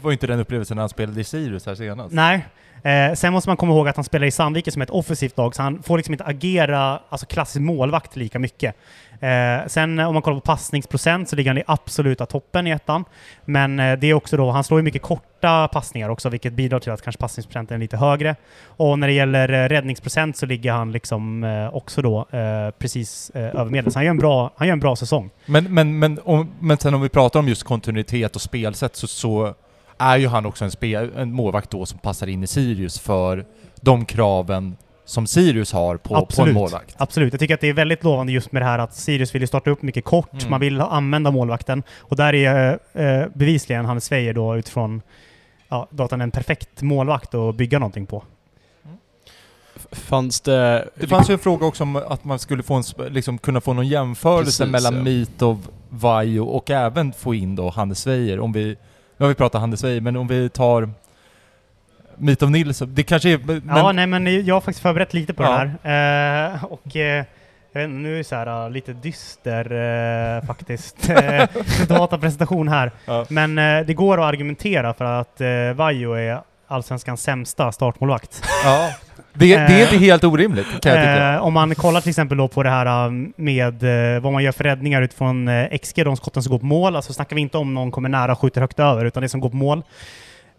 var 0.02 0.10
ju 0.10 0.12
inte 0.12 0.26
den 0.26 0.40
upplevelsen 0.40 0.74
när 0.76 0.82
han 0.82 0.88
spelade 0.88 1.20
i 1.20 1.24
Sirius 1.24 1.66
här 1.66 1.74
senast. 1.74 2.14
Nej. 2.14 2.46
Eh, 2.82 3.14
sen 3.14 3.32
måste 3.32 3.50
man 3.50 3.56
komma 3.56 3.72
ihåg 3.72 3.88
att 3.88 3.96
han 3.96 4.04
spelar 4.04 4.26
i 4.26 4.30
Sandviken 4.30 4.72
som 4.72 4.82
är 4.82 4.86
ett 4.86 4.90
offensivt 4.90 5.36
lag, 5.36 5.54
så 5.54 5.62
han 5.62 5.82
får 5.82 5.96
liksom 5.96 6.14
inte 6.14 6.24
agera 6.24 7.00
alltså 7.08 7.26
klassisk 7.26 7.60
målvakt 7.60 8.16
lika 8.16 8.38
mycket. 8.38 8.76
Eh, 9.20 9.66
sen 9.66 9.98
eh, 9.98 10.08
om 10.08 10.14
man 10.14 10.22
kollar 10.22 10.36
på 10.36 10.40
passningsprocent 10.40 11.28
så 11.28 11.36
ligger 11.36 11.50
han 11.50 11.58
i 11.58 11.62
absoluta 11.66 12.26
toppen 12.26 12.66
i 12.66 12.70
ettan. 12.70 13.04
Men 13.44 13.80
eh, 13.80 13.98
det 13.98 14.06
är 14.06 14.14
också 14.14 14.36
då, 14.36 14.50
han 14.50 14.64
slår 14.64 14.80
ju 14.80 14.84
mycket 14.84 15.02
korta 15.02 15.68
passningar 15.68 16.08
också, 16.08 16.28
vilket 16.28 16.52
bidrar 16.52 16.78
till 16.78 16.92
att 16.92 17.02
kanske 17.02 17.20
passningsprocenten 17.20 17.74
är 17.74 17.78
lite 17.78 17.96
högre. 17.96 18.36
Och 18.64 18.98
när 18.98 19.06
det 19.06 19.12
gäller 19.12 19.48
eh, 19.48 19.68
räddningsprocent 19.68 20.36
så 20.36 20.46
ligger 20.46 20.72
han 20.72 20.92
liksom 20.92 21.44
eh, 21.44 21.74
också 21.74 22.02
då 22.02 22.18
eh, 22.30 22.70
precis 22.78 23.30
eh, 23.30 23.42
över 23.42 23.70
medel. 23.70 23.92
Så 23.92 23.98
han 23.98 24.04
gör 24.04 24.10
en 24.10 24.18
bra, 24.18 24.50
han 24.56 24.68
gör 24.68 24.72
en 24.72 24.80
bra 24.80 24.96
säsong. 24.96 25.30
Men, 25.46 25.74
men, 25.74 25.98
men, 25.98 26.20
om, 26.24 26.50
men 26.60 26.78
sen 26.78 26.94
om 26.94 27.00
vi 27.00 27.08
pratar 27.08 27.40
om 27.40 27.48
just 27.48 27.62
kontinuitet 27.62 28.36
och 28.36 28.42
spelsätt 28.42 28.96
så, 28.96 29.06
så 29.06 29.54
är 30.00 30.16
ju 30.16 30.26
han 30.28 30.46
också 30.46 30.64
en, 30.64 30.70
spel, 30.70 31.10
en 31.16 31.32
målvakt 31.32 31.70
då 31.70 31.86
som 31.86 31.98
passar 31.98 32.26
in 32.26 32.42
i 32.42 32.46
Sirius 32.46 32.98
för 32.98 33.44
de 33.80 34.04
kraven 34.04 34.76
som 35.04 35.26
Sirius 35.26 35.72
har 35.72 35.96
på, 35.96 36.08
på 36.08 36.14
en 36.16 36.22
Absolut. 36.22 36.54
målvakt. 36.54 36.94
Absolut. 36.98 37.32
Jag 37.32 37.40
tycker 37.40 37.54
att 37.54 37.60
det 37.60 37.68
är 37.68 37.72
väldigt 37.72 38.04
lovande 38.04 38.32
just 38.32 38.52
med 38.52 38.62
det 38.62 38.66
här 38.66 38.78
att 38.78 38.94
Sirius 38.94 39.34
vill 39.34 39.42
ju 39.42 39.46
starta 39.46 39.70
upp 39.70 39.82
mycket 39.82 40.04
kort, 40.04 40.32
Mm. 40.32 40.50
man 40.50 40.60
vill 40.60 40.80
använda 40.80 41.30
målvakten. 41.30 41.82
Och 41.98 42.16
där 42.16 42.34
är 42.34 42.78
eh, 42.92 43.26
bevisligen 43.34 43.84
Hannes 43.84 44.12
Weijer 44.12 44.34
då 44.34 44.56
utifrån 44.56 45.02
ja, 45.68 45.88
datan 45.90 46.20
en 46.20 46.30
perfekt 46.30 46.82
målvakt 46.82 47.34
att 47.34 47.54
bygga 47.54 47.78
någonting 47.78 48.06
på. 48.06 48.22
Fanns 49.92 50.40
det... 50.40 50.88
Det 50.94 51.06
fanns 51.06 51.30
ju 51.30 51.32
en 51.32 51.38
fråga 51.38 51.66
också 51.66 51.82
om 51.82 51.96
att 51.96 52.24
man 52.24 52.38
skulle 52.38 52.62
få 52.62 52.74
en, 52.74 52.82
liksom 53.12 53.38
kunna 53.38 53.60
få 53.60 53.72
någon 53.72 53.88
jämförelse 53.88 54.64
Precis, 54.64 54.72
mellan 54.72 54.96
ja. 54.96 55.02
Mitov, 55.02 55.68
Vaiho 55.88 56.44
och 56.44 56.70
även 56.70 57.12
få 57.12 57.34
in 57.34 57.56
då 57.56 57.70
Hannes 57.70 58.06
Weijer. 58.06 58.40
Om 58.40 58.52
vi, 58.52 58.76
nu 59.20 59.24
har 59.24 59.28
vi 59.28 59.34
pratat 59.34 59.60
Hannes 59.60 59.84
Weijer, 59.84 60.00
men 60.00 60.16
om 60.16 60.26
vi 60.28 60.48
tar 60.48 60.90
Meet 62.16 62.42
of 62.42 62.50
Nils, 62.50 62.78
det 62.86 63.02
kanske 63.02 63.30
är... 63.30 63.38
Men, 63.38 63.62
Ja, 63.68 63.92
nej 63.92 64.06
men 64.06 64.44
jag 64.46 64.54
har 64.54 64.60
faktiskt 64.60 64.82
förberett 64.82 65.14
lite 65.14 65.34
på 65.34 65.42
Ja. 65.42 65.50
det 65.82 65.90
här. 65.90 66.54
Eh, 66.54 66.64
och 66.64 66.96
eh, 66.96 67.24
jag 67.72 67.80
vet 67.80 67.88
inte, 67.88 67.98
nu 68.02 68.14
är 68.14 68.18
det 68.18 68.24
så 68.24 68.34
här 68.34 68.64
uh, 68.66 68.70
lite 68.70 68.92
dyster 68.92 69.72
eh, 70.36 70.46
faktiskt. 70.46 71.10
Eh, 71.10 71.48
datapresentation 71.88 72.68
här. 72.68 72.92
Ja. 73.04 73.26
Men 73.28 73.58
eh, 73.58 73.86
det 73.86 73.94
går 73.94 74.18
att 74.18 74.24
argumentera 74.24 74.94
för 74.94 75.04
att 75.04 75.40
eh, 75.40 75.72
Vaiho 75.74 76.12
är 76.14 76.40
Allsvenskans 76.66 77.22
sämsta 77.22 77.72
startmålvakt. 77.72 78.42
ja. 78.64 78.90
Det, 79.34 79.46
det 79.46 79.54
är 79.54 79.82
inte 79.82 79.96
helt 79.96 80.24
orimligt, 80.24 80.66
kan 80.66 80.92
jag 80.92 81.00
tycka. 81.00 81.34
Eh, 81.34 81.42
om 81.44 81.52
man 81.52 81.74
kollar 81.74 82.00
till 82.00 82.08
exempel 82.10 82.38
då 82.38 82.48
på 82.48 82.62
det 82.62 82.70
här 82.70 83.06
um, 83.06 83.32
med 83.36 84.14
eh, 84.16 84.20
vad 84.22 84.32
man 84.32 84.42
gör 84.42 84.52
för 84.52 84.64
räddningar 84.64 85.02
utifrån 85.02 85.48
eh, 85.48 85.78
XG, 85.78 86.04
de 86.04 86.16
skotten 86.16 86.42
som 86.42 86.50
går 86.50 86.58
på 86.58 86.66
mål. 86.66 86.96
Alltså 86.96 87.12
snackar 87.12 87.36
vi 87.36 87.42
inte 87.42 87.58
om 87.58 87.74
någon 87.74 87.90
kommer 87.90 88.08
nära 88.08 88.32
och 88.32 88.38
skjuter 88.38 88.60
högt 88.60 88.78
över, 88.80 89.04
utan 89.04 89.22
det 89.22 89.28
som 89.28 89.40
går 89.40 89.50
på 89.50 89.56
mål. 89.56 89.82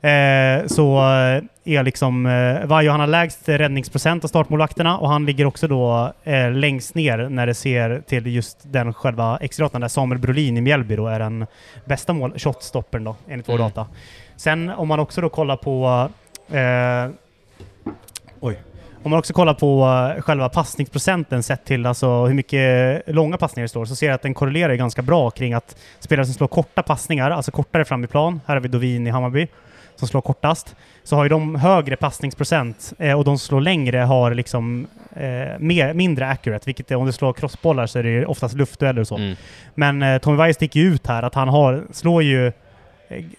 Eh, 0.03 0.67
så 0.67 0.97
eh, 0.97 1.43
är 1.77 1.83
liksom 1.83 2.25
eh, 2.25 2.65
Vaiho, 2.67 2.91
han 2.91 2.99
har 2.99 3.07
lägst 3.07 3.49
räddningsprocent 3.49 4.23
av 4.23 4.27
startmålvakterna 4.27 4.97
och 4.97 5.09
han 5.09 5.25
ligger 5.25 5.45
också 5.45 5.67
då 5.67 6.13
eh, 6.23 6.51
längst 6.51 6.95
ner 6.95 7.17
när 7.29 7.47
det 7.47 7.53
ser 7.53 8.01
till 8.07 8.27
just 8.27 8.57
den 8.63 8.93
själva 8.93 9.37
XG-datan 9.41 9.81
där 9.81 9.87
Samuel 9.87 10.19
Brolin 10.21 10.57
i 10.57 10.61
Mjällby 10.61 10.95
då 10.95 11.07
är 11.07 11.19
den 11.19 11.45
bästa 11.85 12.13
mål, 12.13 12.33
shotstoppern 12.39 13.03
då, 13.03 13.15
enligt 13.27 13.49
vår 13.49 13.53
Mm. 13.53 13.67
data. 13.67 13.87
Sen 14.35 14.69
om 14.69 14.87
man 14.87 14.99
också 14.99 15.21
då 15.21 15.29
kollar 15.29 15.55
på 15.57 16.09
eh, 16.57 17.11
Oj. 18.43 18.59
Om 19.03 19.11
man 19.11 19.19
också 19.19 19.33
kollar 19.33 19.53
på 19.53 19.83
eh, 20.17 20.21
själva 20.21 20.49
passningsprocenten 20.49 21.43
sett 21.43 21.65
till 21.65 21.85
alltså 21.85 22.25
hur 22.25 22.33
mycket 22.33 23.03
långa 23.07 23.37
passningar 23.37 23.63
det 23.63 23.69
står, 23.69 23.85
så 23.85 23.95
ser 23.95 24.07
jag 24.07 24.15
att 24.15 24.21
den 24.21 24.33
korrelerar 24.33 24.75
ganska 24.75 25.01
bra 25.01 25.29
kring 25.29 25.53
att 25.53 25.75
spelare 25.99 26.25
som 26.25 26.33
slår 26.33 26.47
korta 26.47 26.83
passningar, 26.83 27.31
alltså 27.31 27.51
kortare 27.51 27.85
fram 27.85 28.03
i 28.03 28.07
plan, 28.07 28.41
här 28.45 28.55
har 28.55 28.61
vi 28.61 28.67
Dovin 28.67 29.07
i 29.07 29.09
Hammarby, 29.09 29.47
som 29.95 30.07
slår 30.07 30.21
kortast, 30.21 30.75
så 31.03 31.15
har 31.15 31.23
ju 31.23 31.29
de 31.29 31.55
högre 31.55 31.95
passningsprocent 31.95 32.93
eh, 32.99 33.17
och 33.17 33.23
de 33.23 33.37
som 33.37 33.47
slår 33.47 33.61
längre 33.61 33.97
har 33.97 34.33
liksom 34.33 34.87
eh, 35.15 35.59
mer, 35.59 35.93
mindre 35.93 36.27
accurate, 36.27 36.63
vilket 36.65 36.91
är, 36.91 36.95
om 36.95 37.05
du 37.05 37.11
slår 37.11 37.33
crossbollar 37.33 37.87
så 37.87 37.99
är 37.99 38.03
det 38.03 38.09
ju 38.09 38.25
oftast 38.25 38.55
luftdueller 38.55 39.01
och 39.01 39.07
så. 39.07 39.17
Mm. 39.17 39.35
Men 39.75 40.01
eh, 40.01 40.17
Tommy 40.17 40.37
Vaiho 40.37 40.53
sticker 40.53 40.79
ju 40.79 40.93
ut 40.93 41.07
här, 41.07 41.23
att 41.23 41.35
han 41.35 41.47
har, 41.47 41.83
slår 41.91 42.23
ju 42.23 42.51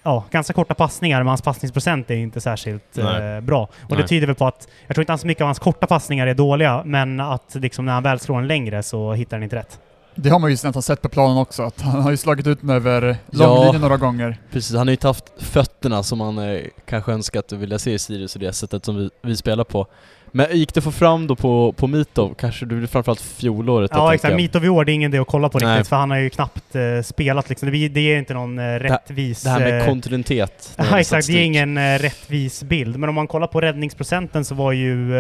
ja, 0.03 0.25
ganska 0.31 0.53
korta 0.53 0.75
passningar, 0.75 1.19
men 1.19 1.29
hans 1.29 1.43
passningsprocent 1.43 2.11
är 2.11 2.15
inte 2.15 2.41
särskilt 2.41 2.99
eh, 2.99 3.41
bra. 3.41 3.63
Och 3.63 3.89
det 3.89 3.95
Nej. 3.97 4.09
tyder 4.09 4.27
väl 4.27 4.37
på 4.37 4.47
att, 4.47 4.69
jag 4.87 4.95
tror 4.95 5.03
inte 5.03 5.19
så 5.19 5.27
mycket 5.27 5.41
av 5.43 5.47
hans 5.47 5.59
korta 5.59 5.87
passningar 5.87 6.27
är 6.27 6.35
dåliga, 6.35 6.83
men 6.85 7.21
att 7.21 7.55
liksom 7.55 7.85
när 7.87 7.93
han 7.93 8.03
väl 8.03 8.21
slår 8.21 8.39
en 8.39 8.47
längre 8.47 8.83
så 8.83 9.13
hittar 9.13 9.37
han 9.37 9.43
inte 9.45 9.57
rätt. 9.57 9.81
Det 10.15 10.31
har 10.31 10.39
man 10.39 10.51
ju 10.51 10.55
nästan 10.55 10.83
sett 10.83 11.03
på 11.03 11.09
planen 11.09 11.37
också, 11.37 11.63
att 11.63 11.81
han 11.81 12.01
har 12.03 12.11
ju 12.11 12.17
slagit 12.17 12.47
ut 12.47 12.61
den 12.61 12.71
över 12.71 13.17
Ja. 13.31 13.47
långlinjen 13.47 13.81
några 13.81 13.97
gånger. 13.97 14.37
Precis, 14.51 14.71
han 14.77 14.79
har 14.79 14.87
ju 14.87 14.93
inte 14.93 15.07
haft 15.07 15.25
fötterna 15.39 16.03
som 16.03 16.19
man 16.19 16.39
eh, 16.39 16.61
kanske 16.87 17.13
önskat 17.13 17.53
och 17.53 17.63
vilja 17.63 17.79
se 17.79 17.93
i 17.93 17.99
Sirius 17.99 18.35
och 18.35 18.41
det 18.41 18.53
sättet 18.53 18.85
som 18.85 18.97
vi, 18.97 19.11
vi 19.23 19.37
spelar 19.37 19.65
på. 19.65 19.87
Men 20.35 20.57
gick 20.59 20.75
det 20.75 20.79
att 20.79 20.85
få 20.85 20.93
fram 20.93 21.27
då 21.27 21.37
på, 21.37 21.73
på 21.73 21.87
Mitov? 21.87 22.35
Kanske 22.35 22.67
du 22.67 22.87
framförallt 22.87 23.21
fjolåret 23.21 23.91
Ja 23.95 24.15
exakt, 24.15 24.31
jag. 24.31 24.37
Mitov 24.37 24.65
i 24.65 24.69
år, 24.69 24.85
det 24.85 24.93
är 24.93 24.95
ingen 24.95 25.11
idé 25.11 25.19
att 25.19 25.27
kolla 25.27 25.49
på 25.49 25.59
Nej. 25.59 25.69
riktigt, 25.69 25.89
för 25.89 25.97
han 25.97 26.11
har 26.11 26.19
ju 26.19 26.31
knappt 26.31 26.75
eh, 26.77 27.03
spelat 27.03 27.49
liksom. 27.49 27.71
Det, 27.71 27.89
det 27.89 28.01
är 28.01 28.19
inte 28.19 28.35
någon 28.35 28.59
eh, 28.59 28.63
rättvis... 28.79 29.43
Det 29.43 29.51
här 29.51 29.61
med 29.61 29.81
eh, 29.81 29.87
kontinuitet. 29.87 30.75
Ja 30.77 30.85
exakt, 30.85 30.93
det 30.93 30.99
är 30.99 31.03
statistik. 31.03 31.37
ingen 31.37 31.79
eh, 31.79 31.99
rättvis 31.99 32.63
bild. 32.63 32.97
Men 32.97 33.09
om 33.09 33.15
man 33.15 33.27
kollar 33.27 33.47
på 33.47 33.61
räddningsprocenten 33.61 34.45
så 34.45 34.55
var 34.55 34.73
ju 34.73 35.15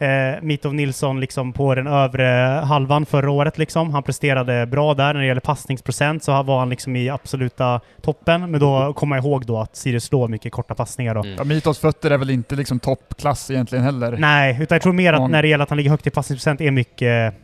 eh, 0.00 0.42
Mitov 0.42 0.74
Nilsson 0.74 1.20
liksom 1.20 1.52
på 1.52 1.74
den 1.74 1.86
övre 1.86 2.24
halvan 2.64 3.06
förra 3.06 3.30
året. 3.30 3.58
Liksom. 3.58 3.92
Han 3.92 4.02
presterade 4.02 4.66
bra 4.66 4.94
där 4.94 5.14
när 5.14 5.20
det 5.20 5.26
gäller 5.26 5.40
passningsprocent, 5.40 6.24
så 6.24 6.42
var 6.42 6.58
han 6.58 6.70
liksom 6.70 6.96
i 6.96 7.08
absoluta 7.08 7.80
toppen. 8.02 8.50
Men 8.50 8.60
då 8.60 8.92
kommer 8.92 9.16
jag 9.16 9.24
ihåg 9.24 9.46
då 9.46 9.58
att 9.58 9.76
Sirius 9.76 10.04
slår 10.04 10.28
mycket 10.28 10.52
korta 10.52 10.74
passningar 10.74 11.14
då. 11.14 11.20
Mm. 11.20 11.34
Ja, 11.38 11.44
Mitos 11.44 11.78
fötter 11.78 12.10
är 12.10 12.18
väl 12.18 12.30
inte 12.30 12.56
liksom 12.56 12.80
toppklass 12.80 13.50
egentligen 13.50 13.84
heller. 13.84 14.16
Nej, 14.18 14.58
utan 14.60 14.74
jag 14.74 14.82
tror 14.82 14.92
mer 14.92 15.12
att 15.12 15.30
när 15.30 15.42
det 15.42 15.48
gäller 15.48 15.62
att 15.62 15.70
han 15.70 15.76
ligger 15.76 15.90
högt 15.90 16.06
i 16.06 16.10
passningsprocent 16.10 16.60
är 16.60 16.70
mycket 16.70 17.34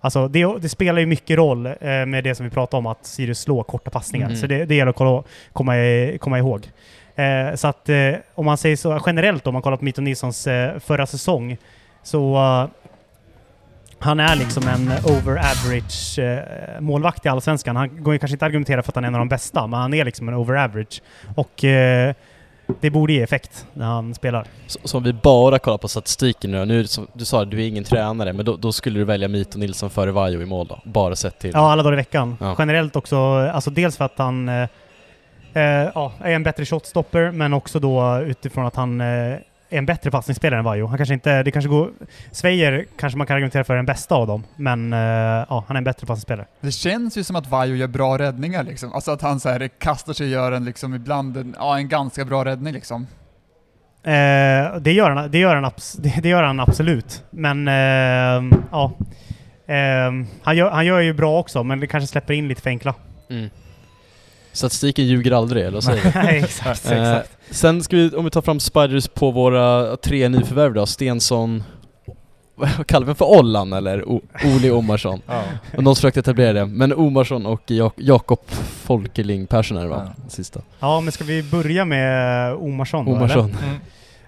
Alltså 0.00 0.28
det, 0.28 0.58
det 0.60 0.68
spelar 0.68 1.00
ju 1.00 1.06
mycket 1.06 1.36
roll 1.36 1.66
eh, 1.66 1.72
med 2.06 2.24
det 2.24 2.34
som 2.34 2.44
vi 2.44 2.50
pratade 2.50 2.78
om, 2.78 2.86
att 2.86 3.06
Sirius 3.06 3.40
slår 3.40 3.62
korta 3.62 3.90
passningar. 3.90 4.26
Mm. 4.26 4.36
Så 4.36 4.46
det, 4.46 4.64
det 4.64 4.74
gäller 4.74 4.90
att 4.90 4.96
kolla, 4.96 5.22
komma, 5.52 5.78
i, 5.78 6.18
komma 6.20 6.38
ihåg. 6.38 6.68
Eh, 7.14 7.54
så 7.54 7.68
att 7.68 7.88
eh, 7.88 8.14
om 8.34 8.46
man 8.46 8.58
säger 8.58 8.76
så 8.76 9.00
generellt, 9.06 9.46
om 9.46 9.52
man 9.52 9.62
kollar 9.62 9.76
på 9.76 9.84
Mito 9.84 10.00
Nilssons 10.00 10.46
eh, 10.46 10.78
förra 10.78 11.06
säsong, 11.06 11.56
så 12.04 12.34
eh, 12.36 12.68
han 13.98 14.20
är 14.20 14.36
liksom 14.36 14.68
en 14.68 14.88
over 14.88 15.36
average 15.36 16.18
eh, 16.18 16.80
målvakt 16.80 17.26
i 17.26 17.28
Allsvenskan. 17.28 17.76
Han 17.76 18.02
går 18.04 18.12
ju 18.12 18.18
kanske 18.18 18.34
inte 18.34 18.44
att 18.44 18.48
argumentera 18.48 18.82
för 18.82 18.90
att 18.90 18.94
han 18.94 19.04
är 19.04 19.08
en 19.08 19.14
av 19.14 19.18
de 19.18 19.28
bästa, 19.28 19.66
men 19.66 19.80
han 19.80 19.94
är 19.94 20.04
liksom 20.04 20.28
en 20.28 20.34
over 20.34 20.64
average. 20.64 21.02
Och 21.34 21.64
eh, 21.64 22.14
det 22.80 22.90
borde 22.90 23.12
ge 23.12 23.22
effekt 23.22 23.66
när 23.72 23.86
han 23.86 24.14
spelar. 24.14 24.46
Så, 24.66 24.78
så 24.84 24.96
om 24.96 25.02
vi 25.02 25.12
bara 25.12 25.58
kollar 25.58 25.78
på 25.78 25.88
statistiken 25.88 26.50
nu, 26.50 26.64
nu 26.64 26.86
som 26.86 27.06
du 27.12 27.24
sa 27.24 27.44
du 27.44 27.62
är 27.62 27.68
ingen 27.68 27.84
tränare, 27.84 28.32
men 28.32 28.44
då, 28.44 28.56
då 28.56 28.72
skulle 28.72 28.98
du 28.98 29.04
välja 29.04 29.28
Mito 29.28 29.58
Nilsson 29.58 29.90
före 29.90 30.12
Vaiho 30.12 30.42
i 30.42 30.46
mål 30.46 30.66
då? 30.66 30.80
Bara 30.84 31.16
sett 31.16 31.38
till... 31.38 31.50
Ja, 31.54 31.72
alla 31.72 31.82
dagar 31.82 31.92
i 31.92 31.96
veckan. 31.96 32.36
Ja. 32.40 32.56
Generellt 32.58 32.96
också, 32.96 33.16
alltså 33.52 33.70
dels 33.70 33.96
för 33.96 34.04
att 34.04 34.18
han 34.18 34.48
eh, 34.48 34.68
ja, 35.94 36.12
är 36.20 36.34
en 36.34 36.42
bättre 36.42 36.64
shotstopper, 36.64 37.30
men 37.30 37.52
också 37.52 37.78
då 37.78 38.18
utifrån 38.18 38.66
att 38.66 38.76
han 38.76 39.00
eh, 39.00 39.36
en 39.78 39.86
bättre 39.86 40.10
passningsspelare 40.10 40.58
än 40.58 40.64
Vaiho. 40.64 40.86
Han 40.86 40.96
kanske 40.96 41.14
inte, 41.14 41.42
det 41.42 41.50
kanske 41.50 41.68
går... 41.68 41.90
Svejer 42.30 42.86
kanske 42.98 43.18
man 43.18 43.26
kan 43.26 43.34
argumentera 43.34 43.64
för 43.64 43.74
är 43.74 43.76
den 43.76 43.86
bästa 43.86 44.14
av 44.14 44.26
dem, 44.26 44.44
men 44.56 44.92
eh, 44.92 44.98
ja, 45.48 45.64
han 45.66 45.76
är 45.76 45.78
en 45.78 45.84
bättre 45.84 46.06
passningsspelare. 46.06 46.46
Det 46.60 46.70
känns 46.70 47.18
ju 47.18 47.24
som 47.24 47.36
att 47.36 47.46
Vaiho 47.46 47.74
gör 47.74 47.86
bra 47.86 48.18
räddningar 48.18 48.62
liksom. 48.62 48.92
Alltså 48.92 49.10
att 49.10 49.22
han 49.22 49.40
så 49.40 49.48
här 49.48 49.68
kastar 49.68 50.12
sig 50.12 50.26
och 50.26 50.32
gör 50.32 50.52
en 50.52 50.64
liksom 50.64 50.94
ibland 50.94 51.36
en, 51.36 51.56
ja, 51.58 51.78
en 51.78 51.88
ganska 51.88 52.24
bra 52.24 52.44
räddning 52.44 52.72
liksom. 52.72 53.06
Eh, 54.02 54.76
det, 54.80 54.92
gör 54.92 55.10
han, 55.10 55.30
det, 55.30 55.38
gör 55.38 55.54
han 55.54 55.64
abs- 55.64 55.96
det, 56.00 56.22
det 56.22 56.28
gör 56.28 56.42
han 56.42 56.60
absolut, 56.60 57.24
men 57.30 57.68
eh, 57.68 58.58
ja. 58.70 58.92
Eh, 59.66 60.12
han, 60.42 60.56
gör, 60.56 60.70
han 60.70 60.86
gör 60.86 61.00
ju 61.00 61.12
bra 61.12 61.38
också, 61.38 61.64
men 61.64 61.80
det 61.80 61.86
kanske 61.86 62.06
släpper 62.06 62.34
in 62.34 62.48
lite 62.48 62.62
för 62.62 62.70
enkla. 62.70 62.94
Mm. 63.30 63.50
Statistiken 64.54 65.06
ljuger 65.06 65.32
aldrig, 65.32 65.62
eller 65.62 65.72
vad 65.74 65.84
säger? 65.84 66.12
Nej, 66.24 66.38
exakt, 66.44 66.90
Eh, 66.90 67.00
exakt. 67.12 67.30
sen 67.50 67.82
ska 67.82 67.96
vi, 67.96 68.10
om 68.10 68.24
vi 68.24 68.30
tar 68.30 68.42
fram 68.42 68.60
Spiders 68.60 69.08
på 69.08 69.30
våra 69.30 69.96
tre 69.96 70.28
nyförvärv 70.28 70.74
då, 70.74 70.86
Stensson, 70.86 71.62
vad 72.54 72.86
kallar 72.86 73.06
vi 73.06 73.14
för 73.14 73.24
Ollan 73.38 73.72
eller? 73.72 74.08
O 74.08 74.22
Oli 74.44 74.70
Omarsson? 74.70 75.20
Ja. 75.26 75.42
Och 75.76 75.82
någon 75.84 75.94
försökte 75.94 76.20
etablera 76.20 76.52
det, 76.52 76.66
men 76.66 76.92
Omarsson 76.92 77.46
och 77.46 77.62
Jak 77.70 77.94
Jakob 77.96 78.40
Folkeling 78.84 79.46
Persson 79.46 79.76
är 79.76 79.82
det 79.82 79.88
va? 79.88 80.08
Sista. 80.28 80.60
Ja, 80.80 81.00
men 81.00 81.12
ska 81.12 81.24
vi 81.24 81.42
börja 81.42 81.84
med 81.84 82.54
Omarsson 82.54 83.04
då, 83.04 83.16
eller? 83.24 83.38
Mm. 83.38 83.50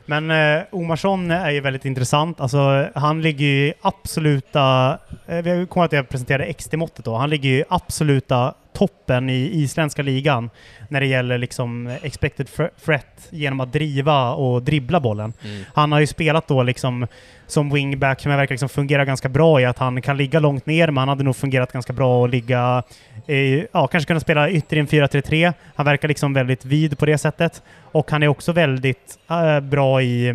Men 0.08 0.30
eh, 0.58 0.62
Omarsson 0.72 1.30
är 1.30 1.50
ju 1.50 1.60
väldigt 1.60 1.84
intressant. 1.84 2.40
Alltså, 2.40 2.88
han 2.94 3.22
ligger 3.22 3.46
ju 3.46 3.66
i 3.68 3.72
absoluta... 3.82 4.98
Eh, 5.26 5.36
vi 5.36 5.66
kommer 5.70 5.86
att 5.86 5.92
jag 5.92 6.08
presenterade 6.08 6.52
XT-måttet 6.52 7.04
då. 7.04 7.16
Han 7.16 7.30
ligger 7.30 7.48
ju 7.48 7.58
i 7.58 7.64
absoluta 7.68 8.54
toppen 8.76 9.30
i 9.30 9.50
isländska 9.52 10.02
ligan 10.02 10.50
när 10.88 11.00
det 11.00 11.06
gäller 11.06 11.38
liksom 11.38 11.96
expected 12.02 12.48
threat 12.84 13.28
genom 13.30 13.60
att 13.60 13.72
driva 13.72 14.34
och 14.34 14.62
dribbla 14.62 15.00
bollen. 15.00 15.32
Mm. 15.44 15.64
Han 15.74 15.92
har 15.92 16.00
ju 16.00 16.06
spelat 16.06 16.48
då 16.48 16.62
liksom 16.62 17.06
som 17.46 17.70
wingback 17.70 18.20
som 18.20 18.30
verkar 18.32 18.54
liksom 18.54 18.68
fungera 18.68 19.04
ganska 19.04 19.28
bra 19.28 19.60
i 19.60 19.64
att 19.64 19.78
han 19.78 20.02
kan 20.02 20.16
ligga 20.16 20.40
långt 20.40 20.66
ner, 20.66 20.86
men 20.86 20.96
han 20.96 21.08
hade 21.08 21.24
nog 21.24 21.36
fungerat 21.36 21.72
ganska 21.72 21.92
bra 21.92 22.24
att 22.24 22.30
ligga, 22.30 22.82
i, 23.26 23.66
ja, 23.72 23.86
kanske 23.86 24.08
kunna 24.08 24.20
spela 24.20 24.50
ytter 24.50 24.76
i 24.76 24.80
en 24.80 24.86
4-3-3. 24.86 25.52
Han 25.74 25.86
verkar 25.86 26.08
liksom 26.08 26.34
väldigt 26.34 26.64
vid 26.64 26.98
på 26.98 27.06
det 27.06 27.18
sättet. 27.18 27.62
Och 27.92 28.10
han 28.10 28.22
är 28.22 28.28
också 28.28 28.52
väldigt 28.52 29.18
eh, 29.30 29.60
bra 29.60 30.02
i, 30.02 30.28
eh, 30.28 30.34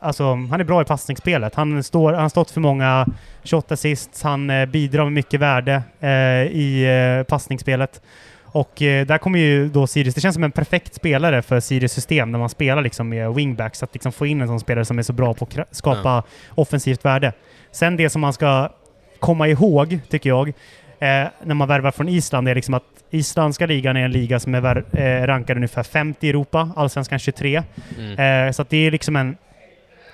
alltså 0.00 0.24
han 0.24 0.60
är 0.60 0.64
bra 0.64 0.82
i 0.82 0.84
passningsspelet. 0.84 1.54
Han, 1.54 1.82
står, 1.82 2.12
han 2.12 2.22
har 2.22 2.28
stått 2.28 2.50
för 2.50 2.60
många 2.60 3.06
shot 3.44 3.72
assists, 3.72 4.22
han 4.22 4.50
eh, 4.50 4.66
bidrar 4.66 5.04
med 5.04 5.12
mycket 5.12 5.40
värde 5.40 5.82
eh, 6.00 6.10
i 6.52 6.84
eh, 7.18 7.26
passningsspelet. 7.26 8.02
Och 8.44 8.82
eh, 8.82 9.06
där 9.06 9.18
kommer 9.18 9.38
ju 9.38 9.68
då 9.68 9.86
Sirius, 9.86 10.14
det 10.14 10.20
känns 10.20 10.34
som 10.34 10.44
en 10.44 10.52
perfekt 10.52 10.94
spelare 10.94 11.42
för 11.42 11.60
Sirius 11.60 11.92
system 11.92 12.32
när 12.32 12.38
man 12.38 12.48
spelar 12.48 12.82
liksom 12.82 13.08
med 13.08 13.34
wingbacks, 13.34 13.82
att 13.82 13.94
liksom 13.94 14.12
få 14.12 14.26
in 14.26 14.40
en 14.40 14.48
sån 14.48 14.60
spelare 14.60 14.84
som 14.84 14.98
är 14.98 15.02
så 15.02 15.12
bra 15.12 15.34
på 15.34 15.44
att 15.44 15.76
skapa 15.76 16.22
offensivt 16.54 17.04
värde. 17.04 17.32
Sen 17.72 17.96
det 17.96 18.10
som 18.10 18.20
man 18.20 18.32
ska 18.32 18.68
komma 19.20 19.48
ihåg, 19.48 19.98
tycker 20.08 20.30
jag, 20.30 20.48
eh, 20.48 21.28
när 21.42 21.54
man 21.54 21.68
värvar 21.68 21.90
från 21.90 22.08
Island, 22.08 22.48
är 22.48 22.54
liksom 22.54 22.74
att 22.74 22.84
isländska 23.10 23.66
ligan 23.66 23.96
är 23.96 24.04
en 24.04 24.12
liga 24.12 24.40
som 24.40 24.54
är 24.54 24.84
eh, 24.92 25.26
rankad 25.26 25.56
ungefär 25.56 25.82
50 25.82 26.26
i 26.26 26.30
Europa, 26.30 26.70
allsvenskan 26.76 27.18
23. 27.18 27.62
Mm. 27.98 28.46
Eh, 28.46 28.52
så 28.52 28.62
att 28.62 28.70
det 28.70 28.86
är 28.86 28.90
liksom 28.90 29.16
en 29.16 29.36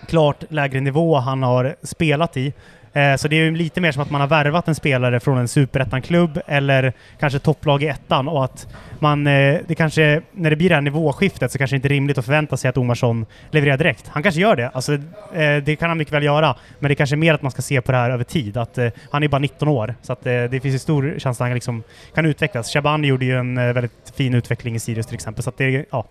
klart 0.06 0.44
lägre 0.48 0.80
nivå 0.80 1.16
han 1.16 1.42
har 1.42 1.76
spelat 1.82 2.36
i. 2.36 2.52
Eh, 2.92 3.16
så 3.16 3.28
det 3.28 3.36
är 3.36 3.44
ju 3.44 3.56
lite 3.56 3.80
mer 3.80 3.92
som 3.92 4.02
att 4.02 4.10
man 4.10 4.20
har 4.20 4.28
värvat 4.28 4.68
en 4.68 4.74
spelare 4.74 5.20
från 5.20 5.38
en 5.38 5.48
superettan-klubb 5.48 6.40
eller 6.46 6.92
kanske 7.20 7.38
topplag 7.38 7.82
i 7.82 7.86
ettan 7.86 8.28
och 8.28 8.44
att 8.44 8.66
man, 8.98 9.26
eh, 9.26 9.58
det 9.66 9.74
kanske, 9.74 10.22
när 10.32 10.50
det 10.50 10.56
blir 10.56 10.68
det 10.68 10.74
här 10.74 10.82
nivåskiftet 10.82 11.52
så 11.52 11.58
kanske 11.58 11.74
det 11.74 11.76
inte 11.76 11.88
är 11.88 11.94
rimligt 11.94 12.18
att 12.18 12.24
förvänta 12.24 12.56
sig 12.56 12.68
att 12.68 12.76
Omarsson 12.76 13.26
levererar 13.50 13.76
direkt. 13.76 14.08
Han 14.08 14.22
kanske 14.22 14.40
gör 14.40 14.56
det, 14.56 14.68
alltså, 14.68 14.92
eh, 15.34 15.56
det 15.64 15.76
kan 15.78 15.88
han 15.88 15.98
mycket 15.98 16.14
väl 16.14 16.22
göra, 16.22 16.56
men 16.78 16.88
det 16.88 16.92
är 16.92 16.96
kanske 16.96 17.14
är 17.14 17.18
mer 17.18 17.34
att 17.34 17.42
man 17.42 17.50
ska 17.50 17.62
se 17.62 17.80
på 17.80 17.92
det 17.92 17.98
här 17.98 18.10
över 18.10 18.24
tid. 18.24 18.56
Att, 18.56 18.78
han 19.10 19.22
är 19.22 19.28
bara 19.28 19.38
19 19.38 19.68
år, 19.68 19.94
så 20.02 20.12
att, 20.12 20.22
det 20.24 20.62
finns 20.62 20.74
ju 20.74 20.78
stor 20.78 21.14
chans 21.18 21.40
att 21.40 21.46
han 21.46 21.54
liksom 21.54 21.82
kan 22.14 22.26
utvecklas. 22.26 22.72
Shaban 22.72 23.04
gjorde 23.04 23.24
ju 23.24 23.38
en 23.38 23.54
väldigt 23.54 24.12
fin 24.16 24.34
utveckling 24.34 24.74
i 24.74 24.80
Sirius 24.80 25.06
till 25.06 25.14
exempel, 25.14 25.42
så 25.42 25.50
att 25.50 25.58
det, 25.58 25.86
ja, 25.90 26.04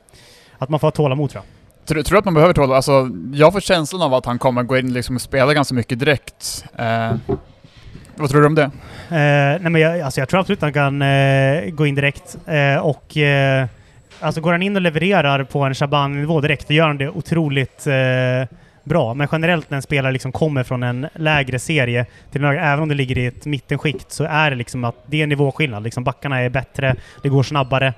att 0.57 0.69
man 0.69 0.79
får 0.79 0.87
ha 0.87 0.91
tålamod 0.91 1.29
tror 1.29 1.43
jag. 1.43 1.60
Tror, 1.91 2.03
tror 2.03 2.15
du 2.15 2.19
att 2.19 2.25
man 2.25 2.33
behöver 2.33 2.53
tålamod? 2.53 2.75
Alltså, 2.75 3.09
jag 3.33 3.53
får 3.53 3.59
känslan 3.59 4.01
av 4.01 4.13
att 4.13 4.25
han 4.25 4.39
kommer 4.39 4.63
gå 4.63 4.77
in 4.77 4.93
liksom 4.93 5.15
och 5.15 5.21
spela 5.21 5.53
ganska 5.53 5.75
mycket 5.75 5.99
direkt. 5.99 6.65
Eh, 6.77 7.13
vad 8.15 8.29
tror 8.29 8.41
du 8.41 8.47
om 8.47 8.55
det? 8.55 8.63
Eh, 8.63 9.61
nej 9.61 9.69
men 9.69 9.75
jag, 9.81 10.01
alltså 10.01 10.21
jag 10.21 10.29
tror 10.29 10.39
absolut 10.39 10.59
att 10.59 10.63
han 10.63 10.73
kan 10.73 11.01
eh, 11.01 11.69
gå 11.69 11.85
in 11.85 11.95
direkt. 11.95 12.37
Eh, 12.47 12.77
och 12.77 13.17
eh, 13.17 13.67
alltså 14.19 14.41
går 14.41 14.51
han 14.51 14.61
in 14.61 14.75
och 14.75 14.81
levererar 14.81 15.43
på 15.43 15.59
en 15.63 15.73
Shaban-nivå 15.75 16.41
direkt, 16.41 16.67
då 16.67 16.73
gör 16.73 16.87
han 16.87 16.97
det 16.97 17.09
otroligt 17.09 17.87
eh, 17.87 18.57
bra. 18.83 19.13
Men 19.13 19.27
generellt 19.31 19.69
när 19.69 19.75
en 19.75 19.81
spelare 19.81 20.11
liksom 20.11 20.31
kommer 20.31 20.63
från 20.63 20.83
en 20.83 21.07
lägre 21.15 21.59
serie 21.59 22.05
till 22.31 22.41
en 22.41 22.47
högre, 22.47 22.61
även 22.61 22.83
om 22.83 22.89
det 22.89 22.95
ligger 22.95 23.17
i 23.17 23.25
ett 23.25 23.45
mittenskikt, 23.45 24.11
så 24.11 24.23
är 24.23 24.49
det 24.49 24.55
liksom 24.55 24.83
att 24.83 24.95
det 25.05 25.21
är 25.21 25.27
nivåskillnad. 25.27 25.83
Liksom 25.83 26.03
backarna 26.03 26.41
är 26.41 26.49
bättre, 26.49 26.95
det 27.23 27.29
går 27.29 27.43
snabbare. 27.43 27.93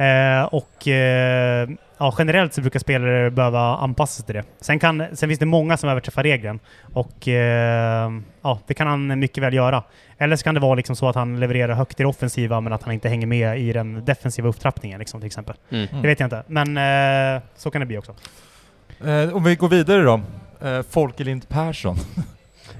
Eh, 0.00 0.44
och 0.44 0.88
eh, 0.88 1.68
ja, 1.98 2.14
generellt 2.18 2.54
så 2.54 2.60
brukar 2.60 2.80
spelare 2.80 3.30
behöva 3.30 3.76
anpassa 3.76 4.16
sig 4.16 4.26
till 4.26 4.34
det. 4.34 4.44
Sen, 4.60 4.78
kan, 4.78 5.04
sen 5.12 5.28
finns 5.28 5.38
det 5.38 5.46
många 5.46 5.76
som 5.76 5.88
överträffar 5.88 6.22
regeln 6.22 6.60
och 6.92 7.28
eh, 7.28 8.10
ja, 8.42 8.58
det 8.66 8.74
kan 8.74 8.86
han 8.86 9.18
mycket 9.18 9.42
väl 9.42 9.54
göra. 9.54 9.82
Eller 10.18 10.36
så 10.36 10.44
kan 10.44 10.54
det 10.54 10.60
vara 10.60 10.74
liksom 10.74 10.96
så 10.96 11.08
att 11.08 11.14
han 11.14 11.40
levererar 11.40 11.74
högt 11.74 12.00
i 12.00 12.02
det 12.02 12.08
offensiva 12.08 12.60
men 12.60 12.72
att 12.72 12.82
han 12.82 12.94
inte 12.94 13.08
hänger 13.08 13.26
med 13.26 13.60
i 13.60 13.72
den 13.72 14.04
defensiva 14.04 14.48
upptrappningen 14.48 14.98
liksom, 14.98 15.20
till 15.20 15.26
exempel. 15.26 15.56
Mm. 15.70 15.86
Det 16.02 16.08
vet 16.08 16.20
jag 16.20 16.26
inte, 16.26 16.42
men 16.46 16.76
eh, 17.36 17.42
så 17.56 17.70
kan 17.70 17.80
det 17.80 17.86
bli 17.86 17.98
också. 17.98 18.14
Eh, 19.04 19.36
om 19.36 19.44
vi 19.44 19.56
går 19.56 19.68
vidare 19.68 20.02
då. 20.02 20.20
Eh, 20.66 20.82
Folkelind 20.90 21.48
Persson. 21.48 21.96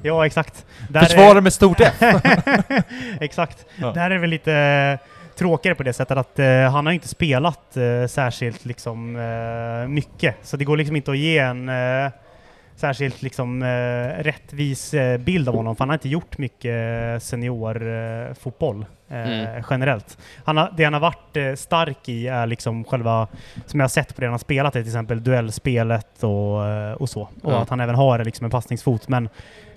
Ja, 0.02 0.26
exakt. 0.26 0.66
Där 0.88 1.00
Försvarar 1.00 1.40
med 1.40 1.52
stort 1.52 1.80
F. 1.80 1.94
Exakt. 3.20 3.66
Ja. 3.76 3.92
Där 3.92 4.10
är 4.10 4.18
väl 4.18 4.30
lite 4.30 4.52
eh, 4.52 5.06
tråkigare 5.37 5.74
på 5.74 5.83
det 5.83 5.93
sättet 5.93 6.18
att 6.18 6.39
eh, 6.39 6.70
han 6.70 6.87
har 6.87 6.93
inte 6.93 7.09
spelat 7.09 7.76
eh, 7.76 8.07
särskilt 8.07 8.64
liksom, 8.64 9.16
eh, 9.16 9.89
mycket. 9.89 10.37
Så 10.43 10.57
det 10.57 10.64
går 10.64 10.76
liksom 10.76 10.97
inte 10.97 11.11
att 11.11 11.18
ge 11.18 11.39
en 11.39 11.68
eh, 11.68 12.11
särskilt 12.76 13.22
liksom, 13.22 13.62
eh, 13.62 14.22
rättvis 14.22 14.95
eh, 14.95 15.18
bild 15.18 15.49
av 15.49 15.55
honom, 15.55 15.76
för 15.76 15.83
han 15.83 15.89
har 15.89 15.95
inte 15.95 16.09
gjort 16.09 16.39
mycket 16.39 17.22
seniorfotboll 17.22 18.87
Mm. 19.12 19.62
generellt. 19.70 20.18
Han 20.45 20.57
har, 20.57 20.74
det 20.76 20.85
han 20.85 20.93
har 20.93 21.01
varit 21.01 21.59
stark 21.59 22.09
i 22.09 22.28
är 22.28 22.47
liksom 22.47 22.85
själva, 22.85 23.28
som 23.66 23.81
jag 23.81 23.85
har 23.85 23.89
sett 23.89 24.14
på 24.14 24.20
det 24.20 24.26
han 24.26 24.33
har 24.33 24.39
spelat, 24.39 24.72
till 24.72 24.87
exempel 24.87 25.24
duellspelet 25.24 26.22
och, 26.22 27.01
och 27.01 27.09
så. 27.09 27.20
Och 27.22 27.53
Ja. 27.53 27.62
att 27.62 27.68
han 27.68 27.81
även 27.81 27.95
har 27.95 28.24
liksom 28.24 28.45
en 28.45 28.51
passningsfot. 28.51 29.09
Men 29.09 29.28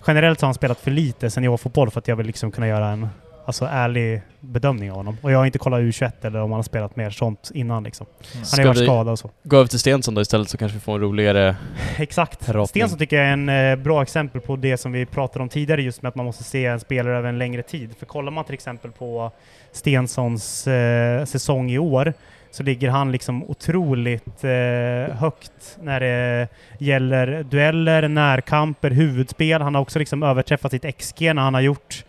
generellt 0.08 0.39
så 0.39 0.43
har 0.43 0.47
han 0.47 0.54
spelat 0.54 0.80
för 0.80 0.91
lite 0.91 1.30
seniorfotboll 1.30 1.91
för 1.91 1.99
att 1.99 2.08
jag 2.08 2.16
vill 2.16 2.28
liksom 2.28 2.51
kunna 2.51 2.68
göra 2.68 2.88
en 2.88 3.08
alltså, 3.45 3.65
ärlig 3.65 4.21
bedömning 4.39 4.91
av 4.91 4.97
honom. 4.97 5.17
Och 5.21 5.31
jag 5.31 5.37
har 5.37 5.45
inte 5.45 5.59
kollat 5.59 5.81
U21 5.81 6.11
eller 6.21 6.41
om 6.41 6.51
han 6.51 6.57
har 6.57 6.63
spelat 6.63 6.95
mer 6.95 7.09
sånt 7.09 7.51
innan 7.53 7.83
liksom. 7.83 8.07
Han 8.33 8.43
har 8.51 8.57
ju 8.59 8.67
varit 8.67 8.77
skadad 8.77 9.11
och 9.11 9.19
så. 9.19 9.31
Gå 9.43 9.57
över 9.57 9.67
till 9.67 9.79
Stensson 9.79 10.15
då 10.15 10.21
istället 10.21 10.49
så 10.49 10.57
kanske 10.57 10.77
vi 10.77 10.81
får 10.81 10.95
en 10.95 11.01
roligare... 11.01 11.55
Exakt. 11.97 12.49
Ratning. 12.49 12.67
Stensson 12.67 12.99
tycker 12.99 13.15
jag 13.15 13.25
är 13.25 13.33
en 13.33 13.49
eh, 13.49 13.75
bra 13.75 14.01
exempel 14.01 14.41
på 14.41 14.55
det 14.55 14.77
som 14.77 14.91
vi 14.91 15.05
pratade 15.05 15.43
om 15.43 15.49
tidigare, 15.49 15.81
just 15.81 16.01
med 16.01 16.09
att 16.09 16.15
man 16.15 16.25
måste 16.25 16.43
se 16.43 16.65
en 16.65 16.79
spelare 16.79 17.17
över 17.17 17.29
en 17.29 17.37
längre 17.37 17.63
tid. 17.63 17.95
För 17.99 18.05
kollar 18.05 18.31
man 18.31 18.45
till 18.45 18.53
exempel 18.53 18.91
på 18.91 19.31
Stenssons 19.71 20.67
eh, 20.67 21.25
säsong 21.25 21.71
i 21.71 21.79
år, 21.79 22.13
så 22.51 22.63
ligger 22.63 22.89
han 22.89 23.11
liksom 23.11 23.43
otroligt 23.43 24.43
eh, 24.43 25.15
högt 25.15 25.77
när 25.81 25.99
det 25.99 26.47
gäller 26.79 27.43
dueller, 27.43 28.07
närkamper, 28.07 28.91
huvudspel. 28.91 29.61
Han 29.61 29.75
har 29.75 29.81
också 29.81 29.99
liksom 29.99 30.23
överträffat 30.23 30.71
sitt 30.71 30.97
XG 30.97 31.21
när 31.21 31.41
han 31.41 31.53
har 31.53 31.61
gjort 31.61 32.05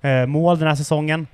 Eh, 0.00 0.26
mål 0.26 0.58
den 0.58 0.68
här 0.68 0.74
säsongen. 0.74 1.26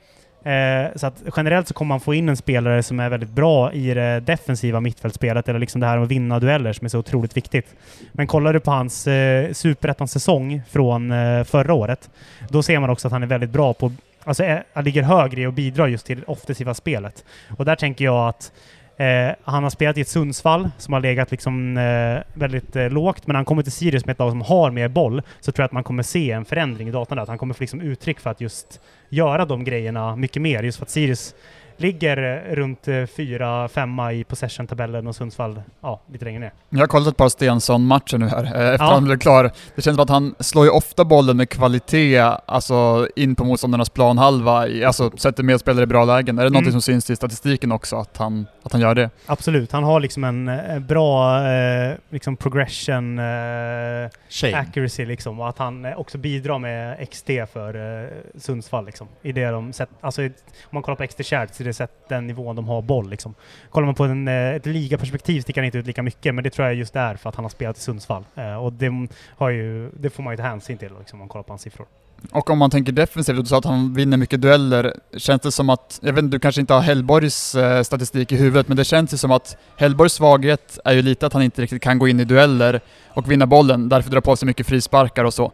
Eh, 0.45 0.97
så 0.97 1.07
att 1.07 1.23
generellt 1.37 1.69
så 1.69 1.75
kommer 1.75 1.89
man 1.89 2.01
få 2.01 2.15
in 2.15 2.29
en 2.29 2.37
spelare 2.37 2.83
som 2.83 3.01
är 3.01 3.09
väldigt 3.09 3.31
bra 3.31 3.73
i 3.73 3.95
det 3.95 4.21
defensiva 4.21 4.81
mittfältsspelet, 4.81 5.49
eller 5.49 5.59
liksom 5.59 5.81
det 5.81 5.87
här 5.87 5.97
med 5.97 6.05
att 6.05 6.11
vinna 6.11 6.41
dueller 6.41 6.73
som 6.73 6.85
är 6.85 6.89
så 6.89 6.99
otroligt 6.99 7.37
viktigt. 7.37 7.75
Men 8.13 8.27
kollar 8.27 8.53
du 8.53 8.61
på 8.61 8.71
hans 8.71 9.07
eh, 9.07 9.53
superettan-säsong 9.53 10.63
från 10.71 11.13
eh, 11.13 11.45
förra 11.45 11.75
året, 11.75 12.11
då 12.49 12.63
ser 12.63 12.79
man 12.79 12.91
också 12.91 13.09
att 13.09 13.13
han 13.13 13.23
är 13.23 13.27
väldigt 13.27 13.51
bra 13.51 13.75
på, 13.75 13.93
alltså 14.25 14.45
eh, 14.45 14.59
han 14.73 14.85
ligger 14.85 15.03
högre 15.03 15.41
i 15.41 15.47
att 15.47 15.55
bidra 15.55 15.89
just 15.89 16.07
till 16.07 16.21
det 16.21 16.27
offensiva 16.27 16.75
spelet. 16.75 17.25
Och 17.57 17.65
där 17.65 17.77
tänker 17.77 18.05
jag 18.05 18.29
att 18.29 18.53
Eh, 18.97 19.35
han 19.45 19.63
har 19.63 19.71
spelat 19.71 19.99
i 19.99 20.01
ett 20.01 20.09
Sundsvall 20.09 20.71
som 20.79 20.95
har 20.95 21.01
legat 21.01 21.31
liksom, 21.31 21.77
eh, 21.77 22.39
väldigt 22.41 22.77
eh, 22.77 22.91
lågt, 22.91 23.27
men 23.27 23.35
när 23.35 23.39
han 23.39 23.45
kommer 23.45 23.63
till 23.63 23.73
Sirius 23.73 24.07
med 24.07 24.13
ett 24.13 24.19
lag 24.19 24.31
som 24.31 24.43
har 24.43 24.71
mer 24.71 24.89
boll 24.89 25.23
så 25.41 25.53
tror 25.53 25.63
jag 25.63 25.67
att 25.67 25.73
man 25.73 25.85
kommer 25.85 26.03
se 26.03 26.31
en 26.31 26.45
förändring 26.45 26.89
i 26.89 26.91
datan 26.91 27.17
där. 27.17 27.23
Att 27.23 27.29
han 27.29 27.39
kommer 27.39 27.55
få 27.55 27.63
liksom 27.63 27.81
uttryck 27.81 28.21
för 28.21 28.31
att 28.31 28.41
just 28.41 28.81
göra 29.09 29.45
de 29.45 29.65
grejerna 29.65 30.17
mycket 30.17 30.43
mer. 30.43 30.63
Just 30.63 30.79
för 30.79 30.85
att 30.85 30.91
Sirius 30.91 31.35
ligger 31.77 32.47
eh, 32.51 32.55
runt 32.55 32.89
eh, 32.89 33.05
fyra, 33.07 33.69
femma 33.69 34.13
i 34.13 34.25
possession-tabellen 34.25 35.07
och 35.07 35.17
Sundsvall 35.17 35.63
ja, 35.81 36.01
lite 36.13 36.25
längre 36.25 36.41
ner. 36.41 36.53
Jag 36.71 36.79
har 36.79 36.87
kollat 36.87 37.09
ett 37.09 37.17
par 37.17 37.29
Stensson-matcher 37.29 38.19
nu 38.19 38.29
här, 38.29 38.45
eh, 38.45 38.51
efter 38.75 38.85
Ja. 38.87 38.93
han 38.93 39.05
blev 39.05 39.19
klar. 39.19 39.51
Det 39.75 39.83
känns 39.83 39.97
som 39.97 40.03
att 40.03 40.09
han 40.11 40.35
slår 40.39 40.65
ju 40.65 40.71
ofta 40.71 41.05
bollen 41.05 41.37
med 41.37 41.49
kvalitet, 41.49 42.19
alltså 42.47 43.09
in 43.17 43.35
på 43.35 43.45
motståndarnas 43.45 43.91
planhalva, 43.91 44.67
alltså 44.87 45.11
sätter 45.17 45.43
medspelare 45.43 45.83
i 45.83 45.87
bra 45.87 46.05
lägen. 46.05 46.39
Är 46.39 46.43
det 46.43 46.47
Mm. 46.47 46.53
någonting 46.53 46.73
som 46.73 46.83
syns 46.83 47.11
i 47.11 47.17
statistiken 47.17 47.73
också, 47.73 47.97
att 47.97 48.17
han, 48.17 48.47
att 48.63 48.73
han 48.73 48.81
gör 48.81 48.95
det? 48.95 49.11
Absolut, 49.27 49.73
han 49.73 49.85
har 49.85 50.01
liksom 50.01 50.25
en, 50.25 50.51
bra 50.87 51.41
eh, 51.49 51.95
liksom 52.11 52.37
progression 52.37 53.19
eh, 53.19 54.55
accuracy 54.55 55.07
liksom 55.07 55.41
och 55.41 55.49
att 55.49 55.59
han 55.59 55.87
också 55.97 56.19
bidrar 56.19 56.59
med 56.59 57.11
XT 57.11 57.27
för 57.53 58.03
eh, 58.03 58.09
Sundsvall 58.41 58.87
liksom. 58.87 59.09
I 59.23 59.33
det 59.33 59.47
de 59.51 59.73
sett, 59.73 59.89
alltså 60.01 60.23
om 60.23 60.31
man 60.71 60.83
kollar 60.83 60.97
på 60.97 61.07
XT 61.07 61.23
shared 61.27 61.55
till 61.65 61.69
det 61.69 61.75
sätt, 61.75 62.09
den 62.09 62.27
nivån 62.27 62.57
de 62.57 62.69
har 62.69 62.83
boll 62.83 63.11
liksom. 63.11 63.35
Kollar 63.71 63.87
man 63.87 63.95
på 63.95 64.05
en, 64.05 64.29
eh, 64.29 64.55
ett 64.55 64.67
ligaperspektiv 64.67 65.41
sticker 65.41 65.61
han 65.61 65.67
inte 65.67 65.79
ut 65.79 65.87
lika 65.87 66.03
mycket 66.03 66.35
men 66.35 66.45
det 66.45 66.51
tror 66.51 66.67
jag 66.67 66.75
just 66.75 66.97
är 66.97 67.17
för 67.17 67.29
att 67.29 67.35
han 67.35 67.45
har 67.45 67.51
spelat 67.51 67.79
i 67.79 67.81
Sundsvall. 67.81 68.25
Eh, 68.35 68.57
och 68.57 68.73
det, 68.73 69.09
har 69.29 69.51
ju, 69.51 69.91
det 69.91 70.11
får 70.11 70.23
man 70.23 70.33
ju 70.33 70.37
ta 70.37 70.43
hänsyn 70.43 70.79
till 70.79 70.93
liksom, 70.99 71.17
om 71.17 71.19
man 71.19 71.29
kollar 71.29 71.43
på 71.43 71.53
hans 71.53 71.63
siffror. 71.63 71.87
Och 72.33 72.51
om 72.51 72.59
man 72.59 72.71
tänker 72.71 72.93
defensivt, 72.93 73.37
du 73.37 73.47
sa 73.47 73.59
att 73.59 73.65
han 73.65 73.95
vinner 73.95 74.17
mycket 74.17 74.41
dueller. 74.41 74.95
Känns 75.17 75.43
det 75.43 75.53
som 75.53 75.71
att, 75.71 75.99
jag 76.03 76.13
vet 76.13 76.25
inte, 76.25 76.37
du 76.37 76.41
kanske 76.41 76.61
inte 76.61 76.75
har 76.75 76.81
Hellborgs 76.81 77.55
eh, 77.55 77.83
statistik 77.83 78.33
i 78.33 78.37
huvudet, 78.37 78.69
men 78.69 78.77
det 78.77 78.85
känns 78.85 79.13
ju 79.13 79.17
som 79.17 79.31
att 79.31 79.57
Hellborgs 79.77 80.13
svaghet 80.13 80.79
är 80.85 80.93
ju 80.93 81.03
lite 81.03 81.27
att 81.27 81.33
han 81.33 81.43
inte 81.43 81.63
riktigt 81.63 81.83
kan 81.83 81.99
gå 81.99 82.09
in 82.09 82.21
i 82.21 82.25
dueller 82.25 82.81
och 83.09 83.31
vinna 83.31 83.47
bollen, 83.47 83.89
därför 83.89 84.11
drar 84.11 84.21
på 84.21 84.37
sig 84.37 84.47
mycket 84.47 84.67
frisparkar 84.67 85.25
och 85.25 85.35
så. 85.35 85.53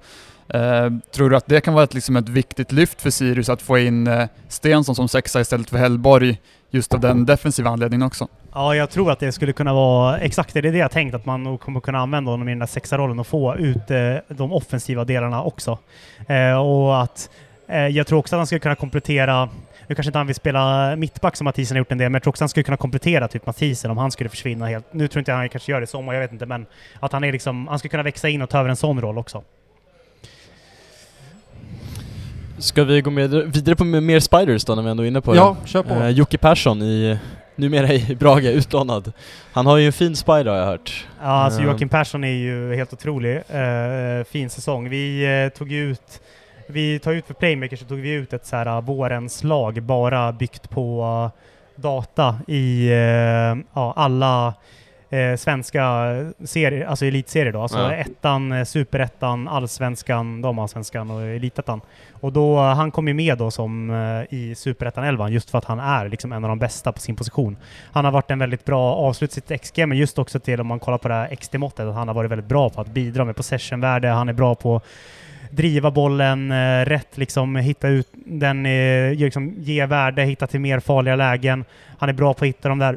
Eh, 0.54 0.90
tror 1.10 1.30
du 1.30 1.36
att 1.36 1.46
det 1.46 1.60
kan 1.60 1.74
vara 1.74 1.84
ett, 1.84 1.94
liksom 1.94 2.16
ett 2.16 2.28
viktigt 2.28 2.72
lyft 2.72 3.02
för 3.02 3.10
Sirius 3.10 3.48
att 3.48 3.62
få 3.62 3.78
in 3.78 4.06
eh, 4.06 4.28
Stensson 4.48 4.94
som 4.94 5.08
sexa 5.08 5.40
istället 5.40 5.70
för 5.70 5.78
Hellborg, 5.78 6.38
just 6.70 6.94
av 6.94 7.00
den 7.00 7.26
defensiva 7.26 7.70
anledningen 7.70 8.06
också? 8.06 8.28
Ja, 8.52 8.74
jag 8.74 8.90
tror 8.90 9.10
att 9.12 9.20
det 9.20 9.32
skulle 9.32 9.52
kunna 9.52 9.74
vara 9.74 10.18
exakt 10.18 10.54
det. 10.54 10.60
Det 10.60 10.68
är 10.68 10.72
det 10.72 10.78
jag 10.78 10.90
tänkt, 10.90 11.14
att 11.14 11.26
man 11.26 11.42
nog 11.42 11.60
kommer 11.60 11.80
kunna 11.80 11.98
använda 11.98 12.30
honom 12.30 12.48
i 12.48 12.52
den 12.52 12.58
där 12.58 12.66
sexarollen 12.66 13.18
och 13.18 13.26
få 13.26 13.56
ut 13.56 13.90
eh, 13.90 14.14
de 14.28 14.52
offensiva 14.52 15.04
delarna 15.04 15.42
också. 15.42 15.78
Eh, 16.28 16.60
och 16.60 17.02
att 17.02 17.30
eh, 17.68 17.86
jag 17.86 18.06
tror 18.06 18.18
också 18.18 18.36
att 18.36 18.38
han 18.38 18.46
skulle 18.46 18.60
kunna 18.60 18.74
komplettera 18.74 19.48
nu 19.90 19.94
kanske 19.94 20.08
inte 20.08 20.18
han 20.18 20.26
vill 20.26 20.36
spela 20.36 20.96
mittback 20.96 21.36
som 21.36 21.44
Mathisen 21.44 21.74
har 21.74 21.78
gjort 21.78 21.92
en 21.92 21.98
del, 21.98 22.10
men 22.10 22.14
jag 22.14 22.22
tror 22.22 22.30
också 22.30 22.42
han 22.42 22.48
skulle 22.48 22.64
kunna 22.64 22.76
komplettera 22.76 23.28
typ 23.28 23.46
Mathisen 23.46 23.90
om 23.90 23.98
han 23.98 24.10
skulle 24.10 24.30
försvinna 24.30 24.66
helt. 24.66 24.92
Nu 24.92 25.08
tror 25.08 25.18
inte 25.18 25.30
jag 25.30 25.36
han 25.36 25.48
kanske 25.48 25.72
gör 25.72 25.80
det 25.80 25.84
i 25.84 25.86
sommar, 25.86 26.14
jag 26.14 26.20
vet 26.20 26.32
inte, 26.32 26.46
men 26.46 26.66
att 27.00 27.12
han 27.12 27.24
är 27.24 27.32
liksom, 27.32 27.68
han 27.68 27.78
skulle 27.78 27.90
kunna 27.90 28.02
växa 28.02 28.28
in 28.28 28.42
och 28.42 28.50
ta 28.50 28.58
över 28.58 28.70
en 28.70 28.76
sån 28.76 29.00
roll 29.00 29.18
också. 29.18 29.42
Ska 32.60 32.84
vi 32.84 33.00
gå 33.00 33.10
med, 33.10 33.30
vidare 33.30 33.76
på 33.76 33.84
mer 33.84 34.20
Spiders 34.20 34.64
då 34.64 34.74
när 34.74 34.82
vi 34.82 34.90
ändå 34.90 35.02
är 35.02 35.06
inne 35.06 35.20
på 35.20 35.36
Ja, 35.36 35.56
det? 35.62 35.68
kör 35.68 35.82
på. 35.82 35.94
Eh, 35.94 36.08
Jocke 36.08 36.38
Persson 36.38 36.82
i, 36.82 37.18
numera 37.56 37.92
i 37.92 38.16
Braga, 38.16 38.50
utlånad. 38.50 39.12
Han 39.52 39.66
har 39.66 39.76
ju 39.76 39.86
en 39.86 39.92
fin 39.92 40.16
spider 40.16 40.46
har 40.46 40.56
jag 40.56 40.66
hört. 40.66 41.06
Ja, 41.22 41.26
alltså 41.26 41.60
Ja. 41.60 41.66
Joakim 41.66 41.88
Persson 41.88 42.24
är 42.24 42.32
ju 42.32 42.74
helt 42.74 42.92
otrolig. 42.92 43.36
Eh, 43.36 44.24
fin 44.30 44.50
säsong. 44.50 44.88
Vi 44.88 45.24
eh, 45.44 45.58
tog 45.58 45.72
ut, 45.72 46.20
vi 46.66 46.98
tar 46.98 47.12
ut 47.12 47.26
för 47.26 47.34
Playmaker 47.34 47.76
så 47.76 47.84
tog 47.84 47.98
vi 48.00 48.10
ut 48.10 48.32
ett 48.32 48.46
så 48.46 48.56
här 48.56 48.66
uh, 48.66 48.80
vårens 48.84 49.44
lag 49.44 49.82
bara 49.82 50.32
byggt 50.32 50.70
på 50.70 51.02
uh, 51.02 51.40
data 51.82 52.38
i 52.46 52.88
uh, 52.90 53.62
ja, 53.74 53.92
alla 53.96 54.54
eh, 55.10 55.36
svenska 55.36 55.82
serier, 56.44 56.86
alltså 56.86 57.06
elitserier 57.06 57.52
då. 57.52 57.62
Alltså 57.62 57.78
Ja. 57.78 57.92
ettan, 57.92 58.52
eh, 58.52 58.64
superettan, 58.64 59.48
allsvenskan, 59.48 60.42
damallsvenskan 60.42 61.10
och 61.10 61.22
elitettan. 61.22 61.80
Och 62.20 62.32
då, 62.32 62.58
eh, 62.58 62.74
han 62.74 62.90
kom 62.90 63.08
ju 63.08 63.14
med 63.14 63.38
då 63.38 63.50
som 63.50 63.90
eh, 63.90 64.34
i 64.34 64.54
superettan 64.54 65.04
11 65.04 65.28
just 65.28 65.50
för 65.50 65.58
att 65.58 65.64
han 65.64 65.80
är 65.80 66.08
liksom 66.08 66.32
en 66.32 66.44
av 66.44 66.48
de 66.48 66.58
bästa 66.58 66.92
på 66.92 67.00
sin 67.00 67.16
position. 67.16 67.56
Han 67.92 68.04
har 68.04 68.12
varit 68.12 68.30
en 68.30 68.38
väldigt 68.38 68.64
bra 68.64 68.94
avslut 68.94 69.32
sitt 69.32 69.62
XG, 69.62 69.86
men 69.86 69.98
just 69.98 70.18
också 70.18 70.40
till 70.40 70.60
om 70.60 70.66
man 70.66 70.78
kollar 70.80 70.98
på 70.98 71.08
det 71.08 71.14
här 71.14 71.34
XT-måttet, 71.36 71.86
att 71.86 71.94
han 71.94 72.08
har 72.08 72.14
varit 72.14 72.30
väldigt 72.30 72.48
bra 72.48 72.70
på 72.70 72.80
att 72.80 72.88
bidra 72.88 73.24
med 73.24 73.36
possession-värde, 73.36 74.08
han 74.08 74.28
är 74.28 74.32
bra 74.32 74.54
på 74.54 74.80
driva 75.50 75.90
bollen 75.90 76.52
eh, 76.52 76.84
rätt, 76.84 77.18
liksom 77.18 77.56
hitta 77.56 77.88
ut 77.88 78.08
den, 78.12 78.66
eh, 78.66 79.14
liksom, 79.14 79.54
ge 79.58 79.86
värde, 79.86 80.22
hitta 80.22 80.46
till 80.46 80.60
mer 80.60 80.80
farliga 80.80 81.16
lägen. 81.16 81.64
Han 81.98 82.08
är 82.08 82.12
bra 82.12 82.34
på 82.34 82.44
att 82.44 82.48
hitta 82.48 82.68
de 82.68 82.78
där 82.78 82.96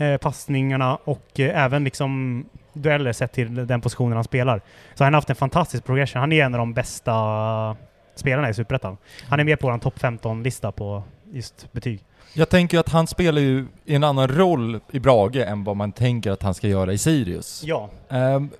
eh, 0.00 0.16
passningarna 0.16 0.96
och 0.96 1.40
eh, 1.40 1.64
även 1.64 1.84
liksom 1.84 2.44
dueller 2.72 3.12
sett 3.12 3.32
till 3.32 3.66
den 3.66 3.80
positionen 3.80 4.12
han 4.12 4.24
spelar. 4.24 4.60
Så 4.94 5.04
han 5.04 5.12
har 5.12 5.18
haft 5.18 5.30
en 5.30 5.36
fantastisk 5.36 5.84
progression. 5.84 6.20
Han 6.20 6.32
är 6.32 6.44
en 6.44 6.54
av 6.54 6.58
de 6.58 6.72
bästa 6.72 7.76
spelarna 8.14 8.50
i 8.50 8.54
Superettan. 8.54 8.96
Han 9.28 9.40
är 9.40 9.44
med 9.44 9.60
på 9.60 9.70
vår 9.70 9.78
topp 9.78 9.98
15-lista 9.98 10.72
på 10.72 11.02
just 11.32 11.72
betyg. 11.72 12.04
Jag 12.34 12.48
tänker 12.48 12.78
att 12.78 12.88
han 12.88 13.06
spelar 13.06 13.40
ju 13.40 13.66
i 13.84 13.94
en 13.94 14.04
annan 14.04 14.28
roll 14.28 14.80
i 14.92 15.00
Brage 15.00 15.36
än 15.36 15.64
vad 15.64 15.76
man 15.76 15.92
tänker 15.92 16.30
att 16.30 16.42
han 16.42 16.54
ska 16.54 16.68
göra 16.68 16.92
i 16.92 16.98
Sirius. 16.98 17.62
Ja, 17.64 17.90
Ehm, 18.08 18.50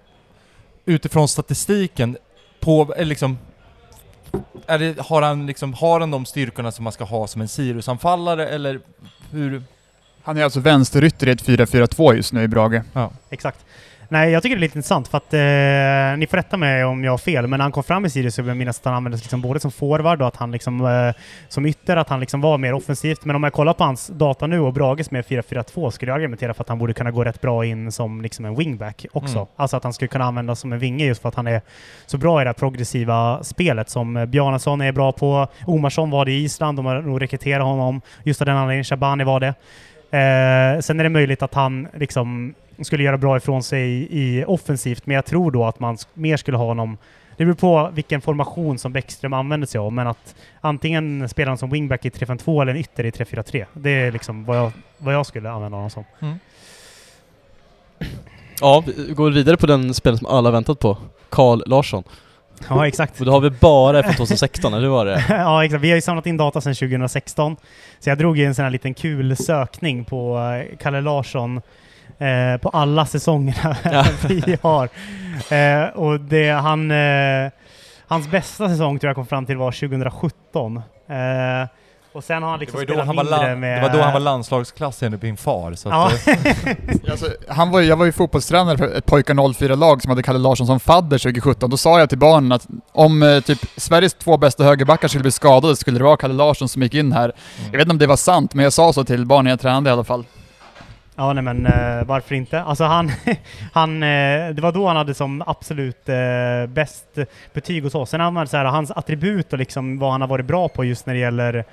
utifrån 0.85 1.29
statistiken, 1.29 2.17
på, 2.61 2.95
eller 2.97 3.05
liksom, 3.05 3.39
det, 4.67 5.01
har, 5.01 5.23
han 5.23 5.47
liksom, 5.47 5.75
har 5.75 6.01
han 6.01 6.11
de 6.11 6.27
styrkorna 6.27 6.73
som 6.73 6.85
man 6.85 6.93
ska 6.93 7.05
ha 7.05 7.27
som 7.27 7.41
en 7.41 7.49
Sirius-anfallare 7.49 8.49
eller 8.49 8.81
hur? 9.31 9.63
Han 10.23 10.37
är 10.37 10.45
alltså 10.45 10.61
vänsterytter 10.61 11.29
i 11.29 11.31
ett 11.31 11.45
4-4-2 11.45 12.15
just 12.15 12.33
nu 12.33 12.43
i 12.43 12.49
Brage. 12.49 12.83
exakt. 13.31 13.65
Nej, 14.13 14.31
jag 14.31 14.43
tycker 14.43 14.57
det 14.57 14.59
är 14.59 14.61
lite 14.61 14.79
intressant 14.79 15.09
för 15.09 15.19
att 15.19 15.35
eh, 15.35 16.19
ni 16.19 16.27
får 16.31 16.37
rätta 16.37 16.57
mig 16.57 16.85
om 16.85 17.05
jag 17.05 17.13
har 17.13 17.19
fel, 17.19 17.47
men 17.47 17.59
när 17.59 17.65
han 17.65 17.73
kom 17.73 17.83
fram 17.83 18.05
i 18.05 18.11
Sirius 18.11 18.35
så 18.35 18.43
vill 18.43 18.49
jag 18.49 18.57
minnas 18.57 18.79
att 18.79 18.85
han 18.85 18.95
användes 18.95 19.21
liksom 19.21 19.41
både 19.41 19.61
som 19.61 19.73
forward 19.73 20.23
och 20.23 20.29
att 20.29 20.37
han 20.37 20.51
liksom 20.51 20.87
eh, 20.87 21.23
som 21.49 21.67
ytter, 21.67 21.97
att 21.97 22.09
han 22.09 22.21
liksom 22.21 22.41
var 22.41 22.59
mer 22.59 22.73
offensivt. 22.73 23.25
Men 23.25 23.37
om 23.37 23.43
jag 23.43 23.53
kollar 23.53 23.73
på 23.73 23.85
hans 23.85 24.07
data 24.07 24.47
nu 24.47 24.61
och 24.61 24.73
Brages 24.73 25.11
med 25.11 25.25
4-4-2 25.25 25.91
skulle 25.91 26.11
jag 26.11 26.17
argumentera 26.17 26.55
för 26.55 26.63
att 26.63 26.69
han 26.69 26.79
borde 26.79 26.93
kunna 26.93 27.11
gå 27.11 27.25
rätt 27.25 27.41
bra 27.41 27.65
in 27.65 27.93
som 27.93 28.23
liksom 28.23 28.45
en 28.45 28.55
wingback 28.55 29.07
också. 29.13 29.37
Mm. 29.37 29.49
Alltså 29.57 29.77
att 29.77 29.85
han 29.85 29.93
skulle 29.93 30.09
kunna 30.09 30.25
användas 30.25 30.61
som 30.61 30.73
en 30.73 30.79
vinge 30.79 31.05
just 31.05 31.23
för 31.23 31.29
att 31.29 31.35
han 31.35 31.47
är 31.47 31.61
så 32.07 32.19
bra 32.19 32.41
i 32.41 32.45
det 32.45 32.49
här 32.49 32.55
progressiva 32.55 33.43
spelet 33.43 33.91
som 33.91 34.17
eh, 34.17 34.27
Bjarnason 34.27 34.81
är 34.81 34.93
bra 34.93 35.13
på. 35.13 35.47
Omarsson 35.67 36.11
var 36.11 36.25
det 36.25 36.33
i 36.33 36.45
Island, 36.45 36.79
de 36.79 36.87
har 36.87 37.03
nog 37.03 37.23
rekryterat 37.23 37.65
honom 37.65 38.01
just 38.25 38.41
av 38.41 38.47
den 38.47 38.57
anledningen. 38.57 38.85
Shabani 38.85 39.25
var 39.25 39.41
det. 39.41 39.55
Eh, 40.11 40.81
sen 40.81 41.01
är 41.01 41.03
det 41.03 41.09
möjligt 41.09 41.43
att 41.43 41.55
han 41.55 41.89
liksom 41.95 42.55
skulle 42.83 43.03
göra 43.03 43.19
bra 43.19 43.37
ifrån 43.37 43.63
sig 43.63 43.83
i, 43.91 44.09
i 44.39 44.45
offensivt, 44.45 45.07
men 45.07 45.15
jag 45.15 45.25
tror 45.25 45.51
då 45.51 45.65
att 45.65 45.81
man 45.81 45.97
sk- 45.97 46.07
mer 46.15 46.37
skulle 46.37 46.57
ha 46.57 46.65
honom 46.65 46.99
det 47.37 47.45
beror 47.45 47.55
på 47.57 47.91
vilken 47.95 48.21
formation 48.21 48.79
som 48.79 48.93
Bäckström 48.93 49.33
använder 49.33 49.67
sig 49.67 49.79
av, 49.79 49.93
men 49.93 50.07
att 50.07 50.35
antingen 50.61 51.29
spela 51.29 51.49
honom 51.49 51.59
som 51.59 51.71
wingback 51.71 52.05
i 52.05 52.09
3-5-2 52.09 52.63
eller 52.63 52.73
en 52.73 52.79
ytter 52.79 53.05
i 53.07 53.11
3-4-3. 53.11 53.67
Det 53.73 53.91
är 53.91 54.13
liksom 54.13 54.45
vad 54.45 54.57
jag, 54.59 54.73
vad 54.99 55.15
jag 55.15 55.27
skulle 55.27 55.51
använda 55.51 55.77
honom 55.77 55.91
som. 55.91 56.05
Ja, 58.61 58.85
vi 58.87 59.13
går 59.13 59.31
vidare 59.31 59.57
på 59.57 59.67
den 59.67 59.95
spelare 59.95 60.19
som 60.19 60.27
alla 60.27 60.51
väntat 60.51 60.79
på. 60.79 60.97
Karl 61.29 61.63
Larsson. 61.67 62.05
Ja, 62.69 62.87
exakt. 62.87 63.21
Och 63.21 63.27
det 63.27 63.33
har 63.33 63.41
vi 63.41 63.51
bara 63.51 64.03
från 64.03 64.15
2016, 64.15 64.75
eller 64.75 64.83
hur 64.83 64.91
var 64.91 65.07
det? 65.07 65.25
ja, 65.29 65.65
exakt. 65.65 65.85
Vi 65.85 65.89
har 65.91 65.97
ju 65.97 66.01
samlat 66.01 66.27
in 66.27 66.37
data 66.37 66.61
sedan 66.61 66.75
2016. 66.75 67.57
Så 67.99 68.11
jag 68.11 68.19
drog 68.19 68.39
ju 68.39 68.45
en 68.45 68.55
sån 68.55 68.63
här 68.63 68.71
liten 68.71 68.95
kul 68.95 69.37
sökning 69.37 70.05
på 70.05 70.39
eh, 70.39 70.77
Kalle 70.79 71.01
Larsson 71.01 71.57
eh, 72.19 72.61
på 72.63 72.69
alla 72.69 73.07
säsongerna 73.07 73.77
Ja. 73.85 74.05
vi 74.29 74.57
har. 74.63 74.89
Eh, 75.55 75.89
och 75.89 76.21
det, 76.21 76.51
han, 76.51 76.91
eh, 76.91 77.51
hans 78.07 78.31
bästa 78.31 78.69
säsong 78.69 78.99
tror 78.99 79.09
jag 79.09 79.17
kom 79.17 79.27
fram 79.27 79.47
till 79.47 79.57
var 79.57 79.73
2017. 79.73 80.83
Och 82.13 82.25
sen 82.25 82.43
har 82.43 82.51
han 82.51 82.59
Det 82.59 82.65
liksom 82.65 82.79
var, 82.79 82.87
då 82.87 82.93
spelat 82.93 83.07
han 83.07 83.17
var 83.17 83.25
mindre 83.25 83.49
lan- 83.51 83.61
med... 83.61 83.83
det 83.83 83.89
var 83.89 83.97
då 83.97 84.03
han 84.03 84.13
var 84.13 84.21
landslagsklass 84.21 85.03
enligt 85.03 85.23
min 85.23 85.37
far. 85.37 85.75
Så 85.75 85.89
Ja, 85.89 86.07
att, 86.07 86.29
eh, 86.29 87.11
Alltså, 87.11 87.27
han 87.49 87.71
var, 87.71 87.81
jag 87.81 87.97
var 87.97 88.05
ju 88.05 88.13
fotbollstränare 88.13 88.79
för 88.79 88.97
ett 88.97 89.07
pojkar 89.07 89.35
04-lag 89.35 90.03
som 90.03 90.11
hade 90.11 90.23
Kalle 90.23 90.39
Larsson 90.39 90.67
som 90.67 90.81
fadder 90.81 91.19
2017. 91.19 91.71
Då 91.71 91.77
sa 91.77 91.99
jag 91.99 92.09
till 92.09 92.19
barnen 92.19 92.53
att 92.53 92.67
om 92.93 93.23
eh, 93.23 93.41
typ 93.41 93.59
Sveriges 93.77 94.15
två 94.15 94.37
bästa 94.37 94.65
högerbackar 94.65 95.09
skulle 95.09 95.23
bli 95.23 95.31
skadade 95.31 95.77
skulle 95.77 95.99
det 95.99 96.05
vara 96.05 96.17
Kalle 96.17 96.35
Larsson 96.35 96.69
som 96.69 96.83
gick 96.83 96.95
in 96.95 97.13
här. 97.13 97.33
Jag 97.65 97.73
vet 97.73 97.81
inte 97.81 97.91
om 97.93 97.99
det 97.99 98.07
var 98.07 98.17
sant, 98.17 98.55
men 98.55 98.63
jag 98.65 98.73
sa 98.73 98.93
så 98.93 99.05
till 99.05 99.27
barnen 99.27 99.51
jag 99.51 99.61
tränade 99.61 99.91
i 99.91 99.93
alla 99.93 100.05
fall. 100.05 100.25
Ja, 101.17 101.33
nej 101.33 101.43
men 101.45 101.67
eh, 101.67 102.05
varför 102.07 102.35
inte? 102.35 102.63
Alltså 102.63 102.85
han, 102.85 103.13
han, 103.73 104.03
eh, 104.03 104.49
det 104.55 104.61
var 104.63 104.73
då 104.73 104.87
han 104.87 104.97
hade 104.97 105.15
som 105.15 105.43
absolut 105.47 106.09
eh, 106.09 106.17
bäst 106.69 107.05
betyg 107.55 107.85
hos 107.85 107.95
oss. 107.95 108.11
Sen 108.11 108.21
har 108.21 108.31
man 108.31 108.47
så 108.47 108.57
här, 108.57 108.65
hans 108.65 108.91
attribut 108.91 109.53
och 109.53 109.59
liksom 109.59 109.99
vad 109.99 110.13
han 110.13 110.21
har 110.21 110.29
varit 110.29 110.47
bra 110.47 110.69
på 110.69 110.85
just 110.85 111.07
när 111.07 111.15
det 111.15 111.21
gäller 111.21 111.65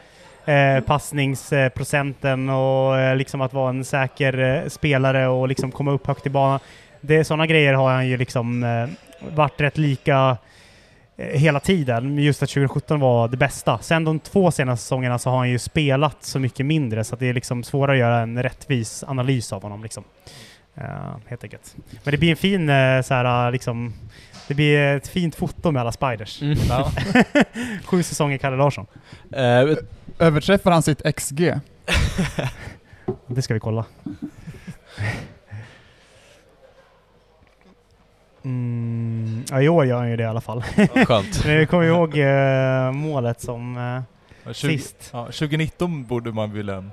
eh, 0.47 0.79
passningsprocenten 0.79 2.49
och 2.49 2.99
eh, 2.99 3.15
liksom 3.15 3.41
att 3.41 3.53
vara 3.53 3.69
en 3.69 3.85
säker 3.85 4.39
eh, 4.39 4.69
spelare 4.69 5.27
och 5.27 5.47
liksom 5.47 5.71
komma 5.71 5.91
upp 5.91 6.07
högt 6.07 6.25
i 6.25 6.29
banan. 6.29 6.59
Det, 7.01 7.23
sådana 7.23 7.47
grejer 7.47 7.73
har 7.73 7.89
han 7.89 8.07
ju 8.07 8.17
liksom 8.17 8.65
varit 9.19 9.61
rätt 9.61 9.77
lika 9.77 10.37
hela 11.17 11.59
tiden. 11.59 12.15
Men 12.15 12.23
Just 12.23 12.43
att 12.43 12.49
2017 12.49 12.99
var 12.99 13.27
det 13.27 13.37
bästa. 13.37 13.79
Sen 13.81 14.03
de 14.03 14.19
två 14.19 14.51
senaste 14.51 14.83
säsongerna 14.83 15.19
så 15.19 15.29
har 15.29 15.37
han 15.37 15.49
ju 15.49 15.59
spelat 15.59 16.23
så 16.23 16.39
mycket 16.39 16.65
mindre 16.65 17.03
så 17.03 17.13
att 17.13 17.19
det 17.19 17.29
är 17.29 17.33
liksom 17.33 17.63
svårare 17.63 17.91
att 17.91 17.99
göra 17.99 18.19
en 18.19 18.43
rättvis 18.43 19.03
analys 19.07 19.53
av 19.53 19.61
honom. 19.61 19.83
Liksom. 19.83 20.03
Uh, 20.77 21.17
helt 21.27 21.43
enkelt. 21.43 21.75
Men 22.03 22.11
det 22.11 22.17
blir 22.17 22.31
en 22.31 22.37
fin 22.37 22.69
eh, 22.69 23.01
så 23.01 23.13
här, 23.13 23.51
liksom, 23.51 23.93
det 24.47 24.53
blir 24.53 24.79
ett 24.79 25.07
fint 25.07 25.35
foto 25.35 25.71
med 25.71 25.81
alla 25.81 25.91
spiders. 25.91 26.41
Mm. 26.41 26.57
Sju 27.85 28.03
säsonger 28.03 28.37
Kalle 28.37 28.57
Larsson. 28.57 28.85
Överträffar 30.19 30.71
han 30.71 30.83
sitt 30.83 31.15
XG? 31.15 31.53
Det 33.27 33.41
ska 33.41 33.53
vi 33.53 33.59
kolla. 33.59 33.85
Mm, 38.43 39.43
ja, 39.49 39.61
i 39.61 39.69
år 39.69 39.85
gör 39.85 39.97
han 39.97 40.09
ju 40.09 40.17
det 40.17 40.23
i 40.23 40.25
alla 40.25 40.41
fall. 40.41 40.61
skönt. 41.05 41.41
Men 41.45 41.55
jag 41.55 41.69
kommer 41.69 41.85
ihåg 41.85 42.17
eh, 42.17 42.91
målet 42.91 43.41
som 43.41 43.77
eh, 44.45 44.53
20, 44.53 44.77
sist. 44.77 45.09
ja, 45.13 45.25
2019 45.25 46.03
borde 46.05 46.31
man 46.31 46.51
vilja... 46.51 46.83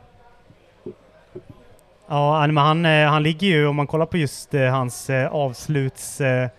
Ja, 2.09 2.47
men 2.47 2.57
han, 2.57 2.87
eh, 2.87 3.09
han 3.09 3.23
ligger 3.23 3.47
ju, 3.47 3.67
om 3.67 3.77
man 3.77 3.87
kollar 3.87 4.07
på 4.07 4.17
just 4.17 4.55
eh, 4.55 4.63
hans 4.63 5.11
eh, 5.11 5.33
avslutsbetyg, 5.33 6.43
eh, 6.45 6.51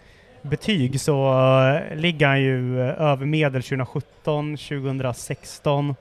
betyg 0.41 1.01
så 1.01 1.27
eh, 1.91 1.95
ligger 1.97 2.27
han 2.27 2.41
ju 2.41 2.81
eh, 2.81 3.01
över 3.01 3.25
medel 3.25 3.63
2017, 3.63 4.57
2016. 4.57 5.95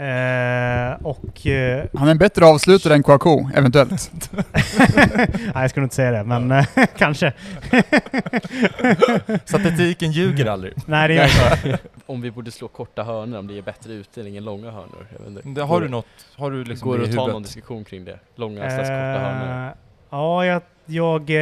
Eh, 0.00 0.92
och... 1.02 1.46
Eh, 1.46 1.84
Han 1.94 2.06
är 2.06 2.10
en 2.10 2.18
bättre 2.18 2.46
avslutare 2.46 2.94
än 2.94 3.02
Kouakou, 3.02 3.48
eventuellt. 3.54 4.10
nej, 4.32 5.52
jag 5.54 5.70
skulle 5.70 5.84
inte 5.84 5.94
säga 5.96 6.10
det, 6.10 6.24
men 6.24 6.50
eh, 6.50 6.64
kanske. 6.96 7.32
Statistiken 9.44 10.12
ljuger 10.12 10.46
aldrig. 10.46 10.72
nej, 10.86 11.08
det 11.08 11.14
gör 11.14 11.24
inte. 11.24 11.78
Om 12.06 12.20
vi 12.20 12.30
borde 12.30 12.50
slå 12.50 12.68
korta 12.68 13.02
hörnor, 13.02 13.38
om 13.38 13.46
det 13.46 13.54
ger 13.54 13.62
bättre 13.62 13.92
utdelning 13.92 14.36
än 14.36 14.44
långa 14.44 14.70
hörnor. 14.70 15.06
Det, 15.54 15.60
har 15.60 15.68
Går 15.68 15.80
du 15.80 15.88
något, 15.88 16.06
har 16.36 16.50
du 16.50 16.64
liksom 16.64 16.88
Går 16.88 16.98
det 16.98 17.04
att 17.04 17.14
ta 17.14 17.26
någon 17.26 17.42
diskussion 17.42 17.84
kring 17.84 18.04
det? 18.04 18.18
Långa 18.36 18.60
slags 18.60 18.88
korta 18.88 19.18
hörnor? 19.18 19.66
Eh, 19.68 19.72
ja, 20.10 20.44
jag, 20.46 20.62
jag, 20.90 21.30
eh, 21.30 21.36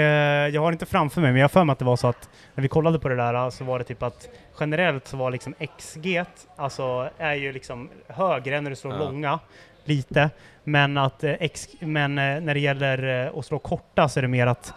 jag 0.55 0.63
har 0.63 0.73
inte 0.73 0.87
framför 0.87 1.21
mig, 1.21 1.31
men 1.33 1.41
jag 1.41 1.45
har 1.45 1.49
för 1.49 1.65
mig 1.65 1.73
att 1.73 1.79
det 1.79 1.85
var 1.85 1.97
så 1.97 2.09
att 2.09 2.29
när 2.55 2.63
vi 2.63 2.69
kollade 2.69 2.99
på 2.99 3.09
det 3.09 3.17
där 3.17 3.51
så 3.51 3.65
var 3.65 3.79
det 3.79 3.85
typ 3.85 4.03
att 4.03 4.29
generellt 4.61 5.07
så 5.09 5.17
var 5.17 5.31
liksom 5.31 5.55
XG, 5.79 6.23
alltså 6.57 7.11
är 7.19 7.35
ju 7.35 7.53
liksom 7.53 7.91
högre 8.09 8.61
när 8.61 8.71
du 8.71 8.77
slår 8.77 8.93
Ja. 8.93 8.99
långa, 8.99 9.39
lite. 9.85 10.31
Men 10.65 10.99
att 10.99 11.25
eh, 11.25 11.33
X, 11.41 11.69
men 11.81 12.19
eh, 12.19 12.41
när 12.41 12.55
det 12.55 12.61
gäller 12.61 13.31
att 13.39 13.47
slå 13.47 13.59
korta 13.59 14.09
så 14.09 14.21
är 14.21 14.23
det 14.23 14.29
mer 14.29 14.47
att, 14.47 14.75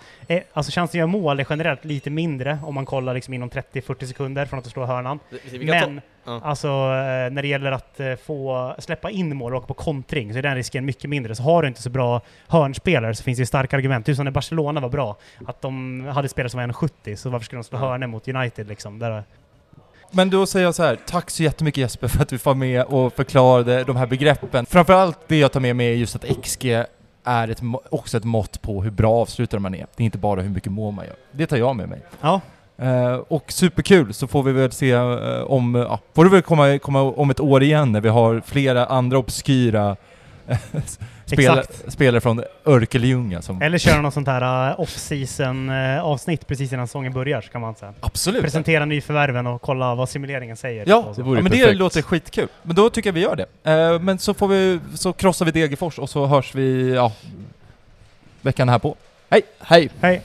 alltså 0.53 0.71
chansen 0.71 0.83
att 0.83 0.93
göra 0.93 1.07
mål 1.07 1.39
är 1.39 1.45
generellt 1.49 1.85
lite 1.85 2.09
mindre 2.09 2.59
om 2.63 2.75
man 2.75 2.85
kollar 2.85 3.13
liksom 3.13 3.33
inom 3.33 3.49
30-40 3.49 4.05
sekunder 4.05 4.45
från 4.45 4.59
att 4.59 4.65
du 4.65 4.71
slår 4.71 4.85
hörnan. 4.85 5.19
Men 5.85 6.01
ja. 6.23 6.41
alltså 6.43 6.67
eh, 6.67 7.31
när 7.31 7.41
det 7.41 7.47
gäller 7.47 7.71
att 7.71 7.99
eh, 7.99 8.15
få 8.15 8.75
släppa 8.79 9.09
in 9.09 9.35
mål 9.35 9.53
och 9.53 9.57
åka 9.57 9.67
på 9.67 9.73
kontring 9.73 10.33
så 10.33 10.37
är 10.39 10.43
den 10.43 10.55
risken 10.55 10.85
mycket 10.85 11.09
mindre. 11.09 11.35
Så 11.35 11.43
har 11.43 11.61
du 11.61 11.67
inte 11.67 11.81
så 11.81 11.89
bra 11.89 12.21
hörnspelare 12.47 13.15
så 13.15 13.23
finns 13.23 13.37
det 13.37 13.41
ju 13.41 13.45
starka 13.45 13.77
argument. 13.77 14.05
Typ 14.05 14.15
som 14.15 14.25
när 14.25 14.31
Barcelona 14.31 14.79
var 14.81 14.89
bra, 14.89 15.17
att 15.47 15.61
de 15.61 16.05
hade 16.05 16.29
spelare 16.29 16.49
som 16.49 16.59
var 16.59 16.67
1,70 16.67 17.15
så 17.15 17.29
varför 17.29 17.45
skulle 17.45 17.59
de 17.59 17.63
slå 17.63 17.79
Ja. 17.79 17.85
hörnor 17.89 18.07
mot 18.07 18.27
United 18.27 18.67
liksom? 18.67 18.99
Där, 18.99 19.23
Men 20.11 20.29
då 20.29 20.45
säger 20.45 20.65
jag 20.65 20.75
så 20.75 20.83
här, 20.83 20.97
tack 21.07 21.29
så 21.29 21.43
jättemycket 21.43 21.81
Jesper 21.81 22.07
för 22.07 22.21
att 22.21 22.29
du 22.29 22.37
var 22.37 22.53
med 22.55 22.83
och 22.83 23.13
förklarade 23.13 23.83
de 23.83 23.95
här 23.95 24.05
begreppen. 24.07 24.65
Framförallt 24.65 25.19
det 25.27 25.37
jag 25.39 25.51
tar 25.51 25.59
med 25.59 25.75
mig 25.75 25.87
är 25.87 25.93
just 25.95 26.15
att 26.15 26.25
XG 26.43 26.65
är 27.23 27.47
ett, 27.47 27.61
också 27.89 28.17
ett 28.17 28.23
mått 28.23 28.61
på 28.61 28.83
hur 28.83 28.91
bra 28.91 29.13
avslutare 29.13 29.59
man 29.59 29.75
är. 29.75 29.85
Det 29.95 30.03
är 30.03 30.05
inte 30.05 30.17
bara 30.17 30.41
hur 30.41 30.49
mycket 30.49 30.71
mål 30.71 30.93
man 30.93 31.05
gör. 31.05 31.15
Det 31.31 31.45
tar 31.47 31.57
jag 31.57 31.75
med 31.75 31.89
mig. 31.89 32.01
ja, 32.21 32.41
Eh, 32.81 33.13
och 33.27 33.51
superkul, 33.51 34.13
så 34.13 34.27
får 34.27 34.43
vi 34.43 34.51
väl 34.51 34.71
se 34.71 34.91
eh, 34.91 35.41
om, 35.41 35.75
ja, 35.75 35.99
får 36.13 36.23
du 36.23 36.29
väl 36.29 36.41
komma, 36.41 36.79
komma 36.79 37.01
om 37.01 37.29
ett 37.29 37.39
år 37.39 37.63
igen 37.63 37.91
när 37.91 38.01
vi 38.01 38.09
har 38.09 38.41
flera 38.45 38.85
andra 38.85 39.17
obskyra 39.17 39.95
eh, 40.47 40.57
spel, 41.25 41.61
spelare 41.87 42.21
från 42.21 42.43
Örkelljunga 42.65 43.41
som... 43.41 43.61
eller 43.61 43.77
köra 43.77 44.01
något 44.01 44.13
sånt 44.13 44.27
här 44.27 44.71
uh, 44.71 44.79
off-season 44.79 45.69
uh, 45.69 46.05
avsnitt 46.05 46.47
precis 46.47 46.73
innan 46.73 46.87
säsongen 46.87 47.13
börjar 47.13 47.41
så 47.41 47.49
kan 47.49 47.61
man 47.61 47.75
säga. 47.75 47.93
Absolut! 47.99 48.41
Presentera 48.41 48.85
nyförvärven 48.85 49.47
och 49.47 49.61
kolla 49.61 49.95
vad 49.95 50.09
simuleringen 50.09 50.57
säger. 50.57 50.85
Ja, 50.87 51.13
det 51.15 51.21
vore 51.21 51.39
ja, 51.39 51.43
men 51.43 51.51
det 51.51 51.57
perfekt. 51.57 51.79
låter 51.79 52.01
skitkul. 52.01 52.47
Men 52.63 52.75
då 52.75 52.89
tycker 52.89 53.09
jag 53.09 53.13
vi 53.13 53.21
gör 53.21 53.35
det. 53.35 53.71
Eh, 53.71 53.99
men 53.99 54.19
så 54.19 54.33
får 54.33 54.47
vi, 54.47 54.79
så 54.95 55.13
krossar 55.13 55.45
vi 55.45 55.51
Degerfors 55.51 55.99
och 55.99 56.09
så 56.09 56.25
hörs 56.25 56.55
vi, 56.55 56.93
ja, 56.95 57.11
veckan 58.41 58.69
här 58.69 58.79
på. 58.79 58.95
Hej! 59.29 59.41
Hej! 59.59 60.21